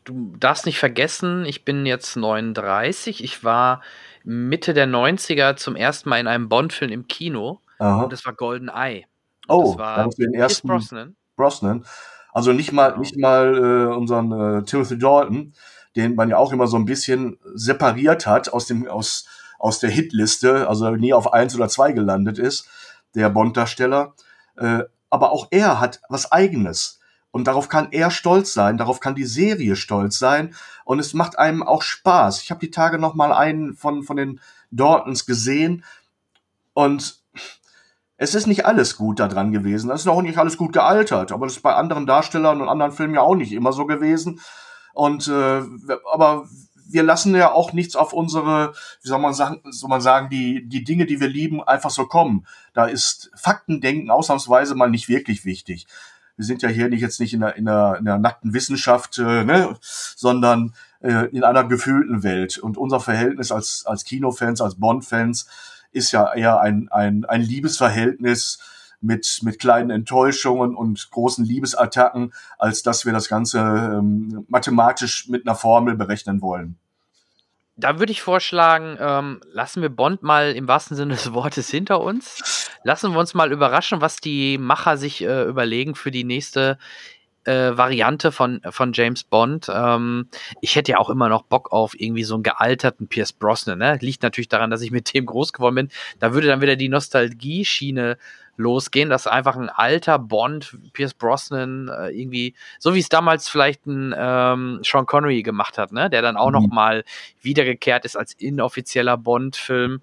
du 0.03 0.33
darfst 0.39 0.65
nicht 0.65 0.79
vergessen, 0.79 1.45
ich 1.45 1.63
bin 1.63 1.85
jetzt 1.85 2.15
39. 2.15 3.23
Ich 3.23 3.43
war 3.43 3.83
Mitte 4.29 4.73
der 4.73 4.87
90er 4.87 5.55
zum 5.55 5.77
ersten 5.77 6.09
Mal 6.09 6.19
in 6.19 6.27
einem 6.27 6.49
Bond-Film 6.49 6.91
im 6.91 7.07
Kino. 7.07 7.61
Aha. 7.79 8.03
Und 8.03 8.11
das 8.11 8.25
war 8.25 8.33
Golden 8.33 8.67
Eye. 8.67 9.05
oh, 9.47 9.69
das 9.69 9.77
war 9.77 10.09
den 10.09 10.33
ersten 10.33 10.67
Brosnan. 10.67 11.15
Brosnan. 11.37 11.85
Also 12.33 12.51
nicht 12.51 12.73
mal, 12.73 12.89
genau. 12.89 12.99
nicht 12.99 13.17
mal 13.17 13.55
äh, 13.55 13.95
unseren 13.95 14.31
äh, 14.33 14.63
Timothy 14.63 14.97
Dalton, 14.97 15.53
den 15.95 16.15
man 16.15 16.29
ja 16.29 16.37
auch 16.37 16.51
immer 16.51 16.67
so 16.67 16.75
ein 16.75 16.83
bisschen 16.83 17.39
separiert 17.53 18.27
hat 18.27 18.51
aus 18.51 18.65
dem, 18.65 18.89
aus, 18.89 19.27
aus 19.59 19.79
der 19.79 19.91
Hitliste, 19.91 20.67
also 20.67 20.89
nie 20.91 21.13
auf 21.13 21.31
eins 21.31 21.55
oder 21.55 21.69
zwei 21.69 21.93
gelandet 21.93 22.37
ist, 22.37 22.67
der 23.15 23.29
Bond-Darsteller. 23.29 24.13
Äh, 24.57 24.83
aber 25.09 25.31
auch 25.31 25.47
er 25.51 25.79
hat 25.79 26.01
was 26.09 26.33
eigenes. 26.33 26.99
Und 27.37 27.43
darauf 27.43 27.69
kann 27.69 27.89
er 27.91 28.09
stolz 28.09 28.51
sein, 28.55 28.79
darauf 28.79 28.99
kann 28.99 29.13
die 29.13 29.23
Serie 29.23 29.75
stolz 29.75 30.17
sein. 30.17 30.55
Und 30.85 30.97
es 30.97 31.13
macht 31.13 31.37
einem 31.37 31.61
auch 31.61 31.83
Spaß. 31.83 32.41
Ich 32.41 32.49
habe 32.49 32.59
die 32.59 32.71
Tage 32.71 32.97
noch 32.97 33.13
mal 33.13 33.31
einen 33.31 33.75
von, 33.75 34.01
von 34.01 34.17
den 34.17 34.39
Dortons 34.71 35.27
gesehen. 35.27 35.85
Und 36.73 37.21
es 38.15 38.33
ist 38.33 38.47
nicht 38.47 38.65
alles 38.65 38.97
gut 38.97 39.19
da 39.19 39.27
dran 39.27 39.51
gewesen. 39.51 39.91
Es 39.91 40.01
ist 40.01 40.07
auch 40.07 40.23
nicht 40.23 40.39
alles 40.39 40.57
gut 40.57 40.73
gealtert. 40.73 41.31
Aber 41.31 41.45
das 41.45 41.57
ist 41.57 41.61
bei 41.61 41.75
anderen 41.75 42.07
Darstellern 42.07 42.59
und 42.59 42.69
anderen 42.69 42.91
Filmen 42.91 43.13
ja 43.13 43.21
auch 43.21 43.35
nicht 43.35 43.51
immer 43.51 43.71
so 43.71 43.85
gewesen. 43.85 44.41
Und 44.95 45.27
äh, 45.27 45.61
aber 46.11 46.47
wir 46.89 47.03
lassen 47.03 47.35
ja 47.35 47.51
auch 47.51 47.71
nichts 47.71 47.95
auf 47.95 48.13
unsere, 48.13 48.73
wie 49.03 49.09
soll 49.09 49.19
man 49.19 49.35
sagen, 49.35 49.61
soll 49.69 49.91
man 49.91 50.01
sagen, 50.01 50.29
die, 50.31 50.67
die 50.67 50.83
Dinge, 50.83 51.05
die 51.05 51.19
wir 51.19 51.29
lieben, 51.29 51.63
einfach 51.63 51.91
so 51.91 52.07
kommen. 52.07 52.47
Da 52.73 52.85
ist 52.85 53.29
Faktendenken 53.35 54.09
ausnahmsweise 54.09 54.73
mal 54.73 54.89
nicht 54.89 55.07
wirklich 55.07 55.45
wichtig. 55.45 55.85
Wir 56.37 56.45
sind 56.45 56.61
ja 56.61 56.69
hier 56.69 56.87
nicht 56.87 57.01
jetzt 57.01 57.19
nicht 57.19 57.33
in 57.33 57.41
der, 57.41 57.55
in 57.55 57.65
der, 57.65 57.97
in 57.99 58.05
der 58.05 58.17
nackten 58.17 58.53
Wissenschaft, 58.53 59.17
äh, 59.17 59.43
ne, 59.43 59.75
sondern 59.81 60.73
äh, 61.01 61.25
in 61.27 61.43
einer 61.43 61.65
gefühlten 61.65 62.23
Welt. 62.23 62.57
Und 62.57 62.77
unser 62.77 62.99
Verhältnis 62.99 63.51
als, 63.51 63.85
als 63.85 64.05
Kinofans, 64.05 64.61
als 64.61 64.75
Bond-Fans 64.75 65.47
ist 65.91 66.11
ja 66.11 66.33
eher 66.33 66.61
ein, 66.61 66.89
ein, 66.91 67.25
ein 67.25 67.41
Liebesverhältnis, 67.41 68.59
mit, 69.01 69.41
mit 69.43 69.59
kleinen 69.59 69.89
Enttäuschungen 69.89 70.75
und 70.75 71.11
großen 71.11 71.45
Liebesattacken, 71.45 72.33
als 72.57 72.83
dass 72.83 73.05
wir 73.05 73.13
das 73.13 73.27
Ganze 73.27 73.59
ähm, 73.59 74.45
mathematisch 74.47 75.27
mit 75.29 75.47
einer 75.47 75.55
Formel 75.55 75.95
berechnen 75.95 76.41
wollen. 76.41 76.77
Da 77.77 77.99
würde 77.99 78.11
ich 78.11 78.23
vorschlagen, 78.23 78.97
ähm, 78.99 79.39
lassen 79.51 79.83
wir 79.83 79.89
Bond 79.89 80.23
mal 80.23 80.51
im 80.53 80.67
wahrsten 80.67 80.97
Sinne 80.97 81.13
des 81.13 81.31
Wortes 81.33 81.69
hinter 81.69 82.01
uns. 82.01 82.71
Lassen 82.83 83.13
wir 83.13 83.19
uns 83.19 83.35
mal 83.35 83.51
überraschen, 83.51 84.01
was 84.01 84.17
die 84.17 84.57
Macher 84.57 84.97
sich 84.97 85.23
äh, 85.23 85.43
überlegen 85.43 85.93
für 85.93 86.09
die 86.09 86.23
nächste 86.23 86.79
äh, 87.43 87.77
Variante 87.77 88.31
von, 88.31 88.61
von 88.69 88.93
James 88.93 89.23
Bond. 89.23 89.69
Ähm, 89.71 90.27
ich 90.59 90.75
hätte 90.75 90.93
ja 90.93 90.97
auch 90.97 91.11
immer 91.11 91.29
noch 91.29 91.43
Bock 91.43 91.71
auf 91.71 91.99
irgendwie 91.99 92.23
so 92.23 92.33
einen 92.33 92.43
gealterten 92.43 93.07
Pierce 93.07 93.31
Brosnan. 93.31 93.77
Ne? 93.77 93.97
Liegt 94.01 94.23
natürlich 94.23 94.49
daran, 94.49 94.71
dass 94.71 94.81
ich 94.81 94.91
mit 94.91 95.13
dem 95.13 95.25
groß 95.25 95.53
geworden 95.53 95.75
bin. 95.75 95.89
Da 96.19 96.33
würde 96.33 96.47
dann 96.47 96.61
wieder 96.61 96.75
die 96.75 96.89
Nostalgie-Schiene 96.89 98.17
losgehen, 98.57 99.09
dass 99.09 99.27
einfach 99.27 99.55
ein 99.55 99.69
alter 99.69 100.19
Bond, 100.19 100.77
Pierce 100.93 101.13
Brosnan, 101.13 101.89
äh, 101.89 102.09
irgendwie, 102.09 102.55
so 102.79 102.95
wie 102.95 102.99
es 102.99 103.09
damals 103.09 103.47
vielleicht 103.47 103.85
ein 103.85 104.13
ähm, 104.17 104.81
Sean 104.83 105.05
Connery 105.05 105.43
gemacht 105.43 105.77
hat, 105.77 105.91
ne, 105.91 106.09
der 106.09 106.21
dann 106.21 106.37
auch 106.37 106.47
mhm. 106.47 106.53
noch 106.53 106.67
mal 106.67 107.03
wiedergekehrt 107.41 108.03
ist 108.03 108.17
als 108.17 108.33
inoffizieller 108.33 109.15
Bond-Film, 109.15 110.01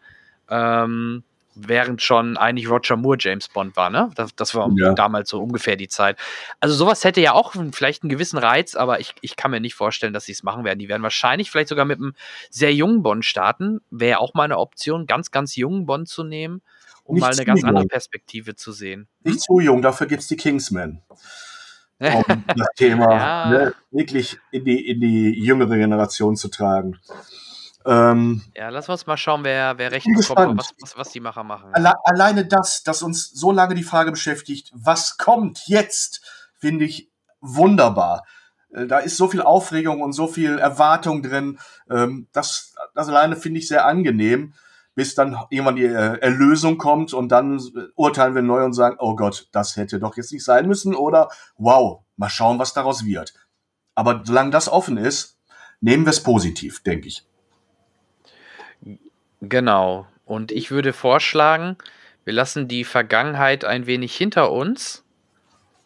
ähm, 0.48 1.24
während 1.56 2.02
schon 2.02 2.36
eigentlich 2.36 2.68
Roger 2.68 2.96
Moore 2.96 3.16
James 3.20 3.48
Bond 3.48 3.76
war, 3.76 3.88
ne? 3.88 4.10
Das, 4.16 4.34
das 4.34 4.54
war 4.56 4.68
ja. 4.76 4.92
damals 4.92 5.30
so 5.30 5.40
ungefähr 5.40 5.76
die 5.76 5.86
Zeit. 5.86 6.18
Also 6.58 6.74
sowas 6.74 7.04
hätte 7.04 7.20
ja 7.20 7.32
auch 7.32 7.54
vielleicht 7.72 8.02
einen 8.02 8.10
gewissen 8.10 8.38
Reiz, 8.38 8.74
aber 8.74 8.98
ich, 8.98 9.14
ich 9.20 9.36
kann 9.36 9.52
mir 9.52 9.60
nicht 9.60 9.74
vorstellen, 9.74 10.12
dass 10.12 10.24
sie 10.24 10.32
es 10.32 10.42
machen 10.42 10.64
werden. 10.64 10.80
Die 10.80 10.88
werden 10.88 11.04
wahrscheinlich 11.04 11.52
vielleicht 11.52 11.68
sogar 11.68 11.84
mit 11.84 11.98
einem 11.98 12.14
sehr 12.50 12.74
jungen 12.74 13.04
Bond 13.04 13.24
starten. 13.24 13.80
Wäre 13.90 14.18
auch 14.18 14.34
mal 14.34 14.44
eine 14.44 14.58
Option, 14.58 15.06
ganz, 15.06 15.30
ganz 15.30 15.54
jungen 15.54 15.86
Bond 15.86 16.08
zu 16.08 16.24
nehmen 16.24 16.60
um 17.04 17.14
nicht 17.14 17.22
mal 17.22 17.32
eine 17.32 17.44
ganz 17.44 17.60
jung. 17.60 17.68
andere 17.68 17.86
Perspektive 17.86 18.56
zu 18.56 18.72
sehen. 18.72 19.08
Nicht 19.22 19.40
zu 19.40 19.60
jung, 19.60 19.82
dafür 19.82 20.06
gibt 20.06 20.22
es 20.22 20.28
die 20.28 20.36
Kingsmen. 20.36 21.02
Um 21.98 22.24
das 22.56 22.68
Thema 22.76 23.12
ja. 23.12 23.50
ne, 23.50 23.74
wirklich 23.90 24.38
in 24.50 24.64
die, 24.64 24.88
in 24.88 25.00
die 25.00 25.30
jüngere 25.38 25.76
Generation 25.76 26.36
zu 26.36 26.48
tragen. 26.48 26.98
Ähm, 27.86 28.42
ja, 28.56 28.70
lass 28.70 28.88
uns 28.88 29.06
mal 29.06 29.16
schauen, 29.16 29.44
wer, 29.44 29.76
wer 29.76 29.92
recht 29.92 30.06
bekommt, 30.06 30.58
was, 30.58 30.70
was, 30.80 30.96
was, 30.96 31.08
die 31.10 31.20
Macher 31.20 31.44
machen. 31.44 31.68
Alle, 31.72 31.92
alleine 32.04 32.46
das, 32.46 32.82
dass 32.82 33.02
uns 33.02 33.30
so 33.30 33.52
lange 33.52 33.74
die 33.74 33.82
Frage 33.82 34.10
beschäftigt, 34.10 34.72
was 34.74 35.18
kommt 35.18 35.66
jetzt, 35.66 36.22
finde 36.58 36.86
ich 36.86 37.10
wunderbar. 37.40 38.24
Äh, 38.70 38.86
da 38.86 38.98
ist 38.98 39.18
so 39.18 39.28
viel 39.28 39.42
Aufregung 39.42 40.00
und 40.00 40.14
so 40.14 40.26
viel 40.26 40.58
Erwartung 40.58 41.22
drin. 41.22 41.58
Ähm, 41.90 42.26
das, 42.32 42.74
das 42.94 43.08
alleine 43.08 43.36
finde 43.36 43.60
ich 43.60 43.68
sehr 43.68 43.84
angenehm 43.84 44.54
bis 44.94 45.14
dann 45.14 45.36
irgendwann 45.50 45.76
die 45.76 45.84
äh, 45.84 46.18
Erlösung 46.20 46.78
kommt 46.78 47.12
und 47.12 47.30
dann 47.30 47.60
urteilen 47.96 48.34
wir 48.34 48.42
neu 48.42 48.64
und 48.64 48.74
sagen, 48.74 48.96
oh 48.98 49.16
Gott, 49.16 49.48
das 49.52 49.76
hätte 49.76 49.98
doch 49.98 50.16
jetzt 50.16 50.32
nicht 50.32 50.44
sein 50.44 50.66
müssen 50.66 50.94
oder 50.94 51.28
wow, 51.56 52.02
mal 52.16 52.28
schauen, 52.28 52.58
was 52.58 52.74
daraus 52.74 53.04
wird. 53.04 53.34
Aber 53.94 54.22
solange 54.24 54.50
das 54.50 54.68
offen 54.68 54.96
ist, 54.96 55.38
nehmen 55.80 56.04
wir 56.04 56.10
es 56.10 56.22
positiv, 56.22 56.82
denke 56.82 57.08
ich. 57.08 57.26
Genau. 59.40 60.06
Und 60.24 60.52
ich 60.52 60.70
würde 60.70 60.92
vorschlagen, 60.92 61.76
wir 62.24 62.32
lassen 62.32 62.68
die 62.68 62.84
Vergangenheit 62.84 63.64
ein 63.64 63.86
wenig 63.86 64.16
hinter 64.16 64.50
uns 64.50 65.04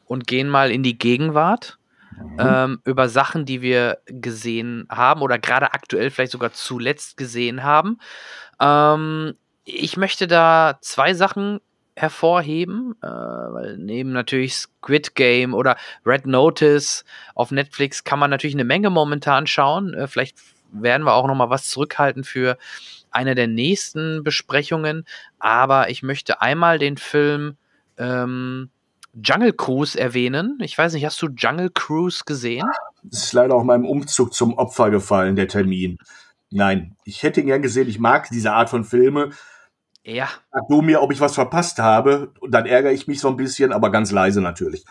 und 0.06 0.26
gehen 0.26 0.48
mal 0.48 0.70
in 0.70 0.82
die 0.82 0.96
Gegenwart 0.96 1.78
mhm. 2.16 2.36
ähm, 2.38 2.80
über 2.84 3.08
Sachen, 3.08 3.44
die 3.44 3.60
wir 3.60 3.98
gesehen 4.06 4.86
haben 4.88 5.22
oder 5.22 5.38
gerade 5.38 5.72
aktuell 5.72 6.10
vielleicht 6.10 6.32
sogar 6.32 6.52
zuletzt 6.52 7.16
gesehen 7.16 7.62
haben. 7.62 7.98
Ähm, 8.60 9.34
ich 9.64 9.96
möchte 9.96 10.26
da 10.26 10.78
zwei 10.80 11.14
Sachen 11.14 11.60
hervorheben, 11.96 12.94
äh, 13.02 13.06
weil 13.06 13.76
neben 13.76 14.12
natürlich 14.12 14.54
Squid 14.54 15.14
Game 15.14 15.52
oder 15.52 15.76
Red 16.06 16.26
Notice 16.26 17.04
auf 17.34 17.50
Netflix 17.50 18.04
kann 18.04 18.18
man 18.18 18.30
natürlich 18.30 18.54
eine 18.54 18.64
Menge 18.64 18.90
momentan 18.90 19.46
schauen. 19.46 19.94
Äh, 19.94 20.06
vielleicht 20.06 20.38
werden 20.70 21.04
wir 21.04 21.14
auch 21.14 21.26
noch 21.26 21.34
mal 21.34 21.50
was 21.50 21.68
zurückhalten 21.68 22.24
für 22.24 22.56
eine 23.10 23.34
der 23.34 23.48
nächsten 23.48 24.22
Besprechungen. 24.22 25.04
Aber 25.38 25.90
ich 25.90 26.02
möchte 26.02 26.40
einmal 26.40 26.78
den 26.78 26.96
Film 26.96 27.56
ähm, 27.96 28.70
Jungle 29.14 29.52
Cruise 29.52 29.98
erwähnen. 29.98 30.58
Ich 30.62 30.76
weiß 30.76 30.92
nicht, 30.92 31.04
hast 31.04 31.20
du 31.22 31.28
Jungle 31.28 31.70
Cruise 31.70 32.22
gesehen? 32.24 32.66
Das 33.02 33.24
ist 33.24 33.32
leider 33.32 33.54
auch 33.54 33.64
meinem 33.64 33.86
Umzug 33.86 34.34
zum 34.34 34.54
Opfer 34.54 34.90
gefallen, 34.90 35.36
der 35.36 35.48
Termin. 35.48 35.98
Nein, 36.50 36.96
ich 37.04 37.22
hätte 37.22 37.40
ihn 37.40 37.46
gern 37.46 37.62
gesehen. 37.62 37.88
Ich 37.88 37.98
mag 37.98 38.28
diese 38.30 38.52
Art 38.52 38.70
von 38.70 38.84
Filme. 38.84 39.30
Ja. 40.04 40.28
Sag 40.52 40.68
du 40.68 40.80
mir, 40.80 41.02
ob 41.02 41.12
ich 41.12 41.20
was 41.20 41.34
verpasst 41.34 41.78
habe, 41.78 42.32
und 42.40 42.52
dann 42.52 42.64
ärgere 42.64 42.92
ich 42.92 43.06
mich 43.06 43.20
so 43.20 43.28
ein 43.28 43.36
bisschen, 43.36 43.72
aber 43.72 43.90
ganz 43.90 44.10
leise 44.10 44.40
natürlich. 44.40 44.84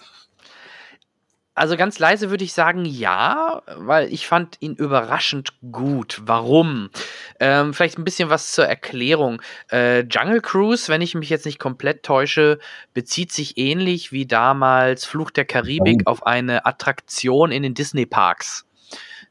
Also 1.55 1.75
ganz 1.75 1.97
leise 1.97 2.29
würde 2.29 2.43
ich 2.43 2.53
sagen, 2.53 2.85
ja, 2.85 3.63
weil 3.77 4.13
ich 4.13 4.27
fand 4.27 4.57
ihn 4.59 4.75
überraschend 4.75 5.53
gut. 5.71 6.21
Warum? 6.23 6.91
Ähm, 7.39 7.73
vielleicht 7.73 7.97
ein 7.97 8.03
bisschen 8.03 8.29
was 8.29 8.51
zur 8.51 8.67
Erklärung. 8.67 9.41
Äh, 9.71 10.01
Jungle 10.01 10.41
Cruise, 10.41 10.87
wenn 10.87 11.01
ich 11.01 11.15
mich 11.15 11.31
jetzt 11.31 11.47
nicht 11.47 11.57
komplett 11.57 12.03
täusche, 12.03 12.59
bezieht 12.93 13.31
sich 13.31 13.57
ähnlich 13.57 14.11
wie 14.11 14.27
damals 14.27 15.05
Fluch 15.05 15.31
der 15.31 15.45
Karibik 15.45 16.03
oh. 16.05 16.11
auf 16.11 16.27
eine 16.27 16.67
Attraktion 16.67 17.51
in 17.51 17.63
den 17.63 17.73
Disney 17.73 18.05
Parks 18.05 18.66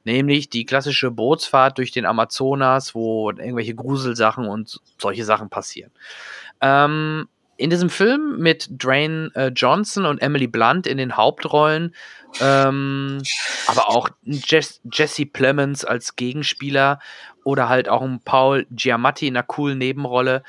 nämlich 0.06 0.48
die 0.48 0.64
klassische 0.64 1.10
Bootsfahrt 1.10 1.76
durch 1.78 1.90
den 1.90 2.06
Amazonas, 2.06 2.94
wo 2.94 3.30
irgendwelche 3.30 3.74
Gruselsachen 3.74 4.46
und 4.46 4.80
solche 4.98 5.24
Sachen 5.24 5.50
passieren. 5.50 5.90
Ähm, 6.60 7.28
in 7.58 7.70
diesem 7.70 7.90
Film 7.90 8.38
mit 8.38 8.68
Drain 8.70 9.30
äh, 9.34 9.48
Johnson 9.48 10.06
und 10.06 10.22
Emily 10.22 10.46
Blunt 10.46 10.86
in 10.86 10.98
den 10.98 11.16
Hauptrollen, 11.16 11.94
ähm, 12.40 13.22
aber 13.66 13.88
auch 13.88 14.08
Jess, 14.22 14.80
Jesse 14.92 15.26
Plemons 15.26 15.84
als 15.84 16.16
Gegenspieler 16.16 17.00
oder 17.44 17.68
halt 17.68 17.88
auch 17.88 18.02
ein 18.02 18.20
Paul 18.24 18.66
Giamatti 18.70 19.26
in 19.26 19.36
einer 19.36 19.46
coolen 19.46 19.78
Nebenrolle, 19.78 20.42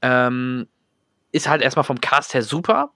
ähm, 0.00 0.68
ist 1.32 1.48
halt 1.48 1.62
erstmal 1.62 1.84
vom 1.84 2.00
Cast 2.00 2.34
her 2.34 2.42
super. 2.42 2.92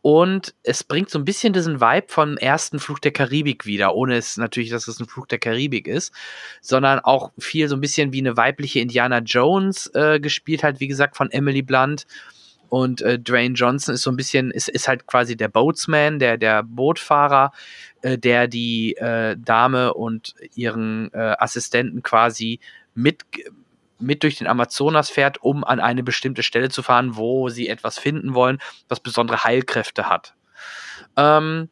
Und 0.00 0.54
es 0.62 0.82
bringt 0.82 1.10
so 1.10 1.18
ein 1.18 1.24
bisschen 1.24 1.52
diesen 1.52 1.80
Vibe 1.80 2.06
vom 2.08 2.36
ersten 2.36 2.78
Flug 2.78 3.00
der 3.02 3.12
Karibik 3.12 3.66
wieder, 3.66 3.94
ohne 3.94 4.16
es 4.16 4.36
natürlich, 4.36 4.70
dass 4.70 4.88
es 4.88 4.98
ein 4.98 5.06
Flug 5.06 5.28
der 5.28 5.38
Karibik 5.38 5.86
ist, 5.86 6.12
sondern 6.60 7.00
auch 7.00 7.32
viel 7.38 7.68
so 7.68 7.76
ein 7.76 7.80
bisschen 7.80 8.12
wie 8.12 8.20
eine 8.20 8.36
weibliche 8.36 8.80
Indiana 8.80 9.18
Jones 9.18 9.88
äh, 9.94 10.18
gespielt 10.20 10.62
hat, 10.62 10.80
wie 10.80 10.88
gesagt, 10.88 11.16
von 11.16 11.30
Emily 11.30 11.62
Blunt. 11.62 12.06
Und 12.68 13.02
äh, 13.02 13.18
Dwayne 13.18 13.54
Johnson 13.54 13.94
ist 13.94 14.02
so 14.02 14.10
ein 14.10 14.16
bisschen, 14.16 14.50
ist, 14.50 14.68
ist 14.68 14.88
halt 14.88 15.06
quasi 15.06 15.36
der 15.36 15.48
Boatsman, 15.48 16.18
der, 16.18 16.38
der 16.38 16.62
Bootfahrer, 16.62 17.52
äh, 18.00 18.16
der 18.16 18.48
die 18.48 18.96
äh, 18.96 19.36
Dame 19.36 19.92
und 19.92 20.34
ihren 20.54 21.12
äh, 21.12 21.36
Assistenten 21.38 22.02
quasi 22.02 22.60
mit, 22.94 23.24
mit 24.02 24.22
durch 24.22 24.36
den 24.36 24.46
Amazonas 24.46 25.10
fährt, 25.10 25.42
um 25.42 25.64
an 25.64 25.80
eine 25.80 26.02
bestimmte 26.02 26.42
Stelle 26.42 26.68
zu 26.68 26.82
fahren, 26.82 27.16
wo 27.16 27.48
sie 27.48 27.68
etwas 27.68 27.98
finden 27.98 28.34
wollen, 28.34 28.58
was 28.88 29.00
besondere 29.00 29.44
Heilkräfte 29.44 30.08
hat. 30.08 30.34
Ähm, 31.16 31.68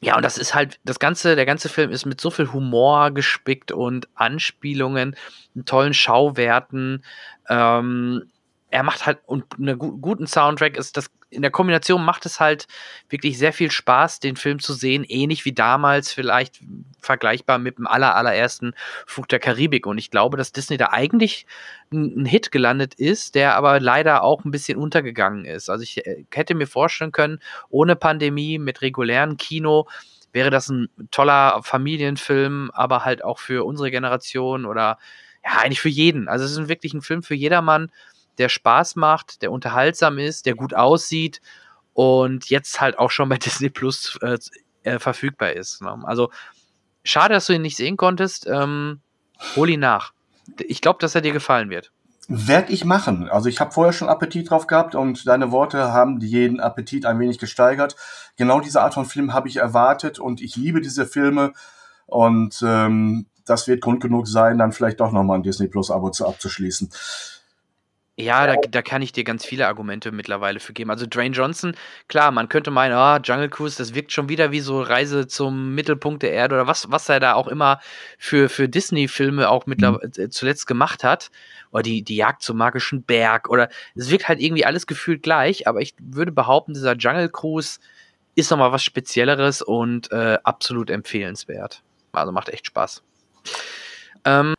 ja, 0.00 0.16
und 0.16 0.22
das 0.24 0.38
ist 0.38 0.54
halt, 0.54 0.78
das 0.84 0.98
ganze, 1.00 1.34
der 1.34 1.46
ganze 1.46 1.68
Film 1.68 1.90
ist 1.90 2.06
mit 2.06 2.20
so 2.20 2.30
viel 2.30 2.52
Humor 2.52 3.10
gespickt 3.10 3.72
und 3.72 4.08
Anspielungen, 4.14 5.16
tollen 5.64 5.94
Schauwerten. 5.94 7.04
Ähm, 7.48 8.30
er 8.70 8.82
macht 8.84 9.06
halt 9.06 9.18
und 9.26 9.44
einen 9.58 9.78
guten 9.78 10.26
Soundtrack 10.26 10.76
ist 10.76 10.96
das 10.96 11.10
in 11.30 11.42
der 11.42 11.50
Kombination 11.50 12.04
macht 12.04 12.26
es 12.26 12.40
halt 12.40 12.66
wirklich 13.08 13.38
sehr 13.38 13.52
viel 13.52 13.70
Spaß, 13.70 14.20
den 14.20 14.36
Film 14.36 14.58
zu 14.58 14.72
sehen, 14.72 15.04
ähnlich 15.04 15.44
wie 15.44 15.52
damals 15.52 16.12
vielleicht 16.12 16.60
vergleichbar 17.00 17.58
mit 17.58 17.78
dem 17.78 17.86
aller 17.86 18.16
allerersten 18.16 18.74
Flug 19.06 19.28
der 19.28 19.38
Karibik 19.38 19.86
und 19.86 19.98
ich 19.98 20.10
glaube, 20.10 20.36
dass 20.36 20.52
Disney 20.52 20.76
da 20.76 20.88
eigentlich 20.90 21.46
ein 21.92 22.24
Hit 22.24 22.50
gelandet 22.50 22.94
ist, 22.94 23.34
der 23.34 23.56
aber 23.56 23.80
leider 23.80 24.22
auch 24.22 24.44
ein 24.44 24.50
bisschen 24.50 24.78
untergegangen 24.78 25.44
ist. 25.44 25.70
Also 25.70 25.82
ich 25.82 26.06
äh, 26.06 26.24
hätte 26.32 26.54
mir 26.54 26.66
vorstellen 26.66 27.12
können, 27.12 27.40
ohne 27.68 27.96
Pandemie 27.96 28.58
mit 28.58 28.82
regulären 28.82 29.36
Kino 29.36 29.86
wäre 30.32 30.50
das 30.50 30.68
ein 30.68 30.88
toller 31.10 31.62
Familienfilm, 31.62 32.70
aber 32.74 33.04
halt 33.04 33.24
auch 33.24 33.38
für 33.38 33.64
unsere 33.64 33.90
Generation 33.90 34.66
oder 34.66 34.98
ja, 35.44 35.58
eigentlich 35.58 35.80
für 35.80 35.88
jeden. 35.88 36.28
Also 36.28 36.44
es 36.44 36.52
ist 36.52 36.68
wirklich 36.68 36.94
ein 36.94 37.02
Film 37.02 37.22
für 37.22 37.34
jedermann 37.34 37.90
der 38.38 38.48
Spaß 38.48 38.96
macht, 38.96 39.42
der 39.42 39.52
unterhaltsam 39.52 40.18
ist, 40.18 40.46
der 40.46 40.54
gut 40.54 40.74
aussieht 40.74 41.40
und 41.92 42.48
jetzt 42.48 42.80
halt 42.80 42.98
auch 42.98 43.10
schon 43.10 43.28
bei 43.28 43.36
Disney 43.38 43.70
Plus 43.70 44.18
äh, 44.22 44.38
äh, 44.82 44.98
verfügbar 44.98 45.52
ist. 45.52 45.82
Ne? 45.82 45.98
Also 46.04 46.30
schade, 47.02 47.34
dass 47.34 47.46
du 47.46 47.52
ihn 47.52 47.62
nicht 47.62 47.76
sehen 47.76 47.96
konntest. 47.96 48.46
Ähm, 48.46 49.00
hol 49.56 49.68
ihn 49.68 49.80
nach. 49.80 50.12
Ich 50.66 50.80
glaube, 50.80 50.98
dass 51.00 51.14
er 51.14 51.20
dir 51.20 51.32
gefallen 51.32 51.70
wird. 51.70 51.92
Werd 52.30 52.68
ich 52.68 52.84
machen. 52.84 53.28
Also 53.30 53.48
ich 53.48 53.58
habe 53.58 53.72
vorher 53.72 53.92
schon 53.92 54.08
Appetit 54.08 54.50
drauf 54.50 54.66
gehabt 54.66 54.94
und 54.94 55.26
deine 55.26 55.50
Worte 55.50 55.92
haben 55.92 56.20
jeden 56.20 56.60
Appetit 56.60 57.06
ein 57.06 57.18
wenig 57.18 57.38
gesteigert. 57.38 57.96
Genau 58.36 58.60
diese 58.60 58.82
Art 58.82 58.94
von 58.94 59.06
Film 59.06 59.32
habe 59.32 59.48
ich 59.48 59.56
erwartet 59.56 60.18
und 60.18 60.42
ich 60.42 60.54
liebe 60.54 60.82
diese 60.82 61.06
Filme 61.06 61.54
und 62.06 62.62
ähm, 62.62 63.26
das 63.46 63.66
wird 63.66 63.80
Grund 63.80 64.02
genug 64.02 64.28
sein, 64.28 64.58
dann 64.58 64.72
vielleicht 64.72 65.00
doch 65.00 65.10
nochmal 65.10 65.38
ein 65.38 65.42
Disney 65.42 65.68
Plus 65.68 65.90
Abo 65.90 66.10
zu 66.10 66.26
abzuschließen. 66.26 66.90
Ja, 68.20 68.48
da, 68.48 68.56
da 68.68 68.82
kann 68.82 69.00
ich 69.00 69.12
dir 69.12 69.22
ganz 69.22 69.44
viele 69.44 69.68
Argumente 69.68 70.10
mittlerweile 70.10 70.58
für 70.58 70.72
geben. 70.72 70.90
Also 70.90 71.06
Dwayne 71.06 71.34
Johnson, 71.34 71.76
klar, 72.08 72.32
man 72.32 72.48
könnte 72.48 72.72
meinen, 72.72 72.92
ah, 72.92 73.20
Jungle 73.22 73.48
Cruise, 73.48 73.78
das 73.78 73.94
wirkt 73.94 74.10
schon 74.10 74.28
wieder 74.28 74.50
wie 74.50 74.58
so 74.58 74.82
Reise 74.82 75.28
zum 75.28 75.76
Mittelpunkt 75.76 76.24
der 76.24 76.32
Erde 76.32 76.56
oder 76.56 76.66
was, 76.66 76.90
was 76.90 77.08
er 77.08 77.20
da 77.20 77.34
auch 77.34 77.46
immer 77.46 77.78
für, 78.18 78.48
für 78.48 78.68
Disney-Filme 78.68 79.48
auch 79.48 79.66
mittlerweile 79.66 80.10
mhm. 80.16 80.30
zuletzt 80.32 80.66
gemacht 80.66 81.04
hat. 81.04 81.30
Oder 81.70 81.84
die, 81.84 82.02
die 82.02 82.16
Jagd 82.16 82.42
zum 82.42 82.56
magischen 82.56 83.04
Berg 83.04 83.48
oder 83.48 83.68
es 83.94 84.10
wirkt 84.10 84.26
halt 84.26 84.40
irgendwie 84.40 84.64
alles 84.64 84.88
gefühlt 84.88 85.22
gleich, 85.22 85.68
aber 85.68 85.80
ich 85.80 85.94
würde 86.00 86.32
behaupten, 86.32 86.74
dieser 86.74 86.96
Jungle 86.96 87.28
Cruise 87.28 87.78
ist 88.34 88.50
nochmal 88.50 88.72
was 88.72 88.82
Spezielleres 88.82 89.62
und 89.62 90.10
äh, 90.10 90.38
absolut 90.42 90.90
empfehlenswert. 90.90 91.82
Also 92.10 92.32
macht 92.32 92.48
echt 92.48 92.66
Spaß. 92.66 93.02
Ähm, 94.24 94.54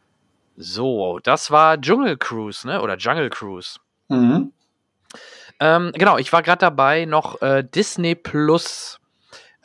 so, 0.61 1.19
das 1.23 1.51
war 1.51 1.79
Dschungel 1.79 2.17
Cruise, 2.17 2.67
ne? 2.67 2.81
Oder 2.81 2.97
Jungle 2.97 3.29
Cruise. 3.29 3.79
Mhm. 4.09 4.51
Ähm, 5.61 5.91
genau, 5.93 6.17
ich 6.17 6.33
war 6.33 6.43
gerade 6.43 6.59
dabei, 6.59 7.05
noch 7.05 7.41
äh, 7.41 7.63
Disney 7.63 8.13
Plus. 8.13 8.99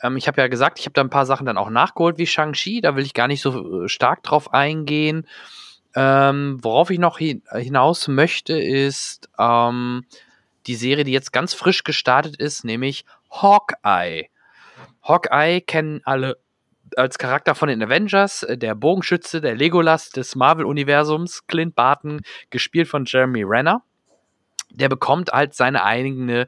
Ähm, 0.01 0.15
ich 0.15 0.29
habe 0.29 0.39
ja 0.39 0.47
gesagt, 0.47 0.79
ich 0.79 0.85
habe 0.85 0.93
da 0.93 1.01
ein 1.01 1.09
paar 1.09 1.25
Sachen 1.25 1.45
dann 1.45 1.57
auch 1.57 1.69
nachgeholt 1.69 2.17
wie 2.17 2.25
Shang-Chi. 2.25 2.79
Da 2.79 2.95
will 2.95 3.03
ich 3.03 3.13
gar 3.13 3.27
nicht 3.27 3.41
so 3.41 3.83
äh, 3.83 3.89
stark 3.89 4.23
drauf 4.23 4.53
eingehen. 4.53 5.27
Ähm, 5.95 6.59
worauf 6.61 6.89
ich 6.89 6.99
noch 6.99 7.17
hin 7.17 7.43
hinaus 7.51 8.07
möchte, 8.07 8.57
ist 8.57 9.29
ähm, 9.37 10.05
die 10.65 10.75
Serie, 10.75 11.03
die 11.03 11.11
jetzt 11.11 11.33
ganz 11.33 11.53
frisch 11.53 11.83
gestartet 11.83 12.37
ist, 12.37 12.63
nämlich 12.63 13.03
Hawkeye. 13.29 14.29
Hawkeye 15.03 15.59
kennen 15.59 15.99
alle 16.05 16.37
als 16.97 17.17
Charakter 17.17 17.55
von 17.55 17.69
den 17.69 17.81
Avengers, 17.83 18.43
äh, 18.43 18.57
der 18.57 18.75
Bogenschütze, 18.75 19.41
der 19.41 19.55
Legolas 19.55 20.09
des 20.09 20.35
Marvel-Universums, 20.35 21.47
Clint 21.47 21.75
Barton, 21.75 22.21
gespielt 22.49 22.87
von 22.87 23.05
Jeremy 23.05 23.43
Renner. 23.43 23.83
Der 24.71 24.89
bekommt 24.89 25.31
halt 25.31 25.53
seine 25.53 25.83
eigene 25.83 26.47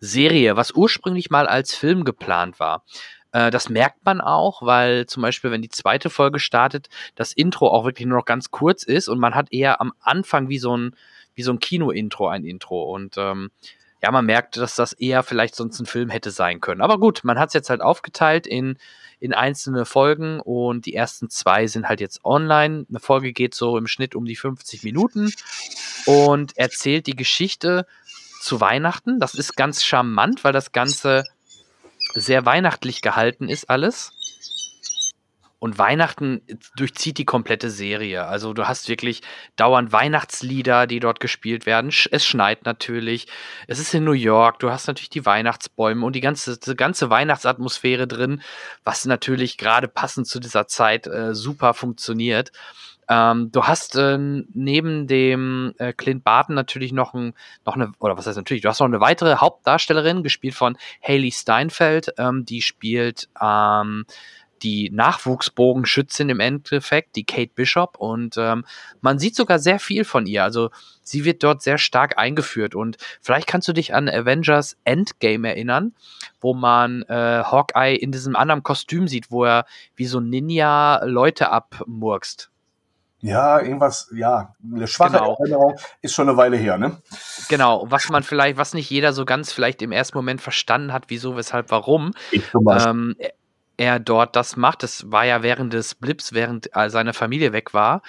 Serie, 0.00 0.56
was 0.56 0.72
ursprünglich 0.72 1.30
mal 1.30 1.46
als 1.46 1.74
Film 1.74 2.04
geplant 2.04 2.60
war. 2.60 2.84
Äh, 3.32 3.50
das 3.50 3.68
merkt 3.68 4.04
man 4.04 4.20
auch, 4.20 4.62
weil 4.62 5.06
zum 5.06 5.22
Beispiel, 5.22 5.50
wenn 5.50 5.62
die 5.62 5.68
zweite 5.68 6.10
Folge 6.10 6.38
startet, 6.38 6.88
das 7.14 7.32
Intro 7.32 7.68
auch 7.68 7.84
wirklich 7.84 8.06
nur 8.06 8.18
noch 8.18 8.26
ganz 8.26 8.50
kurz 8.50 8.82
ist 8.84 9.08
und 9.08 9.18
man 9.18 9.34
hat 9.34 9.52
eher 9.52 9.80
am 9.80 9.92
Anfang 10.00 10.48
wie 10.48 10.58
so 10.58 10.76
ein, 10.76 10.94
wie 11.34 11.42
so 11.42 11.52
ein 11.52 11.58
Kino-Intro 11.58 12.28
ein 12.28 12.44
Intro. 12.44 12.84
Und 12.92 13.16
ähm, 13.16 13.50
ja, 14.02 14.10
man 14.10 14.26
merkt, 14.26 14.56
dass 14.56 14.74
das 14.74 14.92
eher 14.92 15.22
vielleicht 15.22 15.54
sonst 15.54 15.78
ein 15.80 15.86
Film 15.86 16.10
hätte 16.10 16.30
sein 16.30 16.60
können. 16.60 16.80
Aber 16.80 16.98
gut, 16.98 17.20
man 17.22 17.38
hat 17.38 17.48
es 17.48 17.54
jetzt 17.54 17.70
halt 17.70 17.80
aufgeteilt 17.80 18.46
in 18.46 18.76
in 19.22 19.34
einzelne 19.34 19.84
Folgen 19.84 20.40
und 20.40 20.84
die 20.84 20.96
ersten 20.96 21.30
zwei 21.30 21.68
sind 21.68 21.88
halt 21.88 22.00
jetzt 22.00 22.24
online. 22.24 22.86
Eine 22.88 22.98
Folge 22.98 23.32
geht 23.32 23.54
so 23.54 23.78
im 23.78 23.86
Schnitt 23.86 24.16
um 24.16 24.24
die 24.24 24.34
50 24.34 24.82
Minuten 24.82 25.32
und 26.06 26.58
erzählt 26.58 27.06
die 27.06 27.14
Geschichte 27.14 27.86
zu 28.40 28.60
Weihnachten. 28.60 29.20
Das 29.20 29.34
ist 29.34 29.56
ganz 29.56 29.84
charmant, 29.84 30.42
weil 30.42 30.52
das 30.52 30.72
Ganze 30.72 31.22
sehr 32.14 32.44
weihnachtlich 32.44 33.00
gehalten 33.00 33.48
ist 33.48 33.70
alles. 33.70 34.12
Und 35.62 35.78
Weihnachten 35.78 36.42
durchzieht 36.74 37.18
die 37.18 37.24
komplette 37.24 37.70
Serie. 37.70 38.26
Also 38.26 38.52
du 38.52 38.66
hast 38.66 38.88
wirklich 38.88 39.22
dauernd 39.54 39.92
Weihnachtslieder, 39.92 40.88
die 40.88 40.98
dort 40.98 41.20
gespielt 41.20 41.66
werden. 41.66 41.92
Es 42.10 42.26
schneit 42.26 42.64
natürlich. 42.64 43.28
Es 43.68 43.78
ist 43.78 43.94
in 43.94 44.02
New 44.02 44.10
York. 44.10 44.58
Du 44.58 44.72
hast 44.72 44.88
natürlich 44.88 45.10
die 45.10 45.24
Weihnachtsbäume 45.24 46.04
und 46.04 46.16
die 46.16 46.20
ganze, 46.20 46.58
die 46.58 46.74
ganze 46.74 47.10
Weihnachtsatmosphäre 47.10 48.08
drin, 48.08 48.42
was 48.82 49.04
natürlich 49.04 49.56
gerade 49.56 49.86
passend 49.86 50.26
zu 50.26 50.40
dieser 50.40 50.66
Zeit 50.66 51.06
äh, 51.06 51.32
super 51.32 51.74
funktioniert. 51.74 52.50
Ähm, 53.08 53.52
du 53.52 53.62
hast 53.62 53.94
äh, 53.94 54.18
neben 54.18 55.06
dem 55.06 55.74
äh, 55.78 55.92
Clint 55.92 56.24
Barton 56.24 56.56
natürlich 56.56 56.92
noch, 56.92 57.14
ein, 57.14 57.34
noch 57.64 57.76
eine, 57.76 57.92
oder 58.00 58.16
was 58.18 58.26
heißt 58.26 58.36
natürlich, 58.36 58.62
du 58.62 58.68
hast 58.68 58.80
noch 58.80 58.86
eine 58.86 59.00
weitere 59.00 59.36
Hauptdarstellerin, 59.36 60.24
gespielt 60.24 60.54
von 60.54 60.76
Haley 61.02 61.30
Steinfeld, 61.30 62.14
ähm, 62.18 62.44
die 62.44 62.62
spielt 62.62 63.28
ähm, 63.40 64.06
die 64.62 64.90
Nachwuchsbogenschützin 64.90 66.28
im 66.28 66.40
Endeffekt, 66.40 67.16
die 67.16 67.24
Kate 67.24 67.52
Bishop. 67.54 67.96
Und 67.98 68.36
ähm, 68.38 68.64
man 69.00 69.18
sieht 69.18 69.36
sogar 69.36 69.58
sehr 69.58 69.78
viel 69.78 70.04
von 70.04 70.26
ihr. 70.26 70.44
Also 70.44 70.70
sie 71.02 71.24
wird 71.24 71.42
dort 71.42 71.62
sehr 71.62 71.78
stark 71.78 72.18
eingeführt. 72.18 72.74
Und 72.74 72.96
vielleicht 73.20 73.46
kannst 73.46 73.68
du 73.68 73.72
dich 73.72 73.94
an 73.94 74.08
Avengers 74.08 74.76
Endgame 74.84 75.48
erinnern, 75.48 75.94
wo 76.40 76.54
man 76.54 77.02
äh, 77.02 77.42
Hawkeye 77.44 77.96
in 77.96 78.12
diesem 78.12 78.36
anderen 78.36 78.62
Kostüm 78.62 79.08
sieht, 79.08 79.30
wo 79.30 79.44
er 79.44 79.66
wie 79.96 80.06
so 80.06 80.20
Ninja 80.20 81.04
Leute 81.04 81.50
abmurkst. 81.50 82.50
Ja, 83.24 83.60
irgendwas, 83.60 84.10
ja, 84.12 84.56
eine 84.64 84.88
schwache 84.88 85.12
genau. 85.12 85.36
Erinnerung 85.38 85.76
ist 86.00 86.12
schon 86.12 86.28
eine 86.28 86.36
Weile 86.36 86.56
her, 86.56 86.76
ne? 86.76 86.96
Genau, 87.48 87.86
was 87.88 88.08
man 88.08 88.24
vielleicht, 88.24 88.56
was 88.56 88.74
nicht 88.74 88.90
jeder 88.90 89.12
so 89.12 89.24
ganz 89.24 89.52
vielleicht 89.52 89.80
im 89.80 89.92
ersten 89.92 90.18
Moment 90.18 90.40
verstanden 90.40 90.92
hat, 90.92 91.04
wieso, 91.06 91.36
weshalb, 91.36 91.70
warum. 91.70 92.14
Ich 92.32 92.50
zum 92.50 92.66
Ähm, 92.68 93.16
er 93.82 93.98
dort 93.98 94.36
das 94.36 94.56
macht. 94.56 94.84
Das 94.84 95.10
war 95.10 95.26
ja 95.26 95.42
während 95.42 95.72
des 95.72 95.96
Blips, 95.96 96.32
während 96.32 96.70
seine 96.86 97.12
Familie 97.12 97.52
weg 97.52 97.74
war. 97.74 98.02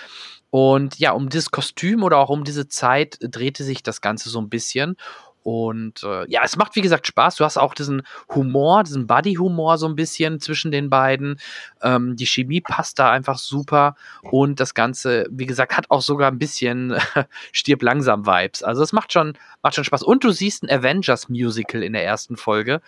Und 0.51 0.99
ja, 0.99 1.13
um 1.13 1.29
dieses 1.29 1.49
Kostüm 1.49 2.03
oder 2.03 2.19
auch 2.19 2.29
um 2.29 2.43
diese 2.43 2.67
Zeit 2.67 3.17
drehte 3.21 3.63
sich 3.63 3.81
das 3.81 4.01
Ganze 4.01 4.29
so 4.29 4.39
ein 4.39 4.49
bisschen. 4.49 4.97
Und 5.43 6.03
äh, 6.03 6.29
ja, 6.29 6.41
es 6.43 6.55
macht 6.55 6.75
wie 6.75 6.81
gesagt 6.81 7.05
Spaß. 7.05 7.35
Du 7.35 7.43
hast 7.43 7.57
auch 7.57 7.73
diesen 7.73 8.03
Humor, 8.33 8.83
diesen 8.83 9.07
Buddy-Humor 9.07 9.77
so 9.77 9.87
ein 9.87 9.95
bisschen 9.95 10.39
zwischen 10.39 10.71
den 10.71 10.89
beiden. 10.89 11.39
Ähm, 11.81 12.15
die 12.15 12.25
Chemie 12.25 12.61
passt 12.61 12.97
da 12.97 13.11
einfach 13.11 13.37
super. 13.37 13.95
Und 14.21 14.59
das 14.59 14.73
Ganze, 14.73 15.25
wie 15.29 15.45
gesagt, 15.45 15.75
hat 15.75 15.91
auch 15.91 16.01
sogar 16.01 16.31
ein 16.31 16.39
bisschen 16.39 16.95
stirb 17.51 17.81
langsam 17.81 18.25
Vibes. 18.25 18.63
Also 18.63 18.83
es 18.83 18.93
macht 18.93 19.11
schon, 19.11 19.33
macht 19.61 19.75
schon 19.75 19.83
Spaß. 19.83 20.03
Und 20.03 20.23
du 20.23 20.31
siehst 20.31 20.63
ein 20.63 20.69
Avengers-Musical 20.69 21.83
in 21.83 21.93
der 21.93 22.05
ersten 22.05 22.37
Folge, 22.37 22.81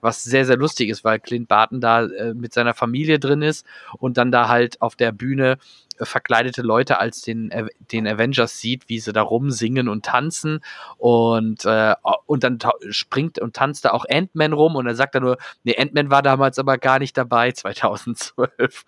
was 0.00 0.24
sehr, 0.24 0.46
sehr 0.46 0.56
lustig 0.56 0.88
ist, 0.88 1.04
weil 1.04 1.20
Clint 1.20 1.48
Barton 1.48 1.80
da 1.80 2.04
äh, 2.04 2.32
mit 2.32 2.54
seiner 2.54 2.72
Familie 2.72 3.18
drin 3.18 3.42
ist 3.42 3.66
und 3.98 4.16
dann 4.16 4.32
da 4.32 4.48
halt 4.48 4.80
auf 4.80 4.96
der 4.96 5.12
Bühne 5.12 5.58
verkleidete 6.02 6.62
Leute 6.62 6.98
als 6.98 7.22
den, 7.22 7.52
den 7.92 8.06
Avengers 8.06 8.58
sieht, 8.58 8.88
wie 8.88 9.00
sie 9.00 9.12
da 9.12 9.22
rumsingen 9.22 9.88
und 9.88 10.04
tanzen 10.04 10.60
und, 10.96 11.64
äh, 11.64 11.94
und 12.26 12.44
dann 12.44 12.58
springt 12.90 13.38
und 13.38 13.54
tanzt 13.54 13.84
da 13.84 13.90
auch 13.90 14.04
Ant-Man 14.08 14.52
rum 14.52 14.76
und 14.76 14.86
er 14.86 14.94
sagt 14.94 15.14
dann 15.14 15.22
nur, 15.22 15.38
nee, 15.64 15.76
Ant-Man 15.76 16.10
war 16.10 16.22
damals 16.22 16.58
aber 16.58 16.78
gar 16.78 16.98
nicht 16.98 17.16
dabei, 17.16 17.52
2012. 17.58 18.84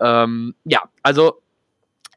ähm, 0.00 0.54
ja, 0.64 0.82
also 1.02 1.40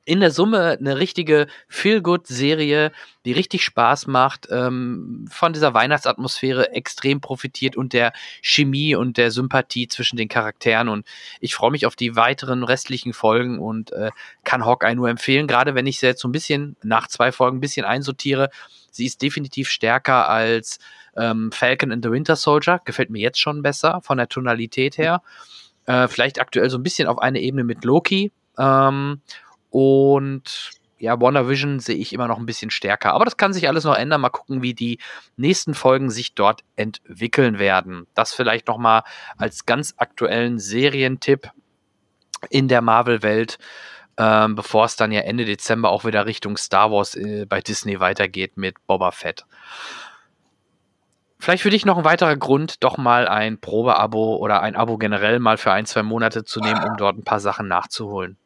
in 0.06 0.20
der 0.20 0.32
Summe 0.32 0.78
eine 0.80 0.98
richtige 0.98 1.48
Feel-Good-Serie, 1.70 2.92
die 3.26 3.32
richtig 3.32 3.64
Spaß 3.64 4.08
macht, 4.08 4.48
ähm, 4.52 5.26
von 5.32 5.54
dieser 5.54 5.74
Weihnachtsatmosphäre 5.74 6.72
extrem 6.74 7.22
profitiert 7.22 7.78
und 7.78 7.94
der 7.94 8.12
Chemie 8.42 8.96
und 8.96 9.18
der 9.18 9.32
Sympathie 9.32 9.88
zwischen 9.88 10.18
den 10.18 10.28
Charakteren. 10.28 10.90
Und 10.90 11.06
ich 11.40 11.56
freue 11.56 11.72
mich 11.72 11.86
auf 11.86 11.96
die 11.96 12.16
weiteren 12.16 12.64
restlichen 12.64 13.14
Folgen 13.14 13.60
und 13.60 13.92
äh, 13.94 14.12
kann 14.44 14.66
Hawkeye 14.66 14.96
nur 14.96 15.10
empfehlen, 15.10 15.48
gerade 15.48 15.74
wenn 15.76 15.88
ich 15.88 16.00
sie 16.00 16.08
jetzt 16.08 16.22
so 16.22 16.28
ein 16.28 16.34
bisschen 16.34 16.76
nach 16.84 17.08
zwei 17.08 17.32
Folgen 17.32 17.58
ein 17.58 17.62
bisschen 17.62 17.86
einsortiere. 17.86 18.50
Sie 18.92 19.06
ist 19.06 19.22
definitiv 19.22 19.70
stärker 19.70 20.28
als 20.30 20.80
ähm, 21.16 21.52
Falcon 21.52 21.92
and 21.92 22.04
the 22.04 22.12
Winter 22.12 22.36
Soldier, 22.36 22.82
gefällt 22.84 23.10
mir 23.10 23.22
jetzt 23.22 23.40
schon 23.40 23.62
besser 23.62 24.02
von 24.04 24.18
der 24.18 24.28
Tonalität 24.28 24.98
her. 24.98 25.22
Äh, 25.86 26.08
vielleicht 26.08 26.40
aktuell 26.40 26.70
so 26.70 26.78
ein 26.78 26.84
bisschen 26.84 27.08
auf 27.08 27.20
eine 27.20 27.40
Ebene 27.40 27.64
mit 27.64 27.86
Loki. 27.86 28.32
Ähm, 28.58 29.22
und 29.74 30.70
ja, 31.00 31.20
WandaVision 31.20 31.80
sehe 31.80 31.96
ich 31.96 32.14
immer 32.14 32.28
noch 32.28 32.38
ein 32.38 32.46
bisschen 32.46 32.70
stärker. 32.70 33.14
Aber 33.14 33.26
das 33.26 33.38
kann 33.38 33.54
sich 33.54 33.68
alles 33.68 33.86
noch 33.86 33.96
ändern. 33.96 34.22
Mal 34.22 34.30
gucken, 34.30 34.62
wie 34.62 34.76
die 34.76 35.00
nächsten 35.36 35.74
Folgen 35.74 36.12
sich 36.12 36.36
dort 36.36 36.62
entwickeln 36.76 37.58
werden. 37.58 38.06
Das 38.14 38.36
vielleicht 38.36 38.68
noch 38.68 38.78
mal 38.78 39.02
als 39.36 39.66
ganz 39.66 39.96
aktuellen 39.98 40.60
Serientipp 40.60 41.50
in 42.52 42.68
der 42.68 42.82
Marvel-Welt, 42.82 43.58
ähm, 44.18 44.54
bevor 44.54 44.86
es 44.86 44.96
dann 44.96 45.12
ja 45.12 45.22
Ende 45.22 45.46
Dezember 45.46 45.90
auch 45.90 46.06
wieder 46.06 46.28
Richtung 46.28 46.56
Star 46.56 46.92
Wars 46.92 47.16
äh, 47.16 47.48
bei 47.50 47.62
Disney 47.62 48.00
weitergeht 48.00 48.58
mit 48.58 48.76
Boba 48.86 49.10
Fett. 49.10 49.44
Vielleicht 51.40 51.64
für 51.64 51.72
dich 51.72 51.84
noch 51.84 51.98
ein 51.98 52.06
weiterer 52.06 52.38
Grund, 52.38 52.84
doch 52.84 52.98
mal 52.98 53.28
ein 53.28 53.60
Probeabo 53.60 54.36
oder 54.36 54.62
ein 54.62 54.76
Abo 54.76 55.00
generell 55.00 55.40
mal 55.40 55.58
für 55.58 55.72
ein, 55.72 55.88
zwei 55.88 56.04
Monate 56.04 56.44
zu 56.44 56.60
nehmen, 56.60 56.84
um 56.84 56.96
dort 56.96 57.18
ein 57.18 57.24
paar 57.24 57.40
Sachen 57.40 57.68
nachzuholen. 57.68 58.38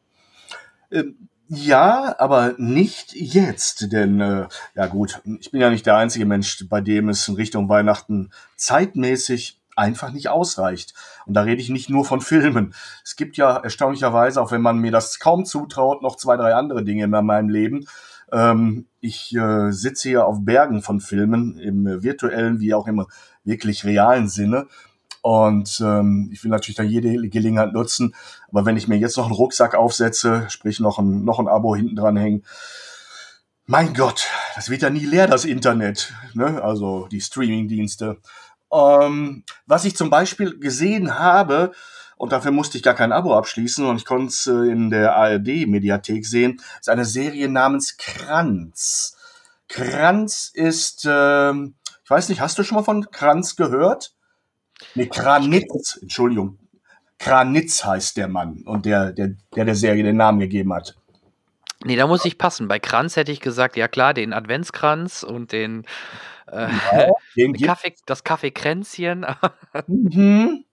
Ähm, 0.90 1.28
ja, 1.50 2.14
aber 2.18 2.54
nicht 2.58 3.14
jetzt, 3.14 3.90
denn 3.92 4.20
äh, 4.20 4.48
ja 4.74 4.86
gut, 4.86 5.22
ich 5.40 5.50
bin 5.50 5.62
ja 5.62 5.70
nicht 5.70 5.86
der 5.86 5.96
einzige 5.96 6.26
Mensch, 6.26 6.68
bei 6.68 6.82
dem 6.82 7.08
es 7.08 7.26
in 7.26 7.36
Richtung 7.36 7.70
Weihnachten 7.70 8.30
zeitmäßig 8.56 9.58
einfach 9.74 10.12
nicht 10.12 10.28
ausreicht. 10.28 10.92
Und 11.24 11.34
da 11.34 11.42
rede 11.42 11.62
ich 11.62 11.70
nicht 11.70 11.88
nur 11.88 12.04
von 12.04 12.20
Filmen. 12.20 12.74
Es 13.02 13.16
gibt 13.16 13.38
ja 13.38 13.56
erstaunlicherweise, 13.56 14.42
auch 14.42 14.52
wenn 14.52 14.60
man 14.60 14.78
mir 14.78 14.90
das 14.90 15.20
kaum 15.20 15.46
zutraut, 15.46 16.02
noch 16.02 16.16
zwei, 16.16 16.36
drei 16.36 16.54
andere 16.54 16.84
Dinge 16.84 17.04
in 17.04 17.10
meinem 17.10 17.48
Leben. 17.48 17.86
Ähm, 18.30 18.86
ich 19.00 19.34
äh, 19.34 19.70
sitze 19.70 20.10
hier 20.10 20.26
auf 20.26 20.44
Bergen 20.44 20.82
von 20.82 21.00
Filmen, 21.00 21.56
im 21.58 22.02
virtuellen 22.02 22.60
wie 22.60 22.74
auch 22.74 22.86
im 22.88 23.06
wirklich 23.44 23.84
realen 23.84 24.28
Sinne. 24.28 24.66
Und 25.28 25.82
ähm, 25.84 26.30
ich 26.32 26.42
will 26.42 26.50
natürlich 26.50 26.76
da 26.76 26.82
jede 26.82 27.28
Gelegenheit 27.28 27.74
nutzen. 27.74 28.14
Aber 28.50 28.64
wenn 28.64 28.78
ich 28.78 28.88
mir 28.88 28.96
jetzt 28.96 29.18
noch 29.18 29.26
einen 29.26 29.34
Rucksack 29.34 29.74
aufsetze, 29.74 30.46
sprich 30.48 30.80
noch 30.80 30.98
ein, 30.98 31.22
noch 31.22 31.38
ein 31.38 31.48
Abo 31.48 31.76
hinten 31.76 31.96
dran 31.96 32.16
hängen, 32.16 32.46
mein 33.66 33.92
Gott, 33.92 34.26
das 34.56 34.70
wird 34.70 34.80
ja 34.80 34.88
nie 34.88 35.04
leer, 35.04 35.26
das 35.26 35.44
Internet, 35.44 36.14
ne? 36.32 36.62
also 36.62 37.08
die 37.08 37.20
Streaming-Dienste. 37.20 38.16
Ähm, 38.72 39.44
was 39.66 39.84
ich 39.84 39.94
zum 39.96 40.08
Beispiel 40.08 40.58
gesehen 40.58 41.18
habe, 41.18 41.72
und 42.16 42.32
dafür 42.32 42.50
musste 42.50 42.78
ich 42.78 42.82
gar 42.82 42.94
kein 42.94 43.12
Abo 43.12 43.36
abschließen 43.36 43.84
und 43.84 43.98
ich 43.98 44.06
konnte 44.06 44.28
es 44.28 44.46
äh, 44.46 44.72
in 44.72 44.88
der 44.88 45.14
ARD-Mediathek 45.14 46.24
sehen, 46.24 46.62
ist 46.80 46.88
eine 46.88 47.04
Serie 47.04 47.50
namens 47.50 47.98
Kranz. 47.98 49.14
Kranz 49.68 50.50
ist, 50.54 51.04
äh, 51.04 51.52
ich 51.52 52.08
weiß 52.08 52.30
nicht, 52.30 52.40
hast 52.40 52.58
du 52.58 52.62
schon 52.62 52.76
mal 52.76 52.82
von 52.82 53.10
Kranz 53.10 53.56
gehört? 53.56 54.14
Nee, 54.94 55.06
Kranitz, 55.06 55.98
Entschuldigung. 56.00 56.58
Kranitz 57.18 57.84
heißt 57.84 58.16
der 58.16 58.28
Mann 58.28 58.62
und 58.64 58.86
der, 58.86 59.12
der, 59.12 59.34
der 59.54 59.64
der 59.64 59.74
Serie 59.74 60.04
den 60.04 60.16
Namen 60.16 60.38
gegeben 60.38 60.72
hat. 60.72 60.94
Nee, 61.84 61.96
da 61.96 62.06
muss 62.06 62.24
ich 62.24 62.38
passen. 62.38 62.68
Bei 62.68 62.78
Kranz 62.78 63.16
hätte 63.16 63.32
ich 63.32 63.40
gesagt, 63.40 63.76
ja 63.76 63.88
klar, 63.88 64.14
den 64.14 64.32
Adventskranz 64.32 65.22
und 65.22 65.52
den, 65.52 65.84
äh, 66.50 66.68
ja, 66.68 67.10
den 67.36 67.52
Kaffee, 67.60 67.94
das 68.06 68.24
Kaffeekränzchen. 68.24 69.26
mhm. 69.86 70.64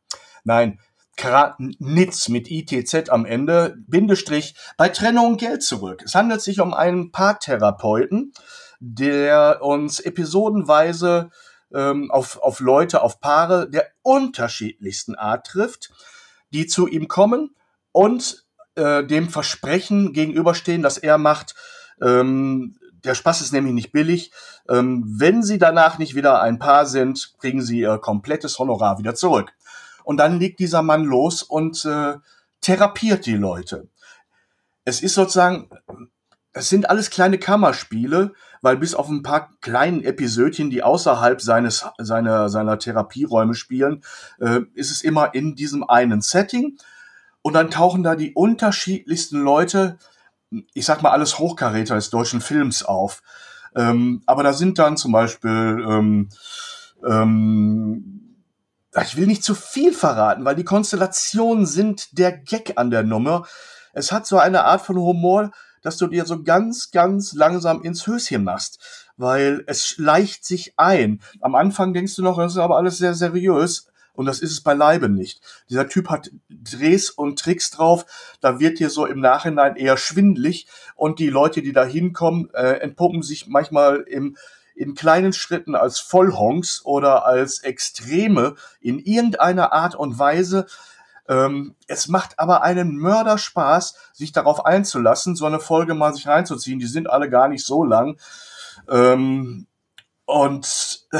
Nein, 0.43 0.79
Kranitz 1.15 2.29
mit 2.29 2.49
ITZ 2.49 3.09
am 3.09 3.25
Ende, 3.25 3.75
Bindestrich, 3.87 4.55
bei 4.77 4.89
Trennung 4.89 5.37
Geld 5.37 5.63
zurück. 5.63 6.03
Es 6.03 6.15
handelt 6.15 6.41
sich 6.41 6.59
um 6.59 6.73
einen 6.73 7.11
Paartherapeuten, 7.11 8.33
der 8.79 9.59
uns 9.61 9.99
episodenweise 9.99 11.29
ähm, 11.73 12.11
auf, 12.11 12.37
auf 12.41 12.59
Leute, 12.59 13.01
auf 13.01 13.19
Paare 13.19 13.69
der 13.69 13.87
unterschiedlichsten 14.01 15.15
Art 15.15 15.47
trifft, 15.47 15.91
die 16.51 16.67
zu 16.67 16.87
ihm 16.87 17.07
kommen 17.07 17.55
und 17.91 18.45
äh, 18.75 19.03
dem 19.03 19.29
Versprechen 19.29 20.13
gegenüberstehen, 20.13 20.81
dass 20.83 20.97
er 20.97 21.17
macht, 21.17 21.55
ähm, 22.01 22.77
der 23.05 23.15
Spaß 23.15 23.41
ist 23.41 23.53
nämlich 23.53 23.73
nicht 23.73 23.91
billig. 23.91 24.31
Ähm, 24.67 25.03
wenn 25.07 25.43
sie 25.43 25.57
danach 25.57 25.97
nicht 25.97 26.15
wieder 26.15 26.41
ein 26.41 26.59
Paar 26.59 26.85
sind, 26.85 27.35
kriegen 27.39 27.61
sie 27.61 27.79
ihr 27.79 27.97
komplettes 27.99 28.57
Honorar 28.59 28.97
wieder 28.97 29.15
zurück. 29.15 29.53
Und 30.03 30.17
dann 30.17 30.39
legt 30.39 30.59
dieser 30.59 30.81
Mann 30.81 31.03
los 31.03 31.43
und 31.43 31.85
äh, 31.85 32.15
therapiert 32.61 33.25
die 33.25 33.35
Leute. 33.35 33.87
Es 34.83 35.01
ist 35.01 35.15
sozusagen, 35.15 35.69
es 36.53 36.69
sind 36.69 36.89
alles 36.89 37.09
kleine 37.09 37.37
Kammerspiele, 37.37 38.33
weil 38.65 38.77
bis 38.77 38.95
auf 38.95 39.07
ein 39.09 39.21
paar 39.21 39.51
kleinen 39.61 40.03
Episödchen, 40.03 40.71
die 40.71 40.81
außerhalb 40.81 41.39
seines 41.39 41.85
seiner 41.99 42.49
seiner 42.49 42.79
Therapieräume 42.79 43.53
spielen, 43.53 44.03
äh, 44.39 44.61
ist 44.73 44.89
es 44.89 45.03
immer 45.03 45.35
in 45.35 45.53
diesem 45.53 45.87
einen 45.87 46.21
Setting 46.21 46.77
und 47.43 47.53
dann 47.53 47.69
tauchen 47.69 48.01
da 48.01 48.15
die 48.15 48.33
unterschiedlichsten 48.33 49.39
Leute, 49.39 49.99
ich 50.73 50.83
sag 50.83 51.03
mal 51.03 51.11
alles 51.11 51.37
Hochkaräter 51.37 51.93
des 51.93 52.09
deutschen 52.09 52.41
Films 52.41 52.81
auf. 52.81 53.21
Ähm, 53.75 54.23
aber 54.25 54.41
da 54.41 54.51
sind 54.51 54.79
dann 54.79 54.97
zum 54.97 55.11
Beispiel 55.11 55.85
ähm, 55.87 56.29
ähm, 57.07 58.21
ich 58.99 59.15
will 59.15 59.27
nicht 59.27 59.43
zu 59.43 59.53
viel 59.53 59.93
verraten, 59.93 60.43
weil 60.43 60.55
die 60.55 60.63
Konstellationen 60.63 61.67
sind 61.67 62.17
der 62.17 62.31
Gag 62.31 62.73
an 62.77 62.89
der 62.89 63.03
Nummer. 63.03 63.45
Es 63.93 64.11
hat 64.11 64.25
so 64.25 64.39
eine 64.39 64.63
Art 64.63 64.81
von 64.81 64.97
Humor, 64.97 65.51
dass 65.85 65.97
du 65.97 66.07
dir 66.07 66.25
so 66.25 66.41
ganz, 66.41 66.89
ganz 66.91 67.33
langsam 67.33 67.83
ins 67.83 68.07
Höschen 68.07 68.43
machst, 68.43 68.79
weil 69.17 69.63
es 69.67 69.87
schleicht 69.87 70.43
sich 70.43 70.73
ein. 70.77 71.21
Am 71.41 71.53
Anfang 71.53 71.93
denkst 71.93 72.15
du 72.15 72.23
noch, 72.23 72.37
das 72.37 72.53
ist 72.53 72.57
aber 72.57 72.77
alles 72.77 72.97
sehr 72.97 73.13
seriös. 73.13 73.87
Und 74.15 74.25
das 74.27 74.39
ist 74.39 74.51
es 74.51 74.61
beileibe 74.61 75.09
nicht. 75.09 75.41
Dieser 75.69 75.89
Typ 75.89 76.09
hat 76.09 76.31
Drehs 76.49 77.09
und 77.09 77.37
Tricks 77.37 77.69
drauf. 77.69 78.05
Da 78.39 78.59
wird 78.59 78.79
dir 78.79 78.89
so 78.89 79.05
im 79.05 79.19
Nachhinein 79.19 79.75
eher 79.75 79.97
schwindlig. 79.97 80.67
Und 80.95 81.19
die 81.19 81.29
Leute, 81.29 81.61
die 81.61 81.73
da 81.73 81.83
hinkommen, 81.83 82.49
äh, 82.53 82.79
entpuppen 82.79 83.21
sich 83.23 83.47
manchmal 83.47 84.05
im, 84.07 84.37
in 84.73 84.95
kleinen 84.95 85.33
Schritten 85.33 85.75
als 85.75 85.99
Vollhonks 85.99 86.83
oder 86.85 87.25
als 87.25 87.59
Extreme 87.59 88.55
in 88.79 88.99
irgendeiner 88.99 89.73
Art 89.73 89.95
und 89.95 90.17
Weise. 90.17 90.65
Ähm, 91.27 91.75
es 91.87 92.07
macht 92.07 92.39
aber 92.39 92.61
einen 92.63 92.97
Mörderspaß, 92.97 93.95
sich 94.13 94.31
darauf 94.31 94.65
einzulassen, 94.65 95.35
so 95.35 95.45
eine 95.45 95.59
Folge 95.59 95.93
mal 95.93 96.13
sich 96.13 96.27
reinzuziehen. 96.27 96.79
Die 96.79 96.85
sind 96.85 97.09
alle 97.09 97.29
gar 97.29 97.47
nicht 97.47 97.65
so 97.65 97.83
lang. 97.83 98.19
Ähm, 98.89 99.67
und 100.25 101.07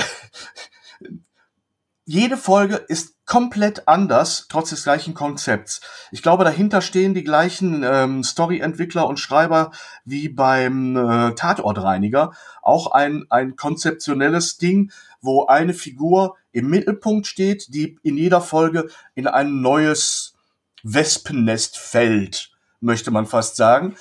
jede 2.05 2.37
Folge 2.37 2.75
ist 2.75 3.15
komplett 3.25 3.87
anders, 3.87 4.45
trotz 4.47 4.69
des 4.69 4.83
gleichen 4.83 5.15
Konzepts. 5.15 5.81
Ich 6.11 6.21
glaube, 6.21 6.43
dahinter 6.43 6.81
stehen 6.81 7.15
die 7.15 7.23
gleichen 7.23 7.83
ähm, 7.83 8.23
Story-Entwickler 8.23 9.07
und 9.07 9.19
Schreiber 9.19 9.71
wie 10.05 10.29
beim 10.29 10.95
äh, 10.95 11.33
Tatortreiniger. 11.33 12.33
Auch 12.61 12.91
ein, 12.91 13.25
ein 13.29 13.55
konzeptionelles 13.55 14.57
Ding, 14.57 14.91
wo 15.21 15.47
eine 15.47 15.73
Figur 15.73 16.35
im 16.51 16.69
Mittelpunkt 16.69 17.25
steht, 17.25 17.73
die 17.73 17.97
in 18.03 18.17
jeder 18.17 18.41
Folge 18.41 18.87
in 19.15 19.25
ein 19.25 19.61
neues 19.61 20.35
Wespennest 20.83 21.79
fällt, 21.79 22.51
möchte 22.79 23.09
man 23.09 23.25
fast 23.25 23.55
sagen. 23.55 23.95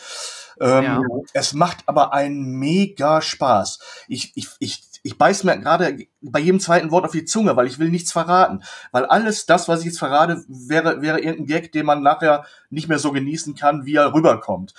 Ähm, 0.60 0.84
ja. 0.84 1.02
Es 1.32 1.54
macht 1.54 1.78
aber 1.86 2.12
einen 2.12 2.58
mega 2.58 3.22
Spaß. 3.22 3.78
Ich, 4.08 4.32
ich, 4.36 4.48
ich 4.58 4.82
ich 5.04 5.18
beiß 5.18 5.44
mir 5.44 5.58
gerade 5.58 6.06
bei 6.22 6.40
jedem 6.40 6.60
zweiten 6.60 6.90
Wort 6.90 7.04
auf 7.04 7.12
die 7.12 7.26
Zunge, 7.26 7.54
weil 7.56 7.66
ich 7.66 7.78
will 7.78 7.90
nichts 7.90 8.10
verraten. 8.10 8.62
Weil 8.90 9.04
alles 9.04 9.44
das, 9.44 9.68
was 9.68 9.80
ich 9.80 9.86
jetzt 9.86 9.98
verrate, 9.98 10.42
wäre, 10.48 11.02
wäre 11.02 11.20
irgendein 11.20 11.46
Gag, 11.46 11.72
den 11.72 11.84
man 11.84 12.02
nachher 12.02 12.46
nicht 12.70 12.88
mehr 12.88 12.98
so 12.98 13.12
genießen 13.12 13.54
kann, 13.54 13.84
wie 13.84 13.96
er 13.96 14.14
rüberkommt. 14.14 14.72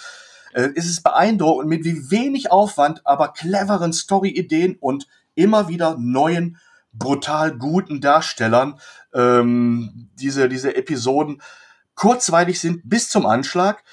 Äh, 0.53 0.69
es 0.75 0.87
ist 0.87 1.03
beeindruckend, 1.03 1.69
mit 1.69 1.85
wie 1.85 2.09
wenig 2.09 2.51
Aufwand, 2.51 3.05
aber 3.05 3.33
cleveren 3.33 3.93
Story-Ideen 3.93 4.77
und 4.79 5.07
immer 5.35 5.67
wieder 5.67 5.95
neuen, 5.99 6.57
brutal 6.91 7.55
guten 7.55 8.01
Darstellern 8.01 8.79
ähm, 9.13 10.09
diese, 10.15 10.49
diese 10.49 10.75
Episoden 10.75 11.41
kurzweilig 11.93 12.59
sind 12.59 12.81
bis 12.83 13.09
zum 13.09 13.27
Anschlag 13.27 13.83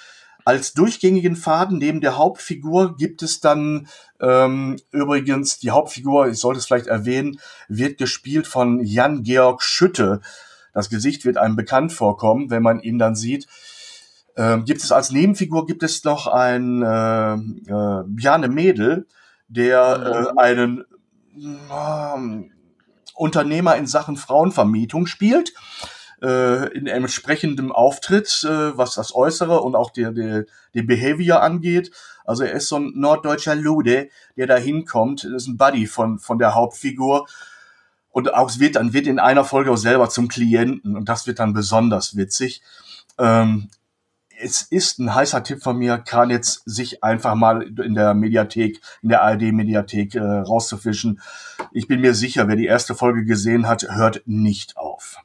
als 0.45 0.73
durchgängigen 0.73 1.37
Faden 1.37 1.79
neben 1.79 2.01
der 2.01 2.17
Hauptfigur 2.17 2.97
gibt 2.97 3.23
es 3.23 3.41
dann 3.41 3.89
ähm, 4.21 4.77
übrigens 4.91 5.59
die 5.59 5.71
Hauptfigur, 5.71 6.29
ich 6.29 6.39
sollte 6.39 6.59
es 6.59 6.67
vielleicht 6.67 6.87
erwähnen, 6.87 7.39
wird 7.69 7.99
gespielt 7.99 8.47
von 8.47 8.81
Jan-Georg 8.85 9.63
Schütte. 9.63 10.21
Das 10.73 10.89
Gesicht 10.91 11.25
wird 11.25 11.37
einem 11.37 11.57
bekannt 11.57 11.93
vorkommen, 11.93 12.51
wenn 12.51 12.63
man 12.63 12.81
ihn 12.81 12.99
dann 12.99 13.15
sieht. 13.15 13.47
Ähm, 14.37 14.65
gibt 14.65 14.83
es 14.83 14.93
als 14.93 15.11
Nebenfigur 15.11 15.67
gibt 15.67 15.83
es 15.83 16.05
noch 16.05 16.27
ein 16.27 16.83
äh, 16.83 17.35
äh, 17.35 18.05
Bjarne 18.07 18.49
Mädel, 18.49 19.07
der 19.49 20.33
äh, 20.35 20.41
einen 20.41 20.85
äh, 21.37 22.49
Unternehmer 23.15 23.77
in 23.77 23.87
Sachen 23.87 24.17
Frauenvermietung 24.17 25.07
spielt 25.07 25.53
äh, 26.23 26.69
in 26.77 26.87
entsprechendem 26.87 27.73
Auftritt, 27.73 28.45
äh, 28.45 28.77
was 28.77 28.95
das 28.95 29.15
Äußere 29.15 29.61
und 29.61 29.75
auch 29.75 29.91
der, 29.91 30.13
der, 30.13 30.47
der 30.75 30.83
Behavior 30.83 31.43
angeht. 31.43 31.91
Also 32.25 32.45
er 32.45 32.53
ist 32.53 32.69
so 32.69 32.77
ein 32.77 32.93
norddeutscher 32.95 33.55
Lude, 33.55 34.09
der 34.37 34.47
da 34.47 34.57
hinkommt. 34.57 35.25
Ist 35.25 35.49
ein 35.49 35.57
Buddy 35.57 35.87
von, 35.87 36.19
von 36.19 36.39
der 36.39 36.55
Hauptfigur. 36.55 37.27
Und 38.11 38.33
auch 38.35 38.59
wird 38.59 38.77
dann 38.77 38.93
wird 38.93 39.07
in 39.07 39.19
einer 39.19 39.45
Folge 39.45 39.73
auch 39.73 39.77
selber 39.77 40.09
zum 40.11 40.29
Klienten 40.29 40.97
und 40.97 41.09
das 41.09 41.27
wird 41.27 41.39
dann 41.39 41.55
besonders 41.55 42.15
witzig. 42.15 42.63
Ähm, 43.19 43.71
es 44.39 44.63
ist 44.63 44.99
ein 44.99 45.15
heißer 45.15 45.43
Tipp 45.45 45.63
von 45.63 45.79
mir, 45.79 45.99
kann 45.99 46.29
jetzt 46.29 46.63
sich 46.67 47.03
einfach 47.03 47.35
mal 47.35 47.63
in 47.63 47.95
der 47.95 48.13
Mediathek, 48.13 48.81
in 49.01 49.09
der 49.09 49.23
ARD-Mediathek 49.23 50.15
äh, 50.15 50.21
rauszufischen. 50.21 51.21
Ich 51.73 51.89
bin 51.89 52.01
mir 52.01 52.15
sicher, 52.15 52.49
wer 52.49 52.57
die 52.57 52.67
erste 52.67 52.95
Folge 52.95 53.25
gesehen 53.25 53.67
hat, 53.67 53.85
hört 53.89 54.23
nicht 54.27 54.77
auf. 54.77 55.17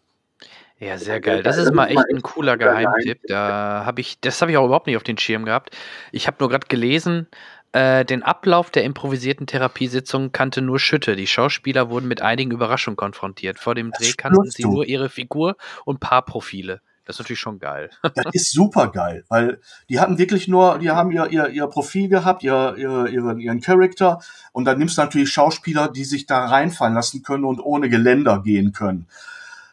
Ja, 0.80 0.98
sehr 0.98 1.20
geil. 1.20 1.42
Das 1.42 1.58
ist 1.58 1.74
mal 1.74 1.88
echt 1.88 2.06
ein 2.14 2.22
cooler 2.22 2.56
Geheimtipp. 2.58 3.22
Da 3.28 3.84
habe 3.86 4.02
ich, 4.02 4.20
das 4.22 4.42
habe 4.42 4.52
ich 4.52 4.58
auch 4.58 4.66
überhaupt 4.66 4.88
nicht 4.88 4.98
auf 4.98 5.04
den 5.04 5.18
Schirm 5.18 5.46
gehabt. 5.46 5.76
Ich 6.12 6.28
habe 6.28 6.38
nur 6.40 6.50
gerade 6.50 6.68
gelesen, 6.68 7.28
äh, 7.72 8.06
den 8.06 8.24
Ablauf 8.24 8.70
der 8.70 8.84
improvisierten 8.84 9.48
Therapiesitzung 9.48 10.32
kannte 10.32 10.62
nur 10.62 10.80
Schütte. 10.80 11.16
Die 11.16 11.28
Schauspieler 11.28 11.90
wurden 11.90 12.08
mit 12.08 12.22
einigen 12.22 12.52
Überraschungen 12.52 12.96
konfrontiert. 12.96 13.60
Vor 13.60 13.76
dem 13.76 13.92
Dreh 13.92 14.14
kannten 14.14 14.50
sie 14.50 14.64
nur 14.64 14.86
ihre 14.86 15.10
Figur 15.10 15.58
und 15.84 16.00
Paarprofile. 16.00 16.82
Das 17.06 17.16
ist 17.16 17.20
natürlich 17.22 17.40
schon 17.40 17.60
geil. 17.60 17.90
das 18.16 18.34
ist 18.34 18.52
super 18.52 18.92
geil, 18.92 19.24
weil 19.30 19.60
die 19.90 20.00
hatten 20.00 20.18
wirklich 20.18 20.48
nur, 20.48 20.78
die 20.78 20.92
haben 20.92 21.10
ihr, 21.12 21.28
ihr, 21.28 21.48
ihr 21.48 21.68
Profil 21.68 22.10
gehabt, 22.10 22.44
ihr, 22.44 22.76
ihr, 22.78 23.08
ihren, 23.08 23.40
ihren 23.40 23.62
Charakter 23.62 24.20
und 24.52 24.66
dann 24.66 24.78
nimmst 24.78 24.98
du 24.98 25.02
natürlich 25.02 25.30
Schauspieler, 25.30 25.88
die 25.88 26.04
sich 26.04 26.26
da 26.26 26.46
reinfallen 26.46 26.96
lassen 26.96 27.24
können 27.24 27.46
und 27.46 27.62
ohne 27.62 27.90
Geländer 27.90 28.42
gehen 28.44 28.74
können. 28.74 29.08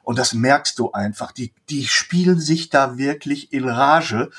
Und 0.05 0.19
das 0.19 0.35
merkst 0.35 0.79
du 0.79 0.93
einfach. 0.93 1.33
Die, 1.33 1.53
die 1.71 1.87
spielen 1.87 2.39
sich 2.39 2.69
da 2.69 2.99
wirklich 2.99 3.53
in 3.53 3.69
Rage. 3.69 4.31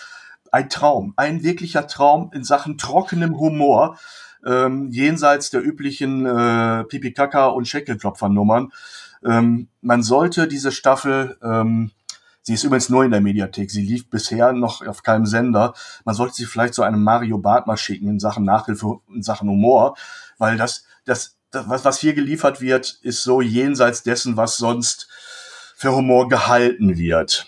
Ein 0.52 0.70
Traum, 0.70 1.14
ein 1.18 1.44
wirklicher 1.44 1.86
Traum 1.86 2.32
in 2.34 2.46
Sachen 2.46 2.78
trockenem 2.78 3.38
Humor, 3.38 3.98
ähm, 4.46 4.90
jenseits 4.90 5.50
der 5.50 5.62
üblichen 5.62 6.26
äh, 6.26 6.84
Pipi-Kaka- 6.86 7.48
und 7.48 7.68
Scheckelklopfer-Nummern. 7.68 8.72
Ähm, 9.26 9.68
man 9.82 10.04
sollte 10.04 10.48
diese 10.48 10.72
Staffel, 10.72 11.38
ähm, 11.42 11.92
sie 12.42 12.54
ist 12.54 12.64
übrigens 12.64 12.90
nur 12.90 13.04
in 13.04 13.12
der 13.12 13.22
Mediathek, 13.22 13.72
sie 13.72 13.82
lief 13.82 14.10
bisher 14.10 14.54
noch 14.54 14.86
auf 14.86 15.04
keinem 15.04 15.26
Sender, 15.26 15.74
man 16.06 16.16
sollte 16.16 16.36
sie 16.36 16.46
vielleicht 16.46 16.76
zu 16.76 16.84
einem 16.84 17.04
Mario 17.04 17.40
Barth 17.40 17.68
mal 17.68 17.76
schicken 17.76 18.08
in 18.08 18.20
Sachen 18.20 18.46
Nachhilfe, 18.46 19.00
in 19.14 19.24
Sachen 19.24 19.50
Humor, 19.50 19.98
weil 20.38 20.58
das, 20.58 20.86
das, 21.06 21.38
das 21.50 21.68
was, 21.68 21.84
was 21.84 22.00
hier 22.00 22.14
geliefert 22.14 22.62
wird, 22.62 23.00
ist 23.02 23.24
so 23.24 23.42
jenseits 23.42 24.04
dessen, 24.04 24.38
was 24.38 24.58
sonst 24.58 25.10
für 25.86 25.96
Humor 25.96 26.28
gehalten 26.30 26.98
wird. 26.98 27.48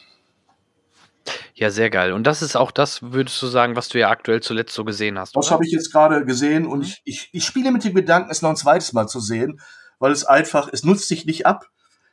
Ja, 1.56 1.72
sehr 1.72 1.90
geil. 1.90 2.14
Und 2.14 2.26
das 2.26 2.44
ist 2.44 2.56
auch 2.56 2.70
das, 2.70 3.02
würdest 3.02 3.42
du 3.42 3.48
sagen, 3.48 3.76
was 3.76 3.90
du 3.90 3.98
ja 3.98 4.10
aktuell 4.12 4.42
zuletzt 4.42 4.76
so 4.76 4.86
gesehen 4.86 5.18
hast. 5.18 5.36
Das 5.36 5.50
habe 5.50 5.66
ich 5.66 5.72
jetzt 5.72 5.92
gerade 5.92 6.24
gesehen 6.24 6.68
und 6.68 6.80
mhm. 6.80 6.84
ich, 6.86 7.02
ich, 7.04 7.30
ich 7.32 7.44
spiele 7.44 7.72
mit 7.72 7.84
dem 7.84 7.96
Gedanken, 7.96 8.30
es 8.30 8.44
noch 8.44 8.52
ein 8.52 8.56
zweites 8.56 8.94
Mal 8.94 9.08
zu 9.08 9.20
sehen, 9.20 9.60
weil 9.98 10.12
es 10.12 10.24
einfach, 10.24 10.70
es 10.72 10.84
nutzt 10.84 11.08
sich 11.08 11.26
nicht 11.26 11.48
ab, 11.48 11.66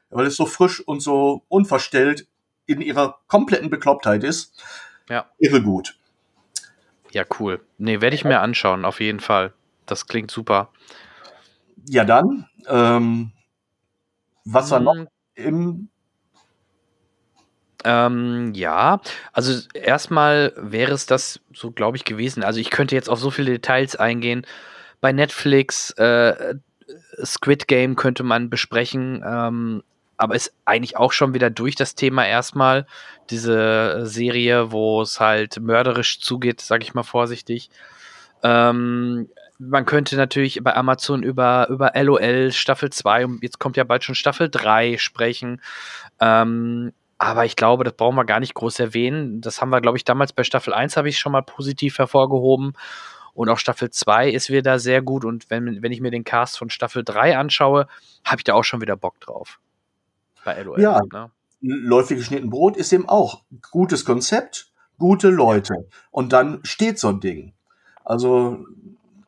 weil 0.09 0.25
es 0.27 0.37
so 0.37 0.47
frisch 0.47 0.81
und 0.81 1.01
so 1.01 1.45
unverstellt 1.49 2.27
in 2.65 2.81
ihrer 2.81 3.19
kompletten 3.27 3.69
Beklopptheit 3.69 4.25
ist. 4.25 4.63
Ja. 5.11 5.27
Irre 5.39 5.63
gut. 5.63 5.99
Ja, 7.11 7.25
cool. 7.39 7.61
Nee, 7.77 8.01
werde 8.01 8.17
ich 8.17 8.25
mir 8.25 8.41
anschauen, 8.41 8.87
auf 8.87 9.01
jeden 9.01 9.21
Fall. 9.21 9.53
Das 9.85 10.07
klingt 10.07 10.31
super. 10.31 10.71
Ja, 11.87 12.07
dann, 12.07 12.49
ähm, 12.67 13.33
was 14.47 14.71
war 14.71 14.81
noch 14.81 14.95
mhm. 14.95 15.09
im 15.35 15.89
ähm, 17.85 18.53
ja, 18.55 19.01
also 19.33 19.61
erstmal 19.75 20.53
wäre 20.57 20.93
es 20.93 21.07
das 21.07 21.41
so, 21.53 21.71
glaube 21.71 21.97
ich, 21.97 22.05
gewesen. 22.05 22.43
Also 22.43 22.61
ich 22.61 22.71
könnte 22.71 22.95
jetzt 22.95 23.09
auf 23.11 23.19
so 23.19 23.31
viele 23.31 23.53
Details 23.53 23.97
eingehen. 23.97 24.47
Bei 25.01 25.13
Netflix, 25.13 25.91
äh, 25.93 26.55
Squid 27.23 27.69
Game 27.69 27.97
könnte 27.97 28.23
man 28.23 28.51
besprechen, 28.51 29.23
ähm, 29.27 29.83
aber 30.17 30.35
ist 30.35 30.55
eigentlich 30.65 30.97
auch 30.97 31.13
schon 31.13 31.35
wieder 31.35 31.51
durch 31.51 31.75
das 31.75 31.95
Thema 31.95 32.27
erstmal. 32.27 32.87
Diese 33.31 34.07
Serie, 34.07 34.73
wo 34.73 35.03
es 35.03 35.21
halt 35.21 35.61
mörderisch 35.61 36.21
zugeht, 36.21 36.61
sage 36.61 36.85
ich 36.85 36.95
mal 36.95 37.03
vorsichtig. 37.03 37.71
Ähm, 38.43 39.29
man 39.59 39.87
könnte 39.87 40.17
natürlich 40.17 40.63
bei 40.63 40.75
Amazon 40.75 41.23
über, 41.23 41.69
über 41.71 41.93
LOL 41.95 42.53
Staffel 42.53 42.91
2 42.91 43.25
und 43.27 43.43
jetzt 43.43 43.59
kommt 43.59 43.77
ja 43.77 43.85
bald 43.85 44.05
schon 44.05 44.15
Staffel 44.15 44.49
3 44.51 44.99
sprechen. 44.99 45.61
Ähm, 46.21 46.93
aber 47.19 47.45
ich 47.45 47.57
glaube, 47.57 47.85
das 47.85 47.95
brauchen 47.95 48.17
wir 48.17 48.25
gar 48.25 48.41
nicht 48.41 48.55
groß 48.55 48.81
erwähnen. 48.81 49.41
Das 49.41 49.61
haben 49.61 49.71
wir, 49.71 49.81
glaube 49.81 49.97
ich, 49.97 50.05
damals 50.05 50.33
bei 50.33 50.45
Staffel 50.45 50.75
1 50.75 50.97
habe 50.97 51.09
ich 51.09 51.19
schon 51.19 51.33
mal 51.33 51.43
positiv 51.43 51.99
hervorgehoben. 51.99 52.75
Und 53.35 53.49
auch 53.49 53.59
Staffel 53.59 53.91
2 53.91 54.31
ist 54.31 54.51
wieder 54.51 54.79
sehr 54.79 55.03
gut. 55.03 55.25
Und 55.25 55.51
wenn, 55.51 55.83
wenn 55.83 55.93
ich 55.93 56.01
mir 56.01 56.11
den 56.11 56.25
Cast 56.25 56.59
von 56.59 56.71
Staffel 56.71 57.05
3 57.05 57.37
anschaue, 57.37 57.87
habe 58.25 58.41
ich 58.41 58.45
da 58.45 58.55
auch 58.55 58.63
schon 58.63 58.81
wieder 58.81 58.97
Bock 58.97 59.21
drauf. 59.21 59.59
Bei 60.45 60.61
LOL. 60.63 60.81
Ja, 60.81 61.01
ne? 61.13 61.31
läufig 61.65 62.19
geschnitten 62.19 62.51
Brot 62.51 62.77
ist 62.77 62.93
eben 62.93 63.09
auch 63.09 63.43
gutes 63.71 64.05
Konzept, 64.05 64.71
gute 64.99 65.31
Leute. 65.31 65.89
Und 66.11 66.33
dann 66.33 66.61
steht 66.63 66.99
so 66.99 67.09
ein 67.09 67.21
Ding. 67.21 67.55
Also 68.05 68.67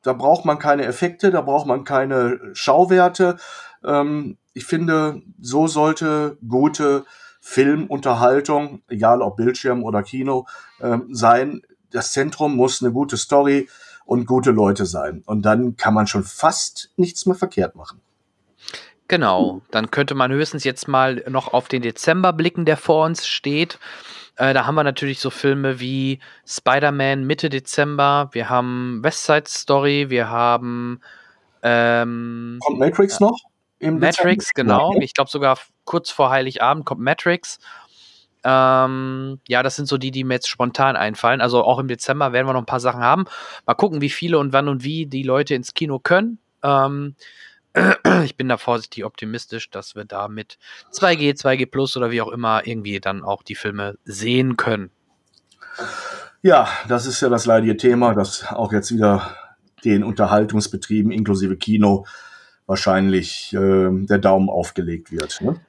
da 0.03 0.13
braucht 0.13 0.45
man 0.45 0.59
keine 0.59 0.85
Effekte, 0.85 1.31
da 1.31 1.41
braucht 1.41 1.67
man 1.67 1.85
keine 1.85 2.39
Schauwerte. 2.53 3.39
Ähm, 3.83 4.37
ich 4.53 4.67
finde, 4.67 5.23
so 5.41 5.67
sollte 5.67 6.39
gute 6.47 7.05
Filmunterhaltung, 7.49 8.83
egal 8.89 9.23
ob 9.23 9.37
Bildschirm 9.37 9.85
oder 9.85 10.03
Kino, 10.03 10.49
äh, 10.81 10.99
sein. 11.11 11.63
Das 11.93 12.11
Zentrum 12.11 12.57
muss 12.57 12.83
eine 12.83 12.91
gute 12.93 13.17
Story 13.17 13.69
und 14.05 14.27
gute 14.27 14.51
Leute 14.51 14.85
sein. 14.85 15.23
Und 15.27 15.43
dann 15.43 15.77
kann 15.77 15.95
man 15.95 16.09
schon 16.09 16.25
fast 16.25 16.91
nichts 16.97 17.25
mehr 17.25 17.37
verkehrt 17.37 17.77
machen. 17.77 18.01
Genau, 19.07 19.63
dann 19.71 19.93
könnte 19.93 20.17
man 20.17 20.33
höchstens 20.33 20.65
jetzt 20.65 20.89
mal 20.89 21.23
noch 21.29 21.53
auf 21.53 21.69
den 21.69 21.83
Dezember 21.83 22.33
blicken, 22.33 22.65
der 22.65 22.77
vor 22.77 23.07
uns 23.07 23.29
steht. 23.29 23.79
Äh, 24.35 24.53
da 24.53 24.67
haben 24.67 24.75
wir 24.75 24.83
natürlich 24.83 25.21
so 25.21 25.31
Filme 25.31 25.79
wie 25.79 26.19
Spider-Man 26.49 27.25
Mitte 27.25 27.49
Dezember, 27.49 28.29
wir 28.33 28.51
haben 28.51 28.99
West 29.05 29.25
Side 29.25 29.45
Story, 29.47 30.11
wir 30.11 30.29
haben 30.29 31.01
ähm, 31.63 32.59
Kommt 32.61 32.81
Matrix 32.81 33.21
noch? 33.21 33.39
Im 33.79 34.01
Matrix, 34.01 34.49
Dezember? 34.49 34.91
genau. 34.91 35.01
Ich 35.01 35.15
glaube 35.15 35.31
sogar 35.31 35.57
kurz 35.87 36.11
vor 36.11 36.31
Heiligabend 36.31 36.85
kommt 36.85 37.01
Matrix. 37.01 37.59
Ähm, 38.45 39.41
ja, 39.49 39.63
das 39.63 39.75
sind 39.75 39.89
so 39.89 39.99
die, 39.99 40.11
die 40.11 40.23
mir 40.23 40.35
jetzt 40.35 40.49
spontan 40.49 40.95
einfallen. 40.95 41.41
Also 41.41 41.65
auch 41.65 41.79
im 41.79 41.89
Dezember 41.89 42.33
werden 42.33 42.47
wir 42.47 42.53
noch 42.53 42.63
ein 42.63 42.67
paar 42.67 42.81
Sachen 42.81 43.01
haben. 43.01 43.25
Mal 43.67 43.75
gucken, 43.75 44.01
wie 44.01 44.11
viele 44.11 44.39
und 44.39 44.53
wann 44.53 44.69
und 44.69 44.85
wie 44.85 45.07
die 45.07 45.25
Leute 45.25 45.55
ins 45.55 45.75
Kino 45.75 45.99
können. 45.99 46.39
Ähm, 46.63 47.17
ich 48.25 48.37
bin 48.37 48.49
da 48.49 48.57
vorsichtig 48.57 49.05
optimistisch, 49.05 49.71
dass 49.71 49.97
wir 49.97 50.05
da 50.05 50.29
mit 50.29 50.59
2G, 50.93 51.37
2G 51.41 51.67
Plus 51.67 51.97
oder 51.97 52.11
wie 52.11 52.21
auch 52.21 52.31
immer 52.31 52.67
irgendwie 52.67 53.01
dann 53.01 53.25
auch 53.25 53.43
die 53.43 53.57
Filme 53.57 53.99
sehen 54.05 54.57
können. 54.57 54.91
Ja, 56.43 56.69
das 56.89 57.07
ist 57.07 57.21
ja 57.21 57.29
das 57.29 57.47
leidige 57.47 57.77
Thema, 57.77 58.15
dass 58.15 58.47
auch 58.47 58.73
jetzt 58.73 58.93
wieder 58.93 59.37
den 59.85 60.05
Unterhaltungsbetrieben 60.05 61.11
inklusive 61.11 61.57
Kino 61.57 62.07
wahrscheinlich 62.67 63.53
äh, 63.53 63.89
der 63.91 64.19
Daumen 64.19 64.49
aufgelegt 64.49 65.13
wird. 65.13 65.41
Ne? 65.41 65.61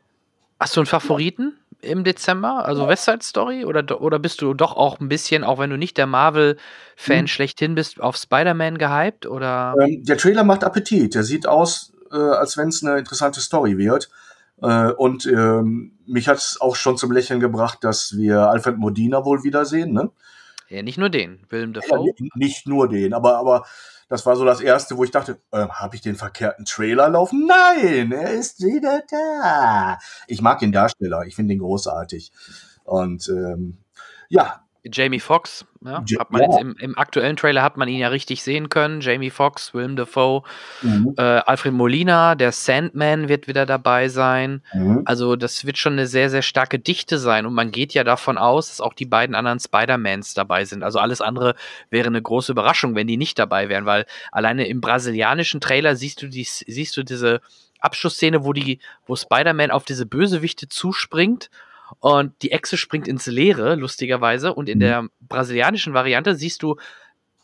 Hast 0.59 0.75
du 0.75 0.79
einen 0.81 0.87
Favoriten 0.87 1.57
im 1.81 2.03
Dezember? 2.03 2.65
Also 2.65 2.87
West 2.87 3.05
Side 3.05 3.19
Story? 3.21 3.65
Oder, 3.65 4.01
oder 4.01 4.19
bist 4.19 4.41
du 4.41 4.53
doch 4.53 4.75
auch 4.75 4.99
ein 4.99 5.09
bisschen, 5.09 5.43
auch 5.43 5.59
wenn 5.59 5.69
du 5.69 5.77
nicht 5.77 5.97
der 5.97 6.07
Marvel-Fan 6.07 7.19
Hm. 7.21 7.27
schlechthin 7.27 7.75
bist, 7.75 8.01
auf 8.01 8.17
Spider-Man 8.17 8.77
gehypt? 8.77 9.25
Oder? 9.27 9.75
Ähm, 9.79 10.03
der 10.03 10.17
Trailer 10.17 10.43
macht 10.43 10.63
Appetit. 10.63 11.13
Der 11.15 11.23
sieht 11.23 11.47
aus, 11.47 11.93
äh, 12.11 12.15
als 12.15 12.57
wenn 12.57 12.69
es 12.69 12.83
eine 12.83 12.97
interessante 12.97 13.39
Story 13.41 13.77
wird. 13.77 14.09
Äh, 14.61 14.91
und 14.93 15.27
ähm, 15.27 15.91
mich 16.07 16.27
hat 16.27 16.37
es 16.37 16.59
auch 16.59 16.75
schon 16.75 16.97
zum 16.97 17.11
Lächeln 17.11 17.39
gebracht, 17.39 17.79
dass 17.83 18.17
wir 18.17 18.49
Alfred 18.49 18.77
Modina 18.77 19.23
wohl 19.23 19.43
wiedersehen. 19.43 19.93
Ne? 19.93 20.09
Ja, 20.69 20.81
nicht 20.81 20.97
nur 20.97 21.09
den. 21.09 21.39
Willem 21.49 21.73
Ja, 21.73 21.81
Dafoe. 21.81 21.99
ni- 22.19 22.29
nicht 22.33 22.67
nur 22.67 22.89
den, 22.89 23.13
aber, 23.13 23.37
aber 23.37 23.65
das 24.09 24.25
war 24.25 24.35
so 24.35 24.45
das 24.45 24.61
erste, 24.61 24.97
wo 24.97 25.03
ich 25.03 25.11
dachte, 25.11 25.39
äh, 25.51 25.67
habe 25.67 25.95
ich 25.95 26.01
den 26.01 26.15
verkehrten 26.15 26.65
Trailer 26.65 27.09
laufen? 27.09 27.47
Nein, 27.47 28.11
er 28.11 28.31
ist 28.31 28.61
wieder 28.61 29.03
da. 29.09 29.97
Ich 30.27 30.41
mag 30.41 30.59
den 30.59 30.71
Darsteller, 30.71 31.23
ich 31.25 31.35
finde 31.35 31.53
ihn 31.53 31.59
großartig. 31.59 32.31
Und 32.83 33.27
ähm, 33.29 33.79
ja, 34.29 34.66
Jamie 34.91 35.19
Foxx, 35.19 35.65
ja, 35.83 36.03
Ja. 36.07 36.19
hat 36.19 36.31
man 36.31 36.41
jetzt 36.41 36.59
im, 36.59 36.75
im 36.79 36.97
aktuellen 36.97 37.35
Trailer 37.37 37.61
hat 37.63 37.77
man 37.77 37.87
ihn 37.87 37.99
ja 37.99 38.07
richtig 38.07 38.43
sehen 38.43 38.69
können. 38.69 39.01
Jamie 39.01 39.29
Foxx, 39.29 39.73
Willem 39.73 39.95
Dafoe, 39.95 40.43
mhm, 40.81 41.13
äh, 41.17 41.21
Alfred 41.21 41.73
Molina, 41.73 42.35
der 42.35 42.51
Sandman 42.51 43.29
wird 43.29 43.47
wieder 43.47 43.65
dabei 43.65 44.09
sein. 44.09 44.61
mhm, 44.73 45.03
Also 45.05 45.35
das 45.35 45.65
wird 45.65 45.77
schon 45.77 45.93
eine 45.93 46.07
sehr, 46.07 46.29
sehr 46.29 46.41
starke 46.41 46.79
Dichte 46.79 47.17
sein. 47.17 47.45
Und 47.45 47.53
man 47.53 47.71
geht 47.71 47.93
ja 47.93 48.03
davon 48.03 48.37
aus, 48.37 48.69
dass 48.69 48.81
auch 48.81 48.93
die 48.93 49.05
beiden 49.05 49.35
anderen 49.35 49.59
Spider-Mans 49.59 50.33
dabei 50.33 50.65
sind. 50.65 50.83
Also 50.83 50.99
alles 50.99 51.21
andere 51.21 51.55
wäre 51.89 52.07
eine 52.07 52.21
große 52.21 52.51
Überraschung, 52.51 52.95
wenn 52.95 53.07
die 53.07 53.17
nicht 53.17 53.37
dabei 53.39 53.69
wären, 53.69 53.85
weil 53.85 54.05
alleine 54.31 54.67
im 54.67 54.81
brasilianischen 54.81 55.61
Trailer 55.61 55.95
siehst 55.95 56.21
du, 56.21 56.27
die, 56.27 56.43
siehst 56.43 56.97
du 56.97 57.03
diese 57.03 57.41
Abschussszene, 57.79 58.43
wo, 58.43 58.53
die, 58.53 58.79
wo 59.05 59.15
Spider-Man 59.15 59.69
auf 59.71 59.85
diese 59.85 60.05
Bösewichte 60.07 60.67
zuspringt 60.67 61.49
und 61.99 62.33
die 62.41 62.51
Echse 62.51 62.77
springt 62.77 63.07
ins 63.07 63.25
Leere, 63.27 63.75
lustigerweise. 63.75 64.53
Und 64.53 64.69
in 64.69 64.77
Mhm. 64.77 64.81
der 64.81 65.07
brasilianischen 65.21 65.93
Variante 65.93 66.35
siehst 66.35 66.63
du 66.63 66.75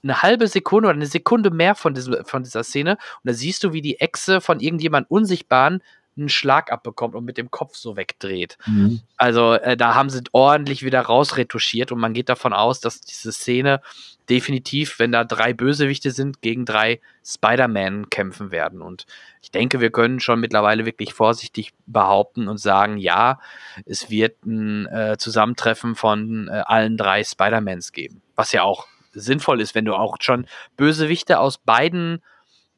eine 0.04 0.22
halbe 0.22 0.48
Sekunde 0.48 0.90
oder 0.90 0.98
eine 0.98 1.06
Sekunde 1.06 1.50
mehr 1.50 1.76
von, 1.76 1.94
diesem, 1.94 2.26
von 2.26 2.44
dieser 2.44 2.64
Szene 2.64 2.92
und 2.92 3.30
da 3.30 3.34
siehst 3.34 3.64
du, 3.64 3.72
wie 3.72 3.82
die 3.82 4.02
Echse 4.02 4.42
von 4.42 4.60
irgendjemand 4.60 5.10
Unsichtbaren 5.10 5.82
einen 6.18 6.30
Schlag 6.30 6.72
abbekommt 6.72 7.16
und 7.16 7.26
mit 7.26 7.38
dem 7.38 7.52
Kopf 7.52 7.76
so 7.76 7.96
wegdreht. 7.96 8.58
mhm. 8.66 9.02
Also 9.18 9.54
äh, 9.54 9.78
da 9.78 9.96
haben 9.96 10.10
sie 10.10 10.22
ordentlich 10.32 10.84
wieder 10.84 11.02
rausretuschiert 11.02 11.92
und 11.92 12.00
man 12.00 12.14
geht 12.14 12.30
davon 12.30 12.54
aus, 12.54 12.80
dass 12.80 13.02
diese 13.02 13.32
Szene 13.32 13.82
definitiv, 14.30 15.00
wenn 15.00 15.12
da 15.12 15.24
drei 15.24 15.54
Bösewichte 15.54 16.12
sind, 16.12 16.42
gegen 16.42 16.66
drei 16.66 17.02
Spider-Man 17.26 18.10
kämpfen 18.10 18.52
werden. 18.52 18.82
Und 18.82 19.06
ich 19.42 19.52
denke, 19.52 19.80
wir 19.80 19.92
können 19.92 20.20
schon 20.20 20.40
mittlerweile 20.40 20.86
wirklich 20.86 21.14
vorsichtig 21.14 21.74
behaupten 21.86 22.48
und 22.48 22.58
sagen, 22.58 22.98
ja, 22.98 23.40
es 23.86 24.10
wird 24.10 24.46
ein 24.46 24.86
äh, 24.88 25.18
Zusammentreffen 25.18 25.96
von 25.96 26.48
äh, 26.48 26.64
allen 26.66 26.98
drei 26.98 27.24
Spider-Mans 27.24 27.92
geben. 27.92 28.22
Was 28.36 28.52
ja 28.52 28.64
auch 28.64 28.88
sinnvoll 29.12 29.62
ist, 29.62 29.76
wenn 29.76 29.86
du 29.86 29.94
auch 29.94 30.18
schon 30.20 30.48
Bösewichte 30.78 31.40
aus 31.40 31.58
beiden 31.58 32.22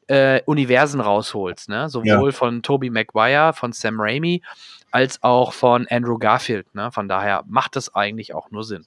äh, 0.08 0.42
Universen 0.46 1.00
rausholst, 1.00 1.68
ne? 1.68 1.88
Sowohl 1.88 2.32
von 2.32 2.62
Tobey 2.62 2.90
Maguire, 2.90 3.52
von 3.52 3.72
Sam 3.72 3.96
Raimi, 3.98 4.42
als 4.90 5.22
auch 5.22 5.52
von 5.52 5.86
Andrew 5.90 6.18
Garfield, 6.18 6.74
ne? 6.74 6.90
Von 6.92 7.08
daher 7.08 7.44
macht 7.48 7.76
das 7.76 7.94
eigentlich 7.94 8.34
auch 8.34 8.50
nur 8.50 8.64
Sinn. 8.64 8.86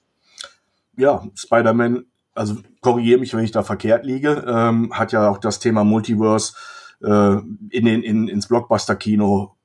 ja, 0.96 1.22
Spider-Man, 1.34 2.04
also 2.34 2.56
korrigiere 2.80 3.20
mich, 3.20 3.34
wenn 3.34 3.44
ich 3.44 3.50
da 3.52 3.62
verkehrt 3.62 4.04
liege, 4.04 4.44
ähm, 4.46 4.92
hat 4.92 5.12
ja 5.12 5.28
auch 5.28 5.38
das 5.38 5.58
Thema 5.58 5.84
Multiverse 5.84 6.54
äh, 7.02 7.36
in 7.70 7.84
den, 7.84 8.02
in, 8.02 8.28
ins 8.28 8.48
Blockbuster-Kino 8.48 9.56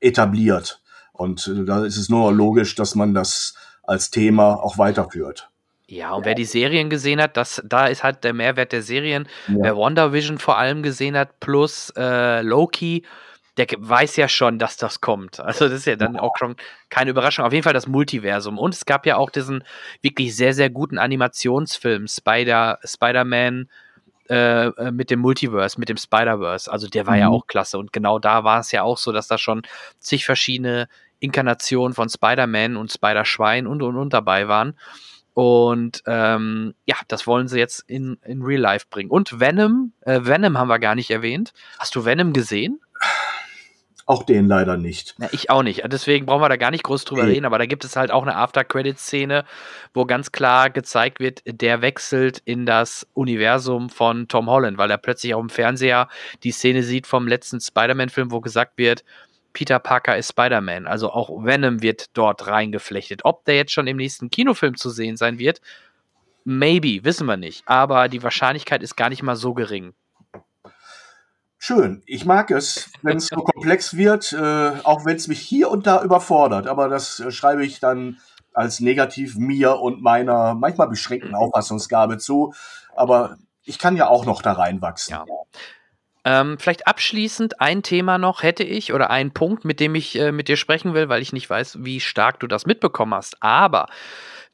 etabliert. 0.00 0.82
Und 1.12 1.46
äh, 1.46 1.64
da 1.64 1.84
ist 1.84 1.96
es 1.96 2.08
nur 2.08 2.32
logisch, 2.32 2.74
dass 2.74 2.94
man 2.94 3.14
das 3.14 3.54
als 3.82 4.10
Thema 4.10 4.54
auch 4.54 4.78
weiterführt. 4.78 5.50
Ja, 5.92 6.12
und 6.14 6.24
wer 6.24 6.34
die 6.34 6.46
Serien 6.46 6.88
gesehen 6.88 7.20
hat, 7.20 7.36
das, 7.36 7.60
da 7.66 7.86
ist 7.86 8.02
halt 8.02 8.24
der 8.24 8.32
Mehrwert 8.32 8.72
der 8.72 8.80
Serien. 8.80 9.28
Ja. 9.48 9.56
Wer 9.60 9.76
WandaVision 9.76 10.38
vor 10.38 10.56
allem 10.56 10.82
gesehen 10.82 11.18
hat, 11.18 11.38
plus 11.38 11.92
äh, 11.98 12.40
Loki, 12.40 13.04
der 13.58 13.66
weiß 13.76 14.16
ja 14.16 14.26
schon, 14.26 14.58
dass 14.58 14.78
das 14.78 15.02
kommt. 15.02 15.38
Also 15.38 15.66
das 15.66 15.80
ist 15.80 15.84
ja 15.84 15.96
dann 15.96 16.16
auch 16.18 16.34
schon 16.38 16.56
keine 16.88 17.10
Überraschung. 17.10 17.44
Auf 17.44 17.52
jeden 17.52 17.62
Fall 17.62 17.74
das 17.74 17.86
Multiversum. 17.86 18.58
Und 18.58 18.74
es 18.74 18.86
gab 18.86 19.04
ja 19.04 19.18
auch 19.18 19.28
diesen 19.28 19.64
wirklich 20.00 20.34
sehr, 20.34 20.54
sehr 20.54 20.70
guten 20.70 20.96
Animationsfilm 20.96 22.08
Spider, 22.08 22.78
Spider-Man 22.82 23.68
äh, 24.30 24.68
äh, 24.68 24.90
mit 24.92 25.10
dem 25.10 25.20
Multiverse, 25.20 25.78
mit 25.78 25.90
dem 25.90 25.98
Spider-Verse. 25.98 26.72
Also 26.72 26.88
der 26.88 27.06
war 27.06 27.18
ja 27.18 27.28
Mhm. 27.28 27.34
auch 27.34 27.46
klasse. 27.46 27.76
Und 27.76 27.92
genau 27.92 28.18
da 28.18 28.44
war 28.44 28.60
es 28.60 28.72
ja 28.72 28.82
auch 28.82 28.96
so, 28.96 29.12
dass 29.12 29.28
da 29.28 29.36
schon 29.36 29.60
zig 29.98 30.24
verschiedene 30.24 30.88
Inkarnationen 31.20 31.92
von 31.92 32.08
Spider-Man 32.08 32.78
und 32.78 32.90
Spider-Schwein 32.90 33.66
und 33.66 33.82
und 33.82 33.96
und 33.98 34.14
dabei 34.14 34.48
waren. 34.48 34.74
Und 35.34 36.02
ähm, 36.06 36.74
ja, 36.84 36.96
das 37.08 37.26
wollen 37.26 37.48
sie 37.48 37.58
jetzt 37.58 37.84
in, 37.86 38.18
in 38.24 38.42
Real 38.42 38.60
Life 38.60 38.86
bringen. 38.90 39.10
Und 39.10 39.40
Venom, 39.40 39.92
äh, 40.02 40.20
Venom 40.22 40.58
haben 40.58 40.68
wir 40.68 40.78
gar 40.78 40.94
nicht 40.94 41.10
erwähnt. 41.10 41.52
Hast 41.78 41.94
du 41.96 42.04
Venom 42.04 42.32
gesehen? 42.32 42.80
Auch 44.04 44.24
den 44.24 44.48
leider 44.48 44.76
nicht. 44.76 45.14
Ja, 45.18 45.28
ich 45.30 45.48
auch 45.48 45.62
nicht. 45.62 45.82
Deswegen 45.86 46.26
brauchen 46.26 46.42
wir 46.42 46.48
da 46.48 46.56
gar 46.56 46.72
nicht 46.72 46.82
groß 46.82 47.04
drüber 47.04 47.22
Nee. 47.24 47.34
reden, 47.34 47.46
aber 47.46 47.58
da 47.58 47.66
gibt 47.66 47.84
es 47.84 47.94
halt 47.94 48.10
auch 48.10 48.22
eine 48.22 48.34
After-Credit-Szene, 48.34 49.44
wo 49.94 50.04
ganz 50.06 50.32
klar 50.32 50.70
gezeigt 50.70 51.20
wird, 51.20 51.40
der 51.46 51.82
wechselt 51.82 52.42
in 52.44 52.66
das 52.66 53.06
Universum 53.14 53.90
von 53.90 54.26
Tom 54.26 54.50
Holland, 54.50 54.76
weil 54.76 54.90
er 54.90 54.98
plötzlich 54.98 55.34
auch 55.34 55.40
im 55.40 55.50
Fernseher 55.50 56.08
die 56.42 56.50
Szene 56.50 56.82
sieht 56.82 57.06
vom 57.06 57.28
letzten 57.28 57.60
Spider-Man-Film, 57.60 58.32
wo 58.32 58.40
gesagt 58.40 58.76
wird, 58.76 59.04
Peter 59.52 59.78
Parker 59.78 60.16
ist 60.16 60.30
Spider-Man. 60.30 60.86
Also 60.86 61.10
auch 61.10 61.44
Venom 61.44 61.82
wird 61.82 62.16
dort 62.16 62.46
reingeflechtet. 62.46 63.24
Ob 63.24 63.44
der 63.44 63.56
jetzt 63.56 63.72
schon 63.72 63.86
im 63.86 63.96
nächsten 63.96 64.30
Kinofilm 64.30 64.76
zu 64.76 64.90
sehen 64.90 65.16
sein 65.16 65.38
wird, 65.38 65.60
maybe, 66.44 67.04
wissen 67.04 67.26
wir 67.26 67.36
nicht. 67.36 67.62
Aber 67.66 68.08
die 68.08 68.22
Wahrscheinlichkeit 68.22 68.82
ist 68.82 68.96
gar 68.96 69.08
nicht 69.08 69.22
mal 69.22 69.36
so 69.36 69.54
gering. 69.54 69.94
Schön. 71.58 72.02
Ich 72.06 72.24
mag 72.24 72.50
es, 72.50 72.90
wenn 73.02 73.18
es 73.18 73.28
so 73.28 73.36
komplex 73.44 73.96
wird, 73.96 74.32
äh, 74.32 74.72
auch 74.82 75.04
wenn 75.04 75.16
es 75.16 75.28
mich 75.28 75.40
hier 75.40 75.70
und 75.70 75.86
da 75.86 76.02
überfordert. 76.02 76.66
Aber 76.66 76.88
das 76.88 77.20
äh, 77.20 77.30
schreibe 77.30 77.64
ich 77.64 77.78
dann 77.78 78.18
als 78.52 78.80
negativ 78.80 79.36
mir 79.36 79.78
und 79.78 80.02
meiner 80.02 80.54
manchmal 80.54 80.88
beschränkten 80.88 81.34
Auffassungsgabe 81.36 82.18
zu. 82.18 82.52
Aber 82.96 83.36
ich 83.62 83.78
kann 83.78 83.96
ja 83.96 84.08
auch 84.08 84.24
noch 84.24 84.42
da 84.42 84.54
reinwachsen. 84.54 85.12
Ja. 85.12 85.24
Ähm, 86.24 86.58
vielleicht 86.58 86.86
abschließend 86.86 87.60
ein 87.60 87.82
Thema 87.82 88.16
noch 88.18 88.42
hätte 88.42 88.62
ich 88.62 88.92
oder 88.92 89.10
ein 89.10 89.32
Punkt, 89.32 89.64
mit 89.64 89.80
dem 89.80 89.94
ich 89.94 90.16
äh, 90.18 90.30
mit 90.30 90.48
dir 90.48 90.56
sprechen 90.56 90.94
will, 90.94 91.08
weil 91.08 91.20
ich 91.22 91.32
nicht 91.32 91.50
weiß, 91.50 91.78
wie 91.80 92.00
stark 92.00 92.38
du 92.40 92.46
das 92.46 92.64
mitbekommen 92.64 93.14
hast. 93.14 93.42
Aber 93.42 93.88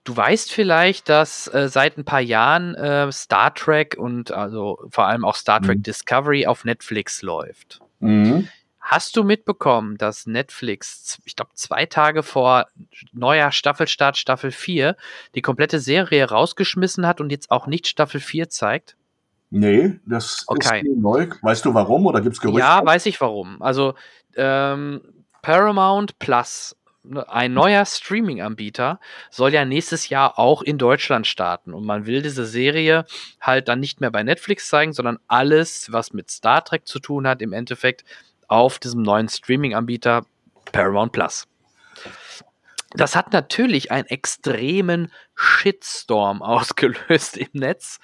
du 0.04 0.16
weißt 0.16 0.50
vielleicht, 0.50 1.08
dass 1.10 1.52
äh, 1.52 1.68
seit 1.68 1.98
ein 1.98 2.04
paar 2.04 2.20
Jahren 2.20 2.74
äh, 2.74 3.12
Star 3.12 3.54
Trek 3.54 3.96
und 3.98 4.30
also 4.32 4.78
vor 4.88 5.06
allem 5.06 5.24
auch 5.24 5.36
Star 5.36 5.60
Trek 5.60 5.78
Mhm. 5.78 5.82
Discovery 5.82 6.46
auf 6.46 6.64
Netflix 6.64 7.20
läuft. 7.20 7.80
Mhm. 8.00 8.48
Hast 8.80 9.16
du 9.16 9.22
mitbekommen, 9.22 9.98
dass 9.98 10.26
Netflix, 10.26 11.18
ich 11.26 11.36
glaube, 11.36 11.50
zwei 11.52 11.84
Tage 11.84 12.22
vor 12.22 12.68
neuer 13.12 13.52
Staffelstart 13.52 14.16
Staffel 14.16 14.50
4, 14.50 14.96
die 15.34 15.42
komplette 15.42 15.78
Serie 15.78 16.30
rausgeschmissen 16.30 17.06
hat 17.06 17.20
und 17.20 17.30
jetzt 17.30 17.50
auch 17.50 17.66
nicht 17.66 17.86
Staffel 17.86 18.18
4 18.18 18.48
zeigt? 18.48 18.96
Nee, 19.50 19.98
das 20.04 20.44
Okay. 20.46 20.80
ist 20.80 20.96
neu. 20.96 21.28
Weißt 21.42 21.64
du 21.64 21.74
warum 21.74 22.06
oder 22.06 22.20
gibt's 22.20 22.40
Gerüchte? 22.40 22.60
Ja, 22.60 22.84
weiß 22.84 23.06
ich 23.06 23.20
warum. 23.20 23.62
Also 23.62 23.94
ähm, 24.36 25.00
Paramount 25.42 26.18
Plus, 26.18 26.76
ne, 27.02 27.26
ein 27.30 27.54
neuer 27.54 27.86
Streaming-Anbieter, 27.86 29.00
soll 29.30 29.54
ja 29.54 29.64
nächstes 29.64 30.10
Jahr 30.10 30.38
auch 30.38 30.60
in 30.62 30.76
Deutschland 30.76 31.26
starten. 31.26 31.72
Und 31.72 31.86
man 31.86 32.04
will 32.06 32.20
diese 32.20 32.44
Serie 32.44 33.06
halt 33.40 33.68
dann 33.68 33.80
nicht 33.80 34.00
mehr 34.00 34.10
bei 34.10 34.22
Netflix 34.22 34.68
zeigen, 34.68 34.92
sondern 34.92 35.18
alles, 35.28 35.90
was 35.92 36.12
mit 36.12 36.30
Star 36.30 36.62
Trek 36.64 36.86
zu 36.86 36.98
tun 36.98 37.26
hat, 37.26 37.40
im 37.40 37.52
Endeffekt 37.52 38.04
auf 38.48 38.78
diesem 38.78 39.02
neuen 39.02 39.28
Streaming-Anbieter 39.28 40.26
Paramount 40.72 41.12
Plus. 41.12 41.46
Das 42.92 43.14
hat 43.14 43.32
natürlich 43.32 43.90
einen 43.92 44.06
extremen 44.06 45.12
Shitstorm 45.34 46.42
ausgelöst 46.42 47.36
im 47.36 47.48
Netz. 47.52 48.00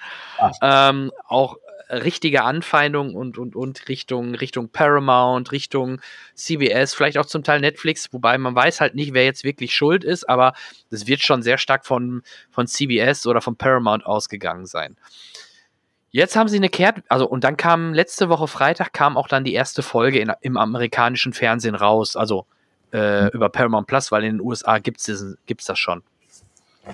Ähm, 0.61 1.11
auch 1.27 1.57
richtige 1.89 2.43
Anfeindungen 2.43 3.15
und, 3.15 3.37
und, 3.37 3.55
und 3.55 3.87
Richtung, 3.87 4.35
Richtung 4.35 4.69
Paramount, 4.69 5.51
Richtung 5.51 6.01
CBS, 6.33 6.93
vielleicht 6.93 7.17
auch 7.17 7.25
zum 7.25 7.43
Teil 7.43 7.59
Netflix, 7.61 8.11
wobei 8.11 8.37
man 8.37 8.55
weiß 8.55 8.81
halt 8.81 8.95
nicht, 8.95 9.13
wer 9.13 9.23
jetzt 9.23 9.43
wirklich 9.43 9.75
schuld 9.75 10.03
ist, 10.03 10.27
aber 10.27 10.53
das 10.89 11.07
wird 11.07 11.21
schon 11.21 11.43
sehr 11.43 11.57
stark 11.57 11.85
von, 11.85 12.23
von 12.49 12.67
CBS 12.67 13.27
oder 13.27 13.41
von 13.41 13.55
Paramount 13.55 14.05
ausgegangen 14.05 14.65
sein. 14.65 14.97
Jetzt 16.11 16.35
haben 16.35 16.47
sie 16.47 16.57
eine 16.57 16.69
Kehrt, 16.69 17.03
also 17.09 17.27
und 17.27 17.43
dann 17.43 17.57
kam 17.57 17.93
letzte 17.93 18.29
Woche 18.29 18.47
Freitag 18.47 18.93
kam 18.93 19.17
auch 19.17 19.27
dann 19.27 19.43
die 19.43 19.53
erste 19.53 19.83
Folge 19.83 20.19
in, 20.19 20.31
im 20.41 20.57
amerikanischen 20.57 21.33
Fernsehen 21.33 21.75
raus, 21.75 22.15
also 22.15 22.45
äh, 22.95 23.27
über 23.33 23.49
Paramount 23.49 23.87
Plus, 23.87 24.11
weil 24.11 24.23
in 24.23 24.37
den 24.37 24.41
USA 24.41 24.79
gibt 24.79 25.01
es 25.01 25.35
das 25.65 25.79
schon. 25.79 26.01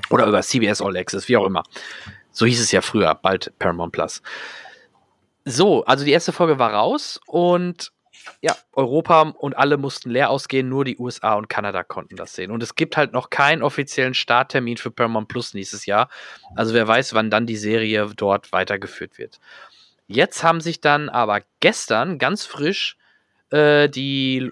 Oder 0.10 0.26
über 0.26 0.41
CBS 0.41 0.82
All 0.82 0.98
Access, 0.98 1.28
wie 1.28 1.38
auch 1.38 1.45
immer. 1.45 1.64
So 2.32 2.45
hieß 2.45 2.60
es 2.60 2.72
ja 2.72 2.82
früher, 2.82 3.14
bald 3.14 3.57
Paramount 3.60 3.91
Plus. 3.91 4.22
So, 5.45 5.84
also 5.86 6.03
die 6.03 6.11
erste 6.11 6.32
Folge 6.32 6.60
war 6.60 6.73
raus 6.73 7.19
und 7.28 7.91
ja, 8.41 8.56
Europa 8.73 9.22
und 9.22 9.57
alle 9.57 9.78
mussten 9.78 10.11
leer 10.11 10.30
ausgehen, 10.30 10.69
nur 10.69 10.86
die 10.86 10.98
USA 10.98 11.34
und 11.34 11.49
Kanada 11.49 11.84
konnten 11.84 12.15
das 12.15 12.34
sehen. 12.36 12.52
Und 12.52 12.61
es 12.61 12.76
gibt 12.76 12.95
halt 12.95 13.14
noch 13.14 13.30
keinen 13.30 13.64
offiziellen 13.64 14.14
Starttermin 14.14 14.78
für 14.78 14.91
Paramount 14.91 15.28
Plus 15.28 15.53
nächstes 15.53 15.86
Jahr. 15.86 16.10
Also 16.56 16.73
wer 16.73 16.88
weiß, 16.88 17.14
wann 17.14 17.32
dann 17.32 17.48
die 17.48 17.57
Serie 17.57 18.11
dort 18.15 18.52
weitergeführt 18.52 19.18
wird. 19.18 19.40
Jetzt 20.07 20.44
haben 20.44 20.61
sich 20.61 20.82
dann 20.82 21.10
aber 21.10 21.41
gestern 21.60 22.19
ganz 22.19 22.45
frisch 22.45 22.98
äh, 23.49 23.90
die 23.90 24.52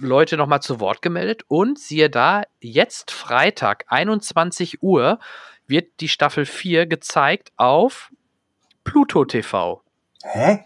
Leute 0.00 0.36
nochmal 0.36 0.62
zu 0.62 0.80
Wort 0.80 1.02
gemeldet 1.02 1.42
und 1.48 1.78
siehe 1.78 2.10
da, 2.10 2.42
jetzt 2.60 3.10
Freitag, 3.10 3.84
21 3.88 4.82
Uhr, 4.82 5.18
wird 5.66 6.00
die 6.00 6.08
Staffel 6.08 6.46
4 6.46 6.86
gezeigt 6.86 7.52
auf 7.56 8.10
Pluto 8.84 9.24
TV. 9.24 9.82
Hä? 10.22 10.64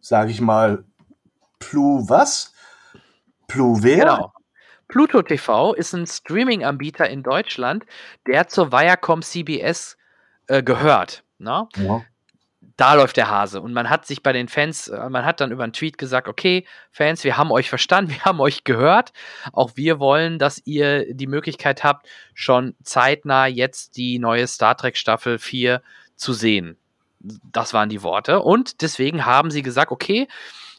Sag 0.00 0.30
ich 0.30 0.40
mal, 0.40 0.84
Plu 1.58 2.08
was? 2.08 2.54
Plu 3.46 3.82
wer? 3.82 4.04
Genau. 4.04 4.32
Pluto 4.88 5.22
TV 5.22 5.74
ist 5.74 5.92
ein 5.92 6.06
Streaming-Anbieter 6.06 7.08
in 7.08 7.22
Deutschland, 7.22 7.84
der 8.26 8.48
zur 8.48 8.72
Viacom 8.72 9.22
CBS 9.22 9.98
äh, 10.46 10.62
gehört. 10.62 11.24
Ne? 11.38 11.68
Ja 11.76 12.02
da 12.78 12.94
läuft 12.94 13.16
der 13.16 13.28
Hase. 13.28 13.60
Und 13.60 13.72
man 13.72 13.90
hat 13.90 14.06
sich 14.06 14.22
bei 14.22 14.32
den 14.32 14.46
Fans, 14.48 14.86
äh, 14.86 15.10
man 15.10 15.24
hat 15.24 15.40
dann 15.40 15.50
über 15.50 15.64
einen 15.64 15.72
Tweet 15.72 15.98
gesagt, 15.98 16.28
okay, 16.28 16.64
Fans, 16.92 17.24
wir 17.24 17.36
haben 17.36 17.50
euch 17.50 17.68
verstanden, 17.68 18.10
wir 18.14 18.24
haben 18.24 18.40
euch 18.40 18.64
gehört. 18.64 19.12
Auch 19.52 19.72
wir 19.74 19.98
wollen, 19.98 20.38
dass 20.38 20.62
ihr 20.64 21.12
die 21.12 21.26
Möglichkeit 21.26 21.84
habt, 21.84 22.08
schon 22.34 22.76
zeitnah 22.82 23.46
jetzt 23.46 23.96
die 23.96 24.18
neue 24.18 24.46
Star 24.46 24.76
Trek 24.76 24.96
Staffel 24.96 25.38
4 25.38 25.82
zu 26.14 26.32
sehen. 26.32 26.78
Das 27.18 27.74
waren 27.74 27.88
die 27.88 28.02
Worte. 28.04 28.40
Und 28.40 28.80
deswegen 28.80 29.26
haben 29.26 29.50
sie 29.50 29.62
gesagt, 29.62 29.90
okay, 29.90 30.28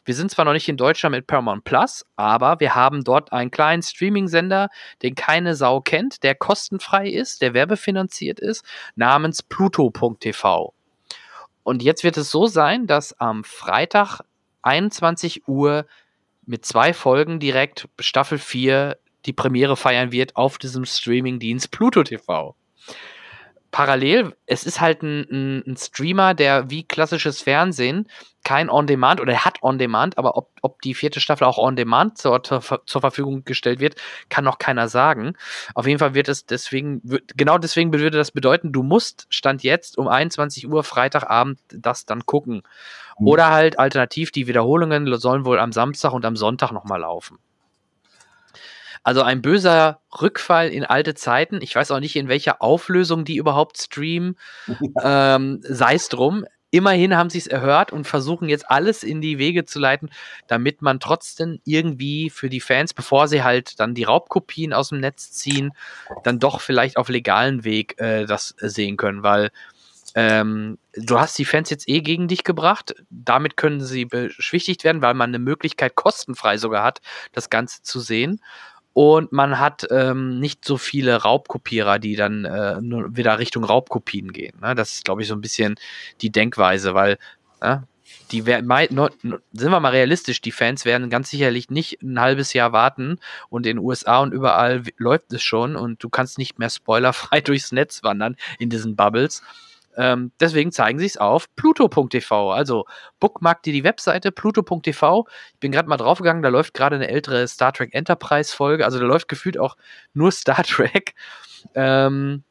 wir 0.06 0.14
sind 0.14 0.30
zwar 0.30 0.46
noch 0.46 0.54
nicht 0.54 0.70
in 0.70 0.78
Deutschland 0.78 1.14
mit 1.14 1.26
Paramount 1.26 1.64
Plus, 1.64 2.06
aber 2.16 2.60
wir 2.60 2.74
haben 2.74 3.04
dort 3.04 3.34
einen 3.34 3.50
kleinen 3.50 3.82
Streaming-Sender, 3.82 4.70
den 5.02 5.14
keine 5.14 5.54
Sau 5.54 5.82
kennt, 5.82 6.22
der 6.22 6.34
kostenfrei 6.34 7.08
ist, 7.08 7.42
der 7.42 7.52
werbefinanziert 7.52 8.40
ist, 8.40 8.64
namens 8.96 9.42
Pluto.tv. 9.42 10.72
Und 11.62 11.82
jetzt 11.82 12.04
wird 12.04 12.16
es 12.16 12.30
so 12.30 12.46
sein, 12.46 12.86
dass 12.86 13.18
am 13.20 13.44
Freitag 13.44 14.20
21 14.62 15.46
Uhr 15.48 15.86
mit 16.46 16.64
zwei 16.64 16.92
Folgen 16.92 17.40
direkt 17.40 17.88
Staffel 17.98 18.38
4 18.38 18.96
die 19.26 19.32
Premiere 19.32 19.76
feiern 19.76 20.12
wird 20.12 20.36
auf 20.36 20.58
diesem 20.58 20.84
Streamingdienst 20.84 21.70
Pluto 21.70 22.02
TV 22.02 22.56
parallel, 23.70 24.34
es 24.46 24.64
ist 24.64 24.80
halt 24.80 25.02
ein, 25.02 25.26
ein, 25.30 25.64
ein, 25.66 25.76
Streamer, 25.76 26.34
der 26.34 26.70
wie 26.70 26.84
klassisches 26.84 27.42
Fernsehen 27.42 28.08
kein 28.44 28.70
On-Demand 28.70 29.20
oder 29.20 29.32
er 29.32 29.44
hat 29.44 29.62
On-Demand, 29.62 30.16
aber 30.18 30.36
ob, 30.36 30.50
ob 30.62 30.80
die 30.82 30.94
vierte 30.94 31.20
Staffel 31.20 31.44
auch 31.44 31.58
On-Demand 31.58 32.18
zur, 32.18 32.42
zur, 32.42 32.60
Verfügung 33.00 33.44
gestellt 33.44 33.80
wird, 33.80 33.96
kann 34.28 34.44
noch 34.44 34.58
keiner 34.58 34.88
sagen. 34.88 35.34
Auf 35.74 35.86
jeden 35.86 35.98
Fall 35.98 36.14
wird 36.14 36.28
es 36.28 36.46
deswegen, 36.46 37.02
genau 37.36 37.58
deswegen 37.58 37.92
würde 37.92 38.10
das 38.10 38.30
bedeuten, 38.30 38.72
du 38.72 38.82
musst 38.82 39.26
Stand 39.28 39.62
jetzt 39.62 39.98
um 39.98 40.08
21 40.08 40.68
Uhr 40.68 40.84
Freitagabend 40.84 41.58
das 41.68 42.06
dann 42.06 42.24
gucken. 42.26 42.62
Mhm. 43.18 43.28
Oder 43.28 43.50
halt 43.50 43.78
alternativ, 43.78 44.32
die 44.32 44.46
Wiederholungen 44.46 45.14
sollen 45.18 45.44
wohl 45.44 45.58
am 45.58 45.72
Samstag 45.72 46.12
und 46.12 46.24
am 46.24 46.36
Sonntag 46.36 46.72
nochmal 46.72 47.00
laufen. 47.00 47.38
Also 49.02 49.22
ein 49.22 49.40
böser 49.40 50.00
Rückfall 50.20 50.68
in 50.68 50.84
alte 50.84 51.14
Zeiten. 51.14 51.60
Ich 51.62 51.74
weiß 51.74 51.90
auch 51.90 52.00
nicht, 52.00 52.16
in 52.16 52.28
welcher 52.28 52.60
Auflösung 52.60 53.24
die 53.24 53.36
überhaupt 53.36 53.78
streamen. 53.78 54.36
ähm, 55.02 55.60
Sei 55.62 55.94
es 55.94 56.08
drum. 56.08 56.44
Immerhin 56.70 57.16
haben 57.16 57.30
sie 57.30 57.38
es 57.38 57.46
erhört 57.46 57.92
und 57.92 58.06
versuchen 58.06 58.48
jetzt 58.48 58.70
alles 58.70 59.02
in 59.02 59.20
die 59.20 59.38
Wege 59.38 59.64
zu 59.64 59.78
leiten, 59.78 60.10
damit 60.46 60.82
man 60.82 61.00
trotzdem 61.00 61.60
irgendwie 61.64 62.30
für 62.30 62.48
die 62.48 62.60
Fans, 62.60 62.94
bevor 62.94 63.28
sie 63.28 63.42
halt 63.42 63.80
dann 63.80 63.94
die 63.94 64.04
Raubkopien 64.04 64.72
aus 64.72 64.90
dem 64.90 65.00
Netz 65.00 65.32
ziehen, 65.32 65.72
dann 66.22 66.38
doch 66.38 66.60
vielleicht 66.60 66.96
auf 66.96 67.08
legalen 67.08 67.64
Weg 67.64 68.00
äh, 68.00 68.24
das 68.26 68.54
sehen 68.58 68.96
können, 68.96 69.22
weil 69.22 69.50
ähm, 70.14 70.78
du 70.94 71.18
hast 71.20 71.38
die 71.38 71.44
Fans 71.44 71.70
jetzt 71.70 71.88
eh 71.88 72.00
gegen 72.00 72.28
dich 72.28 72.44
gebracht. 72.44 72.94
Damit 73.10 73.56
können 73.56 73.80
sie 73.80 74.04
beschwichtigt 74.04 74.84
werden, 74.84 75.02
weil 75.02 75.14
man 75.14 75.30
eine 75.30 75.38
Möglichkeit 75.38 75.94
kostenfrei 75.94 76.58
sogar 76.58 76.82
hat, 76.82 77.00
das 77.32 77.50
Ganze 77.50 77.82
zu 77.82 78.00
sehen. 78.00 78.40
Und 78.92 79.32
man 79.32 79.58
hat 79.58 79.86
ähm, 79.90 80.40
nicht 80.40 80.64
so 80.64 80.76
viele 80.76 81.16
Raubkopierer, 81.16 81.98
die 81.98 82.16
dann 82.16 82.44
äh, 82.44 82.76
wieder 82.80 83.38
Richtung 83.38 83.64
Raubkopien 83.64 84.32
gehen. 84.32 84.58
Ne? 84.60 84.74
Das 84.74 84.94
ist, 84.94 85.04
glaube 85.04 85.22
ich, 85.22 85.28
so 85.28 85.34
ein 85.34 85.40
bisschen 85.40 85.76
die 86.20 86.30
Denkweise, 86.30 86.94
weil 86.94 87.18
äh, 87.60 87.76
die 88.32 88.42
sind 88.42 88.66
wir 88.66 89.80
mal 89.80 89.88
realistisch, 89.88 90.40
die 90.40 90.52
Fans 90.52 90.84
werden 90.84 91.10
ganz 91.10 91.30
sicherlich 91.30 91.70
nicht 91.70 92.02
ein 92.02 92.20
halbes 92.20 92.52
Jahr 92.52 92.72
warten 92.72 93.18
und 93.48 93.66
in 93.66 93.76
den 93.76 93.84
USA 93.84 94.20
und 94.20 94.32
überall 94.32 94.82
läuft 94.98 95.32
es 95.32 95.42
schon 95.42 95.76
und 95.76 96.02
du 96.02 96.08
kannst 96.08 96.38
nicht 96.38 96.58
mehr 96.58 96.70
spoilerfrei 96.70 97.40
durchs 97.40 97.72
Netz 97.72 98.02
wandern 98.02 98.36
in 98.58 98.70
diesen 98.70 98.96
Bubbles. 98.96 99.42
Ähm, 99.96 100.32
deswegen 100.40 100.72
zeigen 100.72 100.98
sie 100.98 101.06
es 101.06 101.16
auf 101.16 101.54
pluto.tv. 101.56 102.52
Also 102.52 102.86
bookmark 103.18 103.62
dir 103.62 103.72
die 103.72 103.84
Webseite 103.84 104.32
pluto.tv. 104.32 105.26
Ich 105.54 105.60
bin 105.60 105.72
gerade 105.72 105.88
mal 105.88 105.96
draufgegangen, 105.96 106.42
da 106.42 106.48
läuft 106.48 106.74
gerade 106.74 106.96
eine 106.96 107.08
ältere 107.08 107.46
Star 107.48 107.72
Trek 107.72 107.94
Enterprise 107.94 108.54
Folge. 108.54 108.84
Also 108.84 108.98
da 108.98 109.04
läuft 109.04 109.28
gefühlt 109.28 109.58
auch 109.58 109.76
nur 110.14 110.32
Star 110.32 110.62
Trek. 110.64 111.14
Ähm, 111.74 112.44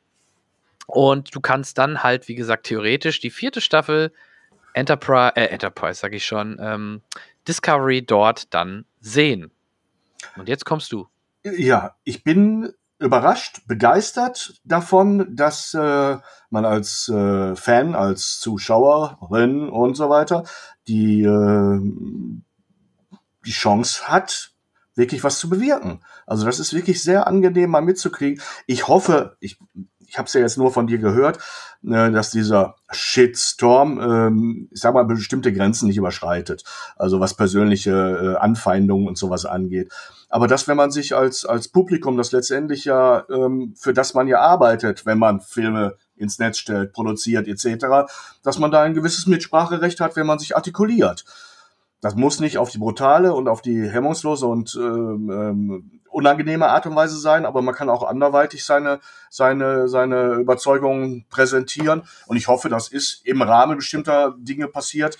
und 0.88 1.36
du 1.36 1.40
kannst 1.40 1.78
dann 1.78 2.03
halt, 2.03 2.28
wie 2.28 2.36
gesagt, 2.36 2.66
theoretisch 2.66 3.20
die 3.20 3.30
vierte 3.30 3.61
Staffel 3.61 4.11
Enterprise, 4.74 5.36
äh, 5.36 5.45
Enterprise 5.45 5.99
sag 5.99 6.14
ich 6.14 6.26
schon, 6.26 6.57
ähm, 6.60 7.02
Discovery 7.48 8.06
dort 8.06 8.53
dann 8.53 8.86
sehen. 8.99 9.52
Und 10.36 10.49
jetzt 10.49 10.66
kommst 10.66 10.91
du. 10.91 11.07
Ja, 11.44 11.95
ich 12.03 12.24
bin 12.24 12.74
überrascht, 13.00 13.62
begeistert 13.68 14.60
davon, 14.66 15.36
dass 15.36 15.74
äh, 15.74 16.18
man 16.50 16.66
als 16.66 17.08
äh, 17.10 17.56
Fan, 17.56 17.96
als 17.96 18.40
Zuschauerin 18.40 19.70
und 19.70 19.96
so 19.96 20.10
weiter 20.10 20.44
die, 20.88 21.24
äh, 21.24 21.80
die 23.46 23.52
Chance 23.52 24.08
hat, 24.08 24.52
wirklich 24.96 25.24
was 25.24 25.40
zu 25.40 25.50
bewirken. 25.50 26.02
Also 26.28 26.46
das 26.46 26.60
ist 26.60 26.74
wirklich 26.74 27.02
sehr 27.02 27.26
angenehm, 27.26 27.70
mal 27.70 27.82
mitzukriegen. 27.82 28.44
Ich 28.68 28.88
hoffe, 28.88 29.38
ich, 29.40 29.58
ich 30.10 30.18
habe 30.18 30.26
es 30.27 30.34
ja 30.34 30.41
jetzt 30.41 30.57
nur 30.57 30.72
von 30.72 30.88
dir 30.88 30.98
gehört, 30.98 31.38
äh, 31.84 32.11
dass 32.11 32.31
dieser 32.31 32.76
Shitstorm, 32.91 33.99
ähm, 34.02 34.69
ich 34.72 34.81
sag 34.81 34.94
mal, 34.94 35.06
bestimmte 35.06 35.53
Grenzen 35.53 35.88
nicht 35.88 35.98
überschreitet. 35.98 36.64
Also 36.98 37.19
was 37.19 37.36
persönliche 37.36 37.91
äh, 37.91 38.36
Anfeindungen 38.38 39.07
und 39.07 39.18
sowas 39.18 39.45
angeht. 39.45 39.91
Aber 40.30 40.48
dass, 40.48 40.68
wenn 40.68 40.77
man 40.77 40.91
sich 40.91 41.15
als, 41.15 41.45
als 41.45 41.68
Publikum, 41.68 42.18
das 42.18 42.31
letztendlich 42.31 42.86
ja, 42.86 43.23
ähm, 43.30 43.73
für 43.77 43.94
das 43.94 44.14
man 44.14 44.27
ja 44.27 44.40
arbeitet, 44.40 45.06
wenn 45.06 45.19
man 45.19 45.41
Filme 45.41 45.95
ins 46.15 46.40
Netz 46.40 46.57
stellt, 46.57 46.91
produziert 46.91 47.48
etc., 47.48 48.10
dass 48.44 48.60
man 48.60 48.72
da 48.72 48.81
ein 48.81 48.94
gewisses 48.94 49.26
Mitspracherecht 49.27 49.99
hat, 50.02 50.15
wenn 50.15 50.27
man 50.27 50.40
sich 50.40 50.56
artikuliert. 50.56 51.23
Das 52.02 52.16
muss 52.16 52.40
nicht 52.40 52.58
auf 52.58 52.70
die 52.70 52.78
brutale 52.78 53.34
und 53.34 53.48
auf 53.48 53.62
die 53.62 53.90
hemmungslose 53.90 54.46
und 54.46 54.78
ähm, 54.80 55.30
ähm, 55.30 56.02
unangenehme 56.10 56.68
Art 56.68 56.86
und 56.86 56.96
Weise 56.96 57.18
sein, 57.18 57.46
aber 57.46 57.62
man 57.62 57.76
kann 57.76 57.90
auch 57.90 58.04
anderweitig 58.04 58.66
seine, 58.66 59.00
seine, 59.30 59.88
seine 59.88 60.34
Überzeugungen 60.36 61.26
präsentieren. 61.30 62.04
Und 62.28 62.38
ich 62.38 62.48
hoffe, 62.48 62.70
das 62.70 62.88
ist 62.88 63.26
im 63.26 63.42
Rahmen 63.42 63.78
bestimmter 63.78 64.36
Dinge 64.38 64.68
passiert. 64.68 65.18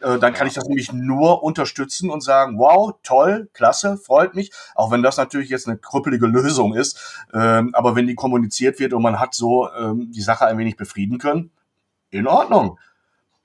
Äh, 0.00 0.18
dann 0.18 0.32
kann 0.32 0.46
ich 0.46 0.54
das 0.54 0.66
nämlich 0.66 0.92
nur 0.92 1.42
unterstützen 1.42 2.10
und 2.10 2.22
sagen, 2.22 2.58
wow, 2.58 2.94
toll, 3.02 3.48
klasse, 3.52 3.96
freut 3.96 4.34
mich. 4.34 4.52
Auch 4.74 4.90
wenn 4.90 5.02
das 5.02 5.16
natürlich 5.16 5.48
jetzt 5.48 5.66
eine 5.66 5.78
krüppelige 5.78 6.26
Lösung 6.26 6.74
ist. 6.74 7.24
Ähm, 7.32 7.74
aber 7.74 7.96
wenn 7.96 8.06
die 8.06 8.14
kommuniziert 8.14 8.78
wird 8.78 8.92
und 8.92 9.02
man 9.02 9.18
hat 9.18 9.34
so 9.34 9.68
ähm, 9.72 10.10
die 10.12 10.20
Sache 10.22 10.46
ein 10.46 10.58
wenig 10.58 10.76
befrieden 10.76 11.18
können, 11.18 11.50
in 12.10 12.26
Ordnung. 12.26 12.78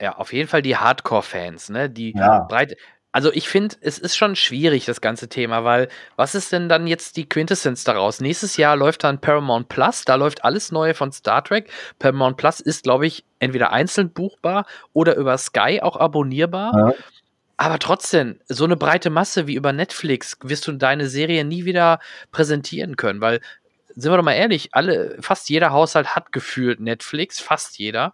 Ja, 0.00 0.16
auf 0.16 0.32
jeden 0.32 0.48
Fall 0.48 0.62
die 0.62 0.76
Hardcore-Fans, 0.76 1.70
ne? 1.70 1.88
Die 1.88 2.12
ja. 2.16 2.40
breit, 2.40 2.76
Also 3.12 3.32
ich 3.32 3.48
finde, 3.48 3.76
es 3.80 4.00
ist 4.00 4.16
schon 4.16 4.34
schwierig, 4.34 4.86
das 4.86 5.00
ganze 5.00 5.28
Thema, 5.28 5.62
weil 5.62 5.88
was 6.16 6.34
ist 6.34 6.50
denn 6.50 6.68
dann 6.68 6.88
jetzt 6.88 7.16
die 7.16 7.28
Quintessenz 7.28 7.84
daraus? 7.84 8.20
Nächstes 8.20 8.56
Jahr 8.56 8.76
läuft 8.76 9.04
dann 9.04 9.20
Paramount 9.20 9.68
Plus, 9.68 10.04
da 10.04 10.16
läuft 10.16 10.44
alles 10.44 10.72
Neue 10.72 10.94
von 10.94 11.12
Star 11.12 11.44
Trek. 11.44 11.70
Paramount 12.00 12.36
Plus 12.36 12.58
ist, 12.58 12.82
glaube 12.82 13.06
ich, 13.06 13.24
entweder 13.38 13.70
einzeln 13.72 14.10
buchbar 14.10 14.66
oder 14.92 15.14
über 15.14 15.38
Sky 15.38 15.80
auch 15.80 15.96
abonnierbar. 15.96 16.72
Ja. 16.76 16.94
Aber 17.56 17.78
trotzdem, 17.78 18.40
so 18.48 18.64
eine 18.64 18.76
breite 18.76 19.10
Masse 19.10 19.46
wie 19.46 19.54
über 19.54 19.72
Netflix 19.72 20.36
wirst 20.42 20.66
du 20.66 20.72
deine 20.72 21.08
Serie 21.08 21.44
nie 21.44 21.64
wieder 21.64 22.00
präsentieren 22.32 22.96
können, 22.96 23.20
weil, 23.20 23.40
sind 23.94 24.10
wir 24.10 24.16
doch 24.16 24.24
mal 24.24 24.32
ehrlich, 24.32 24.70
alle, 24.72 25.16
fast 25.20 25.48
jeder 25.48 25.70
Haushalt 25.70 26.16
hat 26.16 26.32
gefühlt 26.32 26.80
Netflix, 26.80 27.38
fast 27.38 27.78
jeder. 27.78 28.12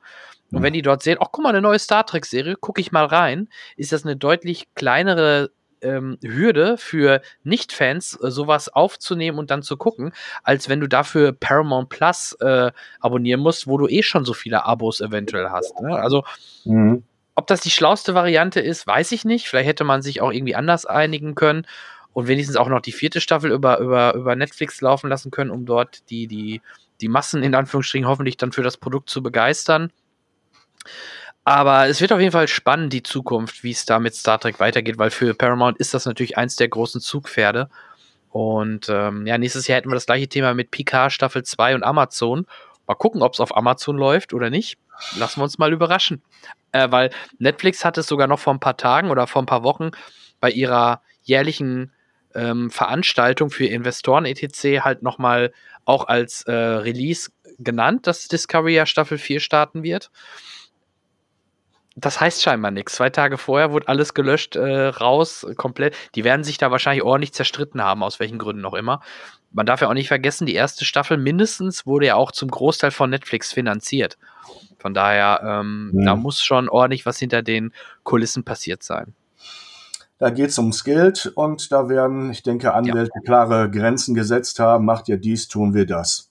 Und 0.53 0.63
wenn 0.63 0.73
die 0.73 0.83
dort 0.83 1.03
sehen, 1.03 1.19
ach 1.21 1.29
guck 1.31 1.45
mal, 1.45 1.51
eine 1.51 1.63
neue 1.63 1.79
Star 1.79 2.05
Trek-Serie, 2.05 2.57
gucke 2.57 2.81
ich 2.81 2.93
mal 2.93 3.05
rein, 3.05 3.49
ist 3.77 3.93
das 3.93 4.05
eine 4.05 4.17
deutlich 4.17 4.75
kleinere 4.75 5.51
ähm, 5.83 6.19
Hürde 6.23 6.77
für 6.77 7.21
Nicht-Fans, 7.45 8.19
äh, 8.23 8.31
sowas 8.31 8.69
aufzunehmen 8.69 9.39
und 9.39 9.51
dann 9.51 9.63
zu 9.63 9.77
gucken, 9.77 10.13
als 10.43 10.69
wenn 10.69 10.81
du 10.81 10.89
dafür 10.89 11.33
Paramount 11.33 11.89
Plus 11.89 12.37
äh, 12.41 12.71
abonnieren 13.01 13.41
musst, 13.41 13.67
wo 13.67 13.79
du 13.79 13.89
eh 13.89 14.03
schon 14.03 14.25
so 14.25 14.33
viele 14.33 14.65
Abos 14.65 15.01
eventuell 15.01 15.51
hast. 15.51 15.81
Ne? 15.81 15.97
Also, 15.97 16.25
mhm. 16.65 17.05
ob 17.35 17.47
das 17.47 17.61
die 17.61 17.71
schlauste 17.71 18.15
Variante 18.15 18.61
ist, 18.61 18.87
weiß 18.87 19.13
ich 19.13 19.25
nicht. 19.25 19.49
Vielleicht 19.49 19.69
hätte 19.69 19.85
man 19.85 20.03
sich 20.03 20.21
auch 20.21 20.33
irgendwie 20.33 20.55
anders 20.55 20.87
einigen 20.87 21.35
können 21.35 21.67
und 22.13 22.29
wenigstens 22.29 22.57
auch 22.57 22.69
noch 22.69 22.81
die 22.81 22.93
vierte 22.93 23.21
Staffel 23.21 23.53
über, 23.53 23.79
über, 23.79 24.15
über 24.15 24.37
Netflix 24.37 24.81
laufen 24.81 25.09
lassen 25.09 25.31
können, 25.31 25.51
um 25.51 25.65
dort 25.65 26.11
die, 26.11 26.27
die, 26.27 26.61
die 27.01 27.09
Massen 27.09 27.43
in 27.43 27.55
Anführungsstrichen 27.55 28.09
hoffentlich 28.09 28.37
dann 28.37 28.53
für 28.53 28.63
das 28.63 28.77
Produkt 28.77 29.11
zu 29.11 29.23
begeistern. 29.23 29.93
Aber 31.45 31.89
es 31.89 32.01
wird 32.01 32.13
auf 32.13 32.21
jeden 32.21 32.33
Fall 32.33 32.49
spannend, 32.49 32.93
die 32.93 33.03
Zukunft, 33.03 33.65
wie 33.65 33.71
es 33.71 33.87
da 33.87 33.99
mit 33.99 34.15
Star 34.15 34.39
Trek 34.39 34.61
weitergeht, 34.61 34.99
weil 34.99 35.11
für 35.11 35.35
Paramount 35.35 35.79
ist 35.79 35.95
das 35.95 36.07
natürlich 36.07 36.37
eins 36.37 36.57
der 36.57 36.69
großen 36.69 37.01
Zugpferde. 37.01 37.71
Und 38.31 38.89
ähm, 38.89 39.27
ja, 39.27 39.39
nächstes 39.39 39.67
Jahr 39.67 39.79
hätten 39.79 39.91
wir 39.91 39.95
das 39.95 40.07
gleiche 40.07 40.29
Thema 40.29 40.55
mit 40.55 40.71
Picard 40.71 41.13
Staffel 41.13 41.43
2 41.43 41.75
und 41.75 41.83
Amazon. 41.83 42.47
Mal 42.87 42.95
gucken, 42.95 43.23
ob 43.23 43.35
es 43.35 43.41
auf 43.41 43.57
Amazon 43.57 43.97
läuft 43.97 44.35
oder 44.35 44.51
nicht. 44.51 44.79
Lassen 45.17 45.41
wir 45.41 45.45
uns 45.45 45.59
mal 45.59 45.73
überraschen. 45.73 46.23
Äh, 46.73 46.91
weil 46.91 47.11
Netflix 47.39 47.85
hat 47.85 47.99
es 47.99 48.07
sogar 48.07 48.29
noch 48.29 48.39
vor 48.39 48.55
ein 48.55 48.61
paar 48.61 48.77
Tagen 48.77 49.11
oder 49.11 49.27
vor 49.27 49.43
ein 49.43 49.47
paar 49.47 49.65
Wochen 49.65 49.91
bei 50.41 50.51
ihrer 50.51 51.03
jährlichen 51.23 51.93
ähm, 52.35 52.71
Veranstaltung 52.71 53.51
für 53.51 53.67
Investoren 53.67 54.25
etc. 54.25 54.85
halt 54.85 55.03
nochmal 55.03 55.53
auch 55.85 56.07
als 56.07 56.43
äh, 56.43 56.53
Release 56.53 57.31
genannt, 57.59 58.07
dass 58.07 58.29
Discovery 58.29 58.75
ja 58.75 58.87
Staffel 58.87 59.19
4 59.19 59.41
starten 59.41 59.83
wird 59.83 60.11
das 61.97 62.21
heißt 62.21 62.43
scheinbar 62.43 62.71
nichts. 62.71 62.95
Zwei 62.95 63.11
Tage 63.11 63.37
vorher 63.37 63.73
wurde 63.73 63.89
alles 63.89 64.15
gelöscht, 64.15 64.57
äh, 64.57 64.87
raus, 64.87 65.47
komplett. 65.57 65.97
Die 66.15 66.25
werden 66.25 66.45
sich 66.45 66.59
da 66.59 66.71
wahrscheinlich 66.71 67.03
ordentlich 67.03 67.33
zerstritten 67.33 67.83
haben, 67.83 68.03
aus 68.03 68.21
welchen 68.21 68.39
Gründen 68.39 68.65
auch 68.65 68.75
immer. 68.75 69.01
Man 69.53 69.67
darf 69.67 69.81
ja 69.81 69.89
auch 69.89 69.95
nicht 69.95 70.09
vergessen, 70.09 70.47
die 70.47 70.55
erste 70.55 70.85
Staffel 70.85 71.17
mindestens 71.17 71.87
wurde 71.87 72.07
ja 72.07 72.15
auch 72.15 72.31
zum 72.31 72.51
Großteil 72.51 72.93
von 72.93 73.11
Netflix 73.11 73.53
finanziert. 73.53 74.17
Von 74.79 74.95
daher, 74.95 75.41
ähm, 75.45 75.91
mhm. 75.93 76.05
da 76.05 76.17
muss 76.17 76.43
schon 76.43 76.69
ordentlich 76.69 77.05
was 77.05 77.19
hinter 77.19 77.43
den 77.43 77.73
Kulissen 78.05 78.45
passiert 78.45 78.83
sein. 78.83 79.15
Da 80.19 80.31
geht 80.31 80.51
es 80.51 80.59
ums 80.59 80.85
Geld 80.85 81.33
und 81.35 81.73
da 81.73 81.89
werden, 81.89 82.31
ich 82.31 82.43
denke, 82.43 82.75
Anwälte 82.75 83.11
ja. 83.15 83.21
klare 83.25 83.71
Grenzen 83.71 84.15
gesetzt 84.15 84.61
haben. 84.61 84.85
Macht 84.85 85.09
ihr 85.09 85.17
dies, 85.17 85.49
tun 85.49 85.75
wir 85.75 85.87
das. 85.87 86.30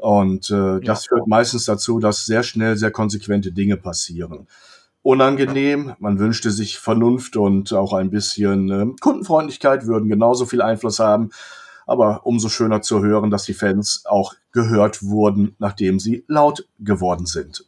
Und 0.00 0.50
äh, 0.50 0.80
das 0.80 1.04
ja. 1.04 1.08
führt 1.08 1.26
meistens 1.26 1.64
dazu, 1.64 1.98
dass 1.98 2.26
sehr 2.26 2.42
schnell 2.42 2.76
sehr 2.76 2.90
konsequente 2.90 3.52
Dinge 3.52 3.76
passieren. 3.76 4.46
Unangenehm, 5.02 5.94
man 6.00 6.18
wünschte 6.18 6.50
sich 6.50 6.78
Vernunft 6.78 7.36
und 7.36 7.72
auch 7.72 7.92
ein 7.92 8.10
bisschen 8.10 8.70
äh, 8.70 8.86
Kundenfreundlichkeit 9.00 9.86
würden 9.86 10.08
genauso 10.08 10.46
viel 10.46 10.62
Einfluss 10.62 10.98
haben. 10.98 11.30
Aber 11.86 12.26
umso 12.26 12.48
schöner 12.48 12.82
zu 12.82 13.04
hören, 13.04 13.30
dass 13.30 13.44
die 13.44 13.54
Fans 13.54 14.02
auch 14.06 14.34
gehört 14.50 15.04
wurden, 15.04 15.54
nachdem 15.60 16.00
sie 16.00 16.24
laut 16.26 16.66
geworden 16.80 17.26
sind. 17.26 17.64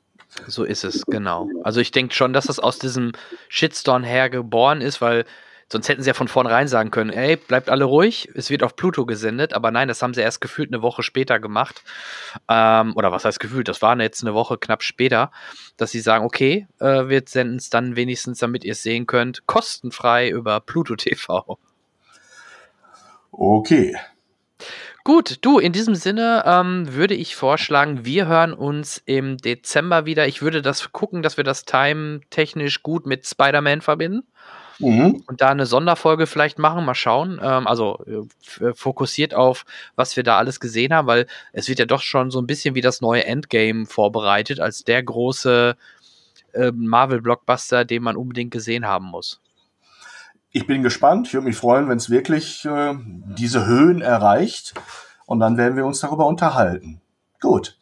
So 0.49 0.65
ist 0.65 0.85
es, 0.85 1.05
genau. 1.07 1.49
Also 1.63 1.81
ich 1.81 1.93
denke 1.93 2.15
schon, 2.15 2.33
dass 2.33 2.47
das 2.47 2.59
aus 2.59 2.79
diesem 2.79 3.13
Shitstorm 3.49 4.03
hergeboren 4.03 4.81
ist, 4.81 5.01
weil 5.01 5.25
Sonst 5.71 5.89
hätten 5.89 6.03
sie 6.03 6.09
ja 6.09 6.15
von 6.15 6.29
vornherein 6.29 6.67
sagen 6.67 6.91
können, 6.91 7.11
ey, 7.11 7.37
bleibt 7.37 7.69
alle 7.69 7.85
ruhig, 7.85 8.31
es 8.35 8.49
wird 8.49 8.63
auf 8.63 8.75
Pluto 8.75 9.05
gesendet, 9.05 9.53
aber 9.53 9.71
nein, 9.71 9.87
das 9.87 10.03
haben 10.03 10.15
sie 10.15 10.23
erst 10.23 10.41
gefühlt 10.41 10.73
eine 10.73 10.81
Woche 10.81 11.03
später 11.03 11.39
gemacht. 11.39 11.83
Ähm, 12.49 12.95
oder 12.97 13.13
was 13.13 13.27
heißt 13.27 13.39
gefühlt, 13.39 13.69
das 13.69 13.83
war 13.83 13.99
jetzt 14.01 14.23
eine 14.23 14.33
Woche 14.33 14.57
knapp 14.57 14.83
später, 14.83 15.31
dass 15.77 15.91
sie 15.91 16.01
sagen, 16.01 16.25
okay, 16.25 16.67
äh, 16.81 17.09
wir 17.09 17.23
senden 17.27 17.57
es 17.57 17.69
dann 17.69 17.97
wenigstens, 17.97 18.39
damit 18.39 18.65
ihr 18.65 18.73
es 18.73 18.83
sehen 18.83 19.07
könnt, 19.07 19.47
kostenfrei 19.47 20.31
über 20.31 20.61
Pluto 20.61 20.97
TV. 20.97 21.59
Okay. 23.31 23.95
Gut, 25.05 25.39
du, 25.43 25.59
in 25.59 25.73
diesem 25.73 25.95
Sinne 25.95 26.45
ähm, 26.47 26.95
würde 26.95 27.15
ich 27.15 27.37
vorschlagen, 27.37 28.05
wir 28.05 28.27
hören 28.27 28.53
uns 28.53 29.03
im 29.07 29.37
Dezember 29.37 30.07
wieder. 30.07 30.27
Ich 30.27 30.43
würde 30.43 30.61
das 30.61 30.93
gucken, 30.93 31.23
dass 31.23 31.37
wir 31.37 31.45
das 31.45 31.65
time-technisch 31.65 32.83
gut 32.83 33.07
mit 33.07 33.27
Spider-Man 33.27 33.81
verbinden. 33.81 34.27
Mhm. 34.79 35.25
Und 35.27 35.41
da 35.41 35.49
eine 35.49 35.67
Sonderfolge 35.67 36.27
vielleicht 36.27 36.59
machen, 36.59 36.85
mal 36.85 36.95
schauen. 36.95 37.41
Ähm, 37.43 37.67
also 37.67 38.05
äh, 38.61 38.73
fokussiert 38.75 39.35
auf, 39.35 39.65
was 39.97 40.17
wir 40.17 40.23
da 40.23 40.39
alles 40.39 40.61
gesehen 40.61 40.93
haben, 40.93 41.07
weil 41.09 41.27
es 41.53 41.69
wird 41.69 41.79
ja 41.79 41.87
doch 41.87 42.03
schon 42.03 42.31
so 42.31 42.41
ein 42.41 42.47
bisschen 42.47 42.75
wie 42.75 42.81
das 42.81 43.01
neue 43.01 43.25
Endgame 43.25 43.87
vorbereitet, 43.87 44.61
als 44.61 44.85
der 44.85 45.03
große 45.03 45.77
äh, 46.53 46.73
Marvel-Blockbuster, 46.73 47.85
den 47.85 48.03
man 48.03 48.17
unbedingt 48.17 48.51
gesehen 48.51 48.87
haben 48.87 49.07
muss. 49.07 49.41
Ich 50.51 50.67
bin 50.67 50.83
gespannt. 50.83 51.27
Ich 51.27 51.35
würde 51.35 51.47
mich 51.47 51.57
freuen, 51.57 51.89
wenn 51.89 51.99
es 51.99 52.11
wirklich 52.11 52.65
äh, 52.65 52.95
diese 53.37 53.67
Höhen 53.67 54.01
erreicht. 54.01 54.75
Und 55.27 55.41
dann 55.41 55.57
werden 55.59 55.77
wir 55.77 55.85
uns 55.85 56.01
darüber 56.01 56.27
unterhalten. 56.27 57.01
Gut. 57.41 57.78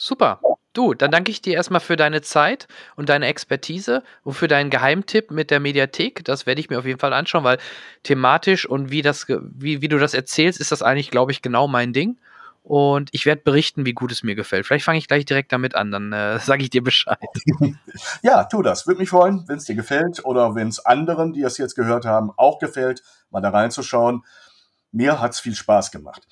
Super. 0.00 0.40
Du, 0.74 0.94
dann 0.94 1.10
danke 1.10 1.32
ich 1.32 1.42
dir 1.42 1.54
erstmal 1.54 1.80
für 1.80 1.96
deine 1.96 2.22
Zeit 2.22 2.68
und 2.94 3.08
deine 3.08 3.26
Expertise 3.26 4.04
und 4.22 4.34
für 4.34 4.46
deinen 4.46 4.70
Geheimtipp 4.70 5.32
mit 5.32 5.50
der 5.50 5.58
Mediathek. 5.58 6.24
Das 6.24 6.46
werde 6.46 6.60
ich 6.60 6.70
mir 6.70 6.78
auf 6.78 6.86
jeden 6.86 7.00
Fall 7.00 7.12
anschauen, 7.12 7.42
weil 7.42 7.58
thematisch 8.04 8.64
und 8.64 8.92
wie, 8.92 9.02
das, 9.02 9.26
wie, 9.28 9.82
wie 9.82 9.88
du 9.88 9.98
das 9.98 10.14
erzählst, 10.14 10.60
ist 10.60 10.70
das 10.70 10.82
eigentlich, 10.82 11.10
glaube 11.10 11.32
ich, 11.32 11.42
genau 11.42 11.66
mein 11.66 11.92
Ding. 11.92 12.16
Und 12.62 13.08
ich 13.10 13.26
werde 13.26 13.42
berichten, 13.42 13.86
wie 13.86 13.92
gut 13.92 14.12
es 14.12 14.22
mir 14.22 14.36
gefällt. 14.36 14.66
Vielleicht 14.66 14.84
fange 14.84 14.98
ich 14.98 15.08
gleich 15.08 15.24
direkt 15.24 15.52
damit 15.52 15.74
an, 15.74 15.90
dann 15.90 16.12
äh, 16.12 16.38
sage 16.38 16.62
ich 16.62 16.70
dir 16.70 16.84
Bescheid. 16.84 17.18
ja, 18.22 18.44
tu 18.44 18.62
das. 18.62 18.86
Würde 18.86 19.00
mich 19.00 19.10
freuen, 19.10 19.48
wenn 19.48 19.56
es 19.56 19.64
dir 19.64 19.74
gefällt 19.74 20.24
oder 20.24 20.54
wenn 20.54 20.68
es 20.68 20.78
anderen, 20.78 21.32
die 21.32 21.42
es 21.42 21.58
jetzt 21.58 21.74
gehört 21.74 22.04
haben, 22.04 22.30
auch 22.36 22.60
gefällt, 22.60 23.02
mal 23.30 23.40
da 23.40 23.50
reinzuschauen. 23.50 24.22
Mir 24.92 25.20
hat 25.20 25.32
es 25.32 25.40
viel 25.40 25.56
Spaß 25.56 25.90
gemacht. 25.90 26.22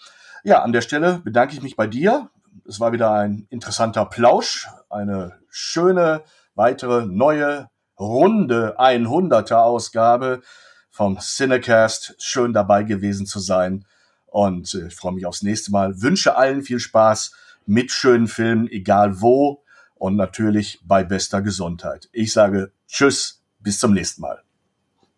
Ja, 0.45 0.63
an 0.63 0.73
der 0.73 0.83
Stelle 0.83 1.21
bedanke 1.25 1.55
ich 1.55 1.63
mich 1.63 1.75
bei 1.75 1.89
dir 1.89 2.31
es 2.65 2.81
war 2.81 2.93
wieder 2.93 3.13
ein 3.13 3.47
interessanter 3.51 4.07
Plausch, 4.07 4.69
eine 4.89 5.39
schöne 5.49 6.23
weitere 6.55 7.07
neue 7.07 7.69
runde 7.99 8.79
100er 8.79 9.63
Ausgabe 9.63 10.43
vom 10.91 11.19
Cinecast. 11.19 12.15
Schön 12.19 12.53
dabei 12.53 12.83
gewesen 12.83 13.27
zu 13.27 13.39
sein 13.39 13.85
und 14.27 14.75
äh, 14.75 14.89
ich 14.89 14.95
freue 14.95 15.13
mich 15.13 15.27
aufs 15.27 15.43
nächste 15.43 15.71
Mal. 15.71 16.01
Wünsche 16.01 16.37
allen 16.37 16.63
viel 16.63 16.81
Spaß 16.81 17.33
mit 17.67 17.91
schönen 17.91 18.29
Filmen, 18.29 18.69
egal 18.69 19.21
wo 19.21 19.63
und 19.95 20.17
natürlich 20.17 20.81
bei 20.85 21.05
bester 21.05 21.43
Gesundheit. 21.43 22.09
Ich 22.13 22.33
sage 22.33 22.73
Tschüss, 22.89 23.43
bis 23.61 23.79
zum 23.79 23.93
nächsten 23.93 24.23
Mal. 24.23 24.43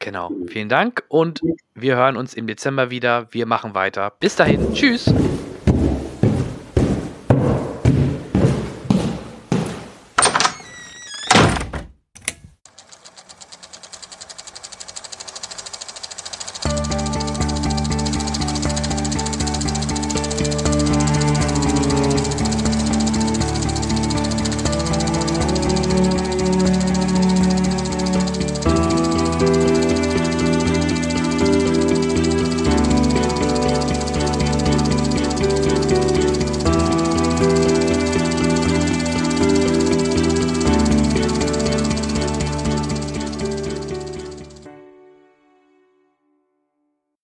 Genau, 0.00 0.30
vielen 0.46 0.68
Dank 0.68 1.02
und 1.08 1.40
wir 1.74 1.96
hören 1.96 2.16
uns 2.16 2.34
im 2.34 2.46
Dezember 2.46 2.90
wieder. 2.90 3.26
Wir 3.32 3.46
machen 3.46 3.74
weiter. 3.74 4.12
Bis 4.20 4.36
dahin, 4.36 4.72
tschüss. 4.72 5.12